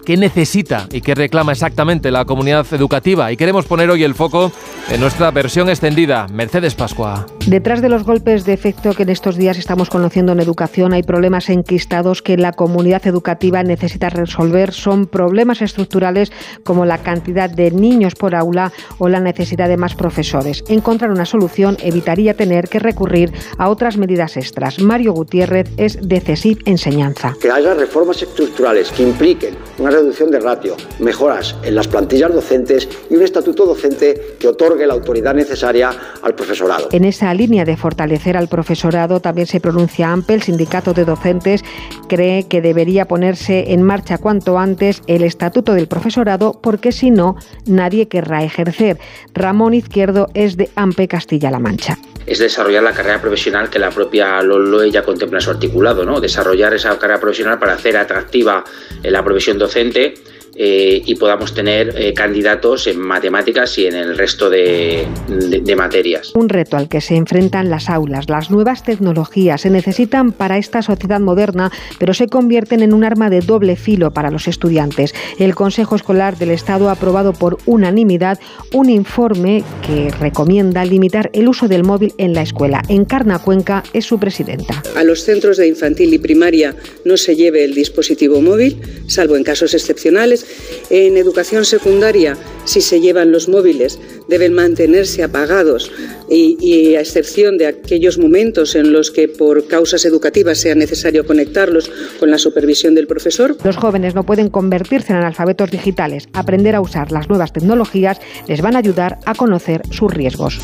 qué 0.04 0.16
necesita 0.16 0.86
y 0.90 1.00
qué 1.00 1.14
reclama 1.14 1.52
exactamente 1.52 2.10
la 2.10 2.24
comunidad 2.24 2.66
educativa. 2.72 3.30
Y 3.32 3.36
queremos 3.36 3.66
poner 3.66 3.90
hoy 3.90 4.04
el 4.04 4.14
foco 4.14 4.52
en 4.90 5.00
nuestra 5.00 5.30
versión 5.30 5.68
extendida. 5.68 6.26
Mercedes 6.32 6.74
Pascua. 6.74 7.26
Detrás 7.46 7.82
de 7.82 7.88
los 7.88 8.04
golpes 8.04 8.44
de 8.44 8.52
efecto 8.52 8.92
que 8.94 9.04
en 9.04 9.10
estos 9.10 9.36
días 9.36 9.58
estamos 9.58 9.90
conociendo 9.90 10.32
en 10.32 10.40
educación 10.40 10.92
hay 10.92 11.02
problemas 11.02 11.50
enquistados 11.50 12.22
que 12.22 12.36
la 12.36 12.52
comunidad 12.52 13.06
educativa 13.06 13.62
necesita 13.62 14.10
resolver. 14.10 14.72
Son 14.72 15.06
problemas 15.06 15.62
estructurales 15.62 16.32
como 16.64 16.84
la 16.84 16.98
cantidad 16.98 17.50
de 17.50 17.70
niños 17.70 18.14
por 18.14 18.34
aula 18.34 18.72
o 18.98 19.08
la 19.08 19.20
necesidad 19.20 19.68
de 19.68 19.76
más 19.76 19.94
profesores. 19.94 20.64
Encontrar 20.68 21.10
una 21.10 21.26
solución 21.26 21.76
evitaría 21.82 22.34
tener 22.34 22.68
que 22.68 22.78
recurrir 22.78 23.32
a 23.58 23.68
otras 23.68 23.96
medidas 23.96 24.36
extras. 24.36 24.78
Mario 24.78 25.12
Gutiérrez 25.12 25.70
es 25.76 25.98
de 26.00 26.20
CESIP 26.20 26.66
Enseñanza. 26.66 27.34
Que 27.40 27.50
haya 27.50 27.74
reformas 27.74 28.22
estructurales 28.22 28.90
que 28.90 29.02
impliquen 29.02 29.54
una 29.84 29.92
reducción 29.92 30.30
de 30.30 30.40
ratio, 30.40 30.76
mejoras 30.98 31.54
en 31.62 31.74
las 31.74 31.88
plantillas 31.88 32.32
docentes 32.32 32.88
y 33.10 33.16
un 33.16 33.22
estatuto 33.22 33.66
docente 33.66 34.38
que 34.40 34.48
otorgue 34.48 34.86
la 34.86 34.94
autoridad 34.94 35.34
necesaria 35.34 35.92
al 36.22 36.34
profesorado. 36.34 36.88
En 36.92 37.04
esa 37.04 37.34
línea 37.34 37.66
de 37.66 37.76
fortalecer 37.76 38.38
al 38.38 38.48
profesorado 38.48 39.20
también 39.20 39.46
se 39.46 39.60
pronuncia 39.60 40.10
AMPE, 40.10 40.34
el 40.34 40.42
sindicato 40.42 40.94
de 40.94 41.04
docentes 41.04 41.62
cree 42.08 42.48
que 42.48 42.62
debería 42.62 43.04
ponerse 43.04 43.74
en 43.74 43.82
marcha 43.82 44.16
cuanto 44.16 44.58
antes 44.58 45.02
el 45.06 45.22
estatuto 45.22 45.74
del 45.74 45.86
profesorado 45.86 46.58
porque 46.62 46.90
si 46.90 47.10
no 47.10 47.36
nadie 47.66 48.08
querrá 48.08 48.42
ejercer. 48.42 48.98
Ramón 49.34 49.74
Izquierdo 49.74 50.28
es 50.32 50.56
de 50.56 50.70
AMPE 50.76 51.08
Castilla-La 51.08 51.58
Mancha 51.58 51.98
es 52.26 52.38
desarrollar 52.38 52.82
la 52.82 52.94
carrera 52.94 53.20
profesional 53.20 53.68
que 53.68 53.78
la 53.78 53.90
propia 53.90 54.40
LOE 54.40 54.90
ya 54.90 55.02
contempla 55.02 55.36
en 55.36 55.42
su 55.42 55.50
articulado, 55.50 56.06
¿no? 56.06 56.22
Desarrollar 56.22 56.72
esa 56.72 56.98
carrera 56.98 57.20
profesional 57.20 57.58
para 57.58 57.74
hacer 57.74 57.98
atractiva 57.98 58.64
la 59.02 59.22
profesión 59.22 59.58
docente 59.58 59.73
docente 59.74 60.14
eh, 60.56 61.02
y 61.04 61.14
podamos 61.16 61.54
tener 61.54 61.94
eh, 61.96 62.12
candidatos 62.14 62.86
en 62.86 63.00
matemáticas 63.00 63.76
y 63.78 63.86
en 63.86 63.94
el 63.94 64.16
resto 64.16 64.48
de, 64.50 65.06
de, 65.28 65.76
materias. 65.76 66.32
Un 66.34 66.48
reto 66.48 66.76
al 66.76 66.88
que 66.88 67.00
se 67.00 67.16
enfrentan 67.16 67.70
las 67.70 67.90
aulas. 67.90 68.28
Las 68.28 68.50
nuevas 68.50 68.84
tecnologías 68.84 69.62
se 69.62 69.70
necesitan 69.70 70.32
para 70.32 70.58
esta 70.58 70.82
sociedad 70.82 71.20
moderna, 71.20 71.72
pero 71.98 72.14
se 72.14 72.28
convierten 72.28 72.82
en 72.82 72.94
un 72.94 73.04
arma 73.04 73.30
de 73.30 73.40
doble 73.40 73.76
filo 73.76 74.12
para 74.12 74.30
los 74.30 74.46
estudiantes. 74.46 75.14
El 75.38 75.54
Consejo 75.54 75.96
Escolar 75.96 76.38
del 76.38 76.50
Estado 76.50 76.88
ha 76.88 76.92
aprobado 76.92 77.32
por 77.32 77.58
unanimidad 77.66 78.38
un 78.72 78.90
informe 78.90 79.64
que 79.86 80.10
recomienda 80.20 80.84
limitar 80.84 81.30
el 81.32 81.48
uso 81.48 81.68
del 81.68 81.84
móvil 81.84 82.12
en 82.18 82.32
la 82.34 82.42
escuela. 82.42 82.82
Encarna 82.88 83.40
Cuenca 83.40 83.82
es 83.92 84.04
su 84.04 84.20
presidenta. 84.20 84.82
A 84.96 85.04
los 85.04 85.24
centros 85.24 85.56
de 85.56 85.66
infantil 85.66 86.14
y 86.14 86.18
primaria 86.18 86.76
no 87.04 87.16
se 87.16 87.34
lleve 87.34 87.64
el 87.64 87.74
dispositivo 87.74 88.40
móvil, 88.40 88.80
salvo 89.06 89.36
en 89.36 89.44
casos 89.44 89.74
excepcionales 89.74 90.43
en 90.90 91.16
educación 91.16 91.64
secundaria, 91.64 92.36
si 92.64 92.80
se 92.80 93.00
llevan 93.00 93.32
los 93.32 93.48
móviles, 93.48 93.98
deben 94.28 94.54
mantenerse 94.54 95.22
apagados 95.22 95.90
y, 96.28 96.94
a 96.94 97.00
excepción 97.00 97.58
de 97.58 97.66
aquellos 97.66 98.18
momentos 98.18 98.74
en 98.74 98.92
los 98.92 99.10
que 99.10 99.28
por 99.28 99.66
causas 99.66 100.04
educativas 100.04 100.58
sea 100.58 100.74
necesario 100.74 101.26
conectarlos 101.26 101.90
con 102.18 102.30
la 102.30 102.38
supervisión 102.38 102.94
del 102.94 103.06
profesor. 103.06 103.56
Los 103.64 103.76
jóvenes 103.76 104.14
no 104.14 104.24
pueden 104.24 104.50
convertirse 104.50 105.12
en 105.12 105.18
analfabetos 105.18 105.70
digitales. 105.70 106.28
Aprender 106.32 106.74
a 106.74 106.80
usar 106.80 107.12
las 107.12 107.28
nuevas 107.28 107.52
tecnologías 107.52 108.18
les 108.46 108.60
van 108.62 108.76
a 108.76 108.78
ayudar 108.78 109.18
a 109.26 109.34
conocer 109.34 109.82
sus 109.90 110.12
riesgos. 110.12 110.58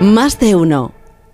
Más 0.00 0.40
de 0.40 0.54
uno 0.54 0.94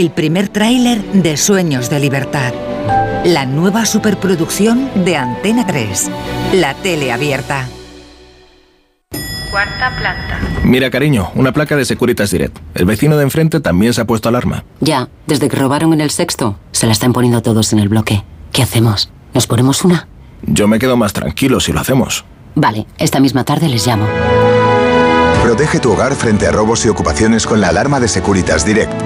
el 0.00 0.10
primer 0.10 0.48
tráiler 0.48 1.02
de 1.14 1.38
Sueños 1.38 1.88
de 1.88 1.98
Libertad. 2.00 2.52
La 3.24 3.46
nueva 3.46 3.86
superproducción 3.86 4.90
de 5.06 5.16
Antena 5.16 5.66
3. 5.66 6.10
La 6.54 6.74
tele 6.74 7.12
abierta. 7.12 7.66
Cuarta 9.50 9.96
planta. 9.96 10.38
Mira, 10.64 10.90
cariño, 10.90 11.30
una 11.34 11.52
placa 11.52 11.76
de 11.76 11.86
Securitas 11.86 12.30
Direct. 12.30 12.58
El 12.74 12.84
vecino 12.84 13.16
de 13.16 13.22
enfrente 13.22 13.60
también 13.60 13.94
se 13.94 14.02
ha 14.02 14.06
puesto 14.06 14.28
alarma. 14.28 14.64
Ya, 14.80 15.08
desde 15.26 15.48
que 15.48 15.56
robaron 15.56 15.94
en 15.94 16.02
el 16.02 16.10
sexto, 16.10 16.58
se 16.72 16.86
la 16.86 16.92
están 16.92 17.14
poniendo 17.14 17.40
todos 17.40 17.72
en 17.72 17.78
el 17.78 17.88
bloque. 17.88 18.22
¿Qué 18.52 18.62
hacemos? 18.62 19.10
¿Nos 19.32 19.46
ponemos 19.46 19.82
una? 19.82 20.08
Yo 20.42 20.68
me 20.68 20.78
quedo 20.78 20.98
más 20.98 21.14
tranquilo 21.14 21.58
si 21.58 21.72
lo 21.72 21.80
hacemos. 21.80 22.26
Vale, 22.54 22.86
esta 22.98 23.18
misma 23.18 23.44
tarde 23.44 23.68
les 23.68 23.86
llamo. 23.86 24.06
Protege 25.42 25.80
tu 25.80 25.92
hogar 25.92 26.14
frente 26.14 26.46
a 26.46 26.52
robos 26.52 26.84
y 26.84 26.90
ocupaciones 26.90 27.46
con 27.46 27.62
la 27.62 27.68
alarma 27.68 27.98
de 27.98 28.08
Securitas 28.08 28.66
Direct. 28.66 29.05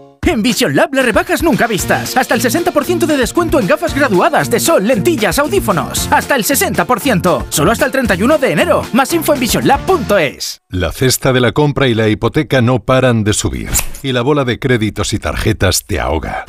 En 0.27 0.43
Vision 0.43 0.75
Lab 0.75 0.93
las 0.93 1.03
rebajas 1.03 1.43
nunca 1.43 1.67
vistas. 1.67 2.15
Hasta 2.15 2.35
el 2.35 2.41
60% 2.41 3.05
de 3.05 3.17
descuento 3.17 3.59
en 3.59 3.67
gafas 3.67 3.93
graduadas 3.95 4.49
de 4.49 4.59
sol, 4.59 4.87
lentillas, 4.87 5.39
audífonos. 5.39 6.07
Hasta 6.11 6.35
el 6.35 6.43
60%. 6.43 7.45
Solo 7.49 7.71
hasta 7.71 7.85
el 7.85 7.91
31 7.91 8.37
de 8.37 8.51
enero. 8.51 8.83
Más 8.93 9.11
info 9.13 9.33
en 9.33 9.39
visionlab.es. 9.39 10.61
La 10.69 10.91
cesta 10.91 11.33
de 11.33 11.41
la 11.41 11.51
compra 11.51 11.87
y 11.87 11.95
la 11.95 12.07
hipoteca 12.07 12.61
no 12.61 12.79
paran 12.85 13.23
de 13.23 13.33
subir. 13.33 13.69
Y 14.03 14.13
la 14.13 14.21
bola 14.21 14.45
de 14.45 14.57
créditos 14.59 15.11
y 15.11 15.19
tarjetas 15.19 15.85
te 15.85 15.99
ahoga. 15.99 16.45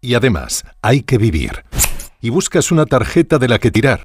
Y 0.00 0.14
además, 0.14 0.64
hay 0.80 1.02
que 1.02 1.18
vivir. 1.18 1.64
Y 2.22 2.30
buscas 2.30 2.70
una 2.70 2.86
tarjeta 2.86 3.38
de 3.38 3.48
la 3.48 3.58
que 3.58 3.70
tirar. 3.70 4.04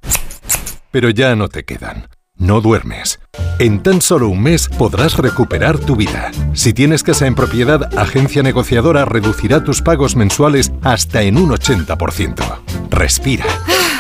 Pero 0.92 1.10
ya 1.12 1.36
no 1.36 1.48
te 1.48 1.64
quedan. 1.64 2.08
No 2.44 2.60
duermes. 2.60 3.22
En 3.58 3.82
tan 3.82 4.02
solo 4.02 4.28
un 4.28 4.44
mes 4.44 4.68
podrás 4.68 5.18
recuperar 5.18 5.80
tu 5.80 5.96
vida. 5.96 6.30
Si 6.52 6.74
tienes 6.74 7.02
casa 7.02 7.26
en 7.26 7.36
propiedad, 7.36 7.98
Agencia 7.98 8.44
Negociadora 8.44 9.06
reducirá 9.06 9.64
tus 9.64 9.82
pagos 9.82 10.18
mensuales 10.18 10.74
hasta 10.82 11.22
en 11.22 11.38
un 11.38 11.52
80%. 11.52 12.44
Respira. 12.90 13.46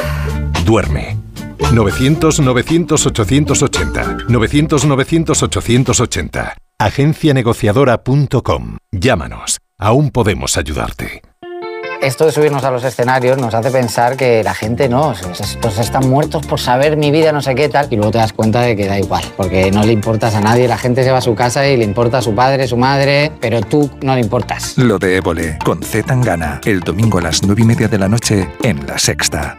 Duerme. 0.65 1.15
900-900-880. 1.71 4.25
900-900-880. 4.27 6.55
Agencianegociadora.com. 6.79 8.77
Llámanos. 8.91 9.61
Aún 9.79 10.11
podemos 10.11 10.57
ayudarte 10.57 11.21
esto 12.03 12.25
de 12.25 12.31
subirnos 12.31 12.63
a 12.63 12.71
los 12.71 12.83
escenarios 12.83 13.37
nos 13.37 13.53
hace 13.53 13.71
pensar 13.71 14.17
que 14.17 14.43
la 14.43 14.53
gente 14.53 14.89
no, 14.89 15.13
pues 15.61 15.79
están 15.79 16.09
muertos 16.09 16.45
por 16.45 16.59
saber 16.59 16.97
mi 16.97 17.11
vida, 17.11 17.31
no 17.31 17.41
sé 17.41 17.55
qué 17.55 17.69
tal, 17.69 17.87
y 17.89 17.95
luego 17.95 18.11
te 18.11 18.17
das 18.17 18.33
cuenta 18.33 18.61
de 18.61 18.75
que 18.75 18.87
da 18.87 18.99
igual, 18.99 19.23
porque 19.37 19.71
no 19.71 19.83
le 19.83 19.93
importas 19.93 20.35
a 20.35 20.41
nadie, 20.41 20.67
la 20.67 20.77
gente 20.77 21.03
se 21.03 21.11
va 21.11 21.19
a 21.19 21.21
su 21.21 21.33
casa 21.33 21.67
y 21.67 21.77
le 21.77 21.85
importa 21.85 22.17
a 22.17 22.21
su 22.21 22.35
padre, 22.35 22.67
su 22.67 22.77
madre, 22.77 23.31
pero 23.39 23.61
tú 23.61 23.89
no 24.01 24.15
le 24.15 24.21
importas. 24.21 24.77
Lo 24.77 24.99
de 24.99 25.17
Évole, 25.17 25.57
con 25.63 25.81
Z 25.81 26.07
Tangana, 26.07 26.59
el 26.65 26.81
domingo 26.81 27.19
a 27.19 27.21
las 27.21 27.41
nueve 27.43 27.61
y 27.61 27.65
media 27.65 27.87
de 27.87 27.97
la 27.97 28.09
noche 28.09 28.49
en 28.61 28.85
La 28.85 28.99
Sexta. 28.99 29.57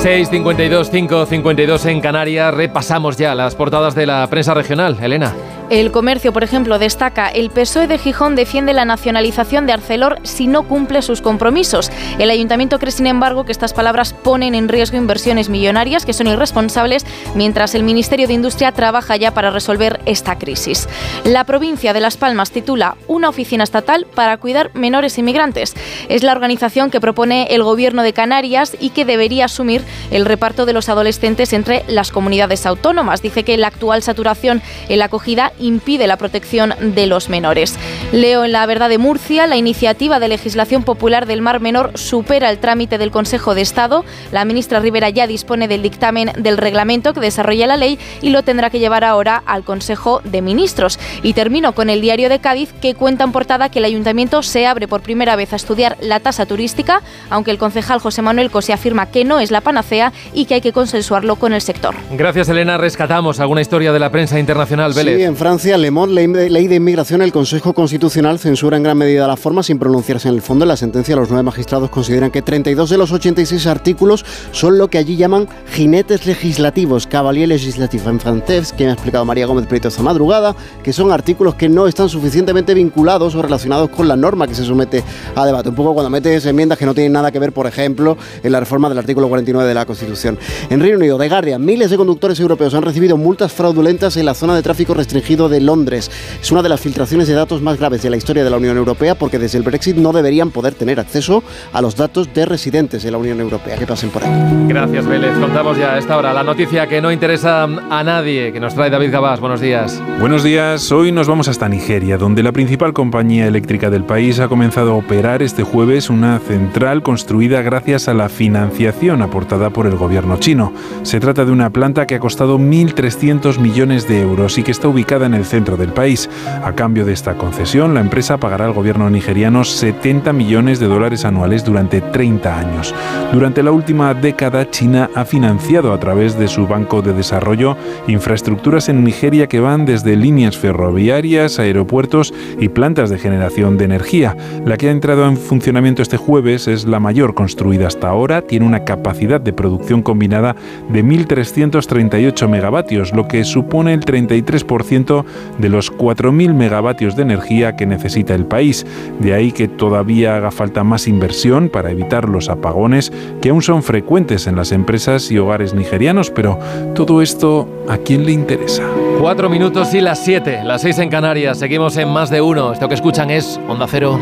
6.52, 0.00 0.90
5.52 0.90 1.84
en 1.84 2.00
Canarias. 2.00 2.54
Repasamos 2.54 3.18
ya 3.18 3.34
las 3.34 3.54
portadas 3.54 3.94
de 3.94 4.06
la 4.06 4.26
prensa 4.28 4.54
regional. 4.54 4.96
Elena. 4.98 5.34
El 5.70 5.92
comercio, 5.92 6.32
por 6.32 6.42
ejemplo, 6.42 6.80
destaca 6.80 7.28
el 7.28 7.48
PSOE 7.48 7.86
de 7.86 7.96
Gijón 7.96 8.34
defiende 8.34 8.72
la 8.72 8.84
nacionalización 8.84 9.66
de 9.66 9.72
Arcelor 9.72 10.18
si 10.24 10.48
no 10.48 10.64
cumple 10.64 11.00
sus 11.00 11.22
compromisos. 11.22 11.92
El 12.18 12.28
ayuntamiento 12.30 12.80
cree, 12.80 12.90
sin 12.90 13.06
embargo, 13.06 13.44
que 13.44 13.52
estas 13.52 13.72
palabras 13.72 14.12
ponen 14.12 14.56
en 14.56 14.68
riesgo 14.68 14.96
inversiones 14.96 15.48
millonarias 15.48 16.04
que 16.04 16.12
son 16.12 16.26
irresponsables, 16.26 17.06
mientras 17.36 17.76
el 17.76 17.84
Ministerio 17.84 18.26
de 18.26 18.32
Industria 18.32 18.72
trabaja 18.72 19.14
ya 19.14 19.32
para 19.32 19.52
resolver 19.52 20.00
esta 20.06 20.36
crisis. 20.38 20.88
La 21.22 21.44
provincia 21.44 21.92
de 21.92 22.00
Las 22.00 22.16
Palmas 22.16 22.50
titula 22.50 22.96
Una 23.06 23.28
oficina 23.28 23.62
estatal 23.62 24.08
para 24.12 24.38
cuidar 24.38 24.72
menores 24.74 25.18
inmigrantes. 25.18 25.76
Es 26.08 26.24
la 26.24 26.32
organización 26.32 26.90
que 26.90 27.00
propone 27.00 27.46
el 27.50 27.62
Gobierno 27.62 28.02
de 28.02 28.12
Canarias 28.12 28.76
y 28.80 28.90
que 28.90 29.04
debería 29.04 29.44
asumir 29.44 29.84
el 30.10 30.24
reparto 30.26 30.66
de 30.66 30.72
los 30.72 30.88
adolescentes 30.88 31.52
entre 31.52 31.84
las 31.86 32.10
comunidades 32.10 32.66
autónomas. 32.66 33.22
Dice 33.22 33.44
que 33.44 33.56
la 33.56 33.68
actual 33.68 34.02
saturación 34.02 34.62
en 34.88 34.98
la 34.98 35.04
acogida 35.04 35.52
impide 35.60 36.06
la 36.06 36.16
protección 36.16 36.74
de 36.80 37.06
los 37.06 37.28
menores. 37.28 37.78
Leo 38.12 38.44
en 38.44 38.52
la 38.52 38.66
verdad 38.66 38.88
de 38.88 38.98
Murcia, 38.98 39.46
la 39.46 39.56
iniciativa 39.56 40.18
de 40.18 40.28
legislación 40.28 40.82
popular 40.82 41.26
del 41.26 41.42
Mar 41.42 41.60
Menor 41.60 41.92
supera 41.96 42.50
el 42.50 42.58
trámite 42.58 42.98
del 42.98 43.10
Consejo 43.10 43.54
de 43.54 43.60
Estado. 43.60 44.04
La 44.32 44.44
ministra 44.44 44.80
Rivera 44.80 45.10
ya 45.10 45.26
dispone 45.26 45.68
del 45.68 45.82
dictamen 45.82 46.32
del 46.36 46.56
reglamento 46.56 47.12
que 47.12 47.20
desarrolla 47.20 47.66
la 47.66 47.76
ley 47.76 47.98
y 48.22 48.30
lo 48.30 48.42
tendrá 48.42 48.70
que 48.70 48.78
llevar 48.78 49.04
ahora 49.04 49.42
al 49.46 49.64
Consejo 49.64 50.20
de 50.24 50.42
Ministros. 50.42 50.98
Y 51.22 51.34
termino 51.34 51.72
con 51.72 51.90
el 51.90 52.00
diario 52.00 52.28
de 52.28 52.38
Cádiz 52.38 52.72
que 52.80 52.94
cuenta 52.94 53.24
en 53.24 53.32
portada 53.32 53.68
que 53.68 53.78
el 53.78 53.84
ayuntamiento 53.84 54.42
se 54.42 54.66
abre 54.66 54.88
por 54.88 55.02
primera 55.02 55.36
vez 55.36 55.52
a 55.52 55.56
estudiar 55.56 55.96
la 56.00 56.20
tasa 56.20 56.46
turística, 56.46 57.02
aunque 57.28 57.50
el 57.50 57.58
concejal 57.58 58.00
José 58.00 58.22
Manuel 58.22 58.50
Cose 58.50 58.72
afirma 58.72 59.06
que 59.06 59.24
no 59.24 59.40
es 59.40 59.50
la 59.50 59.60
panacea 59.60 60.12
y 60.32 60.46
que 60.46 60.54
hay 60.54 60.60
que 60.60 60.72
consensuarlo 60.72 61.36
con 61.36 61.52
el 61.52 61.60
sector. 61.60 61.94
Gracias 62.12 62.48
Elena, 62.48 62.78
rescatamos 62.78 63.40
alguna 63.40 63.60
historia 63.60 63.92
de 63.92 63.98
la 63.98 64.10
prensa 64.10 64.38
internacional, 64.38 64.92
Vélez. 64.92 65.36
Francia, 65.36 65.49
Le 65.50 65.90
Monde, 65.90 66.48
ley 66.48 66.68
de 66.68 66.76
inmigración, 66.76 67.22
el 67.22 67.32
Consejo 67.32 67.72
Constitucional 67.72 68.38
censura 68.38 68.76
en 68.76 68.84
gran 68.84 68.96
medida 68.96 69.26
la 69.26 69.36
forma 69.36 69.64
sin 69.64 69.80
pronunciarse 69.80 70.28
en 70.28 70.34
el 70.34 70.42
fondo. 70.42 70.64
En 70.64 70.68
la 70.68 70.76
sentencia, 70.76 71.16
los 71.16 71.28
nueve 71.28 71.42
magistrados 71.42 71.90
consideran 71.90 72.30
que 72.30 72.40
32 72.40 72.88
de 72.88 72.96
los 72.96 73.10
86 73.10 73.66
artículos 73.66 74.24
son 74.52 74.78
lo 74.78 74.86
que 74.88 74.98
allí 74.98 75.16
llaman 75.16 75.48
jinetes 75.72 76.24
legislativos, 76.24 77.08
cavalier 77.08 77.48
legislatif 77.48 78.06
en 78.06 78.20
francés, 78.20 78.72
que 78.72 78.84
me 78.84 78.90
ha 78.90 78.92
explicado 78.92 79.24
María 79.24 79.46
Gómez 79.46 79.66
Prieto 79.66 79.88
esta 79.88 80.04
madrugada, 80.04 80.54
que 80.84 80.92
son 80.92 81.10
artículos 81.10 81.56
que 81.56 81.68
no 81.68 81.88
están 81.88 82.08
suficientemente 82.08 82.72
vinculados 82.72 83.34
o 83.34 83.42
relacionados 83.42 83.90
con 83.90 84.06
la 84.06 84.14
norma 84.14 84.46
que 84.46 84.54
se 84.54 84.64
somete 84.64 85.02
a 85.34 85.44
debate. 85.44 85.70
Un 85.70 85.74
poco 85.74 85.94
cuando 85.94 86.10
metes 86.10 86.46
enmiendas 86.46 86.78
que 86.78 86.86
no 86.86 86.94
tienen 86.94 87.12
nada 87.12 87.32
que 87.32 87.40
ver, 87.40 87.50
por 87.50 87.66
ejemplo, 87.66 88.16
en 88.44 88.52
la 88.52 88.60
reforma 88.60 88.88
del 88.88 88.98
artículo 88.98 89.28
49 89.28 89.66
de 89.66 89.74
la 89.74 89.84
Constitución. 89.84 90.38
En 90.70 90.78
Reino 90.78 90.96
Unido, 90.96 91.18
The 91.18 91.28
Guardian, 91.28 91.64
miles 91.64 91.90
de 91.90 91.96
conductores 91.96 92.38
europeos 92.38 92.72
han 92.72 92.82
recibido 92.82 93.16
multas 93.16 93.52
fraudulentas 93.52 94.16
en 94.16 94.26
la 94.26 94.34
zona 94.34 94.54
de 94.54 94.62
tráfico 94.62 94.94
restringido 94.94 95.39
de 95.48 95.60
Londres. 95.60 96.10
Es 96.40 96.50
una 96.52 96.62
de 96.62 96.68
las 96.68 96.80
filtraciones 96.80 97.28
de 97.28 97.34
datos 97.34 97.62
más 97.62 97.78
graves 97.78 98.02
de 98.02 98.10
la 98.10 98.16
historia 98.16 98.44
de 98.44 98.50
la 98.50 98.56
Unión 98.56 98.76
Europea 98.76 99.14
porque 99.14 99.38
desde 99.38 99.58
el 99.58 99.64
Brexit 99.64 99.96
no 99.96 100.12
deberían 100.12 100.50
poder 100.50 100.74
tener 100.74 101.00
acceso 101.00 101.42
a 101.72 101.80
los 101.80 101.96
datos 101.96 102.32
de 102.34 102.46
residentes 102.46 103.02
de 103.02 103.10
la 103.10 103.18
Unión 103.18 103.40
Europea. 103.40 103.76
Que 103.76 103.86
pasen 103.86 104.10
por 104.10 104.24
aquí. 104.24 104.32
Gracias, 104.68 105.06
Vélez. 105.06 105.36
Contamos 105.38 105.78
ya 105.78 105.94
a 105.94 105.98
esta 105.98 106.16
hora 106.16 106.32
la 106.32 106.42
noticia 106.42 106.86
que 106.86 107.00
no 107.00 107.12
interesa 107.12 107.64
a 107.64 108.04
nadie, 108.04 108.52
que 108.52 108.60
nos 108.60 108.74
trae 108.74 108.90
David 108.90 109.12
Gabás. 109.12 109.40
Buenos 109.40 109.60
días. 109.60 110.00
Buenos 110.18 110.42
días. 110.42 110.90
Hoy 110.92 111.12
nos 111.12 111.28
vamos 111.28 111.48
hasta 111.48 111.68
Nigeria, 111.68 112.18
donde 112.18 112.42
la 112.42 112.52
principal 112.52 112.92
compañía 112.92 113.46
eléctrica 113.46 113.90
del 113.90 114.04
país 114.04 114.40
ha 114.40 114.48
comenzado 114.48 114.92
a 114.92 114.94
operar 114.94 115.42
este 115.42 115.62
jueves 115.62 116.10
una 116.10 116.38
central 116.38 117.02
construida 117.02 117.62
gracias 117.62 118.08
a 118.08 118.14
la 118.14 118.28
financiación 118.28 119.22
aportada 119.22 119.70
por 119.70 119.86
el 119.86 119.96
gobierno 119.96 120.38
chino. 120.38 120.72
Se 121.02 121.20
trata 121.20 121.44
de 121.44 121.52
una 121.52 121.70
planta 121.70 122.06
que 122.06 122.16
ha 122.16 122.20
costado 122.20 122.58
1.300 122.58 123.58
millones 123.58 124.08
de 124.08 124.20
euros 124.20 124.58
y 124.58 124.62
que 124.62 124.70
está 124.70 124.88
ubicada 124.88 125.19
en 125.26 125.34
el 125.34 125.44
centro 125.44 125.76
del 125.76 125.92
país. 125.92 126.28
A 126.62 126.72
cambio 126.72 127.04
de 127.04 127.12
esta 127.12 127.34
concesión, 127.34 127.94
la 127.94 128.00
empresa 128.00 128.38
pagará 128.38 128.66
al 128.66 128.72
gobierno 128.72 129.08
nigeriano 129.10 129.64
70 129.64 130.32
millones 130.32 130.80
de 130.80 130.86
dólares 130.86 131.24
anuales 131.24 131.64
durante 131.64 132.00
30 132.00 132.58
años. 132.58 132.94
Durante 133.32 133.62
la 133.62 133.72
última 133.72 134.14
década, 134.14 134.70
China 134.70 135.10
ha 135.14 135.24
financiado 135.24 135.92
a 135.92 136.00
través 136.00 136.38
de 136.38 136.48
su 136.48 136.66
Banco 136.66 137.02
de 137.02 137.12
Desarrollo 137.12 137.76
infraestructuras 138.06 138.88
en 138.88 139.04
Nigeria 139.04 139.46
que 139.46 139.60
van 139.60 139.84
desde 139.86 140.16
líneas 140.16 140.56
ferroviarias, 140.56 141.58
aeropuertos 141.58 142.34
y 142.58 142.68
plantas 142.68 143.10
de 143.10 143.18
generación 143.18 143.76
de 143.76 143.84
energía. 143.84 144.36
La 144.64 144.76
que 144.76 144.88
ha 144.88 144.92
entrado 144.92 145.26
en 145.26 145.36
funcionamiento 145.36 146.02
este 146.02 146.16
jueves 146.16 146.68
es 146.68 146.84
la 146.84 147.00
mayor 147.00 147.34
construida 147.34 147.86
hasta 147.86 148.08
ahora, 148.08 148.42
tiene 148.42 148.66
una 148.66 148.84
capacidad 148.84 149.40
de 149.40 149.52
producción 149.52 150.02
combinada 150.02 150.56
de 150.88 151.04
1.338 151.04 152.48
megavatios, 152.48 153.12
lo 153.12 153.28
que 153.28 153.44
supone 153.44 153.94
el 153.94 154.00
33% 154.00 155.09
de 155.58 155.68
los 155.68 155.92
4.000 155.92 156.54
megavatios 156.54 157.16
de 157.16 157.22
energía 157.22 157.76
que 157.76 157.86
necesita 157.86 158.34
el 158.34 158.46
país. 158.46 158.86
De 159.18 159.34
ahí 159.34 159.52
que 159.52 159.68
todavía 159.68 160.36
haga 160.36 160.50
falta 160.50 160.84
más 160.84 161.08
inversión 161.08 161.68
para 161.68 161.90
evitar 161.90 162.28
los 162.28 162.48
apagones 162.48 163.12
que 163.40 163.50
aún 163.50 163.62
son 163.62 163.82
frecuentes 163.82 164.46
en 164.46 164.56
las 164.56 164.72
empresas 164.72 165.30
y 165.30 165.38
hogares 165.38 165.74
nigerianos, 165.74 166.30
pero 166.30 166.58
todo 166.94 167.22
esto, 167.22 167.68
¿a 167.88 167.98
quién 167.98 168.24
le 168.24 168.32
interesa? 168.32 168.82
Cuatro 169.20 169.50
minutos 169.50 169.92
y 169.94 170.00
las 170.00 170.24
siete, 170.24 170.62
las 170.64 170.82
seis 170.82 170.98
en 170.98 171.10
Canarias. 171.10 171.58
Seguimos 171.58 171.96
en 171.96 172.08
más 172.08 172.30
de 172.30 172.40
uno. 172.40 172.72
Esto 172.72 172.88
que 172.88 172.94
escuchan 172.94 173.30
es 173.30 173.60
Onda 173.68 173.86
Cero. 173.88 174.18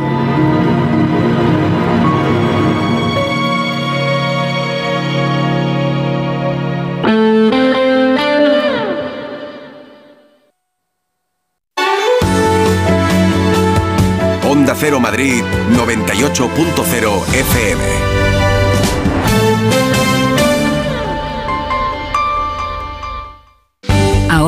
Madrid 15.00 15.42
98.0 15.74 17.24
FM. 17.34 18.27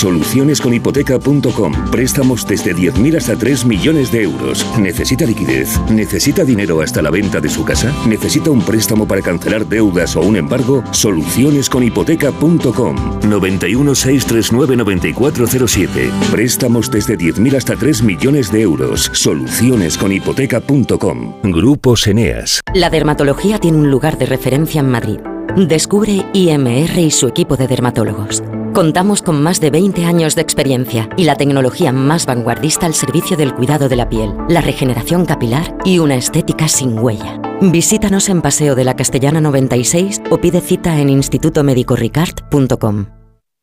Solucionesconhipoteca.com. 0.00 1.90
Préstamos 1.90 2.46
desde 2.46 2.74
10.000 2.74 3.18
hasta 3.18 3.36
3 3.36 3.66
millones 3.66 4.10
de 4.10 4.22
euros. 4.22 4.66
¿Necesita 4.78 5.26
liquidez? 5.26 5.78
¿Necesita 5.90 6.42
dinero 6.42 6.80
hasta 6.80 7.02
la 7.02 7.10
venta 7.10 7.38
de 7.38 7.50
su 7.50 7.66
casa? 7.66 7.94
¿Necesita 8.08 8.50
un 8.50 8.62
préstamo 8.62 9.06
para 9.06 9.20
cancelar 9.20 9.66
deudas 9.66 10.16
o 10.16 10.22
un 10.22 10.36
embargo? 10.36 10.82
Solucionesconhipoteca.com. 10.92 12.96
91 13.28 13.94
639 13.94 14.76
9407. 14.78 16.10
Préstamos 16.30 16.90
desde 16.90 17.18
10.000 17.18 17.58
hasta 17.58 17.76
3 17.76 18.02
millones 18.02 18.50
de 18.50 18.62
euros. 18.62 19.10
Solucionesconhipoteca.com. 19.12 21.34
Grupos 21.42 22.06
Eneas. 22.06 22.62
La 22.72 22.88
dermatología 22.88 23.58
tiene 23.58 23.76
un 23.76 23.90
lugar 23.90 24.16
de 24.16 24.24
referencia 24.24 24.80
en 24.80 24.88
Madrid. 24.88 25.20
Descubre 25.56 26.24
IMR 26.32 26.98
y 26.98 27.10
su 27.10 27.26
equipo 27.26 27.58
de 27.58 27.68
dermatólogos. 27.68 28.42
Contamos 28.80 29.20
con 29.20 29.42
más 29.42 29.60
de 29.60 29.68
20 29.68 30.06
años 30.06 30.34
de 30.34 30.40
experiencia 30.40 31.10
y 31.18 31.24
la 31.24 31.34
tecnología 31.34 31.92
más 31.92 32.24
vanguardista 32.24 32.86
al 32.86 32.94
servicio 32.94 33.36
del 33.36 33.54
cuidado 33.54 33.90
de 33.90 33.96
la 33.96 34.08
piel, 34.08 34.32
la 34.48 34.62
regeneración 34.62 35.26
capilar 35.26 35.76
y 35.84 35.98
una 35.98 36.14
estética 36.14 36.66
sin 36.66 36.98
huella. 36.98 37.38
Visítanos 37.60 38.30
en 38.30 38.40
Paseo 38.40 38.74
de 38.74 38.84
la 38.84 38.96
Castellana 38.96 39.42
96 39.42 40.22
o 40.30 40.38
pide 40.38 40.62
cita 40.62 40.98
en 40.98 41.10
institutomedicoricard.com. 41.10 43.19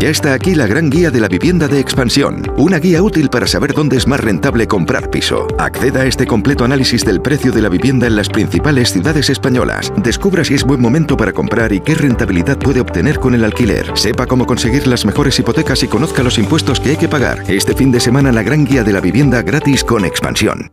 Ya 0.00 0.08
está 0.08 0.34
aquí 0.34 0.54
la 0.54 0.66
gran 0.66 0.90
guía 0.90 1.10
de 1.10 1.20
la 1.20 1.28
vivienda 1.28 1.68
de 1.68 1.78
expansión, 1.78 2.42
una 2.56 2.78
guía 2.78 3.02
útil 3.02 3.28
para 3.28 3.46
saber 3.46 3.72
dónde 3.72 3.96
es 3.96 4.06
más 4.06 4.20
rentable 4.20 4.66
comprar 4.66 5.10
piso. 5.10 5.46
Acceda 5.58 6.00
a 6.00 6.06
este 6.06 6.26
completo 6.26 6.64
análisis 6.64 7.04
del 7.04 7.20
precio 7.20 7.52
de 7.52 7.62
la 7.62 7.68
vivienda 7.68 8.06
en 8.06 8.16
las 8.16 8.28
principales 8.28 8.92
ciudades 8.92 9.30
españolas. 9.30 9.92
Descubra 9.96 10.44
si 10.44 10.54
es 10.54 10.64
buen 10.64 10.80
momento 10.80 11.16
para 11.16 11.32
comprar 11.32 11.72
y 11.72 11.80
qué 11.80 11.94
rentabilidad 11.94 12.58
puede 12.58 12.80
obtener 12.80 13.20
con 13.20 13.34
el 13.34 13.44
alquiler. 13.44 13.92
Sepa 13.94 14.26
cómo 14.26 14.46
conseguir 14.46 14.86
las 14.86 15.04
mejores 15.04 15.38
hipotecas 15.38 15.82
y 15.82 15.88
conozca 15.88 16.22
los 16.22 16.38
impuestos 16.38 16.80
que 16.80 16.90
hay 16.90 16.96
que 16.96 17.08
pagar. 17.08 17.44
Este 17.48 17.74
fin 17.74 17.92
de 17.92 18.00
semana 18.00 18.32
la 18.32 18.42
gran 18.42 18.64
guía 18.64 18.82
de 18.84 18.92
la 18.92 19.00
vivienda 19.00 19.42
gratis 19.42 19.84
con 19.84 20.04
expansión. 20.04 20.72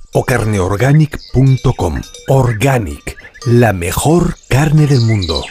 o 0.13 0.23
carneorganic.com. 0.23 2.01
Organic, 2.27 3.17
la 3.45 3.73
mejor 3.73 4.35
carne 4.47 4.87
del 4.87 5.01
mundo. 5.01 5.43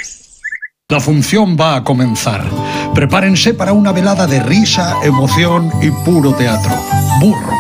La 0.89 0.99
función 0.99 1.57
va 1.59 1.77
a 1.77 1.85
comenzar. 1.85 2.45
Prepárense 2.95 3.55
para 3.55 3.73
una 3.73 3.93
velada 3.93 4.27
de 4.27 4.43
risa, 4.43 4.97
emoción 5.05 5.71
y 5.81 5.91
puro 6.05 6.35
teatro. 6.35 6.75
Burro. 7.21 7.53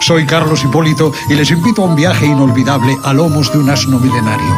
Soy 0.00 0.24
Carlos 0.24 0.62
Hipólito 0.62 1.12
y 1.28 1.34
les 1.34 1.50
invito 1.50 1.82
a 1.82 1.86
un 1.86 1.96
viaje 1.96 2.26
inolvidable 2.26 2.96
a 3.02 3.12
lomos 3.12 3.52
de 3.52 3.58
un 3.58 3.70
asno 3.70 3.98
milenario. 3.98 4.54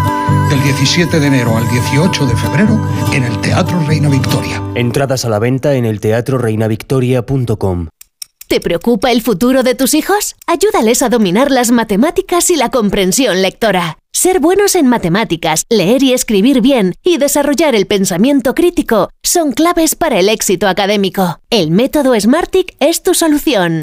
Del 0.50 0.62
17 0.62 1.20
de 1.20 1.26
enero 1.26 1.56
al 1.56 1.66
18 1.70 2.26
de 2.26 2.36
febrero 2.36 2.78
en 3.14 3.24
el 3.24 3.40
Teatro 3.40 3.80
Reina 3.86 4.10
Victoria. 4.10 4.62
Entradas 4.74 5.24
a 5.24 5.30
la 5.30 5.38
venta 5.38 5.74
en 5.74 5.86
el 5.86 6.00
teatroreinavictoria.com. 6.00 7.88
¿Te 8.48 8.60
preocupa 8.60 9.12
el 9.12 9.20
futuro 9.20 9.62
de 9.62 9.74
tus 9.74 9.92
hijos? 9.92 10.34
Ayúdales 10.46 11.02
a 11.02 11.10
dominar 11.10 11.50
las 11.50 11.70
matemáticas 11.70 12.48
y 12.48 12.56
la 12.56 12.70
comprensión 12.70 13.42
lectora. 13.42 13.98
Ser 14.10 14.40
buenos 14.40 14.74
en 14.74 14.86
matemáticas, 14.86 15.64
leer 15.68 16.02
y 16.02 16.14
escribir 16.14 16.62
bien 16.62 16.94
y 17.02 17.18
desarrollar 17.18 17.74
el 17.74 17.86
pensamiento 17.86 18.54
crítico 18.54 19.10
son 19.22 19.52
claves 19.52 19.94
para 19.96 20.18
el 20.18 20.30
éxito 20.30 20.66
académico. 20.66 21.40
El 21.50 21.70
método 21.70 22.18
Smartick 22.18 22.74
es 22.80 23.02
tu 23.02 23.12
solución. 23.12 23.82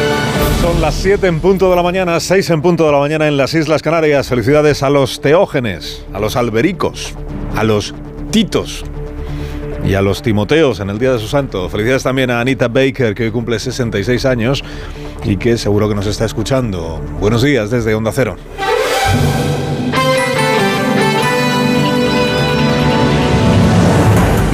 Son 0.61 0.79
las 0.79 0.93
7 0.93 1.25
en 1.25 1.39
punto 1.39 1.71
de 1.71 1.75
la 1.75 1.81
mañana, 1.81 2.19
6 2.19 2.51
en 2.51 2.61
punto 2.61 2.85
de 2.85 2.91
la 2.91 2.99
mañana 2.99 3.27
en 3.27 3.35
las 3.35 3.55
Islas 3.55 3.81
Canarias. 3.81 4.27
Felicidades 4.27 4.83
a 4.83 4.91
los 4.91 5.19
teógenes, 5.19 6.05
a 6.13 6.19
los 6.19 6.35
albericos, 6.35 7.15
a 7.55 7.63
los 7.63 7.95
titos 8.29 8.83
y 9.83 9.95
a 9.95 10.03
los 10.03 10.21
timoteos 10.21 10.79
en 10.79 10.91
el 10.91 10.99
Día 10.99 11.13
de 11.13 11.19
su 11.19 11.27
Santo. 11.27 11.67
Felicidades 11.67 12.03
también 12.03 12.29
a 12.29 12.39
Anita 12.39 12.67
Baker, 12.67 13.15
que 13.15 13.23
hoy 13.23 13.31
cumple 13.31 13.57
66 13.57 14.23
años 14.25 14.63
y 15.23 15.37
que 15.37 15.57
seguro 15.57 15.89
que 15.89 15.95
nos 15.95 16.05
está 16.05 16.25
escuchando. 16.25 17.01
Buenos 17.19 17.41
días 17.41 17.71
desde 17.71 17.95
Onda 17.95 18.11
Cero. 18.13 18.35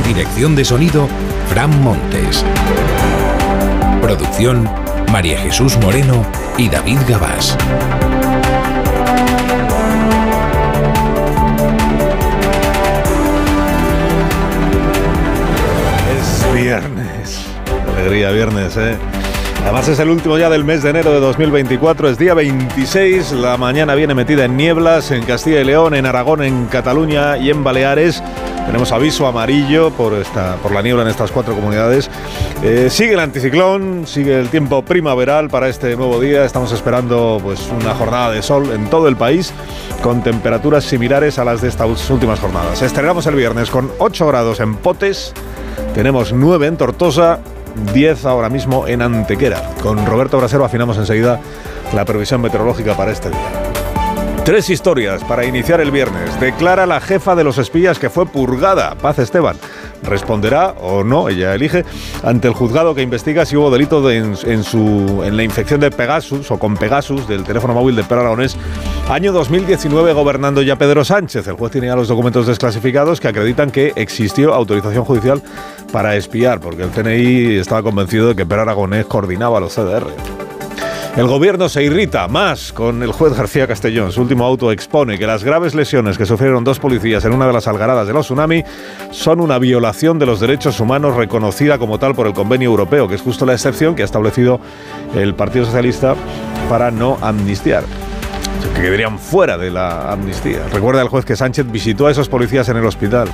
Dirección 0.07 0.55
de 0.55 0.63
sonido, 0.63 1.05
Fran 1.49 1.83
Montes. 1.83 2.45
Producción, 4.01 4.69
María 5.11 5.39
Jesús 5.39 5.77
Moreno 5.77 6.25
y 6.57 6.69
David 6.69 6.99
Gabás. 7.07 7.57
Es 16.19 16.53
viernes. 16.53 17.45
Alegría, 17.95 18.31
viernes, 18.31 18.77
¿eh? 18.77 18.97
Además 19.63 19.87
es 19.87 19.99
el 19.99 20.09
último 20.09 20.37
día 20.37 20.49
del 20.49 20.63
mes 20.63 20.83
de 20.83 20.91
enero 20.91 21.11
de 21.11 21.19
2024, 21.19 22.09
es 22.09 22.17
día 22.17 22.33
26, 22.33 23.33
la 23.33 23.57
mañana 23.57 23.95
viene 23.95 24.13
metida 24.13 24.45
en 24.45 24.55
nieblas 24.55 25.11
en 25.11 25.23
Castilla 25.25 25.59
y 25.59 25.65
León, 25.65 25.93
en 25.93 26.05
Aragón, 26.05 26.41
en 26.41 26.67
Cataluña 26.67 27.37
y 27.37 27.49
en 27.49 27.63
Baleares. 27.63 28.23
Tenemos 28.67 28.91
aviso 28.91 29.25
amarillo 29.25 29.91
por, 29.91 30.13
esta, 30.13 30.57
por 30.57 30.73
la 30.73 30.81
niebla 30.81 31.03
en 31.03 31.07
estas 31.07 31.31
cuatro 31.31 31.55
comunidades. 31.55 32.11
Eh, 32.61 32.89
sigue 32.91 33.13
el 33.13 33.19
anticiclón, 33.21 34.05
sigue 34.05 34.37
el 34.37 34.49
tiempo 34.49 34.83
primaveral 34.83 35.49
para 35.49 35.69
este 35.69 35.95
nuevo 35.95 36.19
día. 36.19 36.43
Estamos 36.43 36.73
esperando 36.73 37.39
pues, 37.41 37.71
una 37.79 37.95
jornada 37.95 38.31
de 38.31 38.41
sol 38.41 38.69
en 38.73 38.89
todo 38.89 39.07
el 39.07 39.15
país 39.15 39.53
con 40.03 40.21
temperaturas 40.21 40.83
similares 40.83 41.39
a 41.39 41.45
las 41.45 41.61
de 41.61 41.69
estas 41.69 42.09
últimas 42.09 42.41
jornadas. 42.41 42.81
Estrenamos 42.81 43.25
el 43.27 43.35
viernes 43.35 43.69
con 43.69 43.89
8 43.99 44.27
grados 44.27 44.59
en 44.59 44.75
Potes, 44.75 45.33
tenemos 45.95 46.33
9 46.33 46.67
en 46.67 46.75
Tortosa, 46.75 47.39
10 47.93 48.25
ahora 48.25 48.49
mismo 48.49 48.85
en 48.85 49.01
Antequera. 49.01 49.61
Con 49.81 50.05
Roberto 50.05 50.37
Brasero 50.37 50.65
afinamos 50.65 50.97
enseguida 50.97 51.39
la 51.93 52.03
previsión 52.03 52.41
meteorológica 52.41 52.97
para 52.97 53.11
este 53.11 53.29
día. 53.29 53.86
Tres 54.47 54.69
historias 54.69 55.25
para 55.25 55.43
iniciar 55.43 55.81
el 55.81 55.91
viernes. 55.91 56.39
Declara 56.39 56.85
la 56.85 57.01
jefa 57.01 57.35
de 57.35 57.43
los 57.43 57.57
espías 57.57 57.99
que 57.99 58.09
fue 58.09 58.25
purgada, 58.25 58.95
Paz 58.95 59.19
Esteban. 59.19 59.57
Responderá 60.03 60.69
o 60.79 61.03
no, 61.03 61.27
ella 61.27 61.53
elige, 61.53 61.83
ante 62.23 62.47
el 62.47 62.53
juzgado 62.53 62.95
que 62.95 63.01
investiga 63.01 63.45
si 63.45 63.57
hubo 63.57 63.69
delito 63.69 64.01
de- 64.01 64.19
en, 64.19 64.37
en 64.45 64.63
su, 64.63 65.21
en 65.25 65.35
la 65.35 65.43
infección 65.43 65.81
de 65.81 65.91
Pegasus 65.91 66.49
o 66.49 66.57
con 66.57 66.77
Pegasus 66.77 67.27
del 67.27 67.43
teléfono 67.43 67.73
móvil 67.73 67.97
de 67.97 68.05
Per 68.05 68.19
Aragonés. 68.19 68.55
Año 69.09 69.33
2019 69.33 70.13
gobernando 70.13 70.61
ya 70.61 70.77
Pedro 70.77 71.03
Sánchez. 71.03 71.45
El 71.45 71.55
juez 71.55 71.73
tiene 71.73 71.87
ya 71.87 71.97
los 71.97 72.07
documentos 72.07 72.47
desclasificados 72.47 73.19
que 73.19 73.27
acreditan 73.27 73.69
que 73.69 73.91
existió 73.97 74.53
autorización 74.53 75.03
judicial 75.03 75.41
para 75.91 76.15
espiar, 76.15 76.61
porque 76.61 76.83
el 76.83 76.91
TNI 76.91 77.57
estaba 77.57 77.83
convencido 77.83 78.29
de 78.29 78.35
que 78.37 78.45
Per 78.45 78.59
Aragonés 78.59 79.07
coordinaba 79.07 79.59
los 79.59 79.73
CDR. 79.75 80.07
El 81.17 81.25
gobierno 81.25 81.67
se 81.67 81.81
irrita 81.81 82.27
más 82.27 82.71
con 82.71 83.01
el 83.01 83.11
juez 83.11 83.33
García 83.35 83.65
Castellón. 83.65 84.11
Su 84.11 84.21
último 84.21 84.45
auto 84.45 84.71
expone 84.71 85.17
que 85.17 85.25
las 85.25 85.43
graves 85.43 85.73
lesiones 85.73 86.15
que 86.15 86.27
sufrieron 86.27 86.63
dos 86.63 86.77
policías 86.77 87.25
en 87.25 87.33
una 87.33 87.47
de 87.47 87.53
las 87.53 87.67
algaradas 87.67 88.05
de 88.05 88.13
los 88.13 88.27
tsunami 88.27 88.63
son 89.09 89.41
una 89.41 89.57
violación 89.57 90.19
de 90.19 90.27
los 90.27 90.39
derechos 90.39 90.79
humanos 90.79 91.15
reconocida 91.15 91.79
como 91.79 91.97
tal 91.97 92.13
por 92.13 92.27
el 92.27 92.33
convenio 92.33 92.69
europeo, 92.69 93.07
que 93.07 93.15
es 93.15 93.23
justo 93.23 93.47
la 93.47 93.53
excepción 93.53 93.95
que 93.95 94.03
ha 94.03 94.05
establecido 94.05 94.59
el 95.15 95.33
Partido 95.33 95.65
Socialista 95.65 96.15
para 96.69 96.91
no 96.91 97.17
amnistiar 97.21 97.83
que 98.75 98.81
quedarían 98.81 99.17
fuera 99.17 99.57
de 99.57 99.71
la 99.71 100.11
amnistía. 100.11 100.67
Recuerda 100.71 101.01
el 101.01 101.07
juez 101.07 101.25
que 101.25 101.35
Sánchez 101.35 101.71
visitó 101.71 102.05
a 102.05 102.11
esos 102.11 102.29
policías 102.29 102.69
en 102.69 102.77
el 102.77 102.85
hospital. 102.85 103.27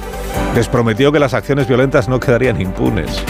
Les 0.56 0.70
prometió 0.70 1.12
que 1.12 1.20
las 1.20 1.34
acciones 1.34 1.68
violentas 1.68 2.08
no 2.08 2.20
quedarían 2.20 2.62
impunes. 2.62 3.24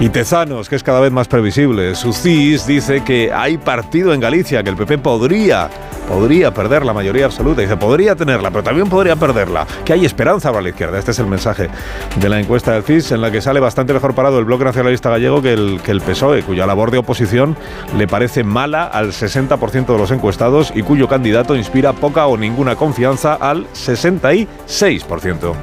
Y 0.00 0.08
Tezanos, 0.08 0.68
que 0.68 0.74
es 0.74 0.82
cada 0.82 0.98
vez 0.98 1.12
más 1.12 1.28
previsible. 1.28 1.94
Su 1.94 2.12
CIS 2.12 2.66
dice 2.66 3.04
que 3.04 3.32
hay 3.32 3.58
partido 3.58 4.12
en 4.12 4.18
Galicia, 4.18 4.64
que 4.64 4.70
el 4.70 4.76
PP 4.76 4.98
podría, 4.98 5.70
podría 6.08 6.52
perder 6.52 6.84
la 6.84 6.92
mayoría 6.92 7.26
absoluta. 7.26 7.60
Dice, 7.60 7.76
podría 7.76 8.16
tenerla, 8.16 8.50
pero 8.50 8.64
también 8.64 8.88
podría 8.88 9.14
perderla. 9.14 9.64
Que 9.84 9.92
hay 9.92 10.04
esperanza 10.04 10.50
para 10.50 10.62
la 10.62 10.70
izquierda. 10.70 10.98
Este 10.98 11.12
es 11.12 11.18
el 11.20 11.26
mensaje 11.26 11.70
de 12.16 12.28
la 12.28 12.40
encuesta 12.40 12.72
del 12.72 12.82
CIS, 12.82 13.12
en 13.12 13.20
la 13.20 13.30
que 13.30 13.40
sale 13.40 13.60
bastante 13.60 13.92
mejor 13.92 14.16
parado 14.16 14.40
el 14.40 14.44
Bloque 14.44 14.64
Nacionalista 14.64 15.10
Gallego 15.10 15.40
que 15.40 15.52
el, 15.52 15.80
que 15.82 15.92
el 15.92 16.00
PSOE, 16.00 16.42
cuya 16.42 16.66
labor 16.66 16.90
de 16.90 16.98
oposición 16.98 17.56
le 17.96 18.08
parece 18.08 18.42
mala 18.42 18.84
al 18.84 19.12
60% 19.12 19.86
de 19.86 19.98
los 19.98 20.10
encuestados 20.10 20.72
y 20.74 20.82
cuyo 20.82 21.06
candidato 21.06 21.54
inspira 21.54 21.92
poca 21.92 22.26
o 22.26 22.36
ninguna 22.36 22.74
confianza 22.74 23.34
al 23.34 23.68
66%. 23.68 25.54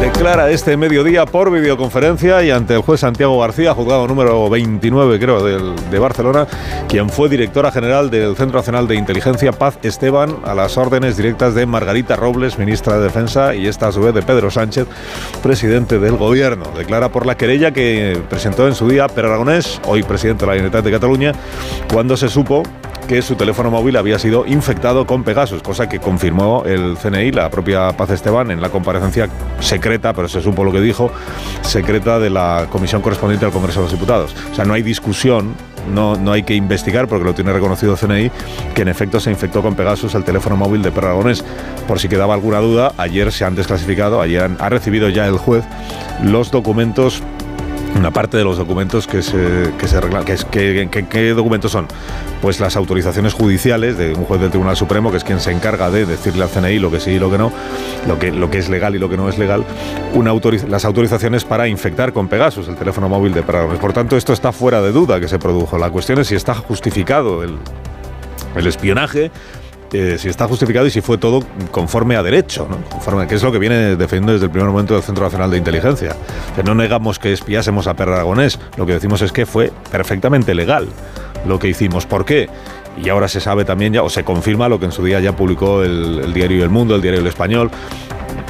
Declara 0.00 0.50
este 0.50 0.76
mediodía 0.78 1.26
por 1.26 1.50
videoconferencia 1.50 2.42
y 2.42 2.50
ante 2.50 2.74
el 2.74 2.80
juez 2.80 3.00
Santiago 3.00 3.38
García, 3.38 3.74
juzgado 3.74 4.06
número 4.08 4.48
29 4.48 5.18
creo 5.20 5.44
del- 5.44 5.74
de 5.90 5.98
Barcelona, 5.98 6.46
quien 6.88 7.10
fue 7.10 7.28
directora 7.28 7.70
general 7.70 8.08
del 8.10 8.34
Centro 8.34 8.58
Nacional 8.58 8.88
de 8.88 8.94
Inteligencia 8.96 9.52
Paz 9.52 9.78
Esteban 9.82 10.36
a 10.44 10.54
las 10.54 10.78
órdenes 10.78 11.18
directas 11.18 11.54
de 11.54 11.66
Margarita 11.66 12.16
Robles, 12.16 12.58
ministra 12.58 12.96
de 12.96 13.04
Defensa, 13.04 13.54
y 13.54 13.66
esta 13.66 13.88
a 13.88 13.92
su 13.92 14.00
vez 14.00 14.14
de 14.14 14.22
Pedro 14.22 14.50
Sánchez, 14.50 14.86
presidente 15.42 15.98
del 15.98 16.16
gobierno. 16.16 16.64
Declara 16.76 17.10
por 17.10 17.26
la 17.26 17.36
querella 17.36 17.72
que 17.72 18.18
presentó 18.30 18.66
en 18.68 18.74
su 18.74 18.88
día 18.88 19.06
Per 19.06 19.26
Aragonés, 19.26 19.80
hoy 19.86 20.02
presidente 20.02 20.40
de 20.40 20.46
la 20.46 20.52
Generalitat 20.54 20.84
de 20.84 20.90
Cataluña, 20.92 21.32
cuando 21.92 22.16
se 22.16 22.28
supo 22.30 22.62
que 23.10 23.22
su 23.22 23.34
teléfono 23.34 23.72
móvil 23.72 23.96
había 23.96 24.20
sido 24.20 24.46
infectado 24.46 25.04
con 25.04 25.24
Pegasus, 25.24 25.64
cosa 25.64 25.88
que 25.88 25.98
confirmó 25.98 26.62
el 26.64 26.96
CNI, 26.96 27.32
la 27.32 27.50
propia 27.50 27.90
Paz 27.96 28.10
Esteban, 28.10 28.52
en 28.52 28.60
la 28.60 28.68
comparecencia 28.68 29.28
secreta, 29.58 30.12
pero 30.12 30.28
se 30.28 30.40
supo 30.40 30.62
lo 30.62 30.70
que 30.70 30.80
dijo, 30.80 31.10
secreta 31.62 32.20
de 32.20 32.30
la 32.30 32.68
comisión 32.70 33.02
correspondiente 33.02 33.44
al 33.44 33.50
Congreso 33.50 33.80
de 33.80 33.86
los 33.86 33.92
Diputados. 33.92 34.36
O 34.52 34.54
sea, 34.54 34.64
no 34.64 34.74
hay 34.74 34.84
discusión 34.84 35.56
no, 35.92 36.14
no 36.14 36.30
hay 36.30 36.44
que 36.44 36.54
investigar 36.54 37.08
porque 37.08 37.24
lo 37.24 37.34
tiene 37.34 37.52
reconocido 37.52 37.96
CNI, 37.96 38.30
que 38.76 38.82
en 38.82 38.88
efecto 38.88 39.18
se 39.18 39.32
infectó 39.32 39.60
con 39.60 39.74
Pegasus 39.74 40.14
el 40.14 40.22
teléfono 40.22 40.54
móvil 40.54 40.80
de 40.82 40.92
Perro 40.92 41.20
Por 41.88 41.98
si 41.98 42.08
quedaba 42.08 42.34
alguna 42.34 42.60
duda, 42.60 42.92
ayer 42.96 43.32
se 43.32 43.44
han 43.44 43.56
desclasificado, 43.56 44.20
ayer 44.20 44.48
ha 44.56 44.68
recibido 44.68 45.08
ya 45.08 45.26
el 45.26 45.36
juez 45.36 45.64
los 46.22 46.52
documentos 46.52 47.24
una 47.96 48.10
parte 48.10 48.36
de 48.36 48.44
los 48.44 48.56
documentos 48.56 49.06
que 49.06 49.22
se, 49.22 49.72
que 49.78 49.88
se 49.88 50.00
Que, 50.90 51.06
¿Qué 51.08 51.30
documentos 51.30 51.72
son? 51.72 51.86
Pues 52.40 52.60
las 52.60 52.76
autorizaciones 52.76 53.34
judiciales 53.34 53.98
de 53.98 54.14
un 54.14 54.24
juez 54.24 54.40
del 54.40 54.50
Tribunal 54.50 54.76
Supremo, 54.76 55.10
que 55.10 55.18
es 55.18 55.24
quien 55.24 55.40
se 55.40 55.52
encarga 55.52 55.90
de 55.90 56.06
decirle 56.06 56.42
al 56.42 56.48
CNI 56.48 56.78
lo 56.78 56.90
que 56.90 57.00
sí 57.00 57.12
y 57.12 57.18
lo 57.18 57.30
que 57.30 57.38
no, 57.38 57.52
lo 58.06 58.18
que, 58.18 58.32
lo 58.32 58.50
que 58.50 58.58
es 58.58 58.68
legal 58.68 58.94
y 58.94 58.98
lo 58.98 59.08
que 59.08 59.16
no 59.16 59.28
es 59.28 59.38
legal, 59.38 59.64
una 60.14 60.32
las 60.68 60.84
autorizaciones 60.84 61.44
para 61.44 61.68
infectar 61.68 62.12
con 62.12 62.28
Pegasus 62.28 62.68
el 62.68 62.76
teléfono 62.76 63.08
móvil 63.08 63.34
de 63.34 63.42
Paragones. 63.42 63.78
Por 63.78 63.92
tanto, 63.92 64.16
esto 64.16 64.32
está 64.32 64.52
fuera 64.52 64.80
de 64.80 64.92
duda 64.92 65.20
que 65.20 65.28
se 65.28 65.38
produjo. 65.38 65.76
La 65.76 65.90
cuestión 65.90 66.18
es 66.18 66.28
si 66.28 66.34
está 66.34 66.54
justificado 66.54 67.42
el, 67.42 67.58
el 68.56 68.66
espionaje 68.66 69.30
eh, 69.92 70.16
si 70.18 70.28
está 70.28 70.46
justificado 70.46 70.86
y 70.86 70.90
si 70.90 71.00
fue 71.00 71.18
todo 71.18 71.42
conforme 71.70 72.16
a 72.16 72.22
derecho, 72.22 72.66
¿no? 72.70 72.78
conforme, 72.88 73.26
que 73.26 73.34
es 73.34 73.42
lo 73.42 73.50
que 73.50 73.58
viene 73.58 73.96
defendiendo 73.96 74.32
desde 74.32 74.46
el 74.46 74.50
primer 74.50 74.70
momento 74.70 74.94
del 74.94 75.02
Centro 75.02 75.24
Nacional 75.24 75.50
de 75.50 75.58
Inteligencia. 75.58 76.14
Que 76.54 76.62
no 76.62 76.74
negamos 76.74 77.18
que 77.18 77.32
espiásemos 77.32 77.86
a 77.86 77.94
Perra 77.94 78.14
Aragonés, 78.14 78.58
lo 78.76 78.86
que 78.86 78.92
decimos 78.92 79.22
es 79.22 79.32
que 79.32 79.46
fue 79.46 79.72
perfectamente 79.90 80.54
legal 80.54 80.88
lo 81.46 81.58
que 81.58 81.68
hicimos. 81.68 82.06
¿Por 82.06 82.24
qué? 82.24 82.48
Y 83.02 83.08
ahora 83.08 83.28
se 83.28 83.40
sabe 83.40 83.64
también 83.64 83.92
ya, 83.92 84.02
o 84.02 84.10
se 84.10 84.24
confirma 84.24 84.68
lo 84.68 84.78
que 84.78 84.86
en 84.86 84.92
su 84.92 85.04
día 85.04 85.20
ya 85.20 85.34
publicó 85.34 85.82
el, 85.82 86.20
el 86.24 86.32
diario 86.32 86.62
El 86.62 86.70
Mundo, 86.70 86.94
el 86.94 87.02
diario 87.02 87.20
El 87.20 87.26
Español, 87.26 87.70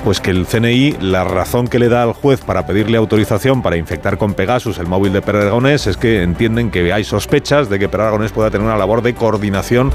pues 0.04 0.20
que 0.20 0.30
el 0.30 0.46
CNI, 0.46 0.96
la 1.00 1.24
razón 1.24 1.68
que 1.68 1.78
le 1.78 1.88
da 1.88 2.02
al 2.02 2.12
juez 2.12 2.40
para 2.40 2.66
pedirle 2.66 2.96
autorización 2.96 3.62
para 3.62 3.76
infectar 3.76 4.18
con 4.18 4.34
Pegasus 4.34 4.78
el 4.78 4.86
móvil 4.86 5.12
de 5.12 5.18
Aragonés 5.18 5.86
es 5.86 5.96
que 5.96 6.22
entienden 6.22 6.70
que 6.70 6.92
hay 6.92 7.04
sospechas 7.04 7.68
de 7.68 7.78
que 7.78 7.84
Aragonés 7.84 8.32
pueda 8.32 8.50
tener 8.50 8.66
una 8.66 8.76
labor 8.76 9.02
de 9.02 9.14
coordinación 9.14 9.92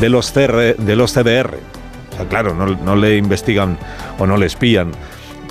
de 0.00 0.08
los, 0.08 0.32
de 0.34 0.96
los 0.96 1.12
CDR. 1.12 1.58
O 2.12 2.16
sea, 2.16 2.26
claro, 2.28 2.54
no, 2.54 2.96
le 2.96 3.16
investigan 3.16 3.78
o 4.18 4.26
no 4.26 4.36
le 4.36 4.46
espían 4.46 4.92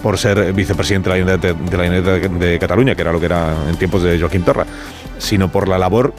por 0.02 0.18
ser 0.18 0.54
vicepresidente 0.54 1.10
de 1.10 1.54
la 1.54 1.84
Generalitat 1.84 2.32
de, 2.32 2.52
de, 2.52 2.60
Cataluña, 2.60 2.96
que 2.96 3.02
era 3.02 3.12
lo 3.12 3.20
que 3.20 3.26
era 3.26 3.54
en 3.68 3.76
tiempos 3.78 4.04
de 4.04 4.20
Joaquín 4.20 4.44
Torra, 4.44 4.66
sino 5.18 5.52
por 5.52 5.68
la 5.68 5.78
labor, 5.78 6.14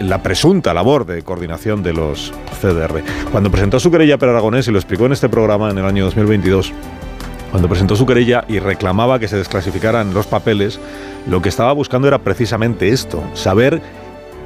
la 0.00 0.22
presunta 0.22 0.74
labor 0.74 1.06
de 1.06 1.22
coordinación 1.22 1.82
de 1.82 1.92
los 1.92 2.32
CDR. 2.60 3.02
Cuando 3.30 3.50
presentó 3.50 3.80
su 3.80 3.90
querella 3.90 4.18
Per 4.18 4.28
Aragonés, 4.28 4.68
y 4.68 4.70
lo 4.70 4.78
explicó 4.78 5.06
en 5.06 5.12
este 5.12 5.28
programa 5.28 5.70
en 5.70 5.78
el 5.78 5.84
año 5.84 6.04
2022, 6.04 6.72
cuando 7.50 7.68
presentó 7.68 7.94
su 7.94 8.04
querella 8.04 8.44
y 8.48 8.58
reclamaba 8.58 9.18
que 9.18 9.28
se 9.28 9.36
desclasificaran 9.36 10.12
los 10.12 10.26
papeles, 10.26 10.80
lo 11.28 11.40
que 11.40 11.48
estaba 11.48 11.72
buscando 11.72 12.08
era 12.08 12.18
precisamente 12.18 12.88
esto, 12.88 13.22
saber 13.34 13.80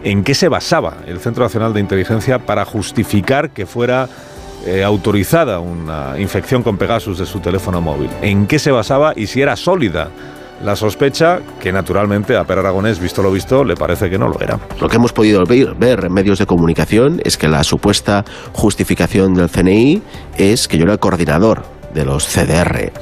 en 0.04 0.22
qué 0.24 0.34
se 0.34 0.48
basaba 0.48 0.98
el 1.06 1.18
Centro 1.18 1.42
Nacional 1.42 1.72
de 1.72 1.80
Inteligencia 1.80 2.38
para 2.38 2.64
justificar 2.64 3.50
que 3.50 3.66
fuera 3.66 4.08
eh, 4.66 4.84
autorizada 4.84 5.60
una 5.60 6.18
infección 6.18 6.62
con 6.62 6.76
Pegasus 6.76 7.18
de 7.18 7.26
su 7.26 7.40
teléfono 7.40 7.80
móvil, 7.80 8.10
en 8.22 8.46
qué 8.46 8.58
se 8.58 8.70
basaba 8.70 9.12
y 9.16 9.26
si 9.26 9.40
era 9.40 9.56
sólida 9.56 10.10
la 10.62 10.74
sospecha 10.76 11.40
que 11.60 11.72
naturalmente 11.72 12.36
a 12.36 12.44
Per 12.44 12.58
Aragonés, 12.58 12.98
visto 12.98 13.22
lo 13.22 13.30
visto, 13.30 13.64
le 13.64 13.76
parece 13.76 14.10
que 14.10 14.18
no 14.18 14.28
lo 14.28 14.40
era. 14.40 14.58
Lo 14.80 14.88
que 14.88 14.96
hemos 14.96 15.12
podido 15.12 15.44
ver, 15.44 16.04
en 16.04 16.12
medios 16.12 16.38
de 16.38 16.46
comunicación 16.46 17.20
es 17.24 17.36
que 17.36 17.48
la 17.48 17.62
supuesta 17.64 18.24
justificación 18.52 19.34
del 19.34 19.50
CNI 19.50 20.02
es 20.36 20.68
que 20.68 20.78
yo 20.78 20.84
era 20.84 20.94
el 20.94 20.98
coordinador 20.98 21.62
de 21.94 22.04
los 22.04 22.26
CDR. 22.26 22.92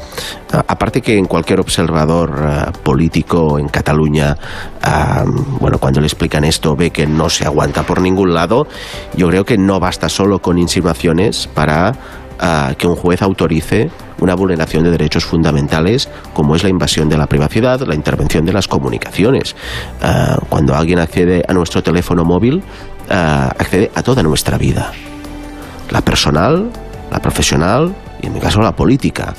Aparte 0.69 1.03
que 1.03 1.17
en 1.17 1.27
cualquier 1.27 1.61
observador 1.61 2.39
eh, 2.39 2.73
político 2.83 3.59
en 3.59 3.69
Cataluña, 3.69 4.37
bueno, 5.61 5.79
cuando 5.79 6.01
le 6.01 6.07
explican 6.07 6.45
esto 6.45 6.77
ve 6.77 6.91
que 6.91 7.07
no 7.07 7.29
se 7.29 7.45
aguanta 7.45 7.83
por 7.83 8.01
ningún 8.01 8.33
lado, 8.33 8.67
yo 9.17 9.29
creo 9.29 9.45
que 9.45 9.59
no 9.59 9.81
basta 9.81 10.09
solo 10.09 10.41
con 10.41 10.59
insinuaciones 10.59 11.49
para 11.49 11.95
que 12.79 12.87
un 12.87 12.97
juez 12.97 13.23
autorice 13.23 13.91
una 14.21 14.35
vulneración 14.35 14.85
de 14.85 14.91
derechos 14.91 15.25
fundamentales 15.25 16.09
como 16.33 16.57
es 16.57 16.63
la 16.63 16.69
invasión 16.69 17.09
de 17.09 17.17
la 17.17 17.27
privacidad, 17.27 17.81
la 17.81 17.95
intervención 17.95 18.45
de 18.45 18.53
las 18.53 18.69
comunicaciones. 18.69 19.57
Eh, 20.03 20.37
cuando 20.49 20.75
alguien 20.75 20.99
accede 20.99 21.43
a 21.47 21.53
nuestro 21.53 21.83
teléfono 21.83 22.25
móvil, 22.25 22.63
accede 23.09 23.91
a 23.95 24.03
toda 24.03 24.23
nuestra 24.25 24.59
vida. 24.59 24.91
La 25.91 26.01
personal, 26.01 26.71
la 27.11 27.21
profesional, 27.21 27.95
y 28.21 28.27
en 28.27 28.35
mi 28.35 28.41
caso 28.41 28.61
la 28.61 28.75
política. 28.75 29.35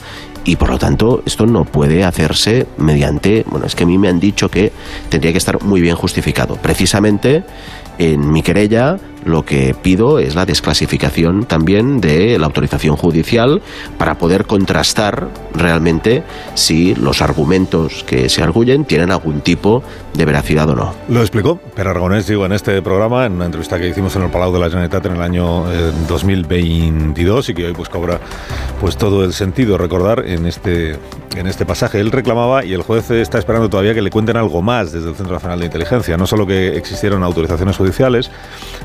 Y 0.46 0.56
por 0.56 0.70
lo 0.70 0.80
tanto, 0.80 1.22
esto 1.26 1.46
no 1.46 1.66
puede 1.66 2.06
hacerse 2.06 2.68
mediante, 2.78 3.44
bueno, 3.50 3.66
es 3.66 3.76
que 3.76 3.84
a 3.84 3.86
mí 3.88 3.98
me 3.98 4.08
han 4.08 4.20
dicho 4.20 4.50
que 4.50 4.72
tendría 5.10 5.34
que 5.34 5.40
estar 5.40 5.62
muy 5.62 5.82
bien 5.82 5.98
justificado. 5.98 6.56
Precisamente 6.56 7.44
en 7.98 8.32
mi 8.32 8.42
querella 8.42 8.98
lo 9.26 9.44
que 9.44 9.76
pido 9.82 10.20
es 10.20 10.36
la 10.36 10.46
desclasificación 10.46 11.46
también 11.46 12.00
de 12.02 12.40
la 12.40 12.46
autorización 12.46 12.96
judicial 12.96 13.62
para 13.98 14.18
poder 14.18 14.46
contrastar 14.46 15.28
realmente 15.54 16.24
si 16.56 16.96
los 16.96 17.22
argumentos 17.22 18.04
que 18.04 18.30
se 18.30 18.42
arguyen 18.44 18.86
tienen 18.86 19.12
algún 19.12 19.42
tipo 19.42 19.84
de 20.14 20.26
veracidad 20.26 20.70
o 20.70 20.76
no. 20.76 20.94
Lo 21.10 21.22
explicó 21.22 21.58
Per 21.58 21.88
Aragonés, 21.88 22.28
digo, 22.28 22.46
en 22.46 22.54
este 22.54 22.82
programa, 22.82 23.26
en 23.26 23.34
una 23.34 23.46
entrevista 23.46 23.80
que 23.80 23.88
hicimos 23.88 24.16
en 24.16 24.24
el 24.24 24.30
Palau 24.30 24.52
de 24.52 24.60
la 24.60 24.70
Generalitat 24.70 25.06
en 25.06 25.14
el 25.14 25.22
año 25.22 25.66
2022 26.08 27.50
eh, 27.50 27.52
y 27.52 27.56
que 27.56 27.66
hoy 27.68 27.74
pues 27.74 27.90
cobra 27.90 28.20
pues 28.82 28.98
todo 28.98 29.24
el 29.24 29.34
sentido 29.34 29.78
recordar 29.78 30.24
en 30.26 30.46
este, 30.46 30.98
en 31.36 31.48
este 31.48 31.66
pasaje. 31.66 32.00
Él 32.00 32.12
reclamaba 32.12 32.66
y 32.66 32.74
el 32.74 32.82
juez 32.82 33.12
está 33.12 33.38
esperando 33.38 33.70
todavía 33.70 33.94
que 33.94 34.02
le 34.02 34.10
cuenten 34.10 34.38
algo 34.38 34.62
más 34.62 34.92
desde 34.92 35.10
el 35.10 35.16
Centro 35.16 35.34
Nacional 35.34 35.60
de 35.60 35.66
Inteligencia, 35.66 36.18
no 36.18 36.26
solo 36.26 36.48
que 36.48 36.76
existieron 36.76 37.24
autorizaciones 37.24 37.78
judiciales, 37.78 38.32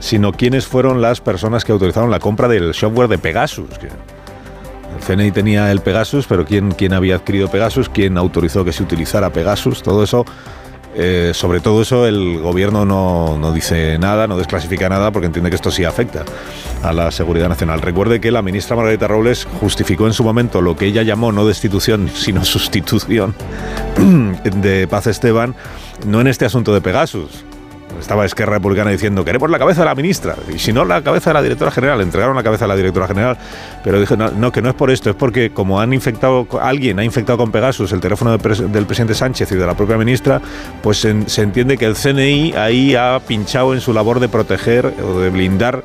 sino 0.01 0.22
quiénes 0.31 0.67
fueron 0.67 1.03
las 1.03 1.21
personas 1.21 1.65
que 1.65 1.73
autorizaron 1.73 2.13
la 2.13 2.21
compra 2.21 2.47
del 2.47 2.73
software 2.75 3.09
de 3.09 3.19
Pegasus. 3.19 3.71
El 3.83 5.03
CNI 5.05 5.33
tenía 5.33 5.73
el 5.73 5.81
Pegasus, 5.81 6.29
pero 6.29 6.45
¿quién, 6.45 6.71
quién 6.71 6.93
había 6.93 7.17
adquirido 7.17 7.49
Pegasus? 7.49 7.89
¿Quién 7.89 8.17
autorizó 8.17 8.65
que 8.65 8.73
se 8.73 8.85
utilizara 8.85 9.31
Pegasus? 9.31 9.83
Todo 9.83 10.05
eso 10.05 10.25
eh, 10.95 11.31
sobre 11.35 11.61
todo 11.61 11.81
eso 11.81 12.07
el 12.07 12.39
gobierno 12.41 12.85
no, 12.85 13.39
no, 13.39 13.53
dice 13.53 13.99
nada, 13.99 14.27
no 14.27 14.37
desclasifica 14.37 14.91
nada 14.91 15.11
porque 15.11 15.27
entiende 15.27 15.49
que 15.49 15.57
esto 15.57 15.71
sí 15.71 15.85
afecta 15.85 16.25
a 16.83 16.93
la 16.93 17.11
seguridad 17.11 17.49
nacional. 17.49 17.81
Recuerde 17.81 18.21
que 18.21 18.31
la 18.31 18.43
ministra 18.43 18.77
Margarita 18.77 19.09
Robles 19.09 19.49
justificó 19.61 20.07
en 20.07 20.13
su 20.13 20.23
momento 20.23 20.61
lo 20.61 20.77
que 20.77 20.87
ella 20.87 21.03
llamó 21.03 21.33
no 21.33 21.47
destitución, 21.47 22.11
sino 22.15 22.45
sustitución 22.45 23.35
de 24.45 24.87
Paz 24.87 25.07
Esteban, 25.07 25.55
no 26.07 26.21
en 26.21 26.27
este 26.27 26.45
asunto 26.45 26.75
de 26.75 26.83
Pegasus, 26.83 27.45
estaba 28.01 28.25
Esquerra 28.25 28.55
Republicana 28.55 28.91
diciendo, 28.91 29.25
queremos 29.25 29.51
la 29.51 29.59
cabeza 29.59 29.83
de 29.83 29.87
la 29.87 29.95
ministra, 29.95 30.37
y 30.53 30.59
si 30.59 30.73
no, 30.73 30.85
la 30.85 31.03
cabeza 31.03 31.31
de 31.31 31.35
la 31.35 31.43
directora 31.43 31.71
general, 31.71 32.01
entregaron 32.01 32.35
la 32.37 32.43
cabeza 32.43 32.65
de 32.65 32.69
la 32.69 32.77
directora 32.77 33.07
general, 33.07 33.39
pero 33.85 34.01
dije, 34.01 34.17
no, 34.17 34.53
que 34.53 34.63
no 34.63 34.69
es 34.69 34.75
por 34.75 34.91
esto, 34.91 35.11
es 35.11 35.17
porque 35.17 35.51
como 35.51 35.81
han 35.81 35.93
infectado, 35.93 36.47
alguien 36.61 36.99
ha 36.99 37.05
infectado 37.05 37.39
con 37.39 37.53
Pegasus 37.53 37.93
el 37.93 38.01
teléfono 38.01 38.37
del 38.37 38.87
presidente 38.87 39.15
Sánchez 39.15 39.53
y 39.53 39.57
de 39.57 39.67
la 39.67 39.75
propia 39.75 39.97
ministra, 39.97 40.41
pues 40.83 40.99
se 40.99 41.43
entiende 41.43 41.77
que 41.77 41.87
el 41.87 41.95
CNI 41.95 42.55
ahí 42.55 42.95
ha 42.95 43.21
pinchado 43.27 43.75
en 43.75 43.81
su 43.81 43.93
labor 43.93 44.21
de 44.21 44.29
proteger 44.29 44.93
o 45.03 45.21
de 45.21 45.31
blindar 45.31 45.83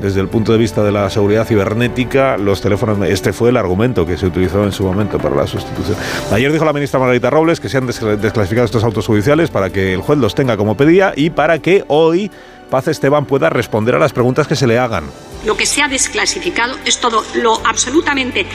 desde 0.00 0.20
el 0.20 0.28
punto 0.28 0.52
de 0.52 0.58
vista 0.58 0.82
de 0.82 0.92
la 0.92 1.10
seguridad 1.10 1.46
cibernética, 1.46 2.36
los 2.36 2.60
teléfonos. 2.60 2.98
Este 3.08 3.32
fue 3.32 3.50
el 3.50 3.56
argumento 3.56 4.06
que 4.06 4.16
se 4.16 4.26
utilizó 4.26 4.64
en 4.64 4.72
su 4.72 4.84
momento 4.84 5.18
para 5.18 5.36
la 5.36 5.46
sustitución. 5.46 5.96
Ayer 6.32 6.52
dijo 6.52 6.64
la 6.64 6.72
ministra 6.72 6.98
Margarita 6.98 7.30
Robles 7.30 7.60
que 7.60 7.68
se 7.68 7.78
han 7.78 7.86
desclasificado 7.86 8.64
estos 8.64 8.84
autos 8.84 9.06
judiciales 9.06 9.50
para 9.50 9.70
que 9.70 9.94
el 9.94 10.00
juez 10.00 10.18
los 10.18 10.34
tenga 10.34 10.56
como 10.56 10.76
pedía 10.76 11.12
y 11.14 11.30
para 11.30 11.58
que 11.58 11.84
hoy 11.88 12.30
Paz 12.70 12.88
Esteban 12.88 13.26
pueda 13.26 13.50
responder 13.50 13.96
a 13.96 13.98
las 13.98 14.12
preguntas 14.12 14.46
que 14.46 14.56
se 14.56 14.66
le 14.66 14.78
hagan. 14.78 15.04
Lo 15.44 15.56
que 15.56 15.66
se 15.66 15.82
ha 15.82 15.88
desclasificado 15.88 16.76
es 16.84 16.98
todo 16.98 17.24
lo 17.34 17.60
absolutamente 17.66 18.46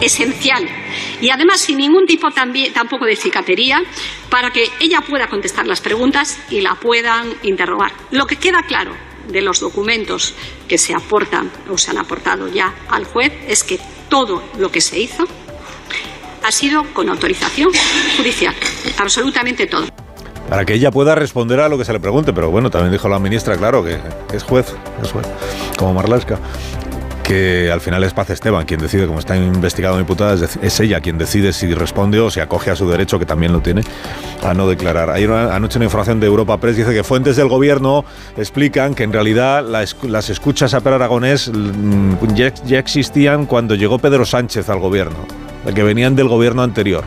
esencial 0.00 0.64
y 1.20 1.30
además 1.30 1.60
sin 1.60 1.78
ningún 1.78 2.06
tipo 2.06 2.28
tampoco 2.72 3.06
de 3.06 3.16
cicatería 3.16 3.82
para 4.30 4.50
que 4.50 4.68
ella 4.80 5.00
pueda 5.00 5.26
contestar 5.28 5.66
las 5.66 5.80
preguntas 5.80 6.38
y 6.50 6.60
la 6.60 6.76
puedan 6.76 7.26
interrogar. 7.42 7.92
Lo 8.10 8.26
que 8.26 8.36
queda 8.36 8.62
claro 8.62 8.92
de 9.28 9.42
los 9.42 9.60
documentos 9.60 10.34
que 10.68 10.78
se 10.78 10.94
aportan 10.94 11.50
o 11.70 11.78
se 11.78 11.90
han 11.90 11.98
aportado 11.98 12.48
ya 12.48 12.74
al 12.88 13.04
juez 13.04 13.32
es 13.48 13.64
que 13.64 13.78
todo 14.08 14.42
lo 14.58 14.70
que 14.70 14.80
se 14.80 14.98
hizo 14.98 15.24
ha 16.42 16.52
sido 16.52 16.84
con 16.92 17.08
autorización 17.08 17.70
judicial, 18.16 18.54
absolutamente 18.98 19.66
todo. 19.66 19.86
Para 20.48 20.66
que 20.66 20.74
ella 20.74 20.90
pueda 20.90 21.14
responder 21.14 21.60
a 21.60 21.68
lo 21.68 21.78
que 21.78 21.86
se 21.86 21.92
le 21.92 22.00
pregunte, 22.00 22.34
pero 22.34 22.50
bueno, 22.50 22.70
también 22.70 22.92
dijo 22.92 23.08
la 23.08 23.18
ministra, 23.18 23.56
claro, 23.56 23.82
que 23.82 23.98
es 24.34 24.42
juez, 24.42 24.74
es 25.02 25.10
juez, 25.10 25.26
como 25.78 25.94
Marlaska. 25.94 26.38
Que 27.24 27.70
al 27.72 27.80
final 27.80 28.04
es 28.04 28.12
Paz 28.12 28.30
Esteban 28.30 28.66
quien 28.66 28.78
decide, 28.78 29.06
como 29.06 29.18
está 29.18 29.34
investigado 29.34 29.98
diputada, 29.98 30.34
es, 30.62 30.80
ella 30.80 31.00
quien 31.00 31.18
decide 31.18 31.52
si 31.52 31.72
responde 31.74 32.20
o 32.20 32.30
si 32.30 32.38
acoge 32.38 32.70
a 32.70 32.76
su 32.76 32.88
derecho, 32.88 33.18
que 33.18 33.26
también 33.26 33.52
lo 33.52 33.60
tiene, 33.60 33.82
a 34.42 34.54
no 34.54 34.68
declarar. 34.68 35.10
Hay 35.10 35.24
una, 35.24 35.54
anoche 35.54 35.78
una 35.78 35.86
información 35.86 36.20
de 36.20 36.26
Europa 36.26 36.58
Press, 36.58 36.76
dice 36.76 36.92
que 36.92 37.02
fuentes 37.02 37.36
del 37.36 37.48
gobierno 37.48 38.04
explican 38.36 38.94
que 38.94 39.02
en 39.04 39.12
realidad 39.12 39.64
las 39.64 40.30
escuchas 40.30 40.74
a 40.74 40.80
Per 40.80 40.92
Aragonés 40.92 41.50
mm, 41.52 42.34
ya, 42.34 42.78
existían 42.78 43.46
cuando 43.46 43.74
llegó 43.74 43.98
Pedro 43.98 44.26
Sánchez 44.26 44.68
al 44.68 44.78
gobierno, 44.78 45.26
que 45.74 45.82
venían 45.82 46.14
del 46.14 46.28
gobierno 46.28 46.62
anterior 46.62 47.04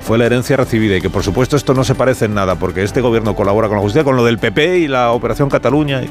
fue 0.00 0.16
la 0.16 0.24
herencia 0.24 0.56
recibida 0.56 0.96
y 0.96 1.00
que 1.00 1.10
por 1.10 1.22
supuesto 1.22 1.56
esto 1.56 1.72
no 1.72 1.84
se 1.84 1.94
parece 1.94 2.24
en 2.24 2.34
nada 2.34 2.56
porque 2.56 2.82
este 2.82 3.00
gobierno 3.00 3.36
colabora 3.36 3.68
con 3.68 3.76
la 3.76 3.82
justicia, 3.82 4.02
con 4.02 4.16
lo 4.16 4.24
del 4.24 4.38
PP 4.38 4.78
y 4.78 4.88
la 4.88 5.12
Operación 5.12 5.48
Cataluña. 5.48 6.02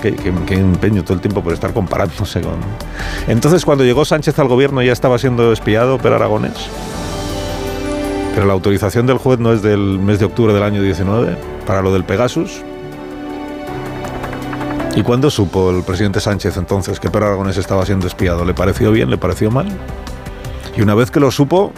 Que, 0.00 0.14
empeño 0.54 1.02
todo 1.02 1.14
el 1.14 1.20
tiempo 1.20 1.42
por 1.42 1.52
estar 1.52 1.72
comparándose 1.72 2.40
con... 2.40 2.56
Entonces, 3.28 3.64
cuando 3.64 3.84
llegó 3.84 4.04
Sánchez 4.04 4.38
al 4.38 4.48
gobierno 4.48 4.82
ya 4.82 4.92
estaba 4.92 5.18
siendo 5.18 5.52
espiado 5.52 5.98
per 5.98 6.12
Aragonés. 6.12 6.68
Pero 8.34 8.46
la 8.46 8.52
autorización 8.52 9.06
del 9.06 9.18
juez 9.18 9.38
no 9.38 9.52
es 9.52 9.62
del 9.62 9.98
mes 9.98 10.18
de 10.18 10.24
octubre 10.24 10.52
del 10.52 10.62
año 10.62 10.82
19, 10.82 11.36
para 11.66 11.82
lo 11.82 11.92
del 11.92 12.04
Pegasus. 12.04 12.62
¿Y 14.96 15.02
cuándo 15.02 15.30
supo 15.30 15.70
el 15.70 15.82
presidente 15.82 16.20
Sánchez 16.20 16.56
entonces 16.56 16.98
que 16.98 17.10
Per 17.10 17.22
Aragonés 17.22 17.56
estaba 17.56 17.86
siendo 17.86 18.06
espiado? 18.06 18.44
¿Le 18.44 18.54
pareció 18.54 18.90
bien? 18.90 19.08
¿Le 19.08 19.18
pareció 19.18 19.50
mal? 19.50 19.68
Y 20.76 20.82
una 20.82 20.94
vez 20.94 21.10
que 21.10 21.20
lo 21.20 21.30
supo, 21.30 21.72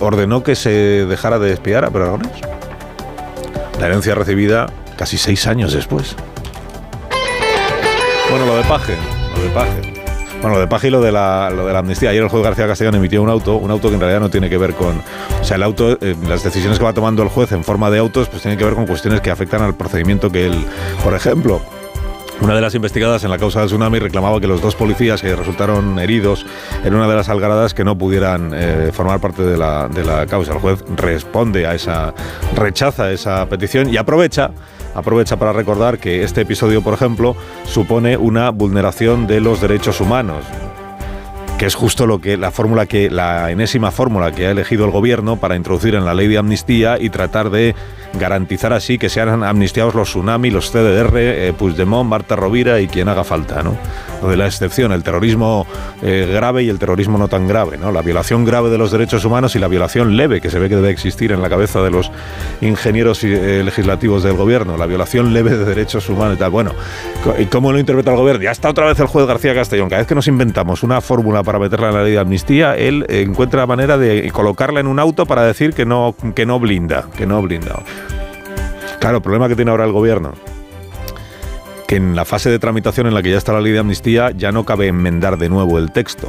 ordenó 0.00 0.42
que 0.42 0.54
se 0.54 0.70
dejara 1.06 1.38
de 1.38 1.52
espiar 1.52 1.84
a 1.84 1.90
Per 1.90 2.02
Aragonés. 2.02 2.32
La 3.80 3.86
herencia 3.86 4.14
recibida 4.14 4.66
casi 4.96 5.18
seis 5.18 5.46
años 5.46 5.72
después. 5.72 6.14
Bueno, 8.32 8.46
lo 8.46 8.56
de 8.56 8.62
Paje, 8.62 8.96
lo 9.36 9.42
de 9.42 9.50
Paje. 9.50 9.82
Bueno, 10.40 10.54
lo 10.54 10.60
de 10.60 10.66
Paje 10.66 10.86
y 10.86 10.90
lo 10.90 11.02
de, 11.02 11.12
la, 11.12 11.50
lo 11.54 11.66
de 11.66 11.72
la 11.74 11.80
amnistía. 11.80 12.08
Ayer 12.08 12.22
el 12.22 12.30
juez 12.30 12.42
García 12.42 12.66
Castellón 12.66 12.94
emitió 12.94 13.20
un 13.20 13.28
auto, 13.28 13.56
un 13.56 13.70
auto 13.70 13.90
que 13.90 13.94
en 13.96 14.00
realidad 14.00 14.20
no 14.20 14.30
tiene 14.30 14.48
que 14.48 14.56
ver 14.56 14.72
con... 14.72 15.02
O 15.38 15.44
sea, 15.44 15.58
el 15.58 15.62
auto, 15.62 15.98
eh, 16.00 16.16
las 16.26 16.42
decisiones 16.42 16.78
que 16.78 16.84
va 16.86 16.94
tomando 16.94 17.22
el 17.22 17.28
juez 17.28 17.52
en 17.52 17.62
forma 17.62 17.90
de 17.90 17.98
autos, 17.98 18.30
pues 18.30 18.40
tienen 18.40 18.58
que 18.58 18.64
ver 18.64 18.72
con 18.72 18.86
cuestiones 18.86 19.20
que 19.20 19.30
afectan 19.30 19.60
al 19.60 19.74
procedimiento 19.74 20.32
que 20.32 20.46
él... 20.46 20.64
Por 21.04 21.12
ejemplo, 21.12 21.60
una 22.40 22.54
de 22.54 22.62
las 22.62 22.74
investigadas 22.74 23.22
en 23.22 23.28
la 23.28 23.36
causa 23.36 23.60
del 23.60 23.68
tsunami 23.68 23.98
reclamaba 23.98 24.40
que 24.40 24.46
los 24.46 24.62
dos 24.62 24.76
policías 24.76 25.20
que 25.20 25.36
resultaron 25.36 25.98
heridos 25.98 26.46
en 26.84 26.94
una 26.94 27.06
de 27.06 27.14
las 27.14 27.28
algaradas 27.28 27.74
que 27.74 27.84
no 27.84 27.98
pudieran 27.98 28.52
eh, 28.54 28.92
formar 28.94 29.20
parte 29.20 29.42
de 29.42 29.58
la, 29.58 29.88
de 29.88 30.04
la 30.04 30.24
causa. 30.24 30.52
El 30.54 30.58
juez 30.58 30.82
responde 30.96 31.66
a 31.66 31.74
esa, 31.74 32.14
rechaza 32.56 33.12
esa 33.12 33.44
petición 33.46 33.92
y 33.92 33.98
aprovecha 33.98 34.52
aprovecha 34.94 35.36
para 35.36 35.52
recordar 35.52 35.98
que 35.98 36.22
este 36.22 36.42
episodio, 36.42 36.82
por 36.82 36.94
ejemplo, 36.94 37.36
supone 37.64 38.16
una 38.16 38.50
vulneración 38.50 39.26
de 39.26 39.40
los 39.40 39.60
derechos 39.60 40.00
humanos 40.00 40.44
que 41.62 41.66
es 41.66 41.76
justo 41.76 42.08
lo 42.08 42.20
que 42.20 42.36
la 42.36 42.50
fórmula 42.50 42.86
que 42.86 43.08
la 43.08 43.52
enésima 43.52 43.92
fórmula 43.92 44.32
que 44.32 44.48
ha 44.48 44.50
elegido 44.50 44.84
el 44.84 44.90
gobierno 44.90 45.36
para 45.36 45.54
introducir 45.54 45.94
en 45.94 46.04
la 46.04 46.12
ley 46.12 46.26
de 46.26 46.36
amnistía 46.36 46.98
y 46.98 47.08
tratar 47.08 47.50
de 47.50 47.76
garantizar 48.14 48.72
así 48.72 48.98
que 48.98 49.08
sean 49.08 49.42
amnistiados 49.42 49.94
los 49.94 50.08
tsunami, 50.08 50.50
los 50.50 50.70
CDR, 50.70 51.16
eh, 51.16 51.52
Puigdemont, 51.56 52.08
Marta 52.08 52.36
Rovira 52.36 52.80
y 52.80 52.88
quien 52.88 53.08
haga 53.08 53.24
falta, 53.24 53.62
¿no? 53.62 53.76
Lo 54.22 54.28
de 54.28 54.36
la 54.36 54.46
excepción, 54.46 54.92
el 54.92 55.02
terrorismo 55.02 55.66
eh, 56.02 56.30
grave 56.32 56.62
y 56.62 56.68
el 56.68 56.78
terrorismo 56.78 57.18
no 57.18 57.28
tan 57.28 57.48
grave, 57.48 57.78
¿no? 57.78 57.90
La 57.90 58.02
violación 58.02 58.44
grave 58.44 58.70
de 58.70 58.78
los 58.78 58.92
derechos 58.92 59.24
humanos 59.24 59.56
y 59.56 59.58
la 59.58 59.68
violación 59.68 60.16
leve 60.16 60.40
que 60.40 60.50
se 60.50 60.58
ve 60.58 60.68
que 60.68 60.76
debe 60.76 60.90
existir 60.90 61.32
en 61.32 61.42
la 61.42 61.48
cabeza 61.48 61.82
de 61.82 61.90
los 61.90 62.10
ingenieros 62.60 63.24
eh, 63.24 63.62
legislativos 63.64 64.22
del 64.22 64.34
gobierno, 64.34 64.76
la 64.76 64.86
violación 64.86 65.32
leve 65.32 65.56
de 65.56 65.64
derechos 65.64 66.08
humanos 66.08 66.36
y 66.36 66.38
tal. 66.38 66.50
Bueno, 66.50 66.72
¿y 67.38 67.46
cómo 67.46 67.72
lo 67.72 67.78
interpreta 67.78 68.10
el 68.10 68.16
gobierno? 68.16 68.42
Ya 68.42 68.52
está 68.52 68.70
otra 68.70 68.86
vez 68.86 68.98
el 69.00 69.06
juez 69.06 69.26
García 69.26 69.54
Castellón. 69.54 69.88
Cada 69.88 70.00
vez 70.00 70.08
que 70.08 70.14
nos 70.14 70.28
inventamos 70.28 70.82
una 70.82 71.00
fórmula 71.00 71.42
para 71.42 71.58
meterla 71.58 71.88
en 71.88 71.94
la 71.94 72.02
ley 72.04 72.12
de 72.12 72.18
amnistía, 72.18 72.76
él 72.76 73.06
encuentra 73.08 73.60
la 73.60 73.66
manera 73.66 73.98
de 73.98 74.30
colocarla 74.32 74.80
en 74.80 74.86
un 74.86 74.98
auto 74.98 75.26
para 75.26 75.44
decir 75.44 75.72
que 75.72 75.84
no, 75.84 76.14
que 76.34 76.46
no 76.46 76.60
blinda, 76.60 77.06
que 77.16 77.26
no 77.26 77.42
blinda. 77.42 77.82
Claro, 79.02 79.16
el 79.16 79.22
problema 79.24 79.48
que 79.48 79.56
tiene 79.56 79.72
ahora 79.72 79.84
el 79.84 79.90
gobierno, 79.90 80.30
que 81.88 81.96
en 81.96 82.14
la 82.14 82.24
fase 82.24 82.50
de 82.50 82.60
tramitación 82.60 83.08
en 83.08 83.14
la 83.14 83.20
que 83.20 83.32
ya 83.32 83.36
está 83.36 83.52
la 83.52 83.60
ley 83.60 83.72
de 83.72 83.80
amnistía 83.80 84.30
ya 84.30 84.52
no 84.52 84.64
cabe 84.64 84.86
enmendar 84.86 85.38
de 85.38 85.48
nuevo 85.48 85.76
el 85.78 85.90
texto. 85.90 86.28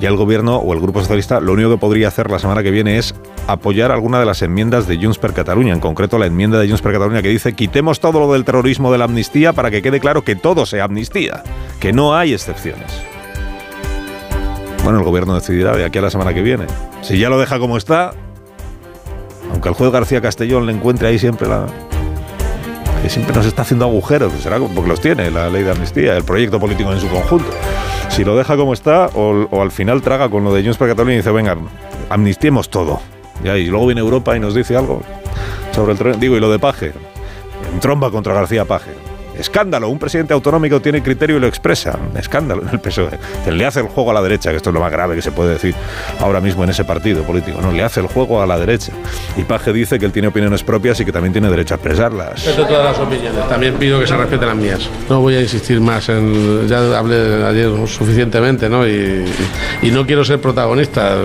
Ya 0.00 0.08
el 0.08 0.16
gobierno 0.16 0.56
o 0.56 0.74
el 0.74 0.80
Grupo 0.80 0.98
Socialista 0.98 1.38
lo 1.38 1.52
único 1.52 1.70
que 1.70 1.76
podría 1.76 2.08
hacer 2.08 2.32
la 2.32 2.40
semana 2.40 2.64
que 2.64 2.72
viene 2.72 2.98
es 2.98 3.14
apoyar 3.46 3.92
alguna 3.92 4.18
de 4.18 4.26
las 4.26 4.42
enmiendas 4.42 4.88
de 4.88 4.96
Junts 4.96 5.18
per 5.18 5.34
Cataluña, 5.34 5.72
en 5.72 5.78
concreto 5.78 6.18
la 6.18 6.26
enmienda 6.26 6.58
de 6.58 6.66
Junts 6.66 6.82
per 6.82 6.94
Cataluña 6.94 7.22
que 7.22 7.28
dice 7.28 7.52
quitemos 7.52 8.00
todo 8.00 8.18
lo 8.18 8.32
del 8.32 8.44
terrorismo 8.44 8.90
de 8.90 8.98
la 8.98 9.04
amnistía 9.04 9.52
para 9.52 9.70
que 9.70 9.82
quede 9.82 10.00
claro 10.00 10.24
que 10.24 10.34
todo 10.34 10.66
sea 10.66 10.82
amnistía, 10.82 11.44
que 11.78 11.92
no 11.92 12.16
hay 12.16 12.34
excepciones. 12.34 12.90
Bueno, 14.82 14.98
el 14.98 15.04
gobierno 15.04 15.36
decidirá 15.36 15.76
de 15.76 15.84
aquí 15.84 15.98
a 15.98 16.02
la 16.02 16.10
semana 16.10 16.34
que 16.34 16.42
viene. 16.42 16.66
Si 17.02 17.20
ya 17.20 17.28
lo 17.28 17.38
deja 17.38 17.60
como 17.60 17.76
está, 17.76 18.14
aunque 19.50 19.68
el 19.68 19.74
juez 19.74 19.90
García 19.90 20.20
Castellón 20.20 20.66
le 20.66 20.72
encuentre 20.72 21.08
ahí 21.08 21.18
siempre 21.18 21.48
la. 21.48 21.66
que 23.02 23.08
siempre 23.08 23.34
nos 23.34 23.46
está 23.46 23.62
haciendo 23.62 23.84
agujeros, 23.84 24.32
será 24.34 24.58
porque 24.58 24.88
los 24.88 25.00
tiene 25.00 25.30
la 25.30 25.48
ley 25.48 25.62
de 25.62 25.72
amnistía, 25.72 26.16
el 26.16 26.24
proyecto 26.24 26.58
político 26.58 26.92
en 26.92 27.00
su 27.00 27.08
conjunto. 27.08 27.50
Si 28.08 28.24
lo 28.24 28.36
deja 28.36 28.56
como 28.56 28.72
está, 28.72 29.10
o, 29.14 29.60
al 29.60 29.70
final 29.70 30.00
traga 30.02 30.28
con 30.28 30.42
lo 30.44 30.54
de 30.54 30.62
Junts 30.62 30.78
per 30.78 30.88
Catalunya 30.88 31.14
y 31.14 31.18
dice, 31.18 31.30
venga, 31.30 31.56
amnistiemos 32.08 32.70
todo. 32.70 33.00
Y, 33.44 33.66
luego 33.66 33.86
viene 33.86 34.00
Europa 34.00 34.36
y 34.36 34.40
nos 34.40 34.54
dice 34.54 34.76
algo 34.76 35.02
sobre 35.72 35.92
el 35.92 35.98
tren. 35.98 36.18
Digo, 36.18 36.36
y 36.36 36.40
lo 36.40 36.50
de 36.50 36.58
Paje. 36.58 36.92
En 37.72 37.80
tromba 37.80 38.10
contra 38.10 38.32
García 38.32 38.64
Paje. 38.64 38.92
Escándalo, 39.38 39.88
un 39.88 39.98
presidente 39.98 40.34
autonómico 40.34 40.80
tiene 40.80 41.02
criterio 41.02 41.36
y 41.36 41.40
lo 41.40 41.46
expresa. 41.46 41.98
Escándalo 42.16 42.62
en 42.62 42.68
el 42.70 42.80
PSOE. 42.80 43.18
Le 43.50 43.66
hace 43.66 43.80
el 43.80 43.86
juego 43.86 44.10
a 44.10 44.14
la 44.14 44.22
derecha, 44.22 44.50
que 44.50 44.56
esto 44.56 44.70
es 44.70 44.74
lo 44.74 44.80
más 44.80 44.90
grave 44.90 45.14
que 45.14 45.22
se 45.22 45.32
puede 45.32 45.54
decir 45.54 45.74
ahora 46.20 46.40
mismo 46.40 46.64
en 46.64 46.70
ese 46.70 46.84
partido 46.84 47.22
político. 47.22 47.60
No, 47.60 47.72
le 47.72 47.82
hace 47.82 48.00
el 48.00 48.06
juego 48.06 48.42
a 48.42 48.46
la 48.46 48.58
derecha. 48.58 48.92
Y 49.36 49.42
Paje 49.42 49.72
dice 49.72 49.98
que 49.98 50.06
él 50.06 50.12
tiene 50.12 50.28
opiniones 50.28 50.62
propias 50.62 50.98
y 51.00 51.04
que 51.04 51.12
también 51.12 51.32
tiene 51.32 51.48
derecho 51.50 51.74
a 51.74 51.76
expresarlas. 51.76 52.44
Respeto 52.44 52.66
todas 52.66 52.84
las 52.84 52.98
opiniones. 52.98 53.48
También 53.48 53.74
pido 53.74 54.00
que 54.00 54.06
se 54.06 54.16
respeten 54.16 54.48
las 54.48 54.56
mías. 54.56 54.88
No 55.08 55.20
voy 55.20 55.36
a 55.36 55.40
insistir 55.40 55.80
más 55.80 56.08
en. 56.08 56.66
Ya 56.68 56.98
hablé 56.98 57.44
ayer 57.44 57.70
suficientemente, 57.86 58.68
¿no? 58.68 58.86
Y, 58.86 59.24
y 59.82 59.90
no 59.90 60.06
quiero 60.06 60.24
ser 60.24 60.40
protagonista, 60.40 61.16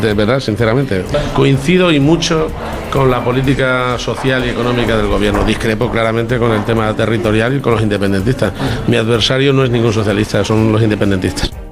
de 0.00 0.14
verdad, 0.14 0.40
sinceramente. 0.40 1.04
Coincido 1.34 1.90
y 1.92 2.00
mucho 2.00 2.48
con 2.96 3.10
la 3.10 3.22
política 3.22 3.98
social 3.98 4.46
y 4.46 4.48
económica 4.48 4.96
del 4.96 5.06
gobierno. 5.06 5.44
Discrepo 5.44 5.90
claramente 5.90 6.38
con 6.38 6.52
el 6.52 6.64
tema 6.64 6.94
territorial 6.94 7.54
y 7.54 7.60
con 7.60 7.74
los 7.74 7.82
independentistas. 7.82 8.54
Mi 8.86 8.96
adversario 8.96 9.52
no 9.52 9.64
es 9.64 9.70
ningún 9.70 9.92
socialista, 9.92 10.42
son 10.42 10.72
los 10.72 10.80
independentistas. 10.80 11.65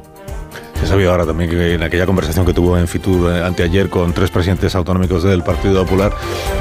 Sabía 0.94 1.10
ahora 1.10 1.26
también 1.26 1.50
que 1.50 1.74
en 1.74 1.82
aquella 1.82 2.06
conversación 2.06 2.46
que 2.46 2.54
tuvo 2.54 2.78
en 2.78 2.86
Fitur 2.86 3.32
eh, 3.32 3.42
anteayer 3.42 3.90
con 3.90 4.12
tres 4.12 4.30
presidentes 4.30 4.76
autonómicos 4.76 5.24
del 5.24 5.42
Partido 5.42 5.82
Popular, 5.82 6.12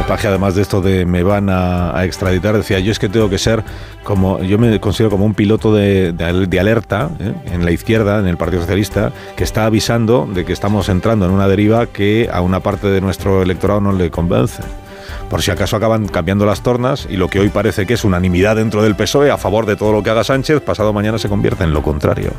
Paje, 0.07 0.27
además 0.27 0.55
de 0.55 0.63
esto 0.63 0.81
de 0.81 1.05
me 1.05 1.21
van 1.21 1.49
a, 1.51 2.03
extraditar, 2.03 2.57
decía 2.57 2.79
yo 2.79 2.91
es 2.91 2.97
que 2.97 3.09
tengo 3.09 3.29
que 3.29 3.37
ser 3.37 3.63
como, 4.03 4.41
yo 4.41 4.57
me 4.57 4.79
considero 4.79 5.11
como 5.11 5.23
un 5.23 5.35
piloto 5.35 5.71
de, 5.71 6.13
de, 6.13 6.59
alerta 6.59 7.11
¿eh? 7.19 7.31
en 7.53 7.63
la 7.63 7.69
izquierda, 7.69 8.17
en 8.17 8.25
el 8.25 8.35
Partido 8.35 8.61
Socialista, 8.63 9.11
que 9.35 9.43
está 9.43 9.67
avisando 9.67 10.27
de 10.27 10.45
que 10.45 10.53
estamos 10.53 10.89
entrando 10.89 11.27
en 11.27 11.31
una 11.31 11.47
deriva 11.47 11.85
que 11.85 12.27
a 12.33 12.41
una 12.41 12.59
parte 12.59 12.87
de 12.87 13.01
nuestro 13.01 13.43
electorado 13.43 13.81
no 13.81 13.91
le 13.91 14.09
convence 14.09 14.63
por 15.29 15.43
si 15.43 15.51
acaso 15.51 15.75
acaban 15.75 16.07
cambiando 16.07 16.47
las 16.47 16.63
tornas 16.63 17.07
y 17.07 17.17
lo 17.17 17.27
que 17.27 17.39
hoy 17.39 17.49
parece 17.49 17.85
que 17.85 17.93
es 17.93 18.03
unanimidad 18.03 18.55
dentro 18.55 18.81
del 18.81 18.95
PSOE 18.95 19.29
a 19.29 19.37
favor 19.37 19.67
de 19.67 19.75
todo 19.75 19.91
lo 19.91 20.01
que 20.01 20.09
haga 20.09 20.23
Sánchez, 20.23 20.59
pasado 20.61 20.91
mañana 20.91 21.19
se 21.19 21.29
convierte 21.29 21.63
en 21.63 21.71
lo 21.71 21.83
contrario. 21.83 22.31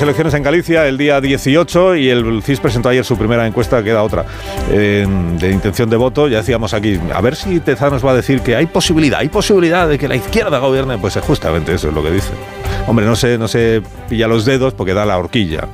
Elecciones 0.00 0.32
en 0.34 0.44
Galicia 0.44 0.86
el 0.86 0.96
día 0.96 1.20
18 1.20 1.96
y 1.96 2.08
el 2.08 2.42
CIS 2.42 2.60
presentó 2.60 2.88
ayer 2.88 3.04
su 3.04 3.18
primera 3.18 3.44
encuesta, 3.46 3.82
queda 3.82 4.04
otra, 4.04 4.24
de 4.70 5.50
intención 5.52 5.90
de 5.90 5.96
voto. 5.96 6.28
Ya 6.28 6.38
decíamos 6.38 6.72
aquí, 6.72 7.00
a 7.12 7.20
ver 7.20 7.34
si 7.34 7.58
Tezanos 7.58 8.04
va 8.04 8.12
a 8.12 8.14
decir 8.14 8.40
que 8.40 8.54
hay 8.54 8.66
posibilidad, 8.66 9.18
hay 9.18 9.28
posibilidad 9.28 9.88
de 9.88 9.98
que 9.98 10.06
la 10.06 10.14
izquierda 10.14 10.58
gobierne. 10.58 10.98
Pues 10.98 11.18
justamente 11.20 11.74
eso 11.74 11.88
es 11.88 11.94
lo 11.94 12.02
que 12.02 12.12
dice. 12.12 12.30
Hombre, 12.86 13.06
no 13.06 13.16
se, 13.16 13.38
no 13.38 13.48
se 13.48 13.82
pilla 14.08 14.28
los 14.28 14.44
dedos 14.44 14.72
porque 14.72 14.94
da 14.94 15.04
la 15.04 15.18
horquilla. 15.18 15.66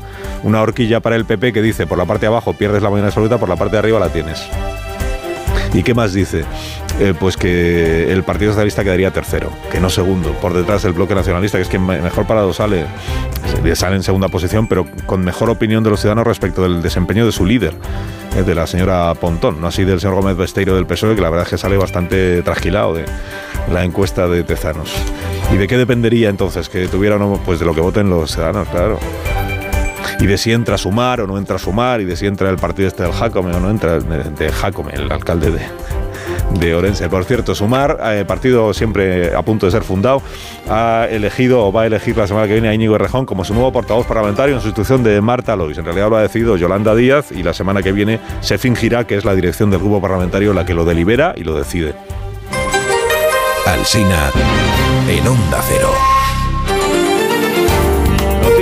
Una 0.43 0.63
horquilla 0.63 1.01
para 1.01 1.17
el 1.17 1.27
PP 1.27 1.53
que 1.53 1.61
dice 1.61 1.87
por 1.87 1.99
la 1.99 2.07
parte 2.07 2.23
de 2.23 2.29
abajo 2.29 2.55
pierdes 2.55 2.83
la 2.83 2.89
mayoría 2.89 3.09
absoluta, 3.09 3.37
por 3.39 3.49
la 3.49 3.57
parte 3.57 3.73
de 3.73 3.79
arriba 3.81 4.01
la 4.01 4.09
tienes. 4.09 4.43
¿Y 5.75 5.83
qué 5.83 5.93
más 5.93 6.15
dice? 6.15 6.45
Eh, 7.01 7.12
pues 7.19 7.37
que 7.37 8.12
el 8.12 8.23
Partido 8.23 8.53
Socialista 8.53 8.85
quedaría 8.85 9.11
tercero, 9.11 9.51
que 9.73 9.81
no 9.81 9.91
segundo, 9.91 10.31
por 10.35 10.55
detrás 10.55 10.85
del 10.85 10.93
bloque 10.93 11.15
nacionalista, 11.15 11.59
que 11.59 11.62
es 11.62 11.69
quien 11.69 11.85
mejor 11.85 12.25
parado 12.25 12.53
sale, 12.53 12.87
sale 13.75 13.97
en 13.97 14.05
segunda 14.05 14.29
posición, 14.29 14.69
pero 14.69 14.87
con 15.05 15.25
mejor 15.25 15.51
opinión 15.51 15.83
de 15.83 15.91
los 15.91 16.01
ciudadanos 16.01 16.25
respecto 16.25 16.62
del 16.62 16.83
desempeño 16.83 17.27
de 17.27 17.33
su 17.33 17.47
líder, 17.47 17.75
eh, 18.37 18.45
de 18.45 18.55
la 18.55 18.69
señora 18.69 19.12
Pontón, 19.15 19.61
no 19.61 19.66
así 19.66 19.85
del 19.85 19.99
señor 19.99 20.15
Gómez 20.15 20.37
Besteiro 20.37 20.77
del 20.77 20.87
PSOE, 20.87 21.16
que 21.16 21.21
la 21.21 21.31
verdad 21.31 21.47
es 21.47 21.51
que 21.51 21.59
sale 21.59 21.77
bastante 21.77 22.43
trasquilado 22.43 22.95
de 22.95 23.07
la 23.73 23.83
encuesta 23.83 24.29
de 24.29 24.45
Tezanos. 24.45 24.95
¿Y 25.53 25.57
de 25.57 25.66
qué 25.66 25.77
dependería 25.77 26.29
entonces 26.29 26.69
que 26.69 26.87
tuviera 26.87 27.16
uno? 27.16 27.41
Pues 27.45 27.59
de 27.59 27.66
lo 27.66 27.75
que 27.75 27.81
voten 27.81 28.09
los 28.09 28.33
ciudadanos, 28.33 28.69
claro 28.69 29.01
y 30.21 30.27
de 30.27 30.39
si 30.39 30.53
entra 30.53 30.77
a 30.77 30.79
sumar 30.79 31.21
o 31.21 31.27
no 31.27 31.39
entra 31.39 31.57
a 31.57 31.59
sumar 31.59 32.01
y 32.01 32.05
de 32.05 32.16
si 32.16 32.27
entra 32.27 32.49
el 32.49 32.57
partido 32.57 32.89
este 32.89 33.03
del 33.03 33.12
Jacome 33.12 33.55
o 33.55 33.61
no 33.61 33.69
entra 33.69 33.99
de, 33.99 34.53
Jacome, 34.53 34.93
el 34.95 35.11
alcalde 35.11 35.51
de, 35.51 35.61
de 36.53 36.75
Orense. 36.75 37.09
Por 37.09 37.25
cierto, 37.25 37.55
Sumar, 37.55 37.99
eh, 38.05 38.25
partido 38.27 38.73
siempre 38.75 39.35
a 39.35 39.43
punto 39.43 39.66
de 39.66 39.73
ser 39.73 39.83
fundado, 39.83 40.23
ha 40.69 41.07
elegido 41.11 41.66
o 41.66 41.73
va 41.73 41.83
a 41.83 41.87
elegir 41.87 42.16
la 42.16 42.27
semana 42.27 42.47
que 42.47 42.55
viene 42.55 42.69
a 42.69 42.75
Íñigo 42.75 42.97
Errejón 42.97 43.27
como 43.27 43.45
su 43.45 43.55
nuevo 43.55 43.73
portavoz 43.73 44.07
parlamentario 44.07 44.55
en 44.55 44.61
sustitución 44.61 45.03
de 45.03 45.21
Marta 45.21 45.57
Lois. 45.57 45.79
En 45.79 45.85
realidad 45.85 46.11
lo 46.11 46.16
ha 46.16 46.23
decidido 46.23 46.57
Yolanda 46.57 46.95
Díaz 46.95 47.33
y 47.33 47.43
la 47.43 47.53
semana 47.53 47.83
que 47.83 47.93
viene 47.93 48.21
se 48.41 48.59
fingirá 48.59 49.07
que 49.07 49.16
es 49.16 49.25
la 49.25 49.35
dirección 49.35 49.71
del 49.71 49.81
grupo 49.81 50.01
parlamentario 50.01 50.53
la 50.53 50.65
que 50.65 50.75
lo 50.75 50.85
delibera 50.85 51.35
y 51.37 51.45
lo 51.45 51.57
decide. 51.57 51.95
Alsina 53.66 54.31
en 55.09 55.27
Onda 55.27 55.61
Cero. 55.69 56.14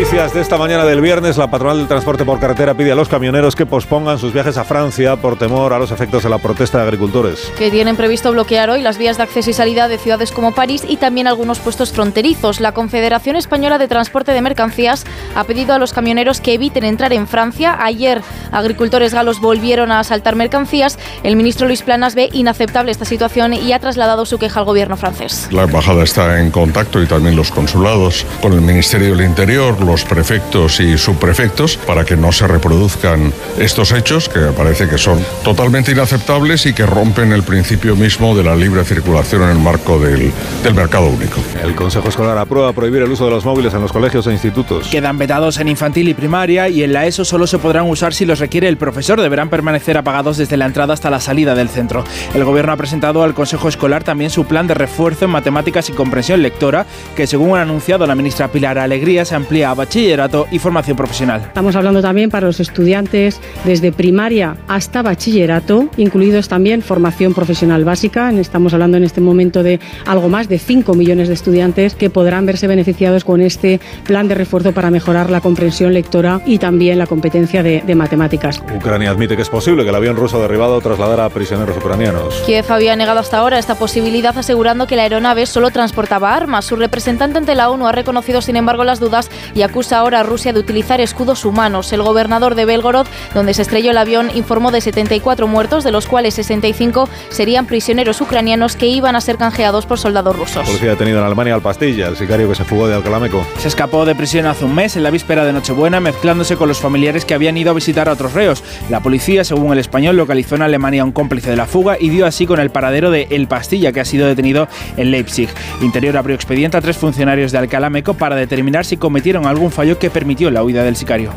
Noticias 0.03 0.35
de 0.35 0.41
esta 0.41 0.59
mañana 0.59 0.85
del 0.85 1.01
viernes, 1.01 1.37
la 1.37 1.49
patronal 1.49 1.79
del 1.79 1.87
transporte 1.87 2.25
por 2.25 2.41
carretera 2.41 2.75
pide 2.75 2.91
a 2.91 2.97
los 2.97 3.09
camioneros 3.09 3.55
que 3.55 3.67
pospongan 3.67 4.19
sus 4.19 4.33
viajes 4.33 4.57
a 4.57 4.65
Francia 4.65 5.15
por 5.15 5.39
temor 5.39 5.73
a 5.73 5.79
los 5.79 5.93
efectos 5.93 6.25
de 6.25 6.29
la 6.29 6.39
protesta 6.39 6.79
de 6.79 6.85
agricultores. 6.85 7.53
Que 7.57 7.71
tienen 7.71 7.95
previsto 7.95 8.33
bloquear 8.33 8.69
hoy 8.69 8.83
las 8.83 8.99
vías 8.99 9.17
de 9.17 9.23
acceso 9.23 9.51
y 9.51 9.53
salida 9.53 9.87
de 9.87 9.99
ciudades 9.99 10.33
como 10.33 10.57
París 10.57 10.83
y 10.89 10.97
también 10.97 11.29
algunos 11.29 11.61
puestos 11.61 11.93
fronterizos. 11.93 12.59
La 12.59 12.73
Confederación 12.73 13.37
Española 13.37 13.79
de 13.79 13.87
Transporte 13.87 14.33
de 14.33 14.43
Mercancías 14.43 15.05
ha 15.37 15.45
pedido 15.45 15.73
a 15.73 15.79
los 15.79 15.93
camioneros 15.93 16.41
que 16.41 16.55
eviten 16.55 16.83
entrar 16.83 17.13
en 17.13 17.29
Francia. 17.29 17.77
Ayer 17.79 18.23
agricultores 18.51 19.15
galos 19.15 19.41
volvieron 19.41 19.93
a 19.93 20.01
asaltar 20.01 20.35
mercancías. 20.35 20.99
El 21.23 21.37
ministro 21.37 21.69
Luis 21.69 21.83
Planas 21.83 22.17
ve 22.17 22.29
inaceptable 22.33 22.91
esta 22.91 23.05
situación 23.05 23.55
y 23.55 23.73
ha 23.73 23.79
trasladado 23.79 24.27
su 24.27 24.39
queja 24.39 24.59
al 24.59 24.67
gobierno 24.67 24.97
francés. 24.97 25.47
La 25.53 25.63
embajada 25.63 26.03
está 26.03 26.41
en 26.41 26.51
contacto 26.51 27.01
y 27.01 27.07
también 27.07 27.37
los 27.37 27.53
consulados 27.53 28.27
con 28.41 28.53
el 28.53 28.63
Ministerio 28.63 29.15
del 29.15 29.25
Interior, 29.25 29.77
los 29.93 30.05
prefectos 30.07 30.81
y 30.81 30.97
subprefectos 30.97 31.77
para 31.77 32.07
que 32.07 32.17
no 32.17 32.33
se 32.33 32.47
reproduzcan 32.47 33.31
estos 33.59 33.93
hechos 33.93 34.27
que 34.27 34.41
parece 34.57 34.89
que 34.89 34.97
son 34.97 35.23
totalmente 35.45 35.93
inaceptables 35.93 36.65
y 36.65 36.73
que 36.73 36.87
rompen 36.87 37.31
el 37.31 37.43
principio 37.43 37.95
mismo 37.95 38.35
de 38.35 38.43
la 38.43 38.57
libre 38.57 38.85
circulación 38.85 39.43
en 39.43 39.51
el 39.51 39.59
marco 39.59 39.99
del, 39.99 40.33
del 40.65 40.75
mercado 40.75 41.09
único. 41.09 41.43
El 41.63 41.75
Consejo 41.75 42.09
Escolar 42.09 42.39
aprueba 42.39 42.73
prohibir 42.73 43.03
el 43.03 43.13
uso 43.13 43.27
de 43.27 43.33
los 43.33 43.45
móviles 43.45 43.75
en 43.75 43.83
los 43.83 43.93
colegios 43.93 44.27
e 44.27 44.33
institutos. 44.33 44.89
Quedan 44.89 45.19
vetados 45.19 45.59
en 45.59 45.69
infantil 45.69 46.09
y 46.09 46.15
primaria 46.15 46.71
y 46.71 46.83
en 46.83 46.95
la 46.95 47.05
ESO 47.05 47.27
solo 47.27 47.47
se 47.47 47.59
podrán 47.59 47.87
usar 47.91 48.15
si 48.15 48.25
los 48.25 48.39
requiere 48.39 48.69
el 48.69 48.79
profesor. 48.79 49.21
Deberán 49.21 49.51
permanecer 49.51 49.99
apagados 49.99 50.39
desde 50.39 50.57
la 50.57 50.65
entrada 50.65 50.95
hasta 50.95 51.11
la 51.11 51.21
salida 51.21 51.55
del 51.55 51.69
centro. 51.69 52.03
El 52.33 52.45
gobierno 52.45 52.73
ha 52.73 52.79
presentado 52.79 53.25
al 53.25 53.35
Consejo 53.35 53.69
Escolar 53.69 54.05
también 54.05 54.31
su 54.31 54.47
plan 54.47 54.67
de 54.67 54.73
refuerzo 54.73 55.27
en 55.27 55.33
matemáticas 55.33 55.91
y 55.91 55.93
comprensión 55.93 56.41
lectora, 56.41 56.87
que 57.15 57.27
según 57.27 57.59
ha 57.59 57.63
anunciado 57.63 58.07
la 58.07 58.15
ministra 58.15 58.49
Pilar 58.49 58.79
Alegría 58.79 59.27
se 59.27 59.35
amplía 59.35 59.71
a 59.71 59.75
bachillerato 59.83 60.47
y 60.53 60.61
formación 60.61 60.97
profesional. 60.97 61.41
Estamos 61.41 61.75
hablando 61.75 62.01
también 62.01 62.31
para 62.31 62.47
los 62.47 62.61
estudiantes 62.61 63.41
desde 63.65 63.91
primaria 63.91 64.57
hasta 64.69 65.03
bachillerato, 65.03 65.89
incluidos 65.97 66.49
también 66.49 66.83
formación 66.83 67.35
profesional 67.35 67.85
básica. 67.85 68.31
Estamos 68.31 68.73
hablando 68.75 68.97
en 68.97 69.03
este 69.03 69.21
momento 69.21 69.65
de 69.65 69.81
algo 70.07 70.29
más 70.29 70.49
de 70.49 70.61
5 70.61 70.95
millones 70.95 71.27
de 71.27 71.35
estudiantes 71.35 71.97
que 71.97 72.11
podrán 72.11 72.47
verse 72.47 72.69
beneficiados 72.69 73.25
con 73.25 73.41
este 73.41 73.81
plan 74.05 74.29
de 74.29 74.37
refuerzo 74.37 74.73
para 74.73 74.89
mejorar 74.89 75.31
la 75.31 75.41
comprensión 75.41 75.93
lectora 75.93 76.41
y 76.47 76.59
también 76.59 76.97
la 76.97 77.09
competencia 77.09 77.65
de, 77.65 77.83
de 77.85 77.95
matemáticas. 77.97 78.63
Ucrania 78.77 79.11
admite 79.11 79.35
que 79.35 79.43
es 79.43 79.51
posible 79.51 79.83
que 79.83 79.89
el 79.89 79.97
avión 79.97 80.15
ruso 80.15 80.41
derribado 80.41 80.81
trasladara 80.81 81.25
a 81.25 81.31
prisioneros 81.31 81.77
ucranianos. 81.77 82.41
Kiev 82.47 82.71
había 82.71 82.95
negado 82.95 83.19
hasta 83.19 83.39
ahora 83.39 83.59
esta 83.59 83.75
posibilidad 83.75 84.39
asegurando 84.39 84.87
que 84.87 84.95
la 84.95 85.03
aeronave 85.03 85.47
solo 85.47 85.71
transportaba 85.71 86.37
armas. 86.37 86.67
Su 86.67 86.77
representante 86.77 87.39
ante 87.39 87.57
la 87.57 87.69
ONU 87.69 87.89
ha 87.89 87.93
reconocido 87.93 88.41
sin 88.43 88.55
embargo 88.55 88.85
las 88.85 89.01
dudas 89.01 89.29
y 89.57 89.63
acusa 89.73 89.97
ahora 89.97 90.21
a 90.21 90.23
Rusia 90.23 90.53
de 90.53 90.61
utilizar 90.61 91.01
escudos 91.01 91.47
humanos. 91.47 91.95
El 91.95 92.03
gobernador 92.03 92.55
de 92.55 92.67
Belgorod, 92.67 93.07
donde 93.33 93.55
se 93.55 93.63
estrelló 93.63 93.93
el 93.93 93.97
avión, 93.97 94.31
informó 94.35 94.71
de 94.71 94.83
74 94.83 95.49
muertos, 95.49 95.83
de 95.83 95.91
los 95.91 96.07
cuales 96.07 96.35
65 96.35 97.09
serían 97.31 97.65
prisioneros 97.65 98.21
ucranianos 98.21 98.77
que 98.77 98.87
iban 98.87 99.17
a 99.17 99.23
ser 99.23 99.39
canjeados 99.39 99.87
por 99.87 99.99
soldados 99.99 100.37
rusos. 100.37 100.57
La 100.57 100.65
policía 100.65 100.91
ha 100.91 100.93
detenido 100.93 101.21
en 101.21 101.25
Alemania 101.25 101.55
al 101.55 101.63
Pastilla, 101.63 102.09
el 102.09 102.19
sicario 102.19 102.51
que 102.51 102.55
se 102.55 102.65
fugó 102.65 102.87
de 102.87 102.97
Alcalameco. 102.97 103.47
Se 103.61 103.69
escapó 103.69 104.05
de 104.05 104.15
prisión 104.15 104.45
hace 104.45 104.67
un 104.67 104.75
mes, 104.75 104.95
en 104.97 105.05
la 105.05 105.11
víspera 105.11 105.47
de 105.47 105.55
Nochebuena, 105.55 106.01
mezclándose 106.01 106.57
con 106.57 106.69
los 106.69 106.79
familiares 106.79 107.25
que 107.25 107.33
habían 107.33 107.57
ido 107.57 107.71
a 107.71 107.75
visitar 107.75 108.11
a 108.11 108.13
otros 108.13 108.35
reos. 108.35 108.63
La 108.91 109.01
policía, 109.01 109.43
según 109.43 109.73
el 109.73 109.79
español, 109.79 110.19
localizó 110.19 110.57
en 110.57 110.63
Alemania 110.63 111.01
a 111.01 111.07
un 111.07 111.13
cómplice 111.13 111.49
de 111.49 111.57
la 111.57 111.65
fuga 111.65 111.97
y 111.99 112.11
dio 112.11 112.27
así 112.27 112.45
con 112.45 112.61
el 112.61 112.69
paradero 112.69 113.11
de 113.11 113.27
El 113.31 113.49
Pastilla, 113.49 113.91
que 113.91 114.01
ha 114.01 114.05
sido 114.05 114.27
detenido 114.27 114.69
en 114.99 115.11
Leipzig. 115.11 115.49
Interior 115.81 116.19
abrió 116.19 116.37
expediente 116.37 116.77
a 116.77 116.83
tres 116.83 116.99
funcionarios 116.99 117.53
de 117.53 117.59
Alcalameco 117.59 118.13
para 118.13 118.37
determinar 118.37 118.85
si 118.85 118.99
cometieron 118.99 119.47
algún 119.53 119.71
fallo 119.71 119.99
que 119.99 120.11
permitió 120.11 120.51
la 120.51 120.63
huida 120.65 120.83
del 120.83 120.97
sicario. 120.97 121.31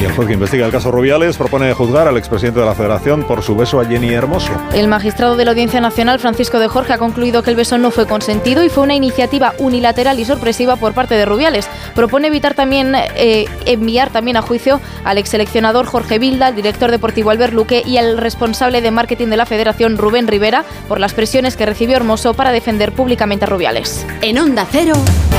Y 0.00 0.04
el 0.04 0.12
juez 0.12 0.26
que 0.26 0.34
investiga 0.34 0.66
el 0.66 0.72
caso 0.72 0.90
Rubiales 0.90 1.36
propone 1.36 1.72
juzgar 1.74 2.08
al 2.08 2.16
expresidente 2.16 2.58
de 2.58 2.66
la 2.66 2.74
Federación 2.74 3.24
por 3.24 3.42
su 3.42 3.54
beso 3.54 3.80
a 3.80 3.84
Jenny 3.84 4.12
Hermoso. 4.12 4.50
El 4.74 4.88
magistrado 4.88 5.36
de 5.36 5.44
la 5.44 5.52
Audiencia 5.52 5.80
Nacional, 5.80 6.18
Francisco 6.18 6.58
de 6.58 6.66
Jorge, 6.66 6.94
ha 6.94 6.98
concluido 6.98 7.42
que 7.42 7.50
el 7.50 7.56
beso 7.56 7.78
no 7.78 7.92
fue 7.92 8.06
consentido 8.06 8.64
y 8.64 8.68
fue 8.68 8.82
una 8.82 8.94
iniciativa 8.94 9.54
unilateral 9.58 10.18
y 10.18 10.24
sorpresiva 10.24 10.76
por 10.76 10.92
parte 10.92 11.14
de 11.14 11.24
Rubiales. 11.24 11.68
Propone 11.94 12.28
evitar 12.28 12.54
también 12.54 12.94
eh, 12.96 13.44
enviar 13.66 14.10
también 14.10 14.36
a 14.36 14.42
juicio 14.42 14.80
al 15.04 15.18
exseleccionador 15.18 15.86
Jorge 15.86 16.18
Vilda, 16.18 16.48
al 16.48 16.56
director 16.56 16.90
deportivo 16.90 17.30
Albert 17.30 17.52
Luque 17.52 17.82
y 17.86 17.98
al 17.98 18.18
responsable 18.18 18.80
de 18.80 18.90
marketing 18.90 19.28
de 19.28 19.36
la 19.36 19.46
Federación 19.46 19.98
Rubén 19.98 20.26
Rivera 20.26 20.64
por 20.88 20.98
las 20.98 21.14
presiones 21.14 21.56
que 21.56 21.66
recibió 21.66 21.96
Hermoso 21.96 22.34
para 22.34 22.50
defender 22.50 22.92
públicamente 22.92 23.44
a 23.44 23.48
Rubiales. 23.48 24.04
En 24.20 24.38
Onda 24.38 24.66
Cero, 24.70 24.94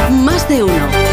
más 0.09 0.47
de 0.47 0.63
uno. 0.63 1.12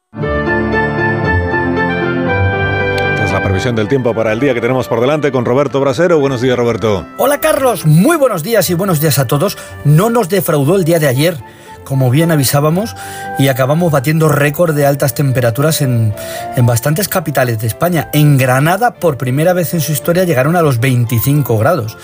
La 3.31 3.41
previsión 3.41 3.75
del 3.77 3.87
tiempo 3.87 4.13
para 4.13 4.33
el 4.33 4.41
día 4.41 4.53
que 4.53 4.59
tenemos 4.59 4.89
por 4.89 4.99
delante 4.99 5.31
con 5.31 5.45
Roberto 5.45 5.79
Brasero. 5.79 6.19
Buenos 6.19 6.41
días, 6.41 6.57
Roberto. 6.57 7.05
Hola, 7.17 7.39
Carlos. 7.39 7.85
Muy 7.85 8.17
buenos 8.17 8.43
días 8.43 8.69
y 8.69 8.73
buenos 8.73 8.99
días 8.99 9.19
a 9.19 9.25
todos. 9.25 9.57
No 9.85 10.09
nos 10.09 10.27
defraudó 10.27 10.75
el 10.75 10.83
día 10.83 10.99
de 10.99 11.07
ayer 11.07 11.37
como 11.83 12.09
bien 12.09 12.31
avisábamos, 12.31 12.95
y 13.39 13.47
acabamos 13.47 13.91
batiendo 13.91 14.29
récord 14.29 14.75
de 14.75 14.85
altas 14.85 15.15
temperaturas 15.15 15.81
en, 15.81 16.13
en, 16.55 16.65
bastantes 16.65 17.07
capitales 17.07 17.59
de 17.59 17.67
España. 17.67 18.09
En 18.13 18.37
Granada, 18.37 18.93
por 18.93 19.17
primera 19.17 19.53
vez 19.53 19.73
en 19.73 19.81
su 19.81 19.91
historia, 19.91 20.23
llegaron 20.23 20.55
a 20.55 20.61
los 20.61 20.79
25 20.79 21.57
grados. 21.57 21.97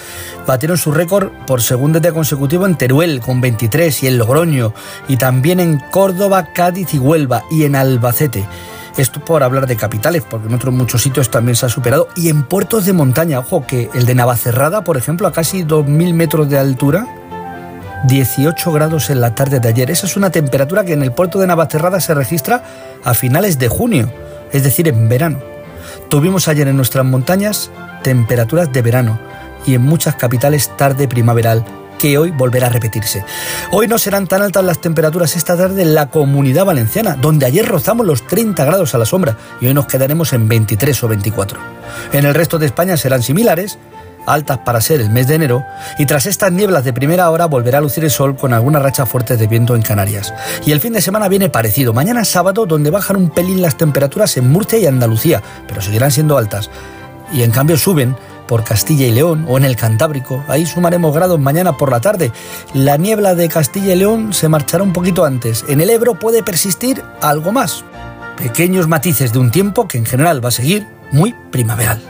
Batieron 0.46 0.78
su 0.78 0.92
récord 0.92 1.30
por 1.46 1.62
segundo 1.62 2.00
día 2.00 2.12
consecutivo 2.12 2.66
en 2.66 2.76
Teruel, 2.76 3.22
con 3.22 3.40
23, 3.40 4.04
y 4.04 4.08
en 4.08 4.18
Logroño, 4.18 4.74
y 5.08 5.18
también 5.18 5.60
en 5.60 5.80
Córdoba, 5.92 6.50
Cádiz 6.54 6.94
y 6.94 7.00
Huelva, 7.00 7.44
y 7.52 7.64
en 7.64 7.76
Albacete. 7.76 8.46
Esto 8.98 9.24
por 9.24 9.44
hablar 9.44 9.68
de 9.68 9.78
capitales, 9.78 10.24
porque 10.28 10.48
en 10.48 10.56
otros 10.56 10.74
muchos 10.74 11.04
sitios 11.04 11.30
también 11.30 11.56
se 11.56 11.68
ha 11.68 11.70
superado. 11.70 12.08
Y 12.16 12.30
en 12.30 12.44
puertos 12.44 12.86
de 12.86 12.94
montaña, 12.94 13.40
ojo, 13.40 13.66
que 13.68 13.90
el 13.94 14.08
de 14.08 14.16
Navacerrada, 14.16 14.84
por 14.84 14.98
ejemplo, 14.98 15.28
a 15.28 15.32
casi 15.32 15.64
2.000 15.64 16.14
metros 16.14 16.50
de 16.50 16.58
altura, 16.58 17.06
18 18.06 18.72
grados 18.72 19.10
en 19.10 19.22
la 19.22 19.36
tarde 19.36 19.60
de 19.60 19.70
ayer. 19.70 19.92
Esa 19.92 20.08
es 20.08 20.18
una 20.18 20.32
temperatura 20.32 20.84
que 20.84 20.94
en 20.94 21.04
el 21.04 21.12
puerto 21.12 21.40
de 21.40 21.46
Navacerrada 21.46 22.00
se 22.00 22.16
registra 22.16 22.64
a 23.04 23.14
finales 23.14 23.60
de 23.60 23.68
junio, 23.68 24.12
es 24.52 24.64
decir, 24.64 24.88
en 24.88 25.08
verano. 25.10 25.40
Tuvimos 26.10 26.48
ayer 26.48 26.68
en 26.68 26.76
nuestras 26.76 27.06
montañas 27.06 27.70
temperaturas 28.02 28.72
de 28.74 28.82
verano 28.82 29.20
y 29.66 29.76
en 29.76 29.84
muchas 29.84 30.16
capitales 30.16 30.76
tarde 30.76 31.08
primaveral 31.08 31.66
que 31.98 32.18
hoy 32.18 32.32
volverá 32.32 32.68
a 32.68 32.70
repetirse. 32.70 33.24
Hoy 33.72 33.88
no 33.88 33.98
serán 33.98 34.28
tan 34.28 34.42
altas 34.42 34.64
las 34.64 34.80
temperaturas 34.80 35.36
esta 35.36 35.58
tarde 35.58 35.82
en 35.82 35.96
la 35.96 36.10
comunidad 36.10 36.66
valenciana, 36.66 37.16
donde 37.20 37.46
ayer 37.46 37.66
rozamos 37.66 38.06
los 38.06 38.26
30 38.28 38.64
grados 38.66 38.94
a 38.96 38.98
la 38.98 39.06
sombra 39.06 39.38
y 39.62 39.68
hoy 39.68 39.74
nos 39.74 39.88
quedaremos 39.88 40.34
en 40.34 40.48
23 40.48 41.04
o 41.04 41.08
24. 41.08 41.60
En 42.14 42.26
el 42.26 42.34
resto 42.34 42.60
de 42.60 42.66
España 42.66 42.98
serán 42.98 43.24
similares, 43.24 43.78
altas 44.26 44.60
para 44.60 44.82
ser 44.82 45.02
el 45.02 45.10
mes 45.10 45.28
de 45.28 45.36
enero, 45.36 45.64
y 45.98 46.06
tras 46.06 46.26
estas 46.26 46.52
nieblas 46.52 46.84
de 46.84 46.94
primera 46.94 47.30
hora 47.32 47.46
volverá 47.46 47.80
a 47.80 47.82
lucir 47.82 48.04
el 48.04 48.12
sol 48.12 48.36
con 48.36 48.54
algunas 48.54 48.84
rachas 48.84 49.10
fuertes 49.10 49.40
de 49.40 49.48
viento 49.48 49.76
en 49.76 49.82
Canarias. 49.82 50.34
Y 50.66 50.72
el 50.72 50.82
fin 50.82 50.94
de 50.94 51.02
semana 51.02 51.30
viene 51.30 51.50
parecido, 51.50 51.94
mañana 51.94 52.26
sábado 52.26 52.66
donde 52.66 52.92
bajan 52.92 53.16
un 53.16 53.30
pelín 53.30 53.62
las 53.62 53.78
temperaturas 53.78 54.36
en 54.38 54.50
Murcia 54.50 54.78
y 54.78 54.86
Andalucía, 54.86 55.42
pero 55.68 55.82
seguirán 55.82 56.12
siendo 56.12 56.38
altas. 56.38 56.70
Y 57.34 57.44
en 57.44 57.52
cambio 57.52 57.78
suben 57.78 58.16
por 58.48 58.64
Castilla 58.64 59.06
y 59.06 59.12
León 59.12 59.46
o 59.48 59.58
en 59.58 59.66
el 59.66 59.76
Cantábrico. 59.76 60.44
Ahí 60.48 60.66
sumaremos 60.66 61.14
grados 61.14 61.40
mañana 61.40 61.78
por 61.78 61.92
la 61.92 62.00
tarde. 62.00 62.32
La 62.74 62.98
niebla 62.98 63.36
de 63.36 63.50
Castilla 63.50 63.94
y 63.94 63.98
León 63.98 64.34
se 64.34 64.50
marchará 64.50 64.84
un 64.84 64.94
poquito 64.94 65.26
antes. 65.26 65.66
En 65.68 65.82
el 65.82 65.90
Ebro 65.90 66.18
puede 66.18 66.44
persistir 66.44 67.04
algo 67.22 67.52
más. 67.52 67.84
Pequeños 68.38 68.88
matices 68.88 69.34
de 69.34 69.40
un 69.40 69.52
tiempo 69.52 69.88
que 69.88 69.98
en 69.98 70.06
general 70.06 70.44
va 70.44 70.50
a 70.50 70.52
seguir 70.52 70.88
muy 71.12 71.34
primaveral. 71.52 72.02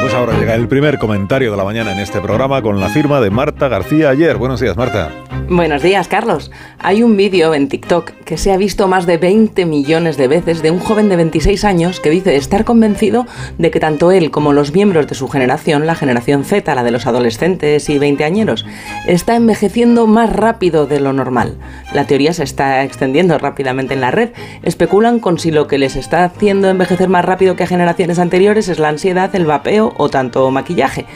Pues 0.00 0.14
ahora 0.14 0.38
llega 0.38 0.54
el 0.54 0.68
primer 0.68 0.98
comentario 0.98 1.50
de 1.50 1.56
la 1.56 1.64
mañana 1.64 1.92
en 1.92 2.00
este 2.00 2.20
programa 2.20 2.62
con 2.62 2.80
la 2.80 2.88
firma 2.88 3.20
de 3.20 3.30
Marta 3.30 3.68
García 3.68 4.10
Ayer. 4.10 4.36
Buenos 4.36 4.60
días, 4.60 4.76
Marta. 4.76 5.10
Buenos 5.46 5.82
días, 5.82 6.08
Carlos. 6.08 6.50
Hay 6.78 7.02
un 7.02 7.16
vídeo 7.16 7.54
en 7.54 7.68
TikTok 7.68 8.10
que 8.24 8.36
se 8.36 8.52
ha 8.52 8.56
visto 8.56 8.88
más 8.88 9.06
de 9.06 9.16
20 9.16 9.64
millones 9.66 10.16
de 10.16 10.28
veces 10.28 10.62
de 10.62 10.70
un 10.70 10.78
joven 10.78 11.08
de 11.08 11.16
26 11.16 11.64
años 11.64 12.00
que 12.00 12.10
dice 12.10 12.36
estar 12.36 12.64
convencido 12.64 13.26
de 13.56 13.70
que 13.70 13.80
tanto 13.80 14.10
él 14.10 14.30
como 14.30 14.52
los 14.52 14.72
miembros 14.72 15.06
de 15.06 15.14
su 15.14 15.28
generación, 15.28 15.86
la 15.86 15.94
generación 15.94 16.44
Z, 16.44 16.74
la 16.74 16.82
de 16.82 16.90
los 16.90 17.06
adolescentes 17.06 17.88
y 17.88 17.98
veinteañeros, 17.98 18.66
está 19.06 19.36
envejeciendo 19.36 20.06
más 20.06 20.32
rápido 20.32 20.86
de 20.86 21.00
lo 21.00 21.12
normal. 21.12 21.56
La 21.94 22.06
teoría 22.06 22.32
se 22.32 22.44
está 22.44 22.84
extendiendo 22.84 23.38
rápidamente 23.38 23.94
en 23.94 24.00
la 24.00 24.10
red. 24.10 24.30
Especulan 24.62 25.18
con 25.18 25.38
si 25.38 25.50
lo 25.50 25.66
que 25.66 25.78
les 25.78 25.96
está 25.96 26.24
haciendo 26.24 26.68
envejecer 26.68 27.08
más 27.08 27.24
rápido 27.24 27.56
que 27.56 27.64
a 27.64 27.68
generaciones 27.68 28.18
anteriores 28.18 28.68
es 28.68 28.78
la 28.78 28.88
ansiedad, 28.88 29.34
el 29.34 29.46
vapeo 29.46 29.94
o 29.96 30.08
tanto 30.08 30.50
maquillaje. 30.50 31.06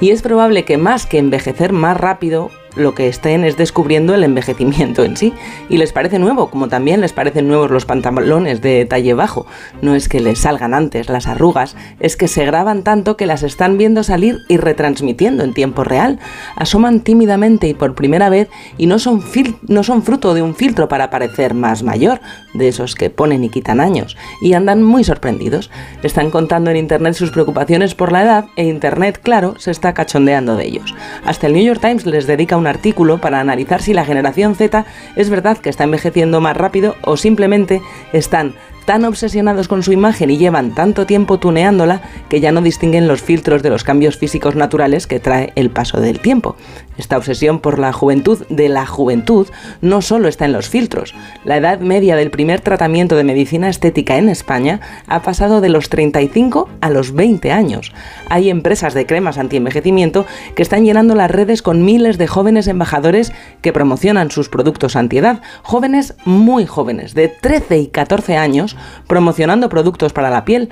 Y 0.00 0.10
es 0.10 0.22
probable 0.22 0.64
que 0.64 0.78
más 0.78 1.06
que 1.06 1.18
envejecer 1.18 1.72
más 1.72 1.96
rápido, 1.96 2.50
lo 2.76 2.94
que 2.94 3.08
estén 3.08 3.44
es 3.44 3.56
descubriendo 3.56 4.14
el 4.14 4.24
envejecimiento 4.24 5.04
en 5.04 5.16
sí. 5.16 5.32
Y 5.68 5.76
les 5.76 5.92
parece 5.92 6.18
nuevo, 6.18 6.50
como 6.50 6.68
también 6.68 7.00
les 7.00 7.12
parecen 7.12 7.48
nuevos 7.48 7.70
los 7.70 7.84
pantalones 7.84 8.60
de 8.60 8.84
talle 8.84 9.14
bajo. 9.14 9.46
No 9.82 9.94
es 9.94 10.08
que 10.08 10.20
les 10.20 10.40
salgan 10.40 10.74
antes 10.74 11.08
las 11.08 11.26
arrugas, 11.26 11.76
es 12.00 12.16
que 12.16 12.28
se 12.28 12.44
graban 12.44 12.82
tanto 12.82 13.16
que 13.16 13.26
las 13.26 13.42
están 13.42 13.78
viendo 13.78 14.02
salir 14.02 14.38
y 14.48 14.56
retransmitiendo 14.56 15.44
en 15.44 15.54
tiempo 15.54 15.84
real. 15.84 16.18
Asoman 16.56 17.00
tímidamente 17.00 17.68
y 17.68 17.74
por 17.74 17.94
primera 17.94 18.28
vez 18.28 18.48
y 18.78 18.86
no 18.86 18.98
son, 18.98 19.22
no 19.68 19.82
son 19.82 20.02
fruto 20.02 20.34
de 20.34 20.42
un 20.42 20.54
filtro 20.54 20.88
para 20.88 21.10
parecer 21.10 21.54
más 21.54 21.82
mayor, 21.82 22.20
de 22.54 22.68
esos 22.68 22.94
que 22.94 23.10
ponen 23.10 23.44
y 23.44 23.50
quitan 23.50 23.80
años. 23.80 24.16
Y 24.40 24.54
andan 24.54 24.82
muy 24.82 25.04
sorprendidos. 25.04 25.70
Están 26.02 26.30
contando 26.30 26.70
en 26.70 26.76
Internet 26.76 27.14
sus 27.14 27.30
preocupaciones 27.30 27.94
por 27.94 28.12
la 28.12 28.22
edad 28.22 28.46
e 28.56 28.64
Internet, 28.64 29.20
claro, 29.22 29.54
se 29.58 29.70
está 29.70 29.94
cachondeando 29.94 30.56
de 30.56 30.66
ellos. 30.66 30.94
Hasta 31.24 31.46
el 31.46 31.54
New 31.54 31.64
York 31.64 31.80
Times 31.80 32.06
les 32.06 32.26
dedica 32.26 32.56
un 32.64 32.68
artículo 32.68 33.18
para 33.18 33.40
analizar 33.40 33.82
si 33.82 33.92
la 33.92 34.06
generación 34.06 34.54
Z 34.54 34.86
es 35.16 35.28
verdad 35.28 35.58
que 35.58 35.68
está 35.68 35.84
envejeciendo 35.84 36.40
más 36.40 36.56
rápido 36.56 36.96
o 37.02 37.18
simplemente 37.18 37.82
están 38.14 38.54
tan 38.86 39.04
obsesionados 39.04 39.68
con 39.68 39.82
su 39.82 39.92
imagen 39.92 40.30
y 40.30 40.38
llevan 40.38 40.74
tanto 40.74 41.04
tiempo 41.04 41.38
tuneándola 41.38 42.00
que 42.30 42.40
ya 42.40 42.52
no 42.52 42.62
distinguen 42.62 43.06
los 43.06 43.22
filtros 43.22 43.62
de 43.62 43.70
los 43.70 43.84
cambios 43.84 44.16
físicos 44.16 44.56
naturales 44.56 45.06
que 45.06 45.20
trae 45.20 45.52
el 45.56 45.70
paso 45.70 46.00
del 46.00 46.20
tiempo. 46.20 46.56
Esta 46.96 47.16
obsesión 47.16 47.60
por 47.60 47.78
la 47.78 47.92
juventud 47.92 48.44
de 48.48 48.68
la 48.68 48.86
juventud 48.86 49.48
no 49.80 50.02
solo 50.02 50.28
está 50.28 50.44
en 50.44 50.52
los 50.52 50.68
filtros. 50.68 51.14
La 51.44 51.56
edad 51.56 51.80
media 51.80 52.16
del 52.16 52.30
primer 52.30 52.60
tratamiento 52.60 53.16
de 53.16 53.24
medicina 53.24 53.68
estética 53.68 54.16
en 54.16 54.28
España 54.28 54.80
ha 55.06 55.22
pasado 55.22 55.60
de 55.60 55.68
los 55.68 55.88
35 55.88 56.68
a 56.80 56.90
los 56.90 57.12
20 57.12 57.50
años. 57.52 57.92
Hay 58.28 58.50
empresas 58.50 58.94
de 58.94 59.06
cremas 59.06 59.38
anti-envejecimiento 59.38 60.26
que 60.54 60.62
están 60.62 60.84
llenando 60.84 61.14
las 61.14 61.30
redes 61.30 61.62
con 61.62 61.84
miles 61.84 62.18
de 62.18 62.26
jóvenes 62.26 62.68
embajadores 62.68 63.32
que 63.60 63.72
promocionan 63.72 64.30
sus 64.30 64.48
productos 64.48 64.96
antiedad. 64.96 65.42
Jóvenes 65.62 66.14
muy 66.24 66.66
jóvenes, 66.66 67.14
de 67.14 67.28
13 67.28 67.78
y 67.78 67.86
14 67.88 68.36
años, 68.36 68.76
promocionando 69.06 69.68
productos 69.68 70.12
para 70.12 70.30
la 70.30 70.44
piel 70.44 70.70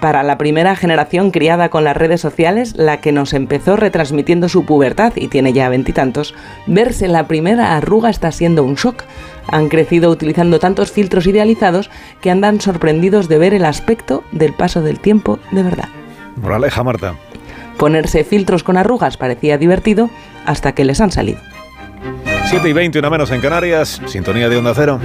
para 0.00 0.22
la 0.22 0.38
primera 0.38 0.74
generación 0.76 1.30
criada 1.30 1.68
con 1.68 1.84
las 1.84 1.96
redes 1.96 2.20
sociales, 2.20 2.74
la 2.76 3.00
que 3.00 3.12
nos 3.12 3.32
empezó 3.32 3.76
retransmitiendo 3.76 4.48
su 4.48 4.64
pubertad 4.64 5.12
y 5.16 5.28
tiene 5.28 5.52
ya 5.52 5.68
veintitantos, 5.68 6.34
verse 6.66 7.06
la 7.06 7.26
primera 7.26 7.76
arruga 7.76 8.10
está 8.10 8.32
siendo 8.32 8.64
un 8.64 8.74
shock. 8.74 9.04
Han 9.48 9.68
crecido 9.68 10.10
utilizando 10.10 10.58
tantos 10.58 10.90
filtros 10.90 11.26
idealizados 11.26 11.90
que 12.20 12.30
andan 12.30 12.60
sorprendidos 12.60 13.28
de 13.28 13.38
ver 13.38 13.54
el 13.54 13.64
aspecto 13.64 14.24
del 14.32 14.54
paso 14.54 14.82
del 14.82 15.00
tiempo 15.00 15.38
de 15.50 15.62
verdad. 15.62 15.88
Moraleja, 16.36 16.82
Marta. 16.82 17.14
Ponerse 17.76 18.24
filtros 18.24 18.62
con 18.62 18.76
arrugas 18.76 19.16
parecía 19.16 19.58
divertido 19.58 20.10
hasta 20.46 20.72
que 20.72 20.84
les 20.84 21.00
han 21.00 21.12
salido. 21.12 21.40
7 22.46 22.68
y 22.68 22.72
20, 22.72 22.98
una 22.98 23.10
menos 23.10 23.30
en 23.30 23.40
Canarias, 23.40 24.00
sintonía 24.06 24.48
de 24.48 24.56
Onda 24.56 24.72
Cero. 24.74 24.98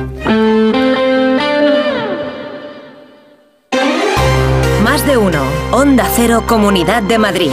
Más 4.95 5.05
de 5.05 5.17
uno. 5.17 5.43
Onda 5.73 6.07
Cero, 6.15 6.45
Comunidad 6.47 7.03
de 7.03 7.17
Madrid. 7.17 7.51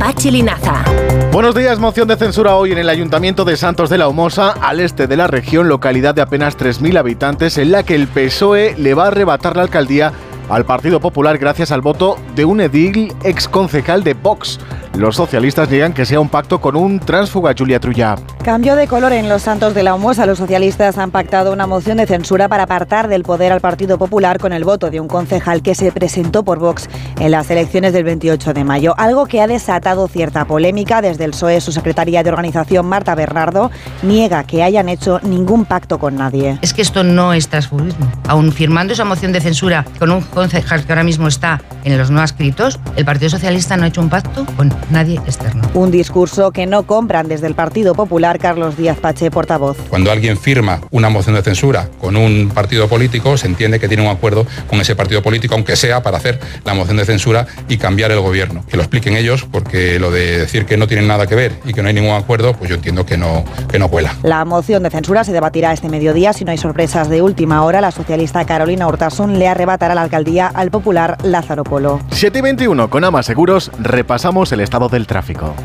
Pachi 0.00 0.32
Linaza. 0.32 0.82
Buenos 1.30 1.54
días, 1.54 1.78
moción 1.78 2.08
de 2.08 2.16
censura 2.16 2.56
hoy 2.56 2.72
en 2.72 2.78
el 2.78 2.88
Ayuntamiento 2.88 3.44
de 3.44 3.56
Santos 3.56 3.88
de 3.88 3.98
la 3.98 4.08
Humosa, 4.08 4.50
al 4.50 4.80
este 4.80 5.06
de 5.06 5.16
la 5.16 5.28
región, 5.28 5.68
localidad 5.68 6.12
de 6.12 6.22
apenas 6.22 6.58
3.000 6.58 6.98
habitantes, 6.98 7.56
en 7.56 7.70
la 7.70 7.84
que 7.84 7.94
el 7.94 8.08
PSOE 8.08 8.74
le 8.76 8.94
va 8.94 9.04
a 9.04 9.08
arrebatar 9.08 9.54
la 9.54 9.62
alcaldía 9.62 10.12
al 10.48 10.64
Partido 10.64 10.98
Popular 10.98 11.38
gracias 11.38 11.70
al 11.70 11.80
voto 11.80 12.18
de 12.34 12.44
un 12.44 12.60
edil 12.60 13.12
ex 13.22 13.48
concejal 13.48 14.02
de 14.02 14.14
Vox. 14.14 14.58
Los 14.96 15.16
socialistas 15.16 15.68
niegan 15.68 15.92
que 15.92 16.06
sea 16.06 16.20
un 16.20 16.30
pacto 16.30 16.58
con 16.58 16.74
un 16.74 16.98
tránsfuga, 16.98 17.54
Julia 17.56 17.78
Trulla. 17.78 18.16
Cambio 18.42 18.76
de 18.76 18.86
color 18.86 19.12
en 19.12 19.28
los 19.28 19.42
Santos 19.42 19.74
de 19.74 19.82
la 19.82 19.94
Humosa. 19.94 20.24
Los 20.24 20.38
socialistas 20.38 20.96
han 20.96 21.10
pactado 21.10 21.52
una 21.52 21.66
moción 21.66 21.98
de 21.98 22.06
censura 22.06 22.48
para 22.48 22.62
apartar 22.62 23.06
del 23.08 23.22
poder 23.22 23.52
al 23.52 23.60
Partido 23.60 23.98
Popular 23.98 24.38
con 24.38 24.54
el 24.54 24.64
voto 24.64 24.90
de 24.90 24.98
un 24.98 25.06
concejal 25.06 25.60
que 25.60 25.74
se 25.74 25.92
presentó 25.92 26.44
por 26.44 26.58
Vox 26.60 26.88
en 27.20 27.30
las 27.30 27.50
elecciones 27.50 27.92
del 27.92 28.04
28 28.04 28.54
de 28.54 28.64
mayo. 28.64 28.94
Algo 28.96 29.26
que 29.26 29.42
ha 29.42 29.46
desatado 29.46 30.08
cierta 30.08 30.46
polémica. 30.46 31.02
Desde 31.02 31.24
el 31.24 31.32
PSOE, 31.32 31.60
su 31.60 31.72
secretaria 31.72 32.22
de 32.22 32.30
organización, 32.30 32.86
Marta 32.86 33.14
Bernardo, 33.14 33.70
niega 34.02 34.44
que 34.44 34.62
hayan 34.62 34.88
hecho 34.88 35.20
ningún 35.22 35.66
pacto 35.66 35.98
con 35.98 36.16
nadie. 36.16 36.58
Es 36.62 36.72
que 36.72 36.80
esto 36.80 37.04
no 37.04 37.34
es 37.34 37.48
transfugismo. 37.48 38.10
Aún 38.28 38.50
firmando 38.50 38.94
esa 38.94 39.04
moción 39.04 39.32
de 39.32 39.42
censura 39.42 39.84
con 39.98 40.10
un 40.10 40.22
concejal 40.22 40.86
que 40.86 40.92
ahora 40.92 41.04
mismo 41.04 41.28
está 41.28 41.60
en 41.84 41.98
los 41.98 42.10
no 42.10 42.24
escritos, 42.24 42.80
el 42.96 43.04
Partido 43.04 43.28
Socialista 43.28 43.76
no 43.76 43.84
ha 43.84 43.88
hecho 43.88 44.00
un 44.00 44.08
pacto 44.08 44.46
con 44.56 44.70
nadie 44.90 45.16
externo. 45.26 45.62
Un 45.74 45.90
discurso 45.90 46.50
que 46.50 46.66
no 46.66 46.84
compran 46.84 47.28
desde 47.28 47.46
el 47.46 47.54
Partido 47.54 47.94
Popular, 47.94 48.38
Carlos 48.38 48.76
Díaz 48.76 48.98
Pache, 48.98 49.30
portavoz. 49.30 49.76
Cuando 49.88 50.10
alguien 50.10 50.36
firma 50.38 50.80
una 50.90 51.08
moción 51.08 51.34
de 51.34 51.42
censura 51.42 51.88
con 52.00 52.16
un 52.16 52.50
partido 52.54 52.88
político, 52.88 53.36
se 53.36 53.46
entiende 53.46 53.80
que 53.80 53.88
tiene 53.88 54.02
un 54.02 54.08
acuerdo 54.08 54.46
con 54.68 54.80
ese 54.80 54.94
partido 54.94 55.22
político, 55.22 55.54
aunque 55.54 55.76
sea 55.76 56.02
para 56.02 56.18
hacer 56.18 56.40
la 56.64 56.74
moción 56.74 56.96
de 56.96 57.04
censura 57.04 57.46
y 57.68 57.78
cambiar 57.78 58.10
el 58.12 58.20
gobierno. 58.20 58.64
Que 58.68 58.76
lo 58.76 58.82
expliquen 58.82 59.16
ellos, 59.16 59.46
porque 59.50 59.98
lo 59.98 60.10
de 60.10 60.38
decir 60.38 60.66
que 60.66 60.76
no 60.76 60.86
tienen 60.86 61.06
nada 61.06 61.26
que 61.26 61.34
ver 61.34 61.58
y 61.64 61.72
que 61.72 61.82
no 61.82 61.88
hay 61.88 61.94
ningún 61.94 62.14
acuerdo, 62.14 62.54
pues 62.54 62.70
yo 62.70 62.76
entiendo 62.76 63.04
que 63.04 63.16
no, 63.16 63.44
que 63.68 63.78
no 63.78 63.88
cuela. 63.88 64.14
La 64.22 64.44
moción 64.44 64.82
de 64.82 64.90
censura 64.90 65.24
se 65.24 65.32
debatirá 65.32 65.72
este 65.72 65.88
mediodía. 65.88 66.32
Si 66.32 66.44
no 66.44 66.52
hay 66.52 66.58
sorpresas 66.58 67.08
de 67.08 67.22
última 67.22 67.64
hora, 67.64 67.80
la 67.80 67.90
socialista 67.90 68.44
Carolina 68.44 68.86
Hurtasun 68.86 69.38
le 69.38 69.48
arrebatará 69.48 69.94
la 69.94 70.02
alcaldía 70.02 70.46
al 70.46 70.70
popular 70.70 71.16
Lázaro 71.22 71.64
Polo. 71.64 72.00
7 72.10 72.38
y 72.38 72.42
21, 72.42 72.90
con 72.90 73.04
Ama 73.04 73.22
Seguros, 73.22 73.70
repasamos 73.78 74.52
el 74.52 74.60
estado 74.60 74.75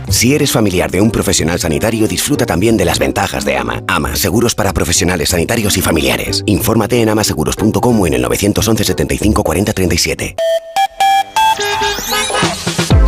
Si 0.10 0.34
eres 0.34 0.52
familiar 0.52 0.90
de 0.90 1.02
un 1.02 1.12
profesional 1.12 1.60
sanitario, 1.60 2.08
disfruta 2.08 2.46
también 2.46 2.78
de 2.78 2.86
las 2.86 3.00
ventajas 3.00 3.46
de 3.46 3.58
AMA. 3.58 3.84
AMA, 3.88 4.16
seguros 4.16 4.56
para 4.56 4.74
profesionales 4.74 5.30
sanitarios 5.30 5.78
y 5.78 5.82
familiares. 5.82 6.44
Infórmate 6.46 7.02
en 7.02 7.10
amaseguros.com 7.10 8.00
o 8.00 8.08
en 8.08 8.14
el 8.14 8.22
911 8.22 8.84
75 8.84 9.44
40 9.44 9.74
37. 9.74 10.36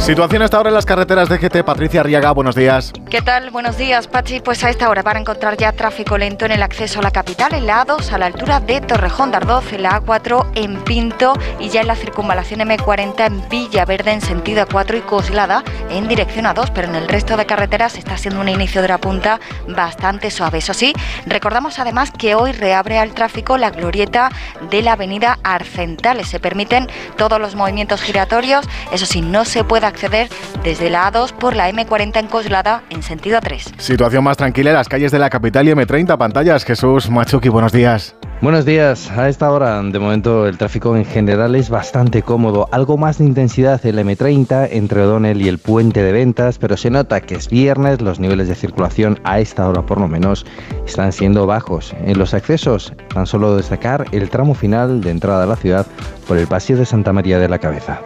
Situación 0.04 0.42
hasta 0.42 0.58
ahora 0.58 0.70
en 0.70 0.76
las 0.76 0.86
carreteras 0.86 1.30
de 1.30 1.38
GT. 1.38 1.64
Patricia 1.64 2.02
Arriaga, 2.02 2.34
buenos 2.34 2.56
días. 2.56 2.92
¿Qué 3.10 3.22
tal? 3.22 3.52
Buenos 3.52 3.78
días, 3.78 4.10
Pachi. 4.10 4.42
Pues 4.42 4.62
a 4.66 4.70
esta 4.70 4.90
hora 4.90 5.02
van 5.02 5.16
a 5.16 5.20
encontrar 5.22 5.56
ya 5.56 5.72
tráfico 5.72 6.18
lento 6.18 6.44
en 6.44 6.52
el 6.52 6.62
acceso 6.62 7.00
a 7.00 7.04
la 7.04 7.12
capital, 7.12 7.54
en 7.54 7.66
la 7.68 7.86
A2 7.86 8.12
a 8.12 8.18
la 8.18 8.26
altura 8.26 8.60
de 8.60 8.82
Torrejón 8.82 9.32
de 9.32 9.38
en 9.38 9.84
la 9.84 10.02
A4 10.02 10.46
en 10.56 10.84
Pinto 10.84 11.32
y 11.58 11.70
ya 11.70 11.80
en 11.80 11.88
la 11.88 11.96
circunvalación 11.96 12.60
M40 12.60 13.26
en 13.26 13.48
Villaverde 13.48 14.12
en 14.12 14.20
sentido 14.20 14.68
A4 14.68 14.98
y 14.98 15.02
Coslada 15.04 15.64
en 15.90 16.10
dirección 16.10 16.48
A2, 16.48 16.72
pero 16.76 16.90
en 16.90 16.96
el 16.96 17.08
resto 17.08 17.38
de 17.38 17.46
carreteras 17.46 17.98
está 17.98 18.18
siendo 18.18 18.42
un 18.42 18.50
inicio 18.50 18.82
de 18.82 18.90
la 18.90 18.98
punta 18.98 19.40
bastante 19.70 20.32
suave. 20.32 20.58
Eso 20.58 20.74
sí, 20.74 20.92
recordamos 21.28 21.80
además 21.80 22.12
que 22.12 22.36
hoy 22.36 22.52
reabre 22.52 23.00
al 23.00 23.14
tráfico 23.14 23.58
la 23.58 23.70
glorieta 23.70 24.32
de 24.70 24.82
la 24.82 24.94
avenida 24.94 25.40
Arcentales. 25.44 26.28
Se 26.28 26.42
permiten 26.42 26.90
todos 27.16 27.40
los 27.40 27.56
movimientos 27.56 28.02
giratorios, 28.02 28.66
eso 28.92 29.06
sí, 29.06 29.22
no 29.22 29.46
se 29.46 29.64
puede 29.64 29.93
acceder 29.94 30.28
desde 30.64 30.90
la 30.90 31.11
A2 31.11 31.34
por 31.34 31.56
la 31.56 31.70
M40 31.70 32.20
en 32.20 32.28
Coslada 32.28 32.84
en 32.90 33.03
sentido 33.03 33.40
A3. 33.40 33.80
Situación 33.80 34.24
más 34.24 34.38
tranquila 34.38 34.72
en 34.72 34.78
las 34.78 34.90
calles 34.90 35.11
de 35.11 35.20
la 35.20 35.30
capital 35.30 35.68
y 35.68 35.72
M30 35.72 36.18
pantallas. 36.18 36.65
Jesús 36.65 37.10
Machuki, 37.10 37.49
buenos 37.49 37.72
días. 37.72 38.15
Buenos 38.41 38.65
días. 38.65 39.10
A 39.11 39.30
esta 39.30 39.49
hora, 39.52 39.82
de 39.82 39.99
momento, 39.99 40.48
el 40.48 40.57
tráfico 40.57 40.98
en 40.98 41.06
general 41.06 41.56
es 41.56 41.70
bastante 41.70 42.24
cómodo. 42.24 42.68
Algo 42.72 42.98
más 42.98 43.20
de 43.20 43.24
intensidad 43.24 43.86
en 43.86 43.95
la 43.95 44.02
M30 44.02 44.68
entre 44.72 45.02
O'Donnell 45.02 45.41
y 45.41 45.48
el 45.48 45.60
puente 45.60 46.03
de 46.03 46.11
ventas, 46.11 46.57
pero 46.57 46.76
se 46.76 46.90
nota 46.90 47.22
que 47.22 47.36
es 47.36 47.48
viernes. 47.48 48.02
Los 48.02 48.20
niveles 48.20 48.49
de 48.49 48.56
circulación 48.56 49.20
a 49.24 49.40
esta 49.40 49.65
hora, 49.70 49.86
por 49.86 49.99
lo 49.99 50.10
menos, 50.10 50.45
están 50.86 51.14
siendo 51.14 51.45
bajos. 51.48 51.95
En 52.03 52.18
los 52.18 52.34
accesos, 52.34 52.91
tan 53.14 53.28
solo 53.28 53.56
destacar 53.56 54.07
el 54.11 54.30
tramo 54.30 54.56
final 54.56 54.99
de 54.99 55.11
entrada 55.11 55.44
a 55.44 55.48
la 55.48 55.56
ciudad 55.56 55.86
por 56.28 56.38
el 56.38 56.48
Paseo 56.48 56.76
de 56.76 56.86
Santa 56.86 57.14
María 57.14 57.40
de 57.40 57.48
la 57.48 57.60
Cabeza. 57.60 58.02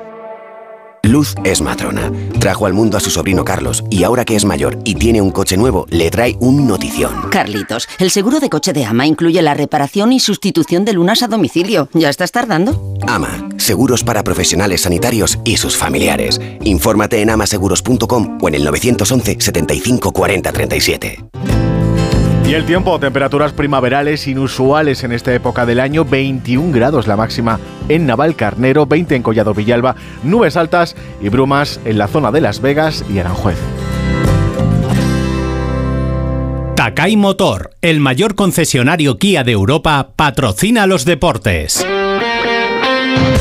Luz 1.07 1.35
es 1.43 1.61
matrona. 1.61 2.11
Trajo 2.39 2.65
al 2.65 2.73
mundo 2.73 2.97
a 2.97 2.99
su 2.99 3.09
sobrino 3.09 3.45
Carlos 3.45 3.84
y 3.89 4.03
ahora 4.03 4.25
que 4.25 4.35
es 4.35 4.45
mayor 4.45 4.79
y 4.84 4.95
tiene 4.95 5.21
un 5.21 5.31
coche 5.31 5.57
nuevo, 5.57 5.85
le 5.89 6.09
trae 6.09 6.35
un 6.39 6.67
notición. 6.67 7.29
Carlitos, 7.31 7.88
el 7.99 8.11
seguro 8.11 8.39
de 8.39 8.49
coche 8.49 8.73
de 8.73 8.85
Ama 8.85 9.07
incluye 9.07 9.41
la 9.41 9.53
reparación 9.53 10.11
y 10.11 10.19
sustitución 10.19 10.85
de 10.85 10.93
lunas 10.93 11.23
a 11.23 11.27
domicilio. 11.27 11.89
¿Ya 11.93 12.09
estás 12.09 12.31
tardando? 12.31 12.97
Ama, 13.07 13.49
seguros 13.57 14.03
para 14.03 14.23
profesionales 14.23 14.81
sanitarios 14.81 15.39
y 15.45 15.57
sus 15.57 15.77
familiares. 15.77 16.41
Infórmate 16.61 17.21
en 17.21 17.29
amaseguros.com 17.29 18.38
o 18.41 18.47
en 18.47 18.55
el 18.55 18.63
911 18.65 19.38
75 19.39 20.11
40 20.11 20.51
37. 20.51 21.77
Y 22.48 22.53
el 22.53 22.65
tiempo, 22.65 22.98
temperaturas 22.98 23.52
primaverales 23.52 24.26
inusuales 24.26 25.03
en 25.03 25.11
esta 25.11 25.34
época 25.34 25.65
del 25.65 25.82
año, 25.82 26.06
21 26.06 26.72
grados 26.72 27.06
la 27.06 27.18
máxima 27.18 27.60
en 27.90 28.06
Navalcarnero, 28.06 28.86
20 28.86 29.18
en 29.18 29.22
Collado 29.22 29.53
Villalba, 29.53 29.98
nubes 30.24 30.56
altas 30.56 30.95
y 31.19 31.28
brumas 31.28 31.82
en 31.84 31.98
la 31.98 32.07
zona 32.07 32.32
de 32.32 32.40
Las 32.40 32.61
Vegas 32.61 33.03
y 33.14 33.19
Aranjuez. 33.19 33.57
Takai 36.76 37.18
Motor, 37.18 37.72
el 37.82 37.99
mayor 37.99 38.36
concesionario 38.36 39.18
Kia 39.18 39.44
de 39.44 39.52
Europa, 39.52 40.11
patrocina 40.15 40.88
los 40.88 41.03
deportes. 41.03 41.86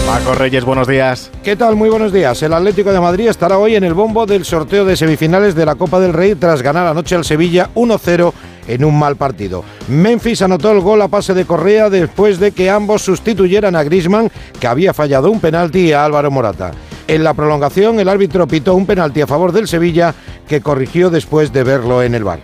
Paco 0.05 0.35
Reyes, 0.35 0.65
buenos 0.65 0.89
días. 0.89 1.31
¿Qué 1.45 1.55
tal? 1.55 1.77
Muy 1.77 1.91
buenos 1.91 2.13
días. 2.13 2.43
El 2.43 2.53
Atlético 2.53 2.93
de 2.93 3.01
Madrid 3.01 3.29
estará 3.29 3.59
hoy 3.59 3.77
en 3.77 3.85
el 3.85 3.95
bombo 3.95 4.27
del 4.27 4.45
sorteo 4.45 4.85
de 4.85 4.97
semifinales 4.97 5.55
de 5.55 5.65
la 5.65 5.77
Copa 5.77 6.01
del 6.01 6.13
Rey 6.13 6.35
tras 6.35 6.63
ganar 6.63 6.89
anoche 6.89 7.15
al 7.15 7.25
Sevilla 7.25 7.71
1-0 7.75 8.33
en 8.69 8.85
un 8.85 8.99
mal 8.99 9.17
partido. 9.17 9.65
Memphis 9.89 10.43
anotó 10.43 10.73
el 10.73 10.81
gol 10.81 11.03
a 11.03 11.09
pase 11.09 11.35
de 11.35 11.45
Correa 11.45 11.91
después 11.91 12.39
de 12.39 12.53
que 12.53 12.71
ambos 12.71 13.03
sustituyeran 13.03 13.77
a 13.77 13.83
Grisman, 13.83 14.31
que 14.61 14.67
había 14.67 14.95
fallado 14.95 15.31
un 15.31 15.41
penalti, 15.41 15.93
a 15.93 16.05
Álvaro 16.05 16.31
Morata. 16.31 16.73
En 17.09 17.23
la 17.23 17.35
prolongación, 17.35 18.01
el 18.01 18.09
árbitro 18.09 18.49
pitó 18.49 18.75
un 18.75 18.87
penalti 18.87 19.21
a 19.21 19.27
favor 19.27 19.53
del 19.53 19.69
Sevilla, 19.69 20.15
que 20.49 20.61
corrigió 20.61 21.11
después 21.11 21.53
de 21.53 21.63
verlo 21.63 22.03
en 22.03 22.15
el 22.15 22.25
bar. 22.25 22.41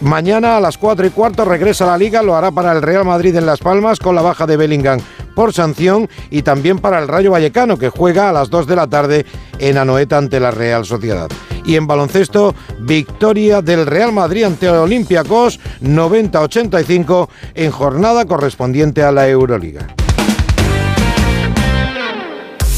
Mañana 0.00 0.56
a 0.56 0.60
las 0.60 0.78
4 0.78 1.06
y 1.06 1.10
cuarto 1.10 1.44
regresa 1.44 1.84
a 1.84 1.88
la 1.88 1.98
liga, 1.98 2.22
lo 2.22 2.36
hará 2.36 2.52
para 2.52 2.72
el 2.72 2.82
Real 2.82 3.04
Madrid 3.04 3.34
en 3.34 3.46
Las 3.46 3.58
Palmas 3.58 3.98
con 3.98 4.14
la 4.14 4.22
baja 4.22 4.46
de 4.46 4.56
Bellingham 4.56 5.00
por 5.38 5.52
sanción 5.52 6.10
y 6.30 6.42
también 6.42 6.80
para 6.80 6.98
el 6.98 7.06
Rayo 7.06 7.30
Vallecano 7.30 7.78
que 7.78 7.90
juega 7.90 8.28
a 8.28 8.32
las 8.32 8.50
2 8.50 8.66
de 8.66 8.74
la 8.74 8.88
tarde 8.88 9.24
en 9.60 9.78
Anoeta 9.78 10.18
ante 10.18 10.40
la 10.40 10.50
Real 10.50 10.84
Sociedad. 10.84 11.28
Y 11.64 11.76
en 11.76 11.86
baloncesto, 11.86 12.56
victoria 12.80 13.62
del 13.62 13.86
Real 13.86 14.12
Madrid 14.12 14.42
ante 14.42 14.68
Olympiacos 14.68 15.60
90-85 15.80 17.28
en 17.54 17.70
jornada 17.70 18.24
correspondiente 18.24 19.04
a 19.04 19.12
la 19.12 19.28
Euroliga. 19.28 19.86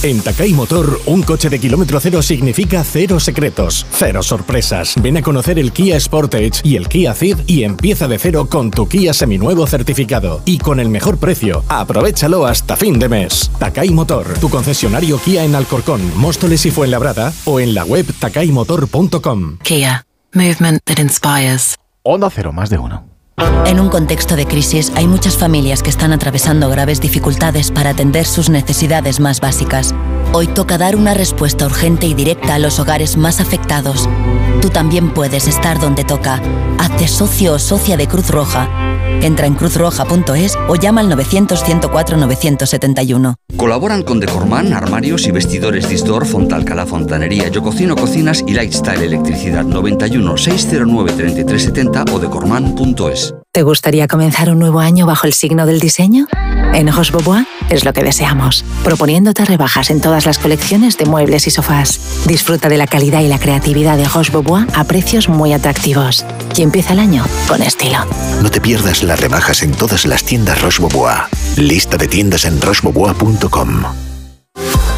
En 0.02 0.22
Takai 0.22 0.54
Motor, 0.54 0.98
un 1.04 1.22
coche 1.22 1.50
de 1.50 1.58
kilómetro 1.58 2.00
cero 2.00 2.22
significa 2.22 2.82
cero 2.84 3.20
secretos, 3.20 3.84
cero 3.92 4.22
sorpresas. 4.22 4.94
Ven 5.02 5.18
a 5.18 5.22
conocer 5.22 5.58
el 5.58 5.72
Kia 5.72 6.00
Sportage 6.00 6.62
y 6.64 6.76
el 6.76 6.88
Kia 6.88 7.12
Ceed 7.12 7.36
y 7.46 7.64
empieza 7.64 8.08
de 8.08 8.18
cero 8.18 8.46
con 8.48 8.70
tu 8.70 8.88
Kia 8.88 9.12
seminuevo 9.12 9.66
certificado. 9.66 10.40
Y 10.46 10.56
con 10.56 10.80
el 10.80 10.88
mejor 10.88 11.18
precio, 11.18 11.64
aprovechalo 11.68 12.46
hasta 12.46 12.76
fin 12.76 12.98
de 12.98 13.10
mes. 13.10 13.50
Takai 13.58 13.90
Motor, 13.90 14.38
tu 14.40 14.48
concesionario 14.48 15.20
Kia 15.20 15.44
en 15.44 15.54
Alcorcón, 15.54 16.00
Móstoles 16.16 16.64
y 16.64 16.70
Fuenlabrada 16.70 17.34
o 17.44 17.60
en 17.60 17.74
la 17.74 17.84
web 17.84 18.06
takaimotor.com. 18.18 19.58
Kia, 19.58 20.06
movement 20.32 20.80
that 20.86 20.98
inspires. 20.98 21.76
Onda 22.02 22.30
Cero, 22.30 22.54
más 22.54 22.70
de 22.70 22.78
uno. 22.78 23.19
En 23.66 23.80
un 23.80 23.88
contexto 23.88 24.36
de 24.36 24.46
crisis 24.46 24.92
hay 24.96 25.06
muchas 25.06 25.36
familias 25.36 25.82
que 25.82 25.90
están 25.90 26.12
atravesando 26.12 26.68
graves 26.68 27.00
dificultades 27.00 27.70
para 27.70 27.90
atender 27.90 28.26
sus 28.26 28.50
necesidades 28.50 29.20
más 29.20 29.40
básicas. 29.40 29.94
Hoy 30.32 30.46
toca 30.46 30.78
dar 30.78 30.94
una 30.94 31.12
respuesta 31.12 31.66
urgente 31.66 32.06
y 32.06 32.14
directa 32.14 32.54
a 32.54 32.60
los 32.60 32.78
hogares 32.78 33.16
más 33.16 33.40
afectados. 33.40 34.08
Tú 34.62 34.70
también 34.70 35.12
puedes 35.12 35.48
estar 35.48 35.80
donde 35.80 36.04
toca. 36.04 36.40
Hazte 36.78 37.08
socio 37.08 37.54
o 37.54 37.58
socia 37.58 37.96
de 37.96 38.06
Cruz 38.06 38.30
Roja. 38.30 38.68
Entra 39.22 39.48
en 39.48 39.54
cruzroja.es 39.54 40.56
o 40.68 40.76
llama 40.76 41.00
al 41.00 41.10
900-104-971. 41.10 43.34
Colaboran 43.56 44.04
con 44.04 44.20
Decorman, 44.20 44.72
armarios 44.72 45.26
y 45.26 45.32
vestidores 45.32 45.88
Distor, 45.88 46.26
Fontalcala 46.26 46.86
Fontanería, 46.86 47.48
Yo 47.48 47.60
Cocino 47.60 47.96
Cocinas 47.96 48.44
y 48.46 48.54
Lifestyle 48.54 49.02
Electricidad 49.02 49.64
91 49.64 50.36
609 50.36 51.12
3370 51.12 52.04
o 52.12 52.20
decorman.es. 52.20 53.34
¿Te 53.52 53.64
gustaría 53.64 54.06
comenzar 54.06 54.48
un 54.48 54.60
nuevo 54.60 54.78
año 54.78 55.06
bajo 55.06 55.26
el 55.26 55.32
signo 55.32 55.66
del 55.66 55.80
diseño? 55.80 56.28
En 56.72 56.92
Roche 56.92 57.12
Bobois 57.12 57.48
es 57.68 57.84
lo 57.84 57.92
que 57.92 58.04
deseamos, 58.04 58.64
proponiéndote 58.84 59.44
rebajas 59.44 59.90
en 59.90 60.00
todas 60.00 60.19
las 60.26 60.38
colecciones 60.38 60.96
de 60.96 61.06
muebles 61.06 61.46
y 61.46 61.50
sofás. 61.50 62.00
Disfruta 62.26 62.68
de 62.68 62.78
la 62.78 62.86
calidad 62.86 63.20
y 63.20 63.28
la 63.28 63.38
creatividad 63.38 63.96
de 63.96 64.08
Roche 64.08 64.32
Bobois 64.32 64.66
a 64.74 64.84
precios 64.84 65.28
muy 65.28 65.52
atractivos. 65.52 66.24
Y 66.56 66.62
empieza 66.62 66.92
el 66.92 66.98
año 66.98 67.24
con 67.48 67.62
estilo. 67.62 67.98
No 68.42 68.50
te 68.50 68.60
pierdas 68.60 69.02
las 69.02 69.20
rebajas 69.20 69.62
en 69.62 69.72
todas 69.72 70.04
las 70.04 70.24
tiendas 70.24 70.60
Roche-Bobois. 70.60 71.22
Lista 71.56 71.96
de 71.96 72.08
tiendas 72.08 72.44
en 72.44 72.60
rochebobois.com. 72.60 74.09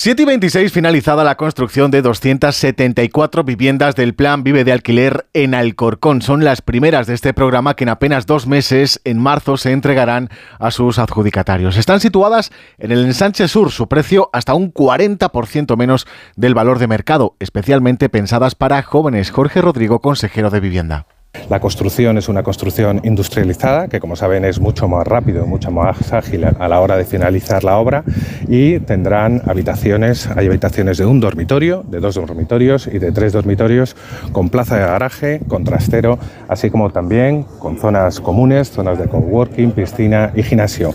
7 0.00 0.22
y 0.22 0.26
26 0.26 0.72
finalizada 0.72 1.24
la 1.24 1.36
construcción 1.36 1.90
de 1.90 2.02
274 2.02 3.42
viviendas 3.42 3.96
del 3.96 4.14
Plan 4.14 4.44
Vive 4.44 4.62
de 4.62 4.70
Alquiler 4.70 5.26
en 5.34 5.56
Alcorcón. 5.56 6.22
Son 6.22 6.44
las 6.44 6.62
primeras 6.62 7.08
de 7.08 7.14
este 7.14 7.34
programa 7.34 7.74
que 7.74 7.82
en 7.82 7.88
apenas 7.88 8.24
dos 8.24 8.46
meses, 8.46 9.00
en 9.02 9.18
marzo, 9.18 9.56
se 9.56 9.72
entregarán 9.72 10.28
a 10.60 10.70
sus 10.70 11.00
adjudicatarios. 11.00 11.76
Están 11.76 11.98
situadas 11.98 12.52
en 12.78 12.92
el 12.92 13.06
ensanche 13.06 13.48
sur, 13.48 13.72
su 13.72 13.88
precio 13.88 14.30
hasta 14.32 14.54
un 14.54 14.72
40% 14.72 15.76
menos 15.76 16.06
del 16.36 16.54
valor 16.54 16.78
de 16.78 16.86
mercado, 16.86 17.34
especialmente 17.40 18.08
pensadas 18.08 18.54
para 18.54 18.80
jóvenes. 18.84 19.32
Jorge 19.32 19.60
Rodrigo, 19.60 20.00
consejero 20.00 20.50
de 20.50 20.60
Vivienda. 20.60 21.17
La 21.48 21.60
construcción 21.60 22.18
es 22.18 22.28
una 22.28 22.42
construcción 22.42 23.00
industrializada, 23.04 23.88
que 23.88 24.00
como 24.00 24.16
saben 24.16 24.44
es 24.44 24.60
mucho 24.60 24.88
más 24.88 25.06
rápido, 25.06 25.46
mucho 25.46 25.70
más 25.70 26.12
ágil 26.12 26.44
a 26.44 26.68
la 26.68 26.80
hora 26.80 26.96
de 26.96 27.04
finalizar 27.04 27.64
la 27.64 27.78
obra 27.78 28.04
y 28.48 28.80
tendrán 28.80 29.42
habitaciones, 29.46 30.28
hay 30.36 30.46
habitaciones 30.46 30.98
de 30.98 31.06
un 31.06 31.20
dormitorio, 31.20 31.84
de 31.88 32.00
dos 32.00 32.14
dormitorios 32.14 32.86
y 32.86 32.98
de 32.98 33.12
tres 33.12 33.32
dormitorios 33.32 33.96
con 34.32 34.48
plaza 34.48 34.76
de 34.76 34.82
garaje, 34.82 35.40
con 35.48 35.64
trastero, 35.64 36.18
así 36.48 36.70
como 36.70 36.90
también 36.90 37.44
con 37.58 37.78
zonas 37.78 38.20
comunes, 38.20 38.70
zonas 38.70 38.98
de 38.98 39.08
coworking, 39.08 39.72
piscina 39.72 40.32
y 40.34 40.42
gimnasio. 40.42 40.94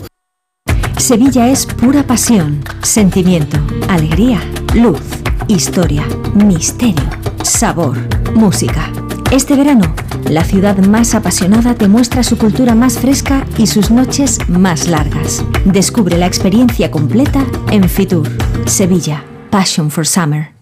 Sevilla 0.96 1.48
es 1.48 1.66
pura 1.66 2.02
pasión, 2.02 2.62
sentimiento, 2.82 3.58
alegría, 3.88 4.40
luz, 4.74 5.02
historia, 5.48 6.04
misterio, 6.34 7.04
sabor, 7.42 7.98
música. 8.34 8.90
Este 9.34 9.56
verano, 9.56 9.92
la 10.30 10.44
ciudad 10.44 10.78
más 10.78 11.16
apasionada 11.16 11.74
te 11.74 11.88
muestra 11.88 12.22
su 12.22 12.38
cultura 12.38 12.76
más 12.76 13.00
fresca 13.00 13.44
y 13.58 13.66
sus 13.66 13.90
noches 13.90 14.38
más 14.48 14.86
largas. 14.86 15.44
Descubre 15.64 16.16
la 16.16 16.26
experiencia 16.26 16.88
completa 16.92 17.44
en 17.72 17.88
Fitur, 17.88 18.30
Sevilla, 18.64 19.24
Passion 19.50 19.90
for 19.90 20.06
Summer. 20.06 20.52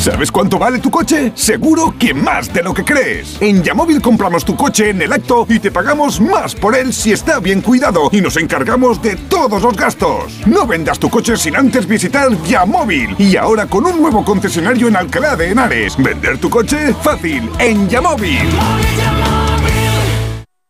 ¿Sabes 0.00 0.32
cuánto 0.32 0.58
vale 0.58 0.78
tu 0.78 0.90
coche? 0.90 1.32
Seguro 1.34 1.94
que 1.98 2.12
más 2.12 2.52
de 2.52 2.62
lo 2.62 2.74
que 2.74 2.84
crees. 2.84 3.36
En 3.40 3.62
Yamóvil 3.62 4.00
compramos 4.02 4.44
tu 4.44 4.56
coche 4.56 4.90
en 4.90 5.00
el 5.02 5.12
acto 5.12 5.46
y 5.48 5.58
te 5.60 5.70
pagamos 5.70 6.20
más 6.20 6.54
por 6.54 6.76
él 6.76 6.92
si 6.92 7.12
está 7.12 7.38
bien 7.38 7.60
cuidado 7.60 8.08
y 8.10 8.20
nos 8.20 8.36
encargamos 8.36 9.00
de 9.00 9.16
todos 9.16 9.62
los 9.62 9.76
gastos. 9.76 10.32
No 10.46 10.66
vendas 10.66 10.98
tu 10.98 11.08
coche 11.08 11.36
sin 11.36 11.56
antes 11.56 11.86
visitar 11.86 12.30
Yamóvil 12.44 13.14
y 13.18 13.36
ahora 13.36 13.66
con 13.66 13.86
un 13.86 14.00
nuevo 14.00 14.24
concesionario 14.24 14.88
en 14.88 14.96
Alcalá 14.96 15.36
de 15.36 15.50
Henares. 15.50 15.96
Vender 15.96 16.38
tu 16.38 16.50
coche 16.50 16.94
fácil 17.02 17.48
en 17.58 17.88
Yamóvil. 17.88 18.48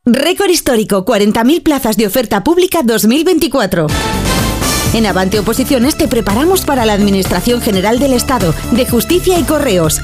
Récord 0.04 0.50
histórico, 0.50 1.04
40.000 1.04 1.62
plazas 1.62 1.96
de 1.96 2.06
oferta 2.06 2.42
pública 2.42 2.80
2024. 2.82 3.86
En 4.94 5.06
Avante 5.06 5.38
Oposiciones 5.38 5.96
te 5.96 6.06
preparamos 6.06 6.66
para 6.66 6.84
la 6.84 6.92
Administración 6.92 7.62
General 7.62 7.98
del 7.98 8.12
Estado, 8.12 8.54
de 8.72 8.86
Justicia 8.86 9.38
y 9.38 9.44
Correos. 9.44 10.02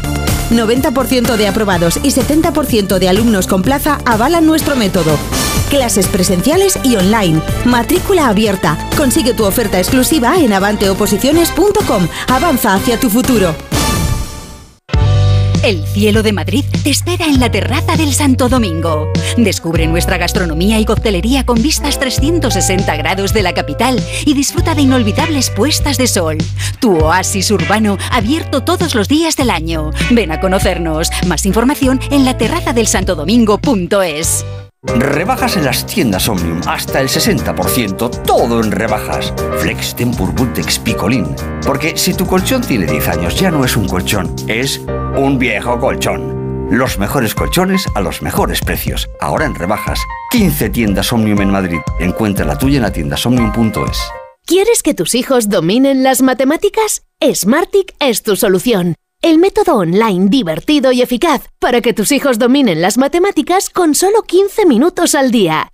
90% 0.51 1.37
de 1.37 1.47
aprobados 1.47 1.99
y 2.03 2.11
70% 2.11 2.99
de 2.99 3.09
alumnos 3.09 3.47
con 3.47 3.63
plaza 3.63 3.99
avalan 4.07 4.47
nuestro 4.47 4.77
método. 4.77 5.19
Clases 5.69 6.07
presenciales 6.07 6.79
y 6.85 6.97
online. 6.97 7.43
Matrícula 7.67 8.29
abierta. 8.29 8.79
Consigue 8.97 9.35
tu 9.35 9.45
oferta 9.45 9.79
exclusiva 9.79 10.39
en 10.39 10.55
avanteoposiciones.com. 10.55 12.09
Avanza 12.29 12.73
hacia 12.73 12.99
tu 12.99 13.11
futuro. 13.11 13.55
El 15.63 15.85
cielo 15.87 16.23
de 16.23 16.33
Madrid 16.33 16.65
te 16.83 16.91
espera 16.91 17.27
en 17.27 17.41
la 17.41 17.51
terraza 17.51 17.97
del 17.97 18.13
Santo 18.13 18.49
Domingo. 18.49 19.11
Descubre 19.37 19.87
nuestra 19.87 20.17
gastronomía 20.17 20.79
y 20.79 20.85
coctelería 20.85 21.45
con 21.45 21.61
vistas 21.61 21.99
360 21.99 22.97
grados 22.97 23.33
de 23.33 23.43
la 23.43 23.55
capital 23.55 24.01
y 24.25 24.35
disfruta 24.35 24.75
de 24.75 24.83
inolvidables 24.83 25.51
puestas 25.51 25.99
de 25.99 26.07
sol. 26.07 26.39
Tu 26.81 26.97
oasis 26.97 27.51
urbano 27.51 27.99
abierto 28.11 28.63
todos 28.63 28.95
los 28.95 29.09
días 29.09 29.37
del 29.37 29.51
año. 29.51 29.91
Ven 30.11 30.33
a 30.33 30.41
conocernos. 30.41 31.11
Más 31.27 31.45
información 31.45 32.01
en 32.11 32.25
la 32.25 32.39
terraza 32.39 32.73
del. 32.73 32.89
Rebajas 34.85 35.57
en 35.57 35.65
las 35.65 35.85
tiendas 35.87 36.29
Omnium, 36.29 36.61
hasta 36.67 37.01
el 37.01 37.09
60%, 37.09 38.23
todo 38.23 38.63
en 38.63 38.71
rebajas. 38.71 39.35
Flex 39.59 39.97
Tempur 39.97 40.33
Bultex 40.33 40.79
Picolín. 40.79 41.35
Porque 41.67 41.97
si 41.97 42.15
tu 42.15 42.25
colchón 42.25 42.63
tiene 42.63 42.87
10 42.87 43.09
años, 43.09 43.41
ya 43.41 43.51
no 43.51 43.65
es 43.65 43.77
un 43.77 43.89
colchón, 43.89 44.33
es 44.47 44.79
un 45.17 45.37
viejo 45.37 45.81
colchón. 45.81 46.69
Los 46.71 46.97
mejores 46.97 47.35
colchones 47.35 47.87
a 47.97 48.01
los 48.01 48.23
mejores 48.23 48.61
precios. 48.61 49.09
Ahora 49.21 49.47
en 49.47 49.57
rebajas. 49.57 49.99
15 50.31 50.71
tiendas 50.71 51.13
Omnium 51.13 51.41
en 51.41 51.51
Madrid. 51.51 51.81
Encuentra 51.99 52.47
la 52.47 52.57
tuya 52.57 52.77
en 52.77 52.83
la 52.83 52.93
tienda 52.93 53.17
somnium.es. 53.17 53.99
¿Quieres 54.47 54.85
que 54.85 54.95
tus 54.95 55.17
hijos 55.17 55.49
dominen 55.49 56.05
las 56.05 56.23
matemáticas? 56.23 57.03
Smartic 57.21 57.95
es 57.99 58.23
tu 58.23 58.37
solución. 58.37 58.95
El 59.21 59.39
método 59.39 59.75
online 59.75 60.29
divertido 60.29 60.93
y 60.93 61.03
eficaz 61.03 61.43
para 61.59 61.81
que 61.81 61.93
tus 61.93 62.13
hijos 62.13 62.39
dominen 62.39 62.81
las 62.81 62.99
matemáticas 62.99 63.69
con 63.69 63.97
solo 63.97 64.23
15 64.23 64.65
minutos 64.65 65.17
al 65.17 65.33
día. 65.33 65.71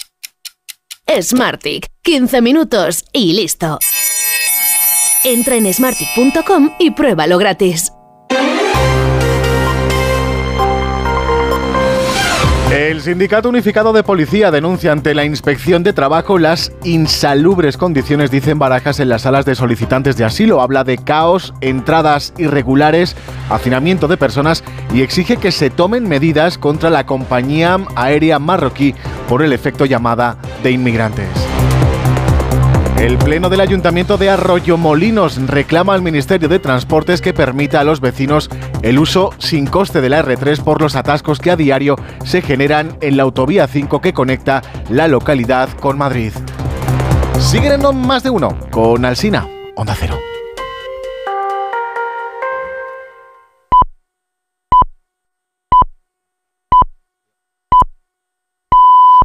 Smartic, 1.20 1.88
15 2.02 2.40
minutos 2.40 3.04
y 3.12 3.34
listo. 3.34 3.78
Entra 5.24 5.56
en 5.56 5.72
smartic.com 5.72 6.70
y 6.78 6.92
pruébalo 6.92 7.36
gratis. 7.36 7.93
El 12.74 13.02
Sindicato 13.02 13.48
Unificado 13.48 13.92
de 13.92 14.02
Policía 14.02 14.50
denuncia 14.50 14.90
ante 14.90 15.14
la 15.14 15.24
Inspección 15.24 15.84
de 15.84 15.92
Trabajo 15.92 16.38
las 16.38 16.72
insalubres 16.82 17.76
condiciones, 17.76 18.32
dicen 18.32 18.58
Barajas, 18.58 18.98
en 18.98 19.08
las 19.10 19.22
salas 19.22 19.44
de 19.44 19.54
solicitantes 19.54 20.16
de 20.16 20.24
asilo. 20.24 20.60
Habla 20.60 20.82
de 20.82 20.98
caos, 20.98 21.54
entradas 21.60 22.34
irregulares, 22.36 23.14
hacinamiento 23.48 24.08
de 24.08 24.16
personas 24.16 24.64
y 24.92 25.02
exige 25.02 25.36
que 25.36 25.52
se 25.52 25.70
tomen 25.70 26.08
medidas 26.08 26.58
contra 26.58 26.90
la 26.90 27.06
compañía 27.06 27.78
aérea 27.94 28.40
marroquí 28.40 28.92
por 29.28 29.42
el 29.42 29.52
efecto 29.52 29.86
llamada 29.86 30.36
de 30.64 30.72
inmigrantes. 30.72 31.43
El 32.98 33.18
Pleno 33.18 33.50
del 33.50 33.60
Ayuntamiento 33.60 34.16
de 34.16 34.30
Arroyo 34.30 34.76
Molinos 34.76 35.36
reclama 35.46 35.94
al 35.94 36.02
Ministerio 36.02 36.48
de 36.48 36.58
Transportes 36.58 37.20
que 37.20 37.34
permita 37.34 37.80
a 37.80 37.84
los 37.84 38.00
vecinos 38.00 38.48
el 38.82 38.98
uso 38.98 39.30
sin 39.38 39.66
coste 39.66 40.00
de 40.00 40.08
la 40.08 40.24
R3 40.24 40.62
por 40.62 40.80
los 40.80 40.96
atascos 40.96 41.38
que 41.38 41.50
a 41.50 41.56
diario 41.56 41.96
se 42.24 42.40
generan 42.40 42.96
en 43.00 43.16
la 43.16 43.24
autovía 43.24 43.66
5 43.66 44.00
que 44.00 44.14
conecta 44.14 44.62
la 44.88 45.08
localidad 45.08 45.68
con 45.80 45.98
Madrid. 45.98 46.32
Siguen 47.38 47.72
en 47.72 47.96
más 48.06 48.22
de 48.22 48.30
uno 48.30 48.56
con 48.70 49.04
Alsina, 49.04 49.48
Onda 49.74 49.94
Cero. 49.98 50.18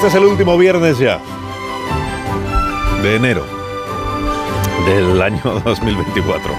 Este 0.00 0.08
es 0.08 0.14
el 0.14 0.24
último 0.24 0.56
viernes 0.56 0.98
ya 0.98 1.20
de 3.02 3.16
enero 3.16 3.44
del 4.86 5.20
año 5.20 5.42
2024. 5.64 6.54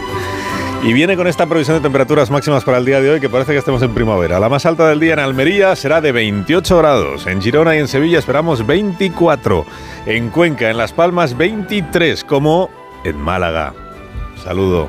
Y 0.84 0.94
viene 0.94 1.18
con 1.18 1.26
esta 1.26 1.48
previsión 1.48 1.78
de 1.78 1.82
temperaturas 1.82 2.30
máximas 2.30 2.64
para 2.64 2.78
el 2.78 2.86
día 2.86 3.02
de 3.02 3.10
hoy 3.10 3.20
que 3.20 3.30
parece 3.30 3.54
que 3.54 3.58
estemos 3.58 3.82
en 3.82 3.96
primavera. 3.96 4.40
La 4.40 4.48
más 4.48 4.68
alta 4.68 4.88
del 4.88 5.00
día 5.00 5.14
en 5.14 5.20
Almería 5.20 5.76
será 5.76 6.02
de 6.02 6.12
28 6.12 6.78
grados. 6.78 7.26
En 7.26 7.42
Girona 7.42 7.76
y 7.76 7.80
en 7.80 7.88
Sevilla 7.88 8.20
esperamos 8.20 8.64
24. 8.68 9.66
En 10.06 10.30
Cuenca, 10.30 10.70
en 10.70 10.78
Las 10.78 10.94
Palmas, 10.94 11.36
23, 11.36 12.24
como 12.24 12.70
en 13.04 13.18
Málaga. 13.18 13.74
Saludo. 14.44 14.88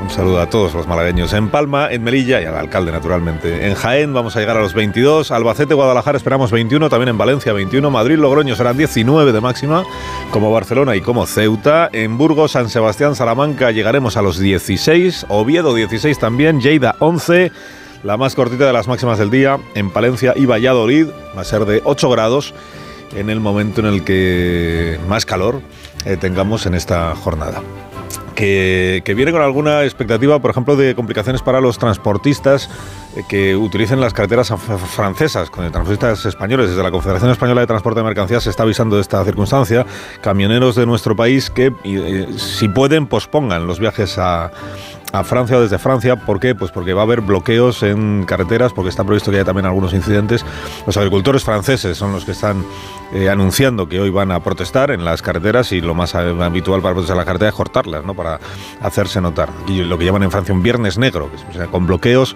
Un 0.00 0.10
saludo 0.10 0.40
a 0.40 0.48
todos 0.48 0.74
los 0.74 0.86
malagueños. 0.86 1.32
En 1.32 1.48
Palma, 1.48 1.90
en 1.90 2.02
Melilla 2.02 2.40
y 2.40 2.44
al 2.44 2.56
alcalde, 2.56 2.92
naturalmente. 2.92 3.66
En 3.66 3.74
Jaén 3.74 4.12
vamos 4.12 4.36
a 4.36 4.40
llegar 4.40 4.56
a 4.56 4.60
los 4.60 4.74
22. 4.74 5.30
Albacete, 5.30 5.74
Guadalajara 5.74 6.18
esperamos 6.18 6.50
21. 6.50 6.88
También 6.90 7.10
en 7.10 7.18
Valencia 7.18 7.52
21. 7.52 7.90
Madrid, 7.90 8.16
Logroño 8.16 8.54
serán 8.56 8.76
19 8.76 9.32
de 9.32 9.40
máxima, 9.40 9.84
como 10.30 10.52
Barcelona 10.52 10.96
y 10.96 11.00
como 11.00 11.26
Ceuta. 11.26 11.88
En 11.92 12.18
Burgos, 12.18 12.52
San 12.52 12.68
Sebastián, 12.68 13.14
Salamanca 13.14 13.70
llegaremos 13.70 14.16
a 14.16 14.22
los 14.22 14.38
16. 14.38 15.26
Oviedo 15.28 15.74
16 15.74 16.18
también. 16.18 16.60
Lleida 16.60 16.96
11. 16.98 17.52
La 18.02 18.16
más 18.16 18.34
cortita 18.34 18.66
de 18.66 18.72
las 18.72 18.88
máximas 18.88 19.18
del 19.18 19.30
día. 19.30 19.58
En 19.74 19.90
Palencia 19.90 20.34
y 20.36 20.44
Valladolid 20.44 21.06
va 21.36 21.42
a 21.42 21.44
ser 21.44 21.64
de 21.64 21.80
8 21.84 22.10
grados 22.10 22.52
en 23.16 23.30
el 23.30 23.40
momento 23.40 23.80
en 23.80 23.86
el 23.86 24.04
que 24.04 24.98
más 25.08 25.24
calor 25.24 25.62
eh, 26.04 26.16
tengamos 26.16 26.66
en 26.66 26.74
esta 26.74 27.14
jornada 27.14 27.62
que, 28.34 29.02
viene 29.16 29.32
con 29.32 29.42
alguna 29.42 29.84
expectativa, 29.84 30.38
por 30.40 30.50
ejemplo, 30.50 30.76
de 30.76 30.94
complicaciones 30.94 31.42
para 31.42 31.60
los 31.60 31.78
transportistas 31.78 32.68
eh, 33.16 33.22
que 33.28 33.56
utilicen 33.56 34.00
las 34.00 34.12
carreteras 34.12 34.52
francesas, 34.94 35.50
con 35.50 35.70
transportistas 35.70 36.24
españoles. 36.26 36.70
Desde 36.70 36.82
la 36.82 36.90
Confederación 36.90 37.30
Española 37.30 37.60
de 37.60 37.66
Transporte 37.66 38.00
de 38.00 38.04
Mercancías 38.04 38.44
se 38.44 38.50
está 38.50 38.64
avisando 38.64 38.96
de 38.96 39.02
esta 39.02 39.24
circunstancia. 39.24 39.86
Camioneros 40.20 40.74
de 40.74 40.86
nuestro 40.86 41.16
país 41.16 41.50
que, 41.50 41.72
eh, 41.84 42.26
si 42.36 42.68
pueden, 42.68 43.06
pospongan 43.06 43.66
los 43.66 43.78
viajes 43.78 44.18
a 44.18 44.50
a 45.14 45.22
Francia 45.22 45.56
o 45.56 45.60
desde 45.60 45.78
Francia. 45.78 46.16
¿Por 46.16 46.40
qué? 46.40 46.56
Pues 46.56 46.72
porque 46.72 46.92
va 46.92 47.02
a 47.02 47.04
haber 47.04 47.20
bloqueos 47.20 47.84
en 47.84 48.24
carreteras, 48.24 48.72
porque 48.72 48.88
está 48.88 49.04
previsto 49.04 49.30
que 49.30 49.36
haya 49.36 49.44
también 49.44 49.64
algunos 49.64 49.94
incidentes. 49.94 50.44
Los 50.86 50.96
agricultores 50.96 51.44
franceses 51.44 51.96
son 51.96 52.10
los 52.10 52.24
que 52.24 52.32
están 52.32 52.64
eh, 53.12 53.30
anunciando 53.30 53.88
que 53.88 54.00
hoy 54.00 54.10
van 54.10 54.32
a 54.32 54.40
protestar 54.40 54.90
en 54.90 55.04
las 55.04 55.22
carreteras 55.22 55.70
y 55.70 55.80
lo 55.80 55.94
más 55.94 56.16
habitual 56.16 56.82
para 56.82 56.94
protestar 56.94 57.14
en 57.14 57.18
la 57.18 57.24
carretera 57.24 57.50
es 57.50 57.54
cortarlas, 57.54 58.04
¿no? 58.04 58.14
Para 58.14 58.40
hacerse 58.82 59.20
notar. 59.20 59.50
Y 59.68 59.84
lo 59.84 59.96
que 59.96 60.04
llaman 60.04 60.24
en 60.24 60.32
Francia 60.32 60.52
un 60.52 60.64
viernes 60.64 60.98
negro, 60.98 61.30
o 61.48 61.52
sea, 61.52 61.68
con 61.68 61.86
bloqueos 61.86 62.34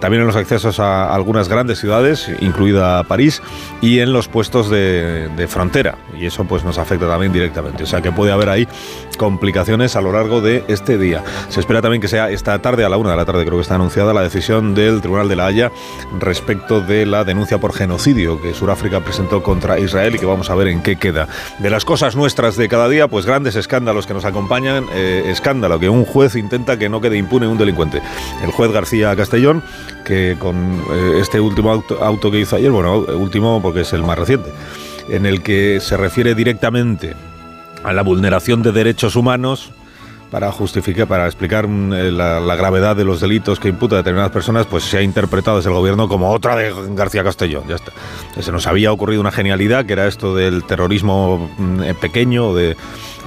también 0.00 0.22
en 0.22 0.26
los 0.26 0.36
accesos 0.36 0.80
a 0.80 1.14
algunas 1.14 1.48
grandes 1.48 1.78
ciudades, 1.78 2.30
incluida 2.40 3.02
París, 3.04 3.42
y 3.80 4.00
en 4.00 4.12
los 4.12 4.28
puestos 4.28 4.70
de, 4.70 5.28
de 5.36 5.48
frontera. 5.48 5.96
Y 6.18 6.26
eso 6.26 6.44
pues 6.44 6.64
nos 6.64 6.78
afecta 6.78 7.06
también 7.08 7.32
directamente. 7.32 7.82
O 7.82 7.86
sea 7.86 8.00
que 8.00 8.12
puede 8.12 8.32
haber 8.32 8.48
ahí 8.48 8.68
complicaciones 9.16 9.96
a 9.96 10.00
lo 10.00 10.12
largo 10.12 10.40
de 10.40 10.64
este 10.68 10.96
día. 10.96 11.22
Se 11.48 11.60
espera 11.60 11.82
también 11.82 12.00
que 12.00 12.08
sea 12.08 12.30
esta 12.30 12.58
tarde, 12.60 12.84
a 12.84 12.88
la 12.88 12.96
una 12.96 13.10
de 13.10 13.16
la 13.16 13.24
tarde 13.24 13.44
creo 13.44 13.58
que 13.58 13.62
está 13.62 13.74
anunciada, 13.74 14.14
la 14.14 14.22
decisión 14.22 14.74
del 14.74 15.00
Tribunal 15.00 15.28
de 15.28 15.36
la 15.36 15.46
Haya 15.46 15.70
respecto 16.18 16.80
de 16.80 17.06
la 17.06 17.24
denuncia 17.24 17.58
por 17.58 17.74
genocidio 17.74 18.40
que 18.40 18.54
Sudáfrica 18.54 19.00
presentó 19.00 19.42
contra 19.42 19.78
Israel 19.78 20.14
y 20.14 20.18
que 20.18 20.26
vamos 20.26 20.50
a 20.50 20.54
ver 20.54 20.68
en 20.68 20.82
qué 20.82 20.96
queda. 20.96 21.28
De 21.58 21.70
las 21.70 21.84
cosas 21.84 22.16
nuestras 22.16 22.56
de 22.56 22.68
cada 22.68 22.88
día, 22.88 23.08
pues 23.08 23.26
grandes 23.26 23.56
escándalos 23.56 24.06
que 24.06 24.14
nos 24.14 24.24
acompañan. 24.24 24.86
Eh, 24.94 25.24
escándalo 25.26 25.78
que 25.78 25.88
un 25.88 26.04
juez 26.04 26.36
intenta 26.36 26.78
que 26.78 26.88
no 26.88 27.00
quede 27.00 27.16
impune 27.16 27.46
un 27.46 27.58
delincuente. 27.58 28.00
El 28.42 28.50
juez 28.50 28.70
García 28.70 29.14
Castellón, 29.16 29.62
que 30.04 30.36
con 30.38 30.56
eh, 30.90 31.18
este 31.20 31.40
último 31.40 31.84
auto, 32.00 32.30
que 32.30 32.40
hizo 32.40 32.56
ayer, 32.56 32.70
bueno, 32.70 32.98
último 32.98 33.60
porque 33.62 33.82
es 33.82 33.92
el 33.92 34.02
más 34.02 34.18
reciente, 34.18 34.50
en 35.08 35.26
el 35.26 35.42
que 35.42 35.80
se 35.80 35.96
refiere 35.96 36.34
directamente 36.34 37.14
a 37.84 37.92
la 37.92 38.02
vulneración 38.02 38.62
de 38.62 38.72
derechos 38.72 39.16
humanos, 39.16 39.72
para 40.30 40.52
justificar, 40.52 41.06
para 41.06 41.26
explicar 41.26 41.66
mm, 41.66 41.92
eh, 41.92 42.12
la, 42.12 42.40
la 42.40 42.56
gravedad 42.56 42.96
de 42.96 43.04
los 43.04 43.20
delitos 43.20 43.58
que 43.58 43.68
imputa 43.68 43.96
a 43.96 43.98
determinadas 43.98 44.32
personas, 44.32 44.66
pues 44.66 44.84
se 44.84 44.98
ha 44.98 45.02
interpretado 45.02 45.56
desde 45.56 45.70
el 45.70 45.76
gobierno 45.76 46.08
como 46.08 46.30
otra 46.30 46.56
de 46.56 46.72
García 46.90 47.24
Castellón. 47.24 47.64
Ya 47.68 47.76
está. 47.76 47.92
Se 48.40 48.52
nos 48.52 48.66
había 48.66 48.92
ocurrido 48.92 49.20
una 49.20 49.32
genialidad 49.32 49.86
que 49.86 49.94
era 49.94 50.06
esto 50.06 50.34
del 50.34 50.64
terrorismo 50.64 51.50
mm, 51.58 51.82
eh, 51.82 51.94
pequeño 51.94 52.54
de, 52.54 52.76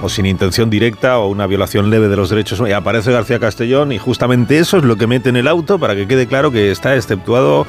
o 0.02 0.08
sin 0.08 0.26
intención 0.26 0.68
directa 0.68 1.18
o 1.18 1.28
una 1.28 1.46
violación 1.46 1.88
leve 1.88 2.08
de 2.08 2.16
los 2.16 2.28
derechos 2.28 2.58
humanos. 2.58 2.72
Y 2.72 2.74
aparece 2.74 3.12
García 3.12 3.38
Castellón 3.38 3.92
y 3.92 3.98
justamente 3.98 4.58
eso 4.58 4.76
es 4.78 4.84
lo 4.84 4.96
que 4.96 5.06
mete 5.06 5.28
en 5.28 5.36
el 5.36 5.48
auto 5.48 5.78
para 5.78 5.94
que 5.94 6.06
quede 6.06 6.26
claro 6.26 6.50
que 6.50 6.70
está 6.70 6.96
exceptuado 6.96 7.66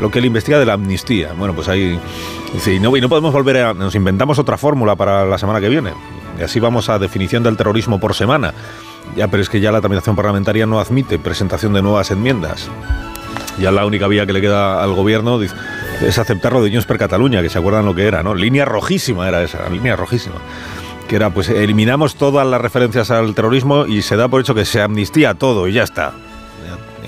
lo 0.00 0.10
que 0.10 0.18
él 0.18 0.26
investiga 0.26 0.58
de 0.58 0.66
la 0.66 0.74
amnistía. 0.74 1.32
Bueno, 1.38 1.54
pues 1.54 1.68
ahí 1.68 1.98
dice, 2.52 2.74
y 2.74 2.80
no, 2.80 2.94
y 2.96 3.00
no 3.00 3.08
podemos 3.08 3.32
volver 3.32 3.58
a... 3.58 3.74
Nos 3.74 3.94
inventamos 3.94 4.38
otra 4.38 4.58
fórmula 4.58 4.96
para 4.96 5.24
la 5.24 5.38
semana 5.38 5.60
que 5.60 5.68
viene. 5.68 5.92
Y 6.38 6.42
así 6.42 6.60
vamos 6.60 6.88
a 6.88 6.98
definición 6.98 7.42
del 7.42 7.56
terrorismo 7.56 8.00
por 8.00 8.14
semana. 8.14 8.52
Ya, 9.14 9.28
pero 9.28 9.42
es 9.42 9.48
que 9.48 9.60
ya 9.60 9.70
la 9.70 9.80
tramitación 9.80 10.16
parlamentaria 10.16 10.66
no 10.66 10.80
admite 10.80 11.18
presentación 11.18 11.72
de 11.72 11.82
nuevas 11.82 12.10
enmiendas. 12.10 12.68
Ya 13.58 13.70
la 13.70 13.86
única 13.86 14.08
vía 14.08 14.26
que 14.26 14.32
le 14.32 14.40
queda 14.40 14.82
al 14.82 14.92
gobierno 14.92 15.40
es 15.40 16.18
aceptar 16.18 16.52
lo 16.52 16.62
de 16.62 16.70
Junts 16.70 16.84
per 16.84 16.98
Cataluña, 16.98 17.40
que 17.40 17.48
se 17.48 17.58
acuerdan 17.58 17.86
lo 17.86 17.94
que 17.94 18.06
era, 18.06 18.22
¿no? 18.22 18.34
Línea 18.34 18.64
rojísima 18.64 19.28
era 19.28 19.42
esa, 19.42 19.68
línea 19.70 19.96
rojísima. 19.96 20.36
Que 21.08 21.16
era, 21.16 21.30
pues 21.30 21.48
eliminamos 21.48 22.16
todas 22.16 22.46
las 22.46 22.60
referencias 22.60 23.10
al 23.10 23.34
terrorismo 23.34 23.86
y 23.86 24.02
se 24.02 24.16
da 24.16 24.28
por 24.28 24.40
hecho 24.40 24.54
que 24.54 24.64
se 24.64 24.82
amnistía 24.82 25.34
todo 25.34 25.68
y 25.68 25.72
ya 25.72 25.84
está. 25.84 26.12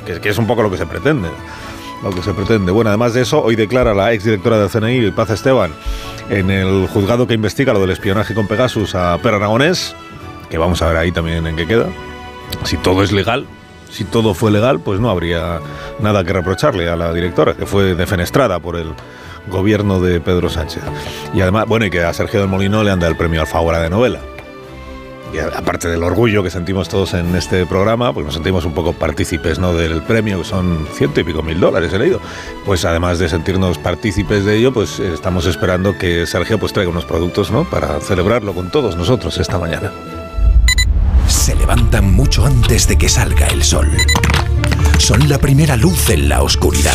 Que, 0.04 0.28
es 0.28 0.38
un 0.38 0.46
poco 0.46 0.62
lo 0.62 0.70
que 0.70 0.76
se 0.76 0.86
pretende. 0.86 1.28
Lo 2.02 2.10
que 2.10 2.22
se 2.22 2.32
pretende. 2.32 2.70
Bueno, 2.70 2.90
además 2.90 3.12
de 3.12 3.22
eso, 3.22 3.42
hoy 3.42 3.56
declara 3.56 3.92
la 3.92 4.12
exdirectora 4.12 4.58
del 4.58 4.70
CNI, 4.70 5.10
Paz 5.10 5.30
Esteban, 5.30 5.72
en 6.30 6.50
el 6.50 6.86
juzgado 6.86 7.26
que 7.26 7.34
investiga 7.34 7.72
lo 7.72 7.80
del 7.80 7.90
espionaje 7.90 8.34
con 8.34 8.46
Pegasus 8.46 8.94
a 8.94 9.18
Per 9.18 9.34
Aragonés, 9.34 9.94
que 10.48 10.58
vamos 10.58 10.80
a 10.80 10.88
ver 10.88 10.96
ahí 10.96 11.12
también 11.12 11.46
en 11.46 11.56
qué 11.56 11.66
queda. 11.66 11.86
Si 12.64 12.76
todo 12.76 13.02
es 13.02 13.12
legal, 13.12 13.46
si 13.90 14.04
todo 14.04 14.34
fue 14.34 14.50
legal, 14.50 14.80
pues 14.80 15.00
no 15.00 15.10
habría 15.10 15.60
nada 16.00 16.24
que 16.24 16.32
reprocharle 16.32 16.88
a 16.88 16.96
la 16.96 17.12
directora, 17.12 17.54
que 17.54 17.66
fue 17.66 17.94
defenestrada 17.94 18.60
por 18.60 18.76
el 18.76 18.92
gobierno 19.48 20.00
de 20.00 20.20
Pedro 20.20 20.48
Sánchez. 20.48 20.82
Y 21.34 21.40
además, 21.40 21.66
bueno, 21.66 21.86
y 21.86 21.90
que 21.90 22.02
a 22.02 22.12
Sergio 22.12 22.40
del 22.40 22.48
Molino 22.48 22.82
le 22.84 22.90
anda 22.90 23.08
el 23.08 23.16
premio 23.16 23.40
Alfaguara 23.40 23.80
de 23.80 23.90
novela. 23.90 24.20
Y 25.32 25.38
aparte 25.38 25.88
del 25.88 26.02
orgullo 26.02 26.42
que 26.42 26.50
sentimos 26.50 26.88
todos 26.88 27.12
en 27.12 27.36
este 27.36 27.66
programa, 27.66 28.14
pues 28.14 28.24
nos 28.24 28.34
sentimos 28.34 28.64
un 28.64 28.72
poco 28.72 28.94
partícipes 28.94 29.58
¿no? 29.58 29.74
del 29.74 30.02
premio, 30.02 30.38
que 30.38 30.44
son 30.44 30.88
ciento 30.94 31.20
y 31.20 31.24
pico 31.24 31.42
mil 31.42 31.60
dólares, 31.60 31.92
he 31.92 31.98
leído. 31.98 32.20
Pues 32.64 32.84
además 32.86 33.18
de 33.18 33.28
sentirnos 33.28 33.76
partícipes 33.76 34.44
de 34.46 34.56
ello, 34.56 34.72
pues 34.72 34.98
eh, 35.00 35.12
estamos 35.12 35.44
esperando 35.44 35.98
que 35.98 36.26
Sergio 36.26 36.58
pues 36.58 36.72
traiga 36.72 36.90
unos 36.90 37.04
productos 37.04 37.50
¿no? 37.50 37.64
para 37.64 38.00
celebrarlo 38.00 38.54
con 38.54 38.70
todos 38.70 38.96
nosotros 38.96 39.36
esta 39.38 39.58
mañana. 39.58 39.92
Se 41.26 41.54
levantan 41.54 42.10
mucho 42.10 42.46
antes 42.46 42.88
de 42.88 42.96
que 42.96 43.10
salga 43.10 43.48
el 43.48 43.62
sol. 43.62 43.90
Son 44.98 45.28
la 45.28 45.38
primera 45.38 45.76
luz 45.76 46.08
en 46.08 46.28
la 46.30 46.42
oscuridad. 46.42 46.94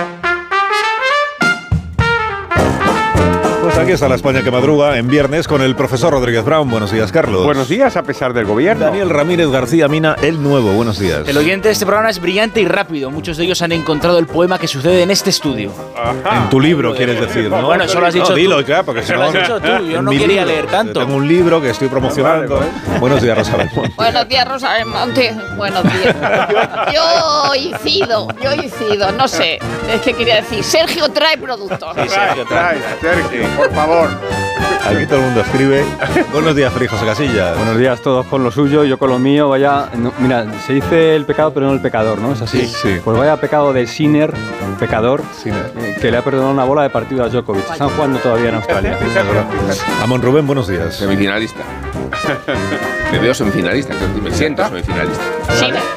Aquí 3.81 3.93
está 3.93 4.07
la 4.07 4.13
España 4.13 4.43
que 4.43 4.51
madruga 4.51 4.95
en 4.99 5.07
viernes 5.07 5.47
con 5.47 5.63
el 5.63 5.75
profesor 5.75 6.13
Rodríguez 6.13 6.45
Brown. 6.45 6.69
Buenos 6.69 6.91
días, 6.91 7.11
Carlos. 7.11 7.43
Buenos 7.43 7.67
días, 7.67 7.97
a 7.97 8.03
pesar 8.03 8.31
del 8.31 8.45
gobierno. 8.45 8.85
Daniel 8.85 9.09
Ramírez 9.09 9.49
García 9.49 9.87
Mina, 9.87 10.15
el 10.21 10.41
nuevo. 10.41 10.71
Buenos 10.73 10.99
días. 10.99 11.27
El 11.27 11.35
oyente 11.35 11.67
de 11.69 11.73
este 11.73 11.87
programa 11.87 12.11
es 12.11 12.21
brillante 12.21 12.61
y 12.61 12.67
rápido. 12.67 13.09
Muchos 13.09 13.37
de 13.37 13.45
ellos 13.45 13.59
han 13.63 13.71
encontrado 13.71 14.19
el 14.19 14.27
poema 14.27 14.59
que 14.59 14.67
sucede 14.67 15.01
en 15.01 15.09
este 15.09 15.31
estudio. 15.31 15.71
En 16.31 16.49
tu 16.51 16.59
libro, 16.59 16.93
quieres 16.95 17.19
decir, 17.19 17.49
¿no? 17.49 17.65
Bueno, 17.65 17.85
eso 17.85 17.99
lo 17.99 18.05
has 18.05 18.13
dicho 18.13 18.29
No, 18.29 18.35
dilo, 18.35 18.59
tú. 18.59 18.65
claro, 18.65 18.83
porque 18.85 19.01
si 19.01 19.13
no... 19.13 19.17
lo 19.17 19.23
has 19.25 19.33
dicho 19.33 19.59
tú, 19.59 19.85
yo 19.87 20.01
no 20.03 20.11
quería 20.11 20.27
libro. 20.27 20.45
leer 20.45 20.67
tanto. 20.67 20.99
Yo 20.99 21.05
Tengo 21.07 21.17
un 21.17 21.27
libro 21.27 21.59
que 21.59 21.71
estoy 21.71 21.87
promocionando. 21.87 22.63
Buenos 22.99 23.19
días, 23.19 23.35
Rosa. 23.35 23.57
Buenos 23.95 24.27
días, 24.27 24.47
Rosa 24.47 24.73
Belmonte. 24.73 25.35
Buenos 25.57 25.83
días. 25.83 26.15
Yo 26.93 27.55
incido, 27.55 28.27
yo 28.43 28.53
incido, 28.53 29.11
no 29.13 29.27
sé. 29.27 29.57
Es 29.91 30.01
que 30.01 30.13
quería 30.13 30.35
decir, 30.35 30.63
Sergio 30.63 31.09
trae 31.09 31.37
productos. 31.39 31.95
Sergio, 31.95 32.45
trae. 32.45 32.77
Sergio, 33.01 33.47
por 33.57 33.70
favor. 33.73 34.09
Aquí 34.85 35.05
todo 35.05 35.19
el 35.19 35.25
mundo 35.25 35.41
escribe. 35.41 35.85
Buenos 36.33 36.55
días, 36.55 36.73
Feliz 36.73 36.89
José 36.89 37.05
Casilla. 37.05 37.53
Buenos 37.53 37.77
días, 37.77 38.01
todos 38.01 38.25
con 38.25 38.43
lo 38.43 38.51
suyo, 38.51 38.83
yo 38.83 38.97
con 38.97 39.09
lo 39.09 39.19
mío, 39.19 39.47
vaya... 39.47 39.89
no, 39.95 40.11
mira, 40.19 40.45
se 40.65 40.73
dice 40.73 41.15
el 41.15 41.25
pecado 41.25 41.53
pero 41.53 41.67
no 41.67 41.73
el 41.73 41.81
pecador, 41.81 42.17
¿no? 42.17 42.33
Es 42.33 42.41
así. 42.41 42.65
Sí, 42.65 42.73
sí. 42.81 43.01
Pues 43.03 43.17
vaya 43.17 43.37
pecado 43.37 43.73
de 43.73 43.85
Sinner, 43.85 44.33
pecador, 44.79 45.21
eh, 45.45 45.95
que 46.01 46.11
le 46.11 46.17
ha 46.17 46.23
perdonado 46.23 46.51
una 46.51 46.63
bola 46.63 46.83
de 46.83 46.89
partido 46.89 47.23
a 47.23 47.29
Djokovic. 47.29 47.69
Están 47.71 47.89
jugando 47.89 48.19
todavía 48.19 48.49
en 48.49 48.55
Australia. 48.61 48.97
Amon 50.01 50.21
Rubén, 50.21 50.47
buenos 50.47 50.67
días. 50.67 50.95
Semifinalista. 50.95 51.61
Me 53.11 53.19
veo 53.19 53.33
semifinalista, 53.33 53.93
creo 53.95 54.13
que 54.15 54.21
me 54.21 54.31
siento 54.31 54.65
semifinalista. 54.65 55.23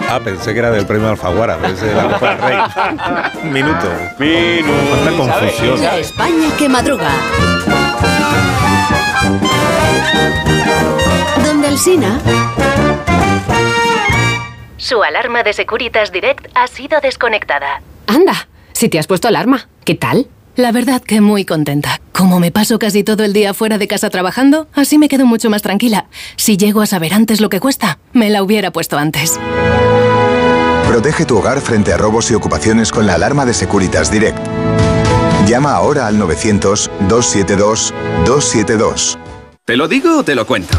Ah, 0.08 0.20
pensé 0.22 0.52
que 0.52 0.58
era 0.58 0.70
del 0.70 0.86
premio 0.86 1.08
Alfaguara, 1.08 1.58
es 1.66 1.80
de 1.80 1.94
la 1.94 2.08
Copa 2.08 2.34
del 2.34 2.38
Rey. 2.42 2.58
Un 3.44 3.52
minuto. 3.52 3.88
Cuánta 4.16 5.12
confusión. 5.16 5.80
La 5.80 5.98
España 5.98 6.48
que 6.58 6.68
madruga. 6.68 7.10
Donde 11.44 11.68
el 11.68 11.78
Sina. 11.78 12.20
Su 14.76 15.02
alarma 15.02 15.42
de 15.42 15.52
Securitas 15.52 16.12
Direct 16.12 16.46
ha 16.54 16.66
sido 16.66 17.00
desconectada. 17.00 17.80
Anda, 18.06 18.48
si 18.72 18.88
te 18.88 18.98
has 18.98 19.06
puesto 19.06 19.28
alarma, 19.28 19.68
¿qué 19.84 19.94
tal? 19.94 20.26
La 20.56 20.70
verdad 20.70 21.02
que 21.02 21.20
muy 21.20 21.44
contenta. 21.44 22.00
Como 22.12 22.38
me 22.38 22.52
paso 22.52 22.78
casi 22.78 23.02
todo 23.02 23.24
el 23.24 23.32
día 23.32 23.54
fuera 23.54 23.76
de 23.76 23.88
casa 23.88 24.08
trabajando, 24.08 24.68
así 24.72 24.98
me 24.98 25.08
quedo 25.08 25.26
mucho 25.26 25.50
más 25.50 25.62
tranquila. 25.62 26.06
Si 26.36 26.56
llego 26.56 26.80
a 26.80 26.86
saber 26.86 27.12
antes 27.12 27.40
lo 27.40 27.48
que 27.48 27.58
cuesta, 27.58 27.98
me 28.12 28.30
la 28.30 28.40
hubiera 28.42 28.70
puesto 28.70 28.96
antes. 28.96 29.40
Protege 30.86 31.24
tu 31.24 31.38
hogar 31.38 31.60
frente 31.60 31.92
a 31.92 31.96
robos 31.96 32.30
y 32.30 32.34
ocupaciones 32.34 32.92
con 32.92 33.04
la 33.04 33.14
alarma 33.14 33.44
de 33.44 33.52
Securitas 33.52 34.12
Direct. 34.12 34.38
Llama 35.48 35.72
ahora 35.72 36.06
al 36.06 36.20
900-272-272. 36.20 39.18
¿Te 39.64 39.76
lo 39.76 39.88
digo 39.88 40.18
o 40.18 40.22
te 40.22 40.36
lo 40.36 40.46
cuento? 40.46 40.78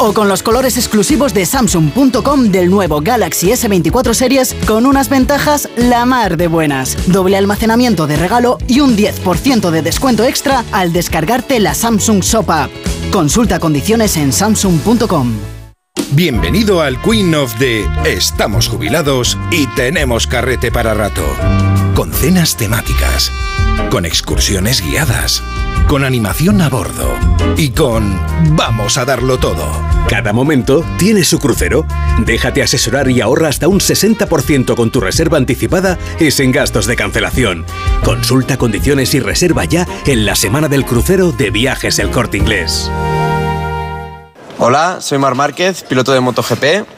O 0.00 0.12
con 0.12 0.28
los 0.28 0.44
colores 0.44 0.76
exclusivos 0.76 1.34
de 1.34 1.44
Samsung.com 1.44 2.44
del 2.52 2.70
nuevo 2.70 3.00
Galaxy 3.00 3.48
S24 3.48 4.14
Series 4.14 4.54
con 4.66 4.86
unas 4.86 5.08
ventajas 5.08 5.68
la 5.76 6.04
mar 6.06 6.36
de 6.36 6.46
buenas. 6.46 6.96
Doble 7.08 7.36
almacenamiento 7.36 8.06
de 8.06 8.16
regalo 8.16 8.58
y 8.68 8.78
un 8.80 8.96
10% 8.96 9.70
de 9.70 9.82
descuento 9.82 10.24
extra 10.24 10.64
al 10.70 10.92
descargarte 10.92 11.58
la 11.58 11.74
Samsung 11.74 12.22
Shop 12.22 12.48
App. 12.48 12.70
Consulta 13.10 13.58
condiciones 13.58 14.16
en 14.16 14.32
Samsung.com. 14.32 15.32
Bienvenido 16.12 16.80
al 16.80 17.00
Queen 17.02 17.34
of 17.34 17.52
the 17.58 17.84
Estamos 18.04 18.68
jubilados 18.68 19.36
y 19.50 19.66
tenemos 19.66 20.26
carrete 20.26 20.70
para 20.70 20.94
rato. 20.94 21.24
Con 21.94 22.12
cenas 22.12 22.56
temáticas, 22.56 23.32
con 23.90 24.04
excursiones 24.04 24.82
guiadas, 24.82 25.42
con 25.88 26.04
animación 26.04 26.60
a 26.60 26.68
bordo 26.68 27.14
y 27.56 27.70
con 27.70 28.18
Vamos 28.56 28.98
a 28.98 29.04
darlo 29.04 29.38
todo. 29.38 29.66
Cada 30.08 30.32
momento 30.32 30.84
tiene 30.98 31.24
su 31.24 31.38
crucero. 31.38 31.86
Déjate 32.24 32.62
asesorar 32.62 33.10
y 33.10 33.20
ahorra 33.20 33.48
hasta 33.48 33.68
un 33.68 33.80
60% 33.80 34.74
con 34.74 34.90
tu 34.90 35.00
reserva 35.00 35.38
anticipada 35.38 35.98
y 36.20 36.30
sin 36.30 36.52
gastos 36.52 36.86
de 36.86 36.96
cancelación. 36.96 37.64
Consulta 38.04 38.56
condiciones 38.56 39.14
y 39.14 39.20
reserva 39.20 39.64
ya 39.64 39.86
en 40.06 40.26
la 40.26 40.34
semana 40.34 40.68
del 40.68 40.84
crucero 40.84 41.32
de 41.32 41.50
Viajes 41.50 41.98
El 41.98 42.10
Corte 42.10 42.36
Inglés. 42.36 42.90
Hola, 44.58 44.98
soy 45.00 45.18
Mar 45.18 45.34
Márquez, 45.34 45.84
piloto 45.84 46.12
de 46.12 46.20
MotoGP. 46.20 46.97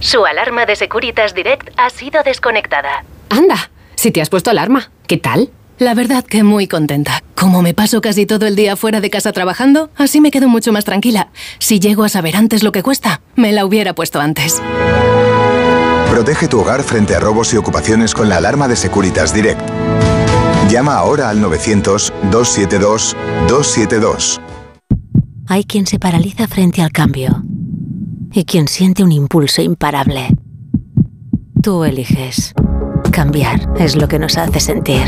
Su 0.00 0.24
alarma 0.24 0.64
de 0.64 0.76
Securitas 0.76 1.34
Direct 1.34 1.68
ha 1.76 1.90
sido 1.90 2.22
desconectada. 2.22 3.04
Anda, 3.28 3.70
si 3.96 4.10
te 4.10 4.22
has 4.22 4.30
puesto 4.30 4.50
alarma, 4.50 4.90
¿qué 5.06 5.18
tal? 5.18 5.50
La 5.78 5.92
verdad 5.92 6.24
que 6.24 6.42
muy 6.42 6.66
contenta. 6.66 7.22
Como 7.34 7.60
me 7.60 7.74
paso 7.74 8.00
casi 8.00 8.24
todo 8.24 8.46
el 8.46 8.56
día 8.56 8.76
fuera 8.76 9.02
de 9.02 9.10
casa 9.10 9.32
trabajando, 9.32 9.90
así 9.96 10.22
me 10.22 10.30
quedo 10.30 10.48
mucho 10.48 10.72
más 10.72 10.86
tranquila. 10.86 11.28
Si 11.58 11.80
llego 11.80 12.04
a 12.04 12.08
saber 12.08 12.36
antes 12.36 12.62
lo 12.62 12.72
que 12.72 12.82
cuesta, 12.82 13.20
me 13.36 13.52
la 13.52 13.66
hubiera 13.66 13.94
puesto 13.94 14.20
antes. 14.20 14.62
Protege 16.10 16.48
tu 16.48 16.60
hogar 16.60 16.82
frente 16.82 17.14
a 17.14 17.20
robos 17.20 17.52
y 17.52 17.58
ocupaciones 17.58 18.14
con 18.14 18.30
la 18.30 18.38
alarma 18.38 18.68
de 18.68 18.76
Securitas 18.76 19.34
Direct. 19.34 19.60
Llama 20.70 20.96
ahora 20.96 21.28
al 21.28 21.42
900-272-272. 21.42 24.40
Hay 25.46 25.64
quien 25.64 25.86
se 25.86 25.98
paraliza 25.98 26.46
frente 26.46 26.80
al 26.80 26.90
cambio 26.90 27.42
y 28.32 28.44
quien 28.44 28.68
siente 28.68 29.02
un 29.02 29.12
impulso 29.12 29.62
imparable. 29.62 30.28
Tú 31.62 31.84
eliges. 31.84 32.54
Cambiar 33.10 33.68
es 33.78 33.96
lo 33.96 34.08
que 34.08 34.18
nos 34.18 34.36
hace 34.38 34.60
sentir. 34.60 35.02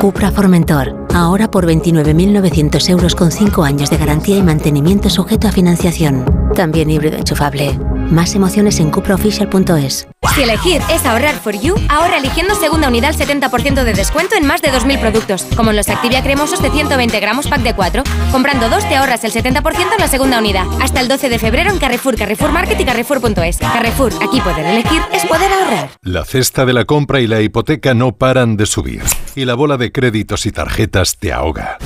Cupra 0.00 0.30
Formentor, 0.30 1.06
ahora 1.14 1.50
por 1.50 1.66
29.900 1.66 2.90
euros 2.90 3.14
con 3.14 3.30
5 3.30 3.64
años 3.64 3.90
de 3.90 3.96
garantía 3.96 4.36
y 4.36 4.42
mantenimiento 4.42 5.10
sujeto 5.10 5.48
a 5.48 5.52
financiación. 5.52 6.24
También 6.54 6.90
híbrido 6.90 7.16
enchufable. 7.18 7.78
Más 8.10 8.34
emociones 8.34 8.78
en 8.80 8.90
cupraofficial.es. 8.90 10.06
Si 10.34 10.42
elegir 10.42 10.82
es 10.90 11.04
ahorrar 11.06 11.34
for 11.34 11.58
you, 11.58 11.74
ahorra 11.88 12.18
eligiendo 12.18 12.54
segunda 12.54 12.88
unidad 12.88 13.10
al 13.10 13.16
70% 13.16 13.84
de 13.84 13.94
descuento 13.94 14.36
en 14.36 14.46
más 14.46 14.60
de 14.60 14.70
2.000 14.70 15.00
productos, 15.00 15.46
como 15.56 15.70
en 15.70 15.76
los 15.76 15.88
Activia 15.88 16.22
cremosos 16.22 16.60
de 16.60 16.70
120 16.70 17.18
gramos 17.20 17.46
pack 17.48 17.62
de 17.62 17.74
4. 17.74 18.02
Comprando 18.32 18.68
dos 18.68 18.86
te 18.86 18.96
ahorras 18.96 19.24
el 19.24 19.32
70% 19.32 19.94
en 19.94 19.98
la 19.98 20.08
segunda 20.08 20.38
unidad. 20.38 20.66
Hasta 20.82 21.00
el 21.00 21.08
12 21.08 21.30
de 21.30 21.38
febrero 21.38 21.70
en 21.70 21.78
Carrefour, 21.78 22.16
Carrefour 22.16 22.52
Market 22.52 22.78
y 22.78 22.84
Carrefour.es. 22.84 23.58
Carrefour, 23.58 24.12
aquí 24.22 24.40
poder 24.40 24.66
elegir 24.66 25.00
es 25.12 25.24
poder 25.24 25.50
ahorrar. 25.50 25.90
La 26.02 26.24
cesta 26.24 26.66
de 26.66 26.74
la 26.74 26.84
compra 26.84 27.20
y 27.20 27.25
la 27.26 27.40
hipoteca 27.40 27.94
no 27.94 28.16
paran 28.16 28.56
de 28.56 28.66
subir. 28.66 29.02
Y 29.34 29.44
la 29.44 29.54
bola 29.54 29.76
de 29.76 29.92
créditos 29.92 30.46
y 30.46 30.52
tarjetas 30.52 31.18
te 31.18 31.32
ahoga. 31.32 31.78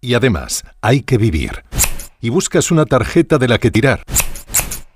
Y 0.00 0.14
además, 0.14 0.64
hay 0.80 1.02
que 1.02 1.18
vivir. 1.18 1.64
Y 2.20 2.30
buscas 2.30 2.70
una 2.70 2.86
tarjeta 2.86 3.38
de 3.38 3.48
la 3.48 3.58
que 3.58 3.70
tirar. 3.70 4.02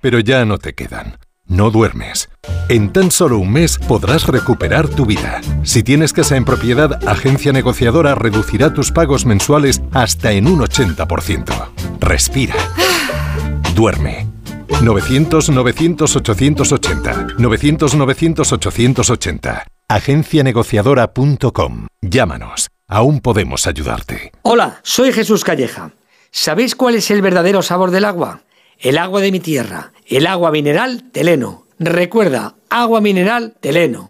Pero 0.01 0.19
ya 0.19 0.45
no 0.45 0.57
te 0.57 0.73
quedan. 0.73 1.17
No 1.47 1.69
duermes. 1.69 2.29
En 2.69 2.91
tan 2.91 3.11
solo 3.11 3.37
un 3.37 3.51
mes 3.51 3.77
podrás 3.77 4.25
recuperar 4.27 4.87
tu 4.87 5.05
vida. 5.05 5.41
Si 5.63 5.83
tienes 5.83 6.11
casa 6.11 6.37
en 6.37 6.45
propiedad, 6.45 7.07
Agencia 7.07 7.53
Negociadora 7.53 8.15
reducirá 8.15 8.73
tus 8.73 8.91
pagos 8.91 9.27
mensuales 9.27 9.83
hasta 9.91 10.31
en 10.31 10.47
un 10.47 10.61
80%. 10.61 11.69
Respira. 11.99 12.55
Duerme. 13.75 14.25
900-900-880. 14.67 17.35
900-900-880. 17.37 19.74
Agencianegociadora.com. 19.87 21.87
Llámanos. 22.01 22.69
Aún 22.87 23.19
podemos 23.19 23.67
ayudarte. 23.67 24.31
Hola, 24.41 24.79
soy 24.83 25.11
Jesús 25.11 25.43
Calleja. 25.43 25.93
¿Sabéis 26.31 26.75
cuál 26.75 26.95
es 26.95 27.11
el 27.11 27.21
verdadero 27.21 27.61
sabor 27.61 27.91
del 27.91 28.05
agua? 28.05 28.41
El 28.79 28.97
agua 28.97 29.21
de 29.21 29.31
mi 29.31 29.39
tierra, 29.39 29.93
el 30.07 30.27
agua 30.27 30.51
mineral 30.51 31.11
Teleno. 31.11 31.65
Recuerda, 31.79 32.55
agua 32.69 32.99
mineral 32.99 33.55
Teleno. 33.59 34.09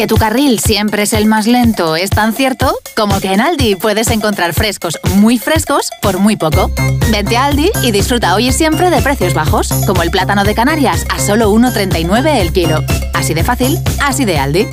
Que 0.00 0.06
tu 0.06 0.16
carril 0.16 0.58
siempre 0.60 1.02
es 1.02 1.12
el 1.12 1.26
más 1.26 1.46
lento 1.46 1.94
es 1.94 2.08
tan 2.08 2.32
cierto 2.32 2.74
como 2.96 3.20
que 3.20 3.34
en 3.34 3.42
Aldi 3.42 3.74
puedes 3.74 4.08
encontrar 4.08 4.54
frescos 4.54 4.98
muy 5.16 5.36
frescos 5.38 5.90
por 6.00 6.18
muy 6.18 6.38
poco. 6.38 6.70
Vente 7.12 7.36
a 7.36 7.44
Aldi 7.44 7.70
y 7.82 7.90
disfruta 7.90 8.34
hoy 8.34 8.48
y 8.48 8.52
siempre 8.52 8.88
de 8.88 9.02
precios 9.02 9.34
bajos, 9.34 9.68
como 9.86 10.02
el 10.02 10.10
plátano 10.10 10.42
de 10.42 10.54
Canarias 10.54 11.04
a 11.10 11.18
solo 11.18 11.52
1,39 11.52 12.40
el 12.40 12.50
kilo. 12.50 12.82
Así 13.12 13.34
de 13.34 13.44
fácil, 13.44 13.78
así 14.00 14.24
de 14.24 14.38
Aldi. 14.38 14.66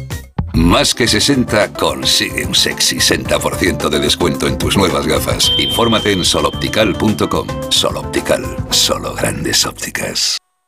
Más 0.53 0.95
que 0.95 1.09
60 1.09 1.73
consigue 1.73 2.45
un 2.45 2.55
sexy 2.55 2.99
60% 2.99 3.89
de 3.89 3.99
descuento 3.99 4.47
en 4.47 4.57
tus 4.57 4.77
nuevas 4.77 5.05
gafas. 5.05 5.51
Infórmate 5.57 6.13
en 6.13 6.23
soloptical.com. 6.23 7.47
Soloptical, 7.69 8.45
solo 8.69 9.13
grandes 9.13 9.65
ópticas. 9.65 10.37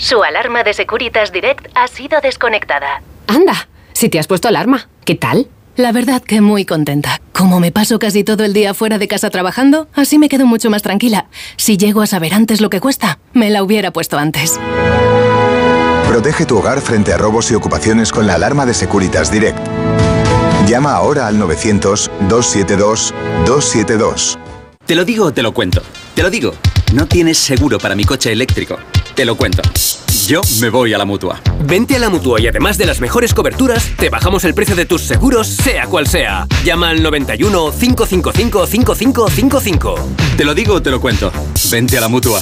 Su 0.00 0.24
alarma 0.24 0.64
de 0.64 0.72
Securitas 0.72 1.30
Direct 1.30 1.68
ha 1.74 1.86
sido 1.86 2.22
desconectada. 2.22 3.02
Anda, 3.26 3.68
si 3.92 4.08
te 4.08 4.18
has 4.18 4.26
puesto 4.26 4.48
alarma, 4.48 4.88
¿qué 5.04 5.14
tal? 5.14 5.46
La 5.76 5.92
verdad 5.92 6.22
que 6.22 6.40
muy 6.40 6.64
contenta. 6.64 7.20
Como 7.34 7.60
me 7.60 7.70
paso 7.70 7.98
casi 7.98 8.24
todo 8.24 8.44
el 8.44 8.54
día 8.54 8.72
fuera 8.72 8.96
de 8.96 9.08
casa 9.08 9.28
trabajando, 9.28 9.88
así 9.92 10.18
me 10.18 10.30
quedo 10.30 10.46
mucho 10.46 10.70
más 10.70 10.80
tranquila. 10.80 11.26
Si 11.58 11.76
llego 11.76 12.00
a 12.00 12.06
saber 12.06 12.32
antes 12.32 12.62
lo 12.62 12.70
que 12.70 12.80
cuesta, 12.80 13.18
me 13.34 13.50
la 13.50 13.62
hubiera 13.62 13.90
puesto 13.90 14.16
antes. 14.16 14.58
Protege 16.08 16.46
tu 16.46 16.56
hogar 16.56 16.80
frente 16.80 17.12
a 17.12 17.18
robos 17.18 17.50
y 17.50 17.54
ocupaciones 17.54 18.10
con 18.10 18.26
la 18.26 18.36
alarma 18.36 18.64
de 18.64 18.72
Securitas 18.72 19.30
Direct. 19.30 19.58
Llama 20.66 20.94
ahora 20.94 21.26
al 21.26 21.38
900-272-272. 21.38 24.38
Te 24.86 24.94
lo 24.94 25.04
digo 25.04 25.26
o 25.26 25.32
te 25.32 25.42
lo 25.42 25.52
cuento. 25.52 25.82
Te 26.14 26.22
lo 26.22 26.30
digo. 26.30 26.54
No 26.94 27.06
tienes 27.06 27.36
seguro 27.36 27.78
para 27.78 27.94
mi 27.94 28.04
coche 28.04 28.32
eléctrico. 28.32 28.78
Te 29.14 29.24
lo 29.24 29.36
cuento. 29.36 29.62
Yo 30.26 30.40
me 30.60 30.70
voy 30.70 30.94
a 30.94 30.98
la 30.98 31.04
mutua. 31.04 31.40
Vente 31.64 31.96
a 31.96 31.98
la 31.98 32.08
mutua 32.08 32.40
y 32.40 32.46
además 32.46 32.78
de 32.78 32.86
las 32.86 33.00
mejores 33.00 33.34
coberturas, 33.34 33.84
te 33.96 34.08
bajamos 34.10 34.44
el 34.44 34.54
precio 34.54 34.76
de 34.76 34.86
tus 34.86 35.02
seguros, 35.02 35.48
sea 35.48 35.86
cual 35.86 36.06
sea. 36.06 36.46
Llama 36.64 36.90
al 36.90 37.02
91 37.02 37.72
555 37.72 38.66
5555. 38.66 39.94
Te 40.36 40.44
lo 40.44 40.54
digo 40.54 40.74
o 40.74 40.82
te 40.82 40.90
lo 40.90 41.00
cuento. 41.00 41.32
Vente 41.70 41.98
a 41.98 42.00
la 42.00 42.08
mutua. 42.08 42.40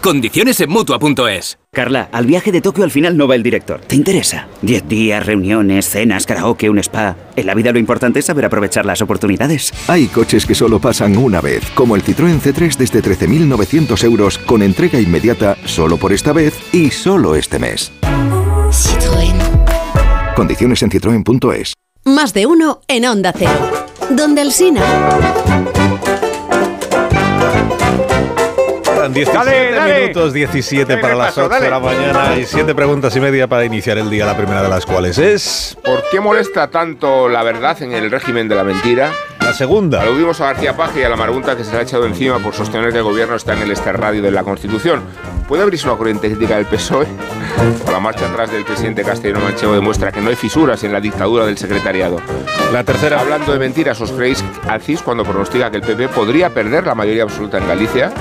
Condiciones 0.00 0.58
en 0.60 0.70
mutua.es. 0.70 1.58
Carla, 1.70 2.08
al 2.10 2.24
viaje 2.24 2.50
de 2.50 2.62
Tokio 2.62 2.84
al 2.84 2.90
final 2.90 3.18
no 3.18 3.28
va 3.28 3.34
el 3.34 3.42
director. 3.42 3.82
¿Te 3.82 3.96
interesa? 3.96 4.48
Diez 4.62 4.88
días, 4.88 5.26
reuniones, 5.26 5.90
cenas, 5.90 6.24
karaoke, 6.24 6.70
un 6.70 6.78
spa. 6.78 7.16
En 7.36 7.46
la 7.46 7.54
vida 7.54 7.70
lo 7.70 7.78
importante 7.78 8.20
es 8.20 8.24
saber 8.24 8.46
aprovechar 8.46 8.86
las 8.86 9.02
oportunidades. 9.02 9.74
Hay 9.88 10.06
coches 10.06 10.46
que 10.46 10.54
solo 10.54 10.80
pasan 10.80 11.18
una 11.18 11.42
vez, 11.42 11.62
como 11.74 11.96
el 11.96 12.02
Citroën 12.02 12.40
C3 12.40 12.76
desde 12.76 13.02
13.900 13.02 14.02
euros 14.04 14.38
con 14.38 14.62
entrega 14.62 14.98
inmediata 14.98 15.58
solo 15.66 15.98
por 15.98 16.14
esta 16.14 16.32
vez 16.32 16.54
y 16.72 16.90
solo 16.90 17.34
este 17.34 17.58
mes. 17.58 17.92
Citroën. 18.02 19.36
Condiciones 20.34 20.82
en 20.82 20.90
citroen.es. 20.90 21.74
Más 22.06 22.32
de 22.32 22.46
uno 22.46 22.80
en 22.88 23.04
Onda 23.04 23.34
Cero. 23.36 23.70
Donde 24.08 24.40
el 24.40 24.52
Sina. 24.52 24.82
Quedan 29.12 29.46
17 29.46 30.00
minutos, 30.00 30.32
17 30.32 30.96
para 30.98 31.14
las 31.14 31.36
8 31.36 31.60
de 31.60 31.70
la 31.70 31.80
mañana 31.80 32.36
y 32.36 32.44
7 32.44 32.74
preguntas 32.74 33.14
y 33.16 33.20
media 33.20 33.46
para 33.48 33.64
iniciar 33.64 33.98
el 33.98 34.08
día, 34.08 34.24
la 34.24 34.36
primera 34.36 34.62
de 34.62 34.68
las 34.68 34.86
cuales 34.86 35.18
es... 35.18 35.76
¿Por 35.84 36.04
qué 36.10 36.20
molesta 36.20 36.68
tanto 36.68 37.28
la 37.28 37.42
verdad 37.42 37.80
en 37.82 37.92
el 37.92 38.10
régimen 38.10 38.48
de 38.48 38.54
la 38.54 38.64
mentira? 38.64 39.12
La 39.40 39.52
segunda. 39.52 40.02
Aludimos 40.02 40.40
a 40.40 40.46
García 40.46 40.76
Paje 40.76 41.00
y 41.00 41.02
a 41.02 41.08
la 41.08 41.16
margunta 41.16 41.56
que 41.56 41.64
se 41.64 41.72
le 41.72 41.78
ha 41.78 41.82
echado 41.82 42.06
encima 42.06 42.38
por 42.38 42.54
sostener 42.54 42.92
que 42.92 42.98
el 42.98 43.04
gobierno 43.04 43.34
está 43.34 43.54
en 43.54 43.62
el 43.62 43.70
exterradio 43.70 44.22
de 44.22 44.30
la 44.30 44.44
Constitución. 44.44 45.02
¿Puede 45.48 45.62
abrirse 45.64 45.88
una 45.88 45.96
corriente 45.96 46.28
crítica 46.28 46.56
del 46.56 46.66
PSOE? 46.66 47.06
O 47.86 47.90
la 47.90 47.98
marcha 47.98 48.30
atrás 48.30 48.52
del 48.52 48.64
presidente 48.64 49.02
Castellano 49.02 49.44
Manchego 49.44 49.72
demuestra 49.72 50.12
que 50.12 50.20
no 50.20 50.30
hay 50.30 50.36
fisuras 50.36 50.84
en 50.84 50.92
la 50.92 51.00
dictadura 51.00 51.46
del 51.46 51.58
secretariado. 51.58 52.20
La 52.72 52.84
tercera. 52.84 53.18
Hablando 53.20 53.52
de 53.52 53.58
mentiras, 53.58 54.00
¿os 54.00 54.12
creéis 54.12 54.44
al 54.68 54.80
CIS 54.80 55.02
cuando 55.02 55.24
pronostica 55.24 55.70
que 55.70 55.78
el 55.78 55.82
PP 55.82 56.08
podría 56.08 56.50
perder 56.50 56.86
la 56.86 56.94
mayoría 56.94 57.24
absoluta 57.24 57.58
en 57.58 57.66
Galicia? 57.66 58.12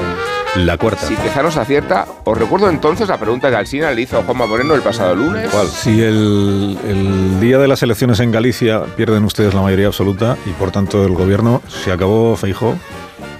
La 0.55 0.77
cuarta. 0.77 1.05
Si 1.05 1.15
Tezanos 1.15 1.57
acierta, 1.57 2.05
os 2.23 2.37
recuerdo 2.37 2.69
entonces 2.69 3.07
la 3.07 3.17
pregunta 3.17 3.49
que 3.49 3.55
Alsina 3.55 3.91
le 3.91 4.01
hizo 4.01 4.17
a 4.17 4.23
Juanma 4.23 4.47
Moreno 4.47 4.73
el 4.73 4.81
pasado 4.81 5.15
lunes. 5.15 5.49
¿Cuál? 5.49 5.67
Si 5.67 6.01
el, 6.01 6.77
el 6.87 7.39
día 7.39 7.59
de 7.59 7.67
las 7.67 7.83
elecciones 7.83 8.19
en 8.19 8.31
Galicia 8.31 8.81
pierden 8.97 9.23
ustedes 9.25 9.53
la 9.53 9.61
mayoría 9.61 9.87
absoluta 9.87 10.37
y 10.45 10.49
por 10.51 10.71
tanto 10.71 11.05
el 11.05 11.13
gobierno 11.13 11.61
se 11.67 11.91
acabó 11.91 12.35
Feijó. 12.35 12.75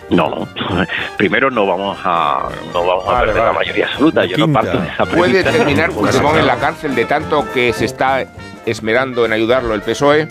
No, 0.09 0.47
primero 1.17 1.51
no 1.51 1.65
vamos 1.67 1.97
a 2.03 2.49
no 2.73 2.85
vamos 2.85 3.05
a 3.07 3.19
perder 3.21 3.43
la 3.43 3.53
mayoría 3.53 3.85
absoluta. 3.87 4.25
Yo 4.25 4.37
no 4.37 4.53
parto 4.53 4.79
de 4.79 4.87
esa 4.87 5.05
¿Puede 5.05 5.43
terminar 5.43 5.91
Puigdemont 5.91 6.37
en 6.37 6.47
la 6.47 6.57
cárcel 6.57 6.95
de 6.95 7.05
tanto 7.05 7.45
que 7.53 7.73
se 7.73 7.85
está 7.85 8.25
esmerando 8.65 9.25
en 9.25 9.33
ayudarlo 9.33 9.73
el 9.73 9.81
PSOE? 9.81 10.27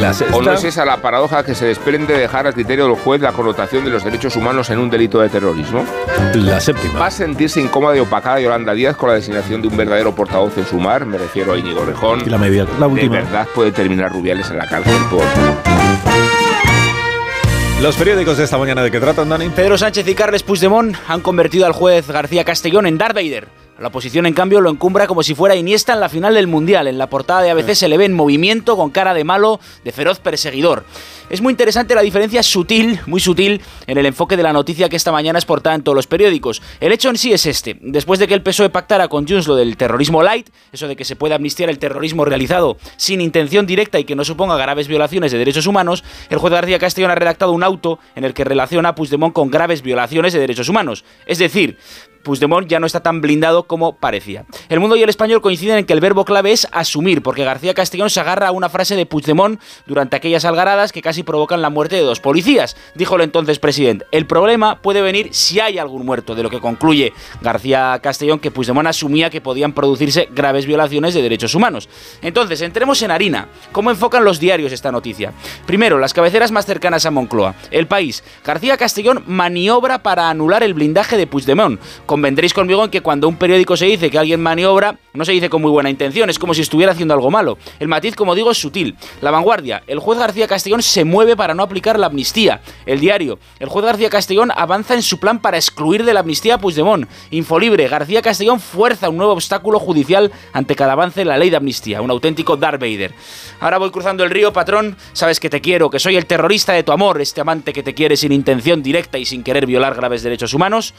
La 0.00 0.14
¿O 0.32 0.40
no 0.40 0.54
es 0.54 0.64
esa 0.64 0.86
la 0.86 0.96
paradoja 1.02 1.44
que 1.44 1.54
se 1.54 1.66
desprende 1.66 2.14
de 2.14 2.20
dejar 2.20 2.46
al 2.46 2.54
criterio 2.54 2.86
del 2.86 2.96
juez 2.96 3.20
la 3.20 3.32
connotación 3.32 3.84
de 3.84 3.90
los 3.90 4.02
derechos 4.02 4.34
humanos 4.34 4.70
en 4.70 4.78
un 4.78 4.88
delito 4.88 5.20
de 5.20 5.28
terrorismo? 5.28 5.84
La 6.32 6.58
séptima. 6.58 6.98
¿Va 6.98 7.06
a 7.06 7.10
sentirse 7.10 7.60
incómoda 7.60 7.94
y 7.94 8.00
opacada 8.00 8.40
Yolanda 8.40 8.72
Díaz 8.72 8.96
con 8.96 9.10
la 9.10 9.16
designación 9.16 9.60
de 9.60 9.68
un 9.68 9.76
verdadero 9.76 10.14
portavoz 10.14 10.56
en 10.56 10.64
su 10.64 10.80
mar? 10.80 11.04
Me 11.04 11.18
refiero 11.18 11.52
a 11.52 11.58
Íñigo 11.58 11.84
Rejón. 11.84 12.22
Y 12.24 12.30
la 12.30 12.38
media, 12.38 12.66
la 12.78 12.86
última. 12.86 13.16
¿De 13.16 13.24
verdad 13.24 13.46
puede 13.54 13.72
terminar 13.72 14.10
Rubiales 14.10 14.50
en 14.50 14.56
la 14.56 14.66
cárcel 14.66 14.96
por...? 15.10 15.22
Los 17.82 17.96
periódicos 17.96 18.38
de 18.38 18.44
esta 18.44 18.56
mañana 18.56 18.82
de 18.82 18.90
qué 18.90 19.00
tratan, 19.00 19.28
Dani. 19.28 19.50
Pedro 19.50 19.76
Sánchez 19.76 20.08
y 20.08 20.14
Carles 20.14 20.42
Puigdemont 20.42 20.96
han 21.08 21.20
convertido 21.20 21.66
al 21.66 21.72
juez 21.72 22.08
García 22.08 22.44
Castellón 22.44 22.86
en 22.86 22.96
Darth 22.96 23.14
Vader. 23.14 23.59
La 23.80 23.88
oposición, 23.88 24.26
en 24.26 24.34
cambio, 24.34 24.60
lo 24.60 24.68
encumbra 24.68 25.06
como 25.06 25.22
si 25.22 25.34
fuera 25.34 25.56
Iniesta 25.56 25.94
en 25.94 26.00
la 26.00 26.10
final 26.10 26.34
del 26.34 26.46
Mundial. 26.46 26.86
En 26.86 26.98
la 26.98 27.08
portada 27.08 27.40
de 27.40 27.50
ABC 27.50 27.72
se 27.72 27.88
le 27.88 27.96
ve 27.96 28.04
en 28.04 28.12
movimiento, 28.12 28.76
con 28.76 28.90
cara 28.90 29.14
de 29.14 29.24
malo, 29.24 29.58
de 29.84 29.90
feroz 29.90 30.20
perseguidor. 30.20 30.84
Es 31.30 31.40
muy 31.40 31.52
interesante 31.52 31.94
la 31.94 32.02
diferencia 32.02 32.42
sutil, 32.42 33.00
muy 33.06 33.20
sutil, 33.20 33.62
en 33.86 33.96
el 33.96 34.04
enfoque 34.04 34.36
de 34.36 34.42
la 34.42 34.52
noticia 34.52 34.90
que 34.90 34.96
esta 34.96 35.12
mañana 35.12 35.38
es 35.38 35.46
portada 35.46 35.76
en 35.76 35.82
todos 35.82 35.96
los 35.96 36.06
periódicos. 36.06 36.60
El 36.78 36.92
hecho 36.92 37.08
en 37.08 37.16
sí 37.16 37.32
es 37.32 37.46
este. 37.46 37.78
Después 37.80 38.20
de 38.20 38.28
que 38.28 38.34
el 38.34 38.42
PSOE 38.42 38.68
pactara 38.68 39.08
con 39.08 39.26
Junts 39.26 39.46
lo 39.46 39.56
del 39.56 39.78
terrorismo 39.78 40.22
light, 40.22 40.50
eso 40.72 40.86
de 40.86 40.94
que 40.94 41.06
se 41.06 41.16
pueda 41.16 41.36
amnistiar 41.36 41.70
el 41.70 41.78
terrorismo 41.78 42.26
realizado 42.26 42.76
sin 42.98 43.22
intención 43.22 43.64
directa 43.64 43.98
y 43.98 44.04
que 44.04 44.14
no 44.14 44.24
suponga 44.26 44.58
graves 44.58 44.88
violaciones 44.88 45.32
de 45.32 45.38
derechos 45.38 45.66
humanos, 45.66 46.04
el 46.28 46.36
juez 46.36 46.52
García 46.52 46.78
Castellón 46.78 47.12
ha 47.12 47.14
redactado 47.14 47.52
un 47.52 47.62
auto 47.62 47.98
en 48.14 48.24
el 48.24 48.34
que 48.34 48.44
relaciona 48.44 48.90
a 48.90 48.94
Puigdemont 48.94 49.32
con 49.32 49.50
graves 49.50 49.80
violaciones 49.80 50.34
de 50.34 50.40
derechos 50.40 50.68
humanos. 50.68 51.04
Es 51.24 51.38
decir, 51.38 51.78
Puigdemont 52.22 52.68
ya 52.68 52.80
no 52.80 52.86
está 52.86 53.00
tan 53.00 53.20
blindado 53.20 53.64
como 53.64 53.96
parecía. 53.96 54.44
El 54.68 54.80
mundo 54.80 54.96
y 54.96 55.02
el 55.02 55.08
español 55.08 55.40
coinciden 55.40 55.78
en 55.78 55.86
que 55.86 55.92
el 55.92 56.00
verbo 56.00 56.24
clave 56.24 56.52
es 56.52 56.66
asumir, 56.72 57.22
porque 57.22 57.44
García 57.44 57.74
Castellón 57.74 58.10
se 58.10 58.20
agarra 58.20 58.48
a 58.48 58.52
una 58.52 58.68
frase 58.68 58.96
de 58.96 59.06
Puigdemont 59.06 59.60
durante 59.86 60.16
aquellas 60.16 60.44
algaradas 60.44 60.92
que 60.92 61.02
casi 61.02 61.22
provocan 61.22 61.62
la 61.62 61.70
muerte 61.70 61.96
de 61.96 62.02
dos 62.02 62.20
policías. 62.20 62.76
Dijo 62.94 63.16
el 63.16 63.22
entonces 63.22 63.58
presidente, 63.58 64.06
el 64.12 64.26
problema 64.26 64.80
puede 64.80 65.02
venir 65.02 65.28
si 65.32 65.60
hay 65.60 65.78
algún 65.78 66.04
muerto, 66.04 66.34
de 66.34 66.42
lo 66.42 66.50
que 66.50 66.60
concluye 66.60 67.12
García 67.40 67.98
Castellón 68.02 68.38
que 68.38 68.50
Puigdemont 68.50 68.88
asumía 68.88 69.30
que 69.30 69.40
podían 69.40 69.72
producirse 69.72 70.28
graves 70.32 70.66
violaciones 70.66 71.14
de 71.14 71.22
derechos 71.22 71.54
humanos. 71.54 71.88
Entonces, 72.22 72.60
entremos 72.60 73.02
en 73.02 73.10
harina. 73.10 73.48
¿Cómo 73.72 73.90
enfocan 73.90 74.24
los 74.24 74.40
diarios 74.40 74.72
esta 74.72 74.92
noticia? 74.92 75.32
Primero, 75.66 75.98
las 75.98 76.14
cabeceras 76.14 76.50
más 76.50 76.66
cercanas 76.66 77.06
a 77.06 77.10
Moncloa. 77.10 77.54
El 77.70 77.86
país. 77.86 78.22
García 78.44 78.76
Castellón 78.76 79.24
maniobra 79.26 80.02
para 80.02 80.30
anular 80.30 80.62
el 80.62 80.74
blindaje 80.74 81.16
de 81.16 81.26
Puigdemont. 81.26 81.80
Convendréis 82.10 82.52
conmigo 82.52 82.82
en 82.82 82.90
que 82.90 83.02
cuando 83.02 83.28
un 83.28 83.36
periódico 83.36 83.76
se 83.76 83.84
dice 83.84 84.10
que 84.10 84.18
alguien 84.18 84.42
maniobra, 84.42 84.98
no 85.14 85.24
se 85.24 85.30
dice 85.30 85.48
con 85.48 85.62
muy 85.62 85.70
buena 85.70 85.90
intención, 85.90 86.28
es 86.28 86.40
como 86.40 86.54
si 86.54 86.60
estuviera 86.62 86.90
haciendo 86.90 87.14
algo 87.14 87.30
malo. 87.30 87.56
El 87.78 87.86
matiz, 87.86 88.16
como 88.16 88.34
digo, 88.34 88.50
es 88.50 88.58
sutil. 88.58 88.96
La 89.20 89.30
vanguardia, 89.30 89.84
el 89.86 90.00
juez 90.00 90.18
García 90.18 90.48
Castellón 90.48 90.82
se 90.82 91.04
mueve 91.04 91.36
para 91.36 91.54
no 91.54 91.62
aplicar 91.62 92.00
la 92.00 92.08
amnistía. 92.08 92.62
El 92.84 92.98
diario, 92.98 93.38
el 93.60 93.68
juez 93.68 93.84
García 93.86 94.10
Castellón 94.10 94.50
avanza 94.56 94.94
en 94.94 95.02
su 95.02 95.20
plan 95.20 95.40
para 95.40 95.56
excluir 95.56 96.04
de 96.04 96.12
la 96.12 96.18
amnistía 96.18 96.56
a 96.56 96.58
Puigdemont. 96.58 97.08
Infolibre, 97.30 97.86
García 97.86 98.22
Castellón 98.22 98.58
fuerza 98.58 99.08
un 99.08 99.16
nuevo 99.16 99.34
obstáculo 99.34 99.78
judicial 99.78 100.32
ante 100.52 100.74
cada 100.74 100.94
avance 100.94 101.20
en 101.20 101.28
la 101.28 101.38
ley 101.38 101.50
de 101.50 101.58
amnistía. 101.58 102.02
Un 102.02 102.10
auténtico 102.10 102.56
Darth 102.56 102.80
Vader. 102.80 103.14
Ahora 103.60 103.78
voy 103.78 103.92
cruzando 103.92 104.24
el 104.24 104.30
río, 104.30 104.52
patrón, 104.52 104.96
sabes 105.12 105.38
que 105.38 105.48
te 105.48 105.60
quiero, 105.60 105.88
que 105.90 106.00
soy 106.00 106.16
el 106.16 106.26
terrorista 106.26 106.72
de 106.72 106.82
tu 106.82 106.90
amor, 106.90 107.20
este 107.20 107.40
amante 107.40 107.72
que 107.72 107.84
te 107.84 107.94
quiere 107.94 108.16
sin 108.16 108.32
intención 108.32 108.82
directa 108.82 109.16
y 109.16 109.24
sin 109.24 109.44
querer 109.44 109.64
violar 109.64 109.94
graves 109.94 110.24
derechos 110.24 110.54
humanos. 110.54 110.92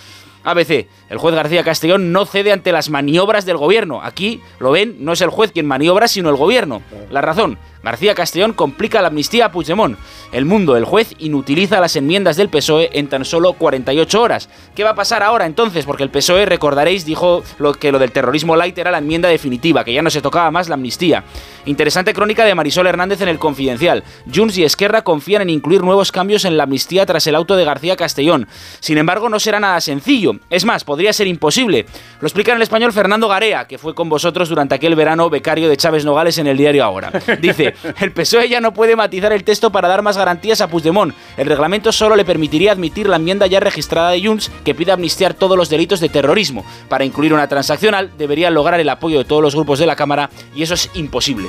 ABC. 0.43 0.88
El 1.09 1.18
juez 1.18 1.35
García 1.35 1.63
Castellón 1.63 2.11
no 2.11 2.26
cede 2.26 2.51
ante 2.51 2.72
las 2.72 2.89
maniobras 2.89 3.45
del 3.45 3.57
gobierno. 3.57 4.01
Aquí, 4.01 4.41
lo 4.59 4.72
ven, 4.72 4.97
no 4.99 5.13
es 5.13 5.22
el 5.22 5.30
juez 5.30 5.51
quien 5.51 5.65
maniobra, 5.65 6.07
sino 6.07 6.30
el 6.30 6.35
gobierno. 6.35 6.81
La 7.09 7.22
razón. 7.22 7.57
García 7.83 8.15
Castellón 8.15 8.53
complica 8.53 9.01
la 9.01 9.07
amnistía 9.07 9.45
a 9.45 9.51
Puigdemont. 9.51 9.97
El 10.31 10.45
mundo, 10.45 10.77
el 10.77 10.85
juez, 10.85 11.13
inutiliza 11.17 11.79
las 11.79 11.95
enmiendas 11.95 12.37
del 12.37 12.49
PSOE 12.49 12.89
en 12.93 13.07
tan 13.07 13.25
solo 13.25 13.53
48 13.53 14.21
horas. 14.21 14.49
¿Qué 14.75 14.83
va 14.83 14.91
a 14.91 14.95
pasar 14.95 15.23
ahora 15.23 15.45
entonces? 15.45 15.85
Porque 15.85 16.03
el 16.03 16.09
PSOE, 16.09 16.45
recordaréis, 16.45 17.05
dijo 17.05 17.43
lo, 17.59 17.73
que 17.73 17.91
lo 17.91 17.99
del 17.99 18.11
terrorismo 18.11 18.55
light 18.55 18.77
era 18.77 18.91
la 18.91 18.99
enmienda 18.99 19.29
definitiva, 19.29 19.83
que 19.83 19.93
ya 19.93 20.01
no 20.01 20.09
se 20.09 20.21
tocaba 20.21 20.51
más 20.51 20.69
la 20.69 20.75
amnistía. 20.75 21.23
Interesante 21.65 22.13
crónica 22.13 22.45
de 22.45 22.55
Marisol 22.55 22.87
Hernández 22.87 23.21
en 23.21 23.29
el 23.29 23.39
Confidencial. 23.39 24.03
Junts 24.33 24.57
y 24.57 24.63
Esquerra 24.63 25.03
confían 25.03 25.43
en 25.43 25.49
incluir 25.49 25.83
nuevos 25.83 26.11
cambios 26.11 26.45
en 26.45 26.57
la 26.57 26.63
amnistía 26.63 27.05
tras 27.05 27.27
el 27.27 27.35
auto 27.35 27.55
de 27.55 27.65
García 27.65 27.95
Castellón. 27.95 28.47
Sin 28.79 28.97
embargo, 28.97 29.29
no 29.29 29.39
será 29.39 29.59
nada 29.59 29.81
sencillo. 29.81 30.33
Es 30.49 30.65
más, 30.65 30.83
podría 30.83 31.13
ser 31.13 31.27
imposible. 31.27 31.85
Lo 32.19 32.27
explica 32.27 32.51
en 32.51 32.57
el 32.57 32.63
español 32.63 32.93
Fernando 32.93 33.27
Garea, 33.27 33.67
que 33.67 33.77
fue 33.77 33.93
con 33.93 34.09
vosotros 34.09 34.49
durante 34.49 34.75
aquel 34.75 34.95
verano 34.95 35.29
becario 35.29 35.69
de 35.69 35.77
Chávez 35.77 36.05
Nogales 36.05 36.37
en 36.37 36.47
el 36.47 36.57
diario 36.57 36.83
Ahora. 36.83 37.11
Dice, 37.39 37.70
el 37.99 38.11
PSOE 38.11 38.49
ya 38.49 38.61
no 38.61 38.73
puede 38.73 38.95
matizar 38.95 39.31
el 39.34 39.43
texto 39.43 39.72
para 39.72 39.88
dar 39.88 40.02
más 40.02 40.18
garantías 40.18 40.61
a 40.61 40.68
Puigdemont. 40.68 41.14
El 41.38 41.48
reglamento 41.48 41.91
solo 41.91 42.15
le 42.15 42.26
permitiría 42.26 42.72
admitir 42.72 43.07
la 43.07 43.18
enmienda 43.18 43.48
ya 43.48 43.60
registrada 43.60 44.11
de 44.11 44.26
Junts 44.26 44.52
que 44.64 44.76
pide 44.76 44.91
amnistiar 44.91 45.34
todos 45.34 45.57
los 45.57 45.69
delitos 45.69 45.99
de 45.99 46.10
terrorismo. 46.10 46.65
Para 46.89 47.06
incluir 47.06 47.34
una 47.34 47.48
transaccional 47.48 48.11
debería 48.18 48.49
lograr 48.49 48.80
el 48.80 48.89
apoyo 48.89 49.19
de 49.19 49.26
todos 49.26 49.41
los 49.41 49.56
grupos 49.56 49.80
de 49.80 49.85
la 49.85 49.95
Cámara 49.95 50.30
y 50.56 50.64
eso 50.64 50.73
es 50.73 50.89
imposible. 50.93 51.48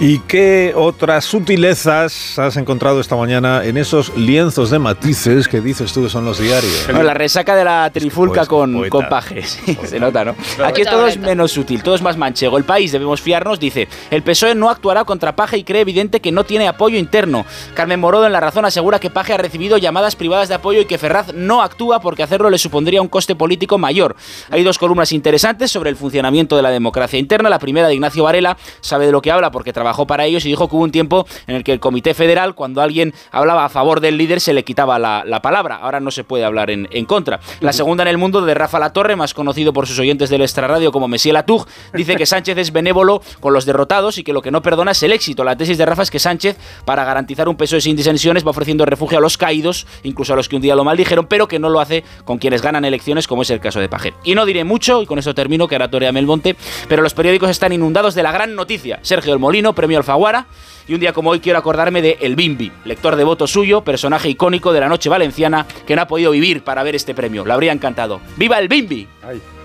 ¿Y 0.00 0.18
qué 0.20 0.72
otras 0.76 1.24
sutilezas 1.24 2.38
has 2.38 2.56
encontrado 2.56 3.00
esta 3.00 3.14
mañana 3.14 3.64
en 3.64 3.76
esos 3.76 4.16
lienzos 4.16 4.70
de 4.70 4.78
matices 4.78 5.46
que 5.46 5.60
dices 5.60 5.92
tú 5.92 6.02
que 6.02 6.08
son 6.08 6.24
los 6.24 6.40
diarios? 6.40 6.82
Bueno, 6.86 7.04
la 7.04 7.14
resaca 7.14 7.54
de 7.54 7.64
la 7.64 7.88
trifulca 7.90 8.46
con, 8.46 8.88
con 8.88 9.08
pajes. 9.08 9.60
Se 9.84 10.00
nota, 10.00 10.24
¿no? 10.24 10.34
Aquí 10.64 10.82
todo 10.82 11.06
es 11.06 11.18
menos 11.18 11.52
sutil, 11.52 11.82
todo 11.82 11.94
es 11.94 12.02
más 12.02 12.16
manchego. 12.16 12.58
El 12.58 12.64
país, 12.64 12.90
debemos 12.90 13.20
fiarnos, 13.20 13.60
dice, 13.60 13.88
el 14.10 14.22
PSOE 14.22 14.54
no 14.54 14.70
actuará 14.70 15.04
contra 15.04 15.36
Paje 15.36 15.58
y 15.58 15.64
cree 15.64 15.82
evidente 15.82 16.20
que 16.20 16.32
no 16.32 16.44
tiene 16.44 16.66
apoyo 16.66 16.98
interno. 16.98 17.46
Carmen 17.74 18.00
Morodo 18.00 18.26
en 18.26 18.32
La 18.32 18.40
Razón 18.40 18.64
asegura 18.64 18.98
que 18.98 19.10
Paje 19.10 19.34
ha 19.34 19.38
recibido 19.38 19.78
llamadas 19.78 20.16
privadas 20.16 20.48
de 20.48 20.56
apoyo 20.56 20.80
y 20.80 20.84
que 20.84 20.98
Ferraz 20.98 21.32
no 21.32 21.62
actúa 21.62 22.00
porque 22.00 22.22
hacerlo 22.22 22.50
le 22.50 22.58
supondría 22.58 23.02
un 23.02 23.08
coste 23.08 23.34
político 23.34 23.78
mayor. 23.78 24.16
Hay 24.50 24.64
dos 24.64 24.78
columnas 24.78 25.12
interesantes 25.12 25.70
sobre 25.70 25.90
el 25.90 25.96
funcionamiento 25.96 26.56
de 26.56 26.62
la 26.62 26.70
democracia 26.70 27.18
interna. 27.18 27.48
La 27.48 27.58
primera 27.58 27.88
de 27.88 27.94
Ignacio 27.94 28.24
Varela 28.24 28.56
sabe 28.80 29.06
de 29.06 29.12
lo 29.12 29.22
que 29.22 29.30
habla 29.30 29.50
porque 29.50 29.71
que 29.72 29.74
trabajó 29.74 30.06
para 30.06 30.26
ellos 30.26 30.44
y 30.44 30.48
dijo 30.48 30.68
que 30.68 30.76
hubo 30.76 30.84
un 30.84 30.92
tiempo 30.92 31.26
en 31.46 31.56
el 31.56 31.64
que 31.64 31.72
el 31.72 31.80
Comité 31.80 32.12
Federal, 32.12 32.54
cuando 32.54 32.82
alguien 32.82 33.14
hablaba 33.30 33.64
a 33.64 33.68
favor 33.68 34.00
del 34.00 34.18
líder, 34.18 34.40
se 34.40 34.52
le 34.52 34.64
quitaba 34.64 34.98
la, 34.98 35.24
la 35.26 35.40
palabra. 35.40 35.76
Ahora 35.76 35.98
no 36.00 36.10
se 36.10 36.24
puede 36.24 36.44
hablar 36.44 36.70
en, 36.70 36.88
en 36.90 37.06
contra. 37.06 37.40
La 37.60 37.72
segunda 37.72 38.02
en 38.02 38.08
el 38.08 38.18
mundo 38.18 38.42
de 38.42 38.54
Rafa 38.54 38.78
Latorre, 38.78 39.16
más 39.16 39.32
conocido 39.32 39.72
por 39.72 39.86
sus 39.86 39.98
oyentes 39.98 40.28
del 40.28 40.42
extrarradio 40.42 40.92
como 40.92 41.08
Messier 41.08 41.32
Latug, 41.32 41.66
dice 41.94 42.16
que 42.16 42.26
Sánchez 42.26 42.58
es 42.58 42.72
benévolo 42.72 43.22
con 43.40 43.52
los 43.52 43.64
derrotados 43.64 44.18
y 44.18 44.24
que 44.24 44.32
lo 44.32 44.42
que 44.42 44.50
no 44.50 44.60
perdona 44.60 44.90
es 44.90 45.02
el 45.02 45.12
éxito. 45.12 45.44
La 45.44 45.56
tesis 45.56 45.78
de 45.78 45.86
Rafa 45.86 46.02
es 46.02 46.10
que 46.10 46.18
Sánchez, 46.18 46.58
para 46.84 47.04
garantizar 47.04 47.48
un 47.48 47.56
peso 47.56 47.80
sin 47.80 47.96
disensiones, 47.96 48.44
va 48.44 48.50
ofreciendo 48.50 48.84
refugio 48.84 49.18
a 49.18 49.20
los 49.20 49.38
caídos, 49.38 49.86
incluso 50.02 50.32
a 50.32 50.36
los 50.36 50.48
que 50.48 50.56
un 50.56 50.62
día 50.62 50.74
lo 50.74 50.84
maldijeron, 50.84 51.26
pero 51.26 51.48
que 51.48 51.58
no 51.58 51.70
lo 51.70 51.80
hace 51.80 52.04
con 52.24 52.38
quienes 52.38 52.60
ganan 52.60 52.84
elecciones, 52.84 53.26
como 53.26 53.42
es 53.42 53.50
el 53.50 53.60
caso 53.60 53.80
de 53.80 53.88
Paje. 53.88 54.12
Y 54.24 54.34
no 54.34 54.44
diré 54.44 54.64
mucho, 54.64 55.02
y 55.02 55.06
con 55.06 55.18
eso 55.18 55.34
termino, 55.34 55.68
que 55.68 55.76
ahora 55.76 55.90
torea 55.90 56.12
Melmonte, 56.12 56.56
pero 56.88 57.02
los 57.02 57.14
periódicos 57.14 57.50
están 57.50 57.72
inundados 57.72 58.14
de 58.14 58.22
la 58.22 58.32
gran 58.32 58.54
noticia. 58.54 58.98
Sergio 59.02 59.32
El 59.32 59.38
Molino, 59.38 59.61
premio 59.72 59.98
Alfaguara, 59.98 60.46
y 60.88 60.94
un 60.94 61.00
día 61.00 61.12
como 61.12 61.30
hoy 61.30 61.38
quiero 61.38 61.58
acordarme 61.60 62.02
de 62.02 62.18
El 62.20 62.34
Bimbi, 62.34 62.72
lector 62.84 63.14
devoto 63.14 63.46
suyo, 63.46 63.82
personaje 63.82 64.28
icónico 64.28 64.72
de 64.72 64.80
la 64.80 64.88
noche 64.88 65.08
valenciana, 65.08 65.64
que 65.86 65.94
no 65.94 66.02
ha 66.02 66.06
podido 66.08 66.32
vivir 66.32 66.64
para 66.64 66.82
ver 66.82 66.96
este 66.96 67.14
premio. 67.14 67.44
Le 67.46 67.52
habría 67.52 67.70
encantado. 67.72 68.20
¡Viva 68.36 68.58
el 68.58 68.66
Bimbi! 68.66 69.06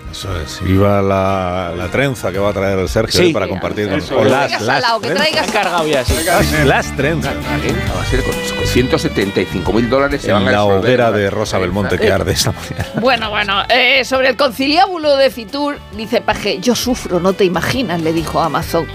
Eso 0.09 0.29
es. 0.39 0.61
Viva 0.63 1.01
la, 1.01 1.73
la 1.75 1.87
trenza 1.89 2.31
que 2.31 2.39
va 2.39 2.49
a 2.51 2.53
traer 2.53 2.79
el 2.79 2.87
Sergio 2.87 3.19
Sí. 3.25 3.33
para 3.33 3.45
compartir 3.47 3.89
con 3.89 3.99
o 4.19 4.23
las, 4.23 4.51
las 4.51 4.63
salado, 4.63 5.01
que 5.01 5.09
trenzas. 5.09 5.27
traigas- 5.27 5.47
Han 5.47 5.51
cargado 5.53 5.87
ya, 5.87 6.05
sí. 6.05 6.13
Las, 6.25 6.65
las 6.65 6.95
trenzas. 6.95 7.35
Va 7.35 8.01
a 8.01 8.05
ser 8.05 8.23
con, 8.23 8.33
con 8.57 8.65
175 8.67 9.73
mil 9.73 9.89
dólares 9.89 10.21
se 10.21 10.31
van 10.31 10.43
En 10.43 10.47
a 10.47 10.51
la 10.51 10.63
hoguera 10.63 11.11
de 11.11 11.29
Rosa 11.29 11.57
Belmonte 11.59 11.99
que 11.99 12.09
arde 12.09 12.31
esta 12.31 12.53
mañana. 12.53 12.87
Bueno, 13.01 13.29
bueno, 13.29 13.63
eh, 13.69 14.05
sobre 14.05 14.29
el 14.29 14.37
conciliábulo 14.37 15.17
de 15.17 15.29
Fitur, 15.29 15.77
dice 15.97 16.21
Paje, 16.21 16.59
yo 16.61 16.73
sufro, 16.73 17.19
no 17.19 17.33
te 17.33 17.43
imaginas, 17.43 18.01
le 18.01 18.13
dijo 18.13 18.39
Amazon. 18.41 18.87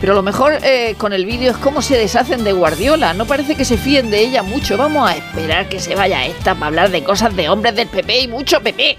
Pero 0.00 0.14
lo 0.14 0.22
mejor 0.22 0.58
eh, 0.62 0.94
con 0.96 1.12
el 1.12 1.26
vídeo 1.26 1.50
es 1.50 1.58
cómo 1.58 1.82
se 1.82 1.96
deshacen 1.96 2.42
de 2.42 2.52
Guardiola. 2.52 3.12
No 3.12 3.26
parece 3.26 3.54
que 3.54 3.66
se 3.66 3.76
fíen 3.76 4.10
de 4.10 4.20
ella 4.20 4.42
mucho. 4.42 4.78
Vamos 4.78 5.08
a 5.08 5.14
esperar 5.14 5.68
que 5.68 5.78
se 5.78 5.94
vaya 5.94 6.24
esta 6.24 6.54
para 6.54 6.66
hablar 6.66 6.90
de 6.90 7.04
cosas 7.04 7.36
de 7.36 7.50
hombres 7.50 7.74
del 7.74 7.88
PP 7.88 8.22
y 8.22 8.28
mucho 8.28 8.62
PP. 8.62 8.98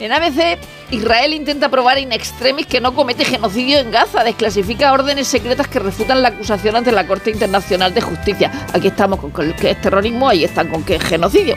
En 0.00 0.12
ABC, 0.12 0.58
Israel 0.90 1.34
intenta 1.34 1.68
probar 1.68 1.98
in 1.98 2.12
extremis 2.12 2.66
que 2.66 2.80
no 2.80 2.94
comete 2.94 3.24
genocidio 3.24 3.80
en 3.80 3.90
Gaza, 3.90 4.22
desclasifica 4.22 4.92
órdenes 4.92 5.26
secretas 5.26 5.66
que 5.66 5.80
refutan 5.80 6.22
la 6.22 6.28
acusación 6.28 6.76
ante 6.76 6.92
la 6.92 7.06
Corte 7.06 7.30
Internacional 7.30 7.92
de 7.92 8.00
Justicia. 8.00 8.52
Aquí 8.72 8.88
estamos 8.88 9.18
con 9.18 9.32
que 9.32 9.70
es 9.70 9.80
terrorismo, 9.80 10.28
ahí 10.28 10.44
están 10.44 10.68
con 10.68 10.84
que 10.84 10.96
es 10.96 11.02
genocidio. 11.02 11.56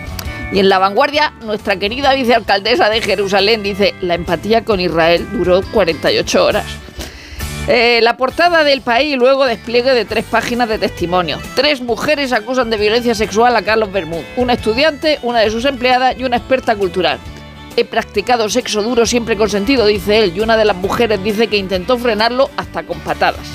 Y 0.51 0.59
en 0.59 0.69
la 0.69 0.79
vanguardia, 0.79 1.33
nuestra 1.43 1.77
querida 1.77 2.13
vicealcaldesa 2.13 2.89
de 2.89 3.01
Jerusalén 3.01 3.61
dice, 3.61 3.93
la 4.01 4.15
empatía 4.15 4.65
con 4.65 4.79
Israel 4.79 5.27
duró 5.31 5.61
48 5.71 6.43
horas. 6.43 6.65
Eh, 7.67 7.99
la 8.01 8.17
portada 8.17 8.63
del 8.63 8.81
país 8.81 9.15
luego 9.17 9.45
despliegue 9.45 9.93
de 9.93 10.05
tres 10.05 10.25
páginas 10.25 10.67
de 10.67 10.79
testimonio. 10.79 11.39
Tres 11.55 11.79
mujeres 11.81 12.33
acusan 12.33 12.69
de 12.69 12.77
violencia 12.77 13.13
sexual 13.13 13.55
a 13.55 13.61
Carlos 13.61 13.91
Bermúdez, 13.91 14.25
una 14.35 14.53
estudiante, 14.53 15.19
una 15.21 15.39
de 15.39 15.51
sus 15.51 15.65
empleadas 15.65 16.15
y 16.17 16.23
una 16.23 16.38
experta 16.38 16.75
cultural. 16.75 17.19
He 17.77 17.85
practicado 17.85 18.49
sexo 18.49 18.81
duro 18.81 19.05
siempre 19.05 19.38
consentido, 19.38 19.85
dice 19.85 20.23
él, 20.23 20.33
y 20.35 20.41
una 20.41 20.57
de 20.57 20.65
las 20.65 20.75
mujeres 20.75 21.23
dice 21.23 21.47
que 21.47 21.57
intentó 21.57 21.97
frenarlo 21.97 22.49
hasta 22.57 22.83
con 22.83 22.99
patadas. 22.99 23.47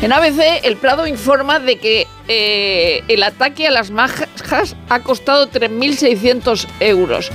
En 0.00 0.12
ABC, 0.12 0.64
el 0.64 0.76
Prado 0.76 1.06
informa 1.06 1.58
de 1.58 1.78
que 1.78 2.06
eh, 2.28 3.02
el 3.08 3.22
ataque 3.22 3.66
a 3.66 3.70
las 3.70 3.90
majas 3.90 4.76
ha 4.88 5.00
costado 5.00 5.50
3.600 5.50 6.66
euros. 6.80 7.30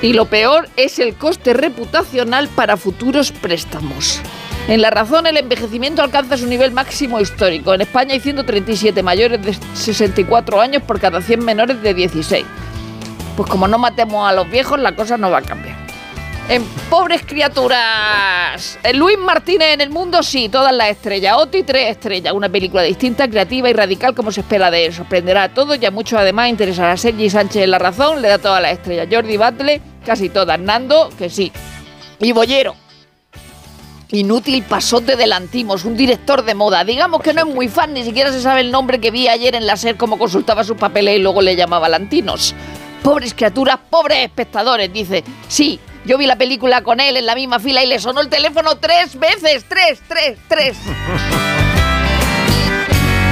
Y 0.00 0.12
lo 0.12 0.26
peor 0.26 0.68
es 0.76 0.98
el 0.98 1.14
coste 1.14 1.54
reputacional 1.54 2.48
para 2.48 2.76
futuros 2.76 3.32
préstamos. 3.32 4.20
En 4.66 4.80
la 4.80 4.88
razón, 4.88 5.26
el 5.26 5.36
envejecimiento 5.36 6.02
alcanza 6.02 6.38
su 6.38 6.46
nivel 6.46 6.72
máximo 6.72 7.20
histórico. 7.20 7.74
En 7.74 7.82
España 7.82 8.14
hay 8.14 8.20
137 8.20 9.02
mayores 9.02 9.42
de 9.42 9.52
64 9.74 10.58
años 10.58 10.82
por 10.82 10.98
cada 10.98 11.20
100 11.20 11.44
menores 11.44 11.82
de 11.82 11.92
16. 11.92 12.46
Pues 13.36 13.50
como 13.50 13.68
no 13.68 13.78
matemos 13.78 14.26
a 14.26 14.32
los 14.32 14.48
viejos, 14.48 14.78
la 14.78 14.96
cosa 14.96 15.18
no 15.18 15.30
va 15.30 15.38
a 15.38 15.42
cambiar. 15.42 15.76
En 16.48 16.64
Pobres 16.88 17.22
Criaturas. 17.26 18.78
Luis 18.94 19.18
Martínez 19.18 19.74
en 19.74 19.82
el 19.82 19.90
mundo, 19.90 20.22
sí, 20.22 20.48
todas 20.48 20.74
las 20.74 20.88
estrellas. 20.88 21.36
Oti, 21.36 21.62
tres 21.62 21.90
estrellas. 21.90 22.32
Una 22.32 22.48
película 22.48 22.82
distinta, 22.82 23.28
creativa 23.28 23.68
y 23.68 23.74
radical 23.74 24.14
como 24.14 24.32
se 24.32 24.40
espera 24.40 24.70
de 24.70 24.86
él. 24.86 24.94
Sorprenderá 24.94 25.44
a 25.44 25.48
todos 25.52 25.78
y 25.80 25.84
a 25.84 25.90
muchos 25.90 26.18
además 26.18 26.48
interesará 26.48 26.92
a 26.92 26.96
Sergi 26.96 27.28
Sánchez 27.28 27.64
en 27.64 27.70
La 27.70 27.78
Razón, 27.78 28.22
le 28.22 28.28
da 28.28 28.38
todas 28.38 28.62
las 28.62 28.72
estrellas. 28.72 29.08
Jordi 29.10 29.36
Batle, 29.36 29.82
casi 30.06 30.30
todas. 30.30 30.58
Nando, 30.58 31.10
que 31.18 31.28
sí. 31.28 31.52
Y 32.20 32.32
Bollero. 32.32 32.83
Inútil 34.10 34.62
pasote 34.62 35.16
de 35.16 35.26
Lantimos, 35.26 35.84
un 35.84 35.96
director 35.96 36.44
de 36.44 36.54
moda. 36.54 36.84
Digamos 36.84 37.22
que 37.22 37.32
no 37.32 37.40
es 37.40 37.54
muy 37.54 37.68
fan, 37.68 37.94
ni 37.94 38.04
siquiera 38.04 38.32
se 38.32 38.40
sabe 38.40 38.60
el 38.60 38.70
nombre 38.70 39.00
que 39.00 39.10
vi 39.10 39.28
ayer 39.28 39.54
en 39.54 39.66
la 39.66 39.76
SER, 39.76 39.96
como 39.96 40.18
consultaba 40.18 40.64
sus 40.64 40.76
papeles 40.76 41.18
y 41.18 41.22
luego 41.22 41.42
le 41.42 41.56
llamaba 41.56 41.88
Lantinos. 41.88 42.54
Pobres 43.02 43.34
criaturas, 43.34 43.78
pobres 43.90 44.18
espectadores, 44.18 44.92
dice. 44.92 45.24
Sí, 45.48 45.80
yo 46.04 46.18
vi 46.18 46.26
la 46.26 46.36
película 46.36 46.82
con 46.82 47.00
él 47.00 47.16
en 47.16 47.26
la 47.26 47.34
misma 47.34 47.58
fila 47.58 47.82
y 47.82 47.86
le 47.86 47.98
sonó 47.98 48.20
el 48.20 48.28
teléfono 48.28 48.76
tres 48.76 49.18
veces. 49.18 49.64
Tres, 49.68 50.00
tres, 50.08 50.38
tres. 50.48 50.76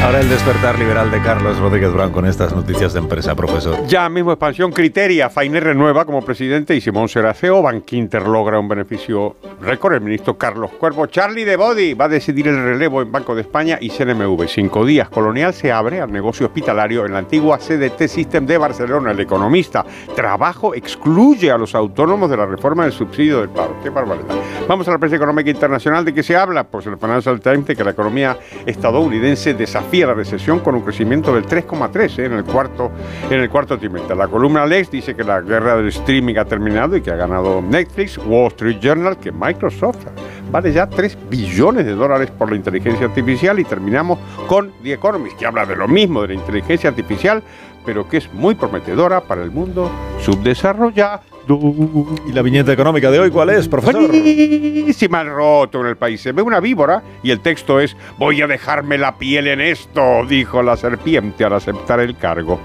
Ahora 0.03 0.19
el 0.19 0.29
despertar 0.29 0.77
liberal 0.81 1.12
de 1.12 1.23
Carlos 1.23 1.61
Rodríguez 1.61 1.93
Durán 1.93 2.11
con 2.11 2.27
estas 2.27 2.53
noticias 2.53 2.93
de 2.93 2.99
empresa, 2.99 3.37
profesor. 3.37 3.87
Ya 3.87 4.09
mismo 4.09 4.33
expansión 4.33 4.73
Criteria, 4.73 5.31
Fainer 5.31 5.62
renueva 5.62 6.05
como 6.05 6.23
presidente 6.23 6.74
y 6.74 6.81
Simón 6.81 7.09
será 7.09 7.33
CEO. 7.35 7.62
Bankinter 7.62 8.27
logra 8.27 8.59
un 8.59 8.66
beneficio 8.66 9.37
récord. 9.61 9.95
El 9.95 10.01
ministro 10.01 10.37
Carlos 10.37 10.73
Cuervo, 10.73 11.07
Charlie 11.07 11.45
de 11.45 11.55
Body 11.55 11.95
va 11.95 12.07
a 12.07 12.09
decidir 12.09 12.49
el 12.49 12.65
relevo 12.65 13.01
en 13.01 13.12
Banco 13.12 13.37
de 13.37 13.43
España 13.43 13.79
y 13.81 13.91
CNMV. 13.91 14.49
Cinco 14.49 14.85
días. 14.85 15.09
Colonial 15.09 15.55
se 15.55 15.70
abre 15.70 16.01
al 16.01 16.11
negocio 16.11 16.47
hospitalario 16.47 17.07
en 17.07 17.12
la 17.12 17.20
antigua 17.20 17.59
CDT 17.59 18.09
System 18.09 18.45
de 18.45 18.59
Barcelona. 18.59 19.12
El 19.12 19.20
economista, 19.20 19.87
trabajo 20.16 20.74
excluye 20.74 21.53
a 21.53 21.57
los 21.57 21.77
autónomos 21.77 22.29
de 22.29 22.37
la 22.37 22.47
reforma 22.47 22.83
del 22.83 22.93
subsidio 22.93 23.39
del 23.39 23.51
paro. 23.51 23.77
Qué 23.81 23.91
barbaridad. 23.91 24.35
Vamos 24.66 24.89
a 24.89 24.91
la 24.91 24.99
prensa 24.99 25.15
económica 25.15 25.49
internacional. 25.49 26.05
¿De 26.05 26.12
qué 26.12 26.24
se 26.24 26.35
habla? 26.35 26.65
Pues 26.65 26.87
el 26.87 26.99
Financial 26.99 27.41
Times 27.41 27.66
de 27.66 27.77
que 27.77 27.85
la 27.85 27.93
economía 27.93 28.37
estadounidense 28.66 29.55
desafía 29.55 29.91
la 30.01 30.14
recesión 30.14 30.60
con 30.60 30.74
un 30.74 30.81
crecimiento 30.81 31.35
del 31.35 31.44
3,3 31.47 32.19
¿eh? 32.19 32.24
en 32.27 32.32
el 32.32 32.44
cuarto 32.44 32.90
en 33.31 33.40
el 33.40 33.51
cuarto 33.51 33.78
trimestre. 33.78 34.16
La 34.16 34.27
columna 34.27 34.66
Lex 34.66 34.90
dice 34.90 35.14
que 35.14 35.23
la 35.23 35.40
guerra 35.40 35.77
del 35.77 35.89
streaming 35.89 36.36
ha 36.36 36.44
terminado 36.44 36.97
y 36.97 37.02
que 37.02 37.10
ha 37.10 37.16
ganado 37.16 37.60
Netflix. 37.60 38.19
Wall 38.19 38.48
Street 38.48 38.78
Journal 38.81 39.19
que 39.19 39.31
Microsoft 39.31 40.06
vale 40.51 40.73
ya 40.73 40.89
3 40.89 41.19
billones 41.28 41.85
de 41.85 41.93
dólares 41.93 42.31
por 42.31 42.51
la 42.51 42.56
inteligencia 42.56 43.06
artificial 43.06 43.59
y 43.59 43.64
terminamos 43.64 44.19
con 44.48 44.73
The 44.82 44.94
Economist 44.94 45.39
que 45.39 45.47
habla 45.47 45.66
de 45.66 45.77
lo 45.77 45.86
mismo 45.86 46.23
de 46.23 46.28
la 46.28 46.35
inteligencia 46.35 46.90
artificial 46.90 47.43
pero 47.85 48.09
que 48.09 48.19
es 48.19 48.32
muy 48.32 48.55
prometedora 48.55 49.20
para 49.23 49.43
el 49.43 49.51
mundo 49.51 49.90
subdesarrollado. 50.20 51.32
¿Y 51.48 52.32
la 52.32 52.43
viñeta 52.43 52.73
económica 52.73 53.10
de 53.10 53.19
hoy 53.19 53.31
cuál 53.31 53.51
es, 53.51 53.69
profesor? 53.69 54.06
Buenísima, 54.09 55.24
roto 55.24 55.81
en 55.81 55.86
el 55.86 55.97
país. 55.97 56.20
Se 56.20 56.32
ve 56.32 56.43
una 56.43 56.60
víbora 56.60 57.02
y 57.23 57.31
el 57.31 57.40
texto 57.40 57.81
es: 57.81 57.97
Voy 58.19 58.40
a 58.43 58.47
dejarme 58.47 58.98
la 58.98 59.19
piel 59.19 59.48
en 59.48 59.60
esto, 59.60 60.24
dijo 60.28 60.62
la 60.62 60.77
serpiente 60.77 61.44
al 61.44 61.55
aceptar 61.55 62.01
el 62.01 62.16
cargo. 62.16 62.60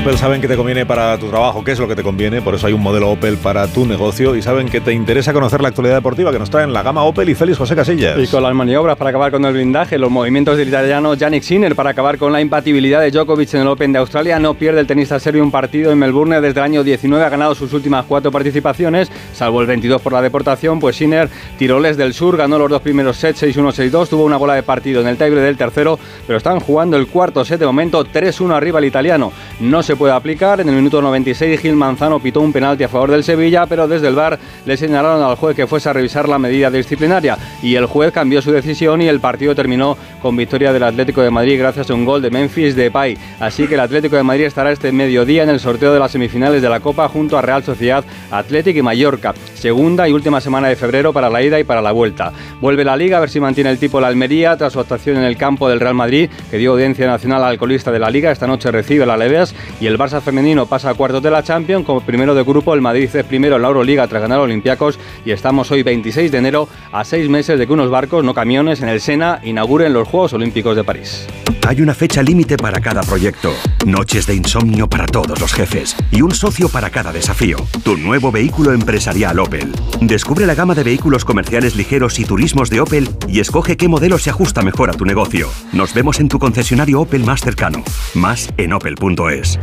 Opel 0.00 0.16
saben 0.16 0.40
que 0.40 0.48
te 0.48 0.56
conviene 0.56 0.86
para 0.86 1.18
tu 1.18 1.28
trabajo, 1.28 1.62
qué 1.62 1.72
es 1.72 1.78
lo 1.78 1.86
que 1.86 1.94
te 1.94 2.02
conviene, 2.02 2.40
por 2.40 2.54
eso 2.54 2.66
hay 2.66 2.72
un 2.72 2.80
modelo 2.80 3.10
Opel 3.10 3.36
para 3.36 3.66
tu 3.66 3.84
negocio 3.84 4.34
y 4.34 4.40
saben 4.40 4.70
que 4.70 4.80
te 4.80 4.94
interesa 4.94 5.34
conocer 5.34 5.60
la 5.60 5.68
actualidad 5.68 5.96
deportiva 5.96 6.32
que 6.32 6.38
nos 6.38 6.48
traen 6.48 6.72
la 6.72 6.82
gama 6.82 7.02
Opel 7.02 7.28
y 7.28 7.34
Félix 7.34 7.58
José 7.58 7.76
Casillas. 7.76 8.18
Y 8.18 8.26
con 8.26 8.42
las 8.42 8.54
maniobras 8.54 8.96
para 8.96 9.10
acabar 9.10 9.30
con 9.30 9.44
el 9.44 9.52
blindaje, 9.52 9.98
los 9.98 10.10
movimientos 10.10 10.56
del 10.56 10.68
italiano 10.68 11.12
Yannick 11.12 11.42
Sinner 11.42 11.76
para 11.76 11.90
acabar 11.90 12.16
con 12.16 12.32
la 12.32 12.40
impatibilidad 12.40 13.02
de 13.02 13.10
Djokovic 13.10 13.52
en 13.52 13.60
el 13.60 13.68
Open 13.68 13.92
de 13.92 13.98
Australia, 13.98 14.38
no 14.38 14.54
pierde 14.54 14.80
el 14.80 14.86
tenista 14.86 15.20
serbio 15.20 15.42
un 15.42 15.50
partido 15.50 15.92
en 15.92 15.98
Melbourne 15.98 16.40
desde 16.40 16.60
el 16.60 16.64
año 16.64 16.82
19, 16.82 17.22
ha 17.22 17.28
ganado 17.28 17.54
sus 17.54 17.70
últimas 17.74 18.06
cuatro 18.06 18.32
participaciones, 18.32 19.12
salvo 19.34 19.60
el 19.60 19.66
22 19.66 20.00
por 20.00 20.14
la 20.14 20.22
deportación, 20.22 20.80
pues 20.80 20.96
Sinner, 20.96 21.28
tiroles 21.58 21.98
del 21.98 22.14
sur, 22.14 22.38
ganó 22.38 22.58
los 22.58 22.70
dos 22.70 22.80
primeros 22.80 23.18
sets, 23.18 23.42
6-1, 23.42 23.90
6-2, 23.90 24.08
tuvo 24.08 24.24
una 24.24 24.38
bola 24.38 24.54
de 24.54 24.62
partido 24.62 25.02
en 25.02 25.08
el 25.08 25.18
tiebreak 25.18 25.44
del 25.44 25.58
tercero, 25.58 25.98
pero 26.26 26.38
están 26.38 26.58
jugando 26.58 26.96
el 26.96 27.06
cuarto 27.06 27.44
set 27.44 27.60
de 27.60 27.66
momento, 27.66 28.02
3-1 28.02 28.54
arriba 28.54 28.78
el 28.78 28.86
italiano. 28.86 29.30
No 29.60 29.82
se 29.82 29.89
puede 29.96 30.12
aplicar, 30.12 30.60
en 30.60 30.68
el 30.68 30.74
minuto 30.74 31.00
96 31.00 31.60
Gil 31.60 31.74
Manzano 31.74 32.20
pitó 32.20 32.40
un 32.40 32.52
penalti 32.52 32.84
a 32.84 32.88
favor 32.88 33.10
del 33.10 33.24
Sevilla, 33.24 33.66
pero 33.66 33.88
desde 33.88 34.08
el 34.08 34.14
VAR 34.14 34.38
le 34.66 34.76
señalaron 34.76 35.22
al 35.22 35.36
juez 35.36 35.56
que 35.56 35.66
fuese 35.66 35.88
a 35.88 35.92
revisar 35.92 36.28
la 36.28 36.38
medida 36.38 36.70
disciplinaria 36.70 37.38
y 37.62 37.74
el 37.74 37.86
juez 37.86 38.12
cambió 38.12 38.42
su 38.42 38.52
decisión 38.52 39.02
y 39.02 39.08
el 39.08 39.20
partido 39.20 39.54
terminó 39.54 39.96
con 40.20 40.36
victoria 40.36 40.72
del 40.72 40.82
Atlético 40.82 41.22
de 41.22 41.30
Madrid 41.30 41.58
gracias 41.58 41.90
a 41.90 41.94
un 41.94 42.04
gol 42.04 42.22
de 42.22 42.30
Memphis 42.30 42.76
Depay. 42.76 43.16
Así 43.38 43.66
que 43.66 43.74
el 43.74 43.80
Atlético 43.80 44.16
de 44.16 44.22
Madrid 44.22 44.44
estará 44.44 44.70
este 44.72 44.92
mediodía 44.92 45.42
en 45.42 45.50
el 45.50 45.60
sorteo 45.60 45.92
de 45.92 45.98
las 45.98 46.10
semifinales 46.10 46.62
de 46.62 46.68
la 46.68 46.80
Copa 46.80 47.08
junto 47.08 47.38
a 47.38 47.42
Real 47.42 47.62
Sociedad, 47.62 48.04
Atlético 48.30 48.78
y 48.78 48.82
Mallorca. 48.82 49.34
Segunda 49.54 50.08
y 50.08 50.12
última 50.12 50.40
semana 50.40 50.68
de 50.68 50.76
febrero 50.76 51.12
para 51.12 51.30
la 51.30 51.42
ida 51.42 51.58
y 51.58 51.64
para 51.64 51.82
la 51.82 51.92
vuelta. 51.92 52.32
Vuelve 52.60 52.84
la 52.84 52.96
Liga 52.96 53.16
a 53.16 53.20
ver 53.20 53.30
si 53.30 53.40
mantiene 53.40 53.70
el 53.70 53.78
tipo 53.78 54.00
la 54.00 54.08
Almería 54.08 54.56
tras 54.56 54.72
su 54.72 54.80
actuación 54.80 55.16
en 55.16 55.24
el 55.24 55.36
campo 55.36 55.68
del 55.68 55.80
Real 55.80 55.94
Madrid, 55.94 56.30
que 56.50 56.58
dio 56.58 56.72
audiencia 56.72 57.06
nacional 57.06 57.44
al 57.44 57.58
colista 57.58 57.90
de 57.90 57.98
la 57.98 58.10
Liga. 58.10 58.30
Esta 58.30 58.46
noche 58.46 58.70
recibe 58.70 59.06
la 59.06 59.16
Leves 59.16 59.54
y 59.80 59.86
el 59.86 59.98
Barça 59.98 60.20
femenino 60.20 60.66
pasa 60.66 60.90
a 60.90 60.94
cuartos 60.94 61.22
de 61.22 61.30
la 61.30 61.42
Champions. 61.42 61.86
Como 61.86 62.00
primero 62.00 62.34
de 62.34 62.42
grupo, 62.42 62.74
el 62.74 62.80
Madrid 62.80 63.08
es 63.12 63.24
primero 63.24 63.56
en 63.56 63.62
la 63.62 63.68
Euroliga 63.68 64.06
tras 64.06 64.22
ganar 64.22 64.38
Olympiacos 64.38 64.98
y 65.24 65.30
estamos 65.30 65.70
hoy 65.70 65.82
26 65.82 66.30
de 66.30 66.38
enero 66.38 66.68
a 66.92 67.04
seis 67.04 67.28
meses 67.28 67.58
de 67.58 67.66
que 67.66 67.72
unos 67.72 67.90
barcos, 67.90 68.22
no 68.22 68.34
camiones, 68.34 68.82
en 68.82 68.88
el 68.88 69.00
Sena 69.00 69.40
inauguren 69.42 69.92
los 69.92 70.06
Juegos 70.06 70.34
Olímpicos 70.34 70.76
de 70.76 70.84
París. 70.84 71.26
Hay 71.66 71.82
una 71.82 71.94
fecha 71.94 72.22
límite 72.22 72.56
para 72.56 72.80
cada 72.80 73.02
proyecto, 73.02 73.52
noches 73.86 74.26
de 74.26 74.34
insomnio 74.34 74.88
para 74.88 75.06
todos 75.06 75.40
los 75.40 75.52
jefes 75.52 75.94
y 76.10 76.22
un 76.22 76.34
socio 76.34 76.68
para 76.68 76.90
cada 76.90 77.12
desafío. 77.12 77.58
Tu 77.84 77.96
nuevo 77.96 78.32
vehículo 78.32 78.72
empresarial 78.72 79.38
Opel. 79.38 79.72
Descubre 80.00 80.46
la 80.46 80.54
gama 80.54 80.74
de 80.74 80.84
vehículos 80.84 81.24
comerciales 81.24 81.76
ligeros 81.76 82.18
y 82.18 82.24
turismos 82.24 82.70
de 82.70 82.80
Opel 82.80 83.08
y 83.28 83.40
escoge 83.40 83.76
qué 83.76 83.88
modelo 83.88 84.18
se 84.18 84.30
ajusta 84.30 84.62
mejor 84.62 84.90
a 84.90 84.94
tu 84.94 85.04
negocio. 85.04 85.48
Nos 85.72 85.94
vemos 85.94 86.18
en 86.18 86.28
tu 86.28 86.38
concesionario 86.38 87.02
Opel 87.02 87.24
más 87.24 87.40
cercano. 87.40 87.84
Más 88.14 88.48
en 88.56 88.72
opel.es. 88.72 89.58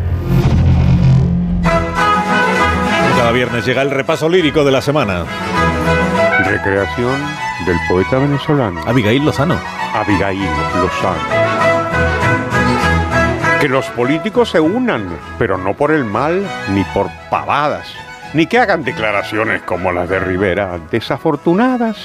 Cada 3.18 3.32
viernes 3.32 3.66
llega 3.66 3.82
el 3.82 3.92
repaso 3.92 4.30
lírico 4.30 4.64
de 4.64 4.72
la 4.72 4.82
semana. 4.82 5.26
Recreación 6.46 7.20
del 7.66 7.78
poeta 7.90 8.20
venezolano. 8.20 8.82
Abigail 8.86 9.26
Lozano. 9.26 9.60
Abigail 9.94 10.48
Lozano. 10.82 11.48
Que 13.60 13.68
los 13.68 13.88
políticos 13.88 14.52
se 14.52 14.60
unan, 14.60 15.18
pero 15.40 15.58
no 15.58 15.74
por 15.74 15.92
el 15.92 16.06
mal 16.06 16.48
ni 16.70 16.84
por 16.84 17.10
pavadas, 17.32 17.92
ni 18.34 18.46
que 18.46 18.60
hagan 18.60 18.84
declaraciones 18.84 19.64
como 19.64 19.92
las 19.92 20.08
de 20.08 20.20
Rivera, 20.20 20.80
desafortunadas. 20.92 21.98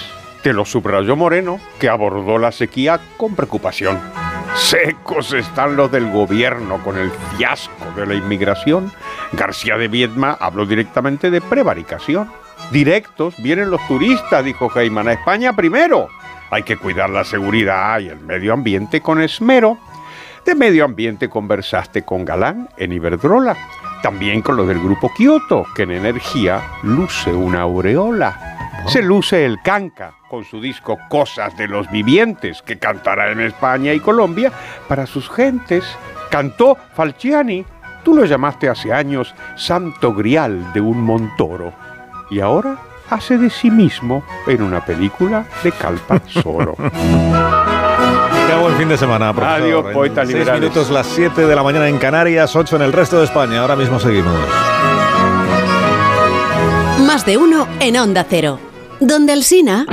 Te 0.42 0.52
lo 0.52 0.64
subrayó 0.64 1.14
Moreno, 1.14 1.60
que 1.78 1.88
abordó 1.90 2.38
la 2.38 2.52
sequía 2.52 2.98
con 3.16 3.36
preocupación. 3.36 4.00
Secos 4.56 5.32
están 5.32 5.76
los 5.76 5.90
del 5.90 6.10
gobierno 6.10 6.82
con 6.84 6.98
el 6.98 7.10
fiasco 7.10 7.90
de 7.96 8.06
la 8.06 8.14
inmigración. 8.14 8.92
García 9.32 9.78
de 9.78 9.88
Viedma 9.88 10.36
habló 10.38 10.66
directamente 10.66 11.30
de 11.30 11.40
prevaricación. 11.40 12.30
Directos 12.70 13.34
vienen 13.42 13.70
los 13.70 13.86
turistas, 13.88 14.44
dijo 14.44 14.68
Gaiman, 14.68 15.08
a 15.08 15.12
España 15.12 15.54
primero. 15.54 16.08
Hay 16.50 16.64
que 16.64 16.76
cuidar 16.76 17.08
la 17.08 17.24
seguridad 17.24 17.98
y 18.00 18.08
el 18.08 18.20
medio 18.20 18.52
ambiente 18.52 19.00
con 19.00 19.22
esmero. 19.22 19.78
De 20.44 20.54
medio 20.54 20.84
ambiente 20.84 21.30
conversaste 21.30 22.02
con 22.02 22.24
Galán 22.24 22.68
en 22.76 22.92
Iberdrola. 22.92 23.56
También 24.02 24.42
con 24.42 24.56
los 24.56 24.68
del 24.68 24.80
grupo 24.80 25.10
Kioto, 25.16 25.64
que 25.74 25.84
en 25.84 25.92
energía 25.92 26.62
luce 26.82 27.32
una 27.32 27.62
aureola. 27.62 28.51
Se 28.88 29.02
luce 29.02 29.44
el 29.44 29.60
canca 29.62 30.14
con 30.28 30.44
su 30.44 30.60
disco 30.60 30.98
Cosas 31.09 31.56
de 31.56 31.68
los 31.68 31.90
Vivientes, 31.90 32.62
que 32.62 32.78
cantará 32.78 33.30
en 33.30 33.40
España 33.40 33.92
y 33.92 34.00
Colombia 34.00 34.52
para 34.88 35.06
sus 35.06 35.30
gentes. 35.30 35.84
Cantó 36.30 36.76
Falciani. 36.94 37.64
Tú 38.02 38.14
lo 38.14 38.24
llamaste 38.24 38.68
hace 38.68 38.92
años 38.92 39.34
Santo 39.56 40.12
Grial 40.12 40.72
de 40.72 40.80
un 40.80 41.00
Montoro. 41.00 41.72
Y 42.30 42.40
ahora 42.40 42.76
hace 43.09 43.38
de 43.38 43.50
sí 43.50 43.70
mismo 43.70 44.24
en 44.46 44.62
una 44.62 44.84
película 44.84 45.44
de 45.62 45.72
Calpa 45.72 46.20
Soro. 46.26 46.74
Buen 48.62 48.76
fin 48.76 48.88
de 48.88 48.96
semana, 48.98 49.32
profesor. 49.32 49.60
Adiós, 49.62 49.86
En 49.86 49.92
poetas 49.92 50.26
seis 50.28 50.38
liberales. 50.38 50.60
minutos, 50.60 50.90
las 50.90 51.06
7 51.09 51.46
de 51.46 51.56
la 51.56 51.62
mañana 51.64 51.88
en 51.88 51.98
Canarias, 51.98 52.54
8 52.54 52.76
en 52.76 52.82
el 52.82 52.92
resto 52.92 53.18
de 53.18 53.24
España. 53.24 53.60
Ahora 53.60 53.74
mismo 53.74 53.98
seguimos. 53.98 54.32
Más 57.04 57.26
de 57.26 57.38
uno 57.38 57.66
en 57.80 57.96
Onda 57.96 58.24
Cero. 58.28 58.60
Donde 59.04 59.32
el 59.32 59.42
Sina... 59.42 59.84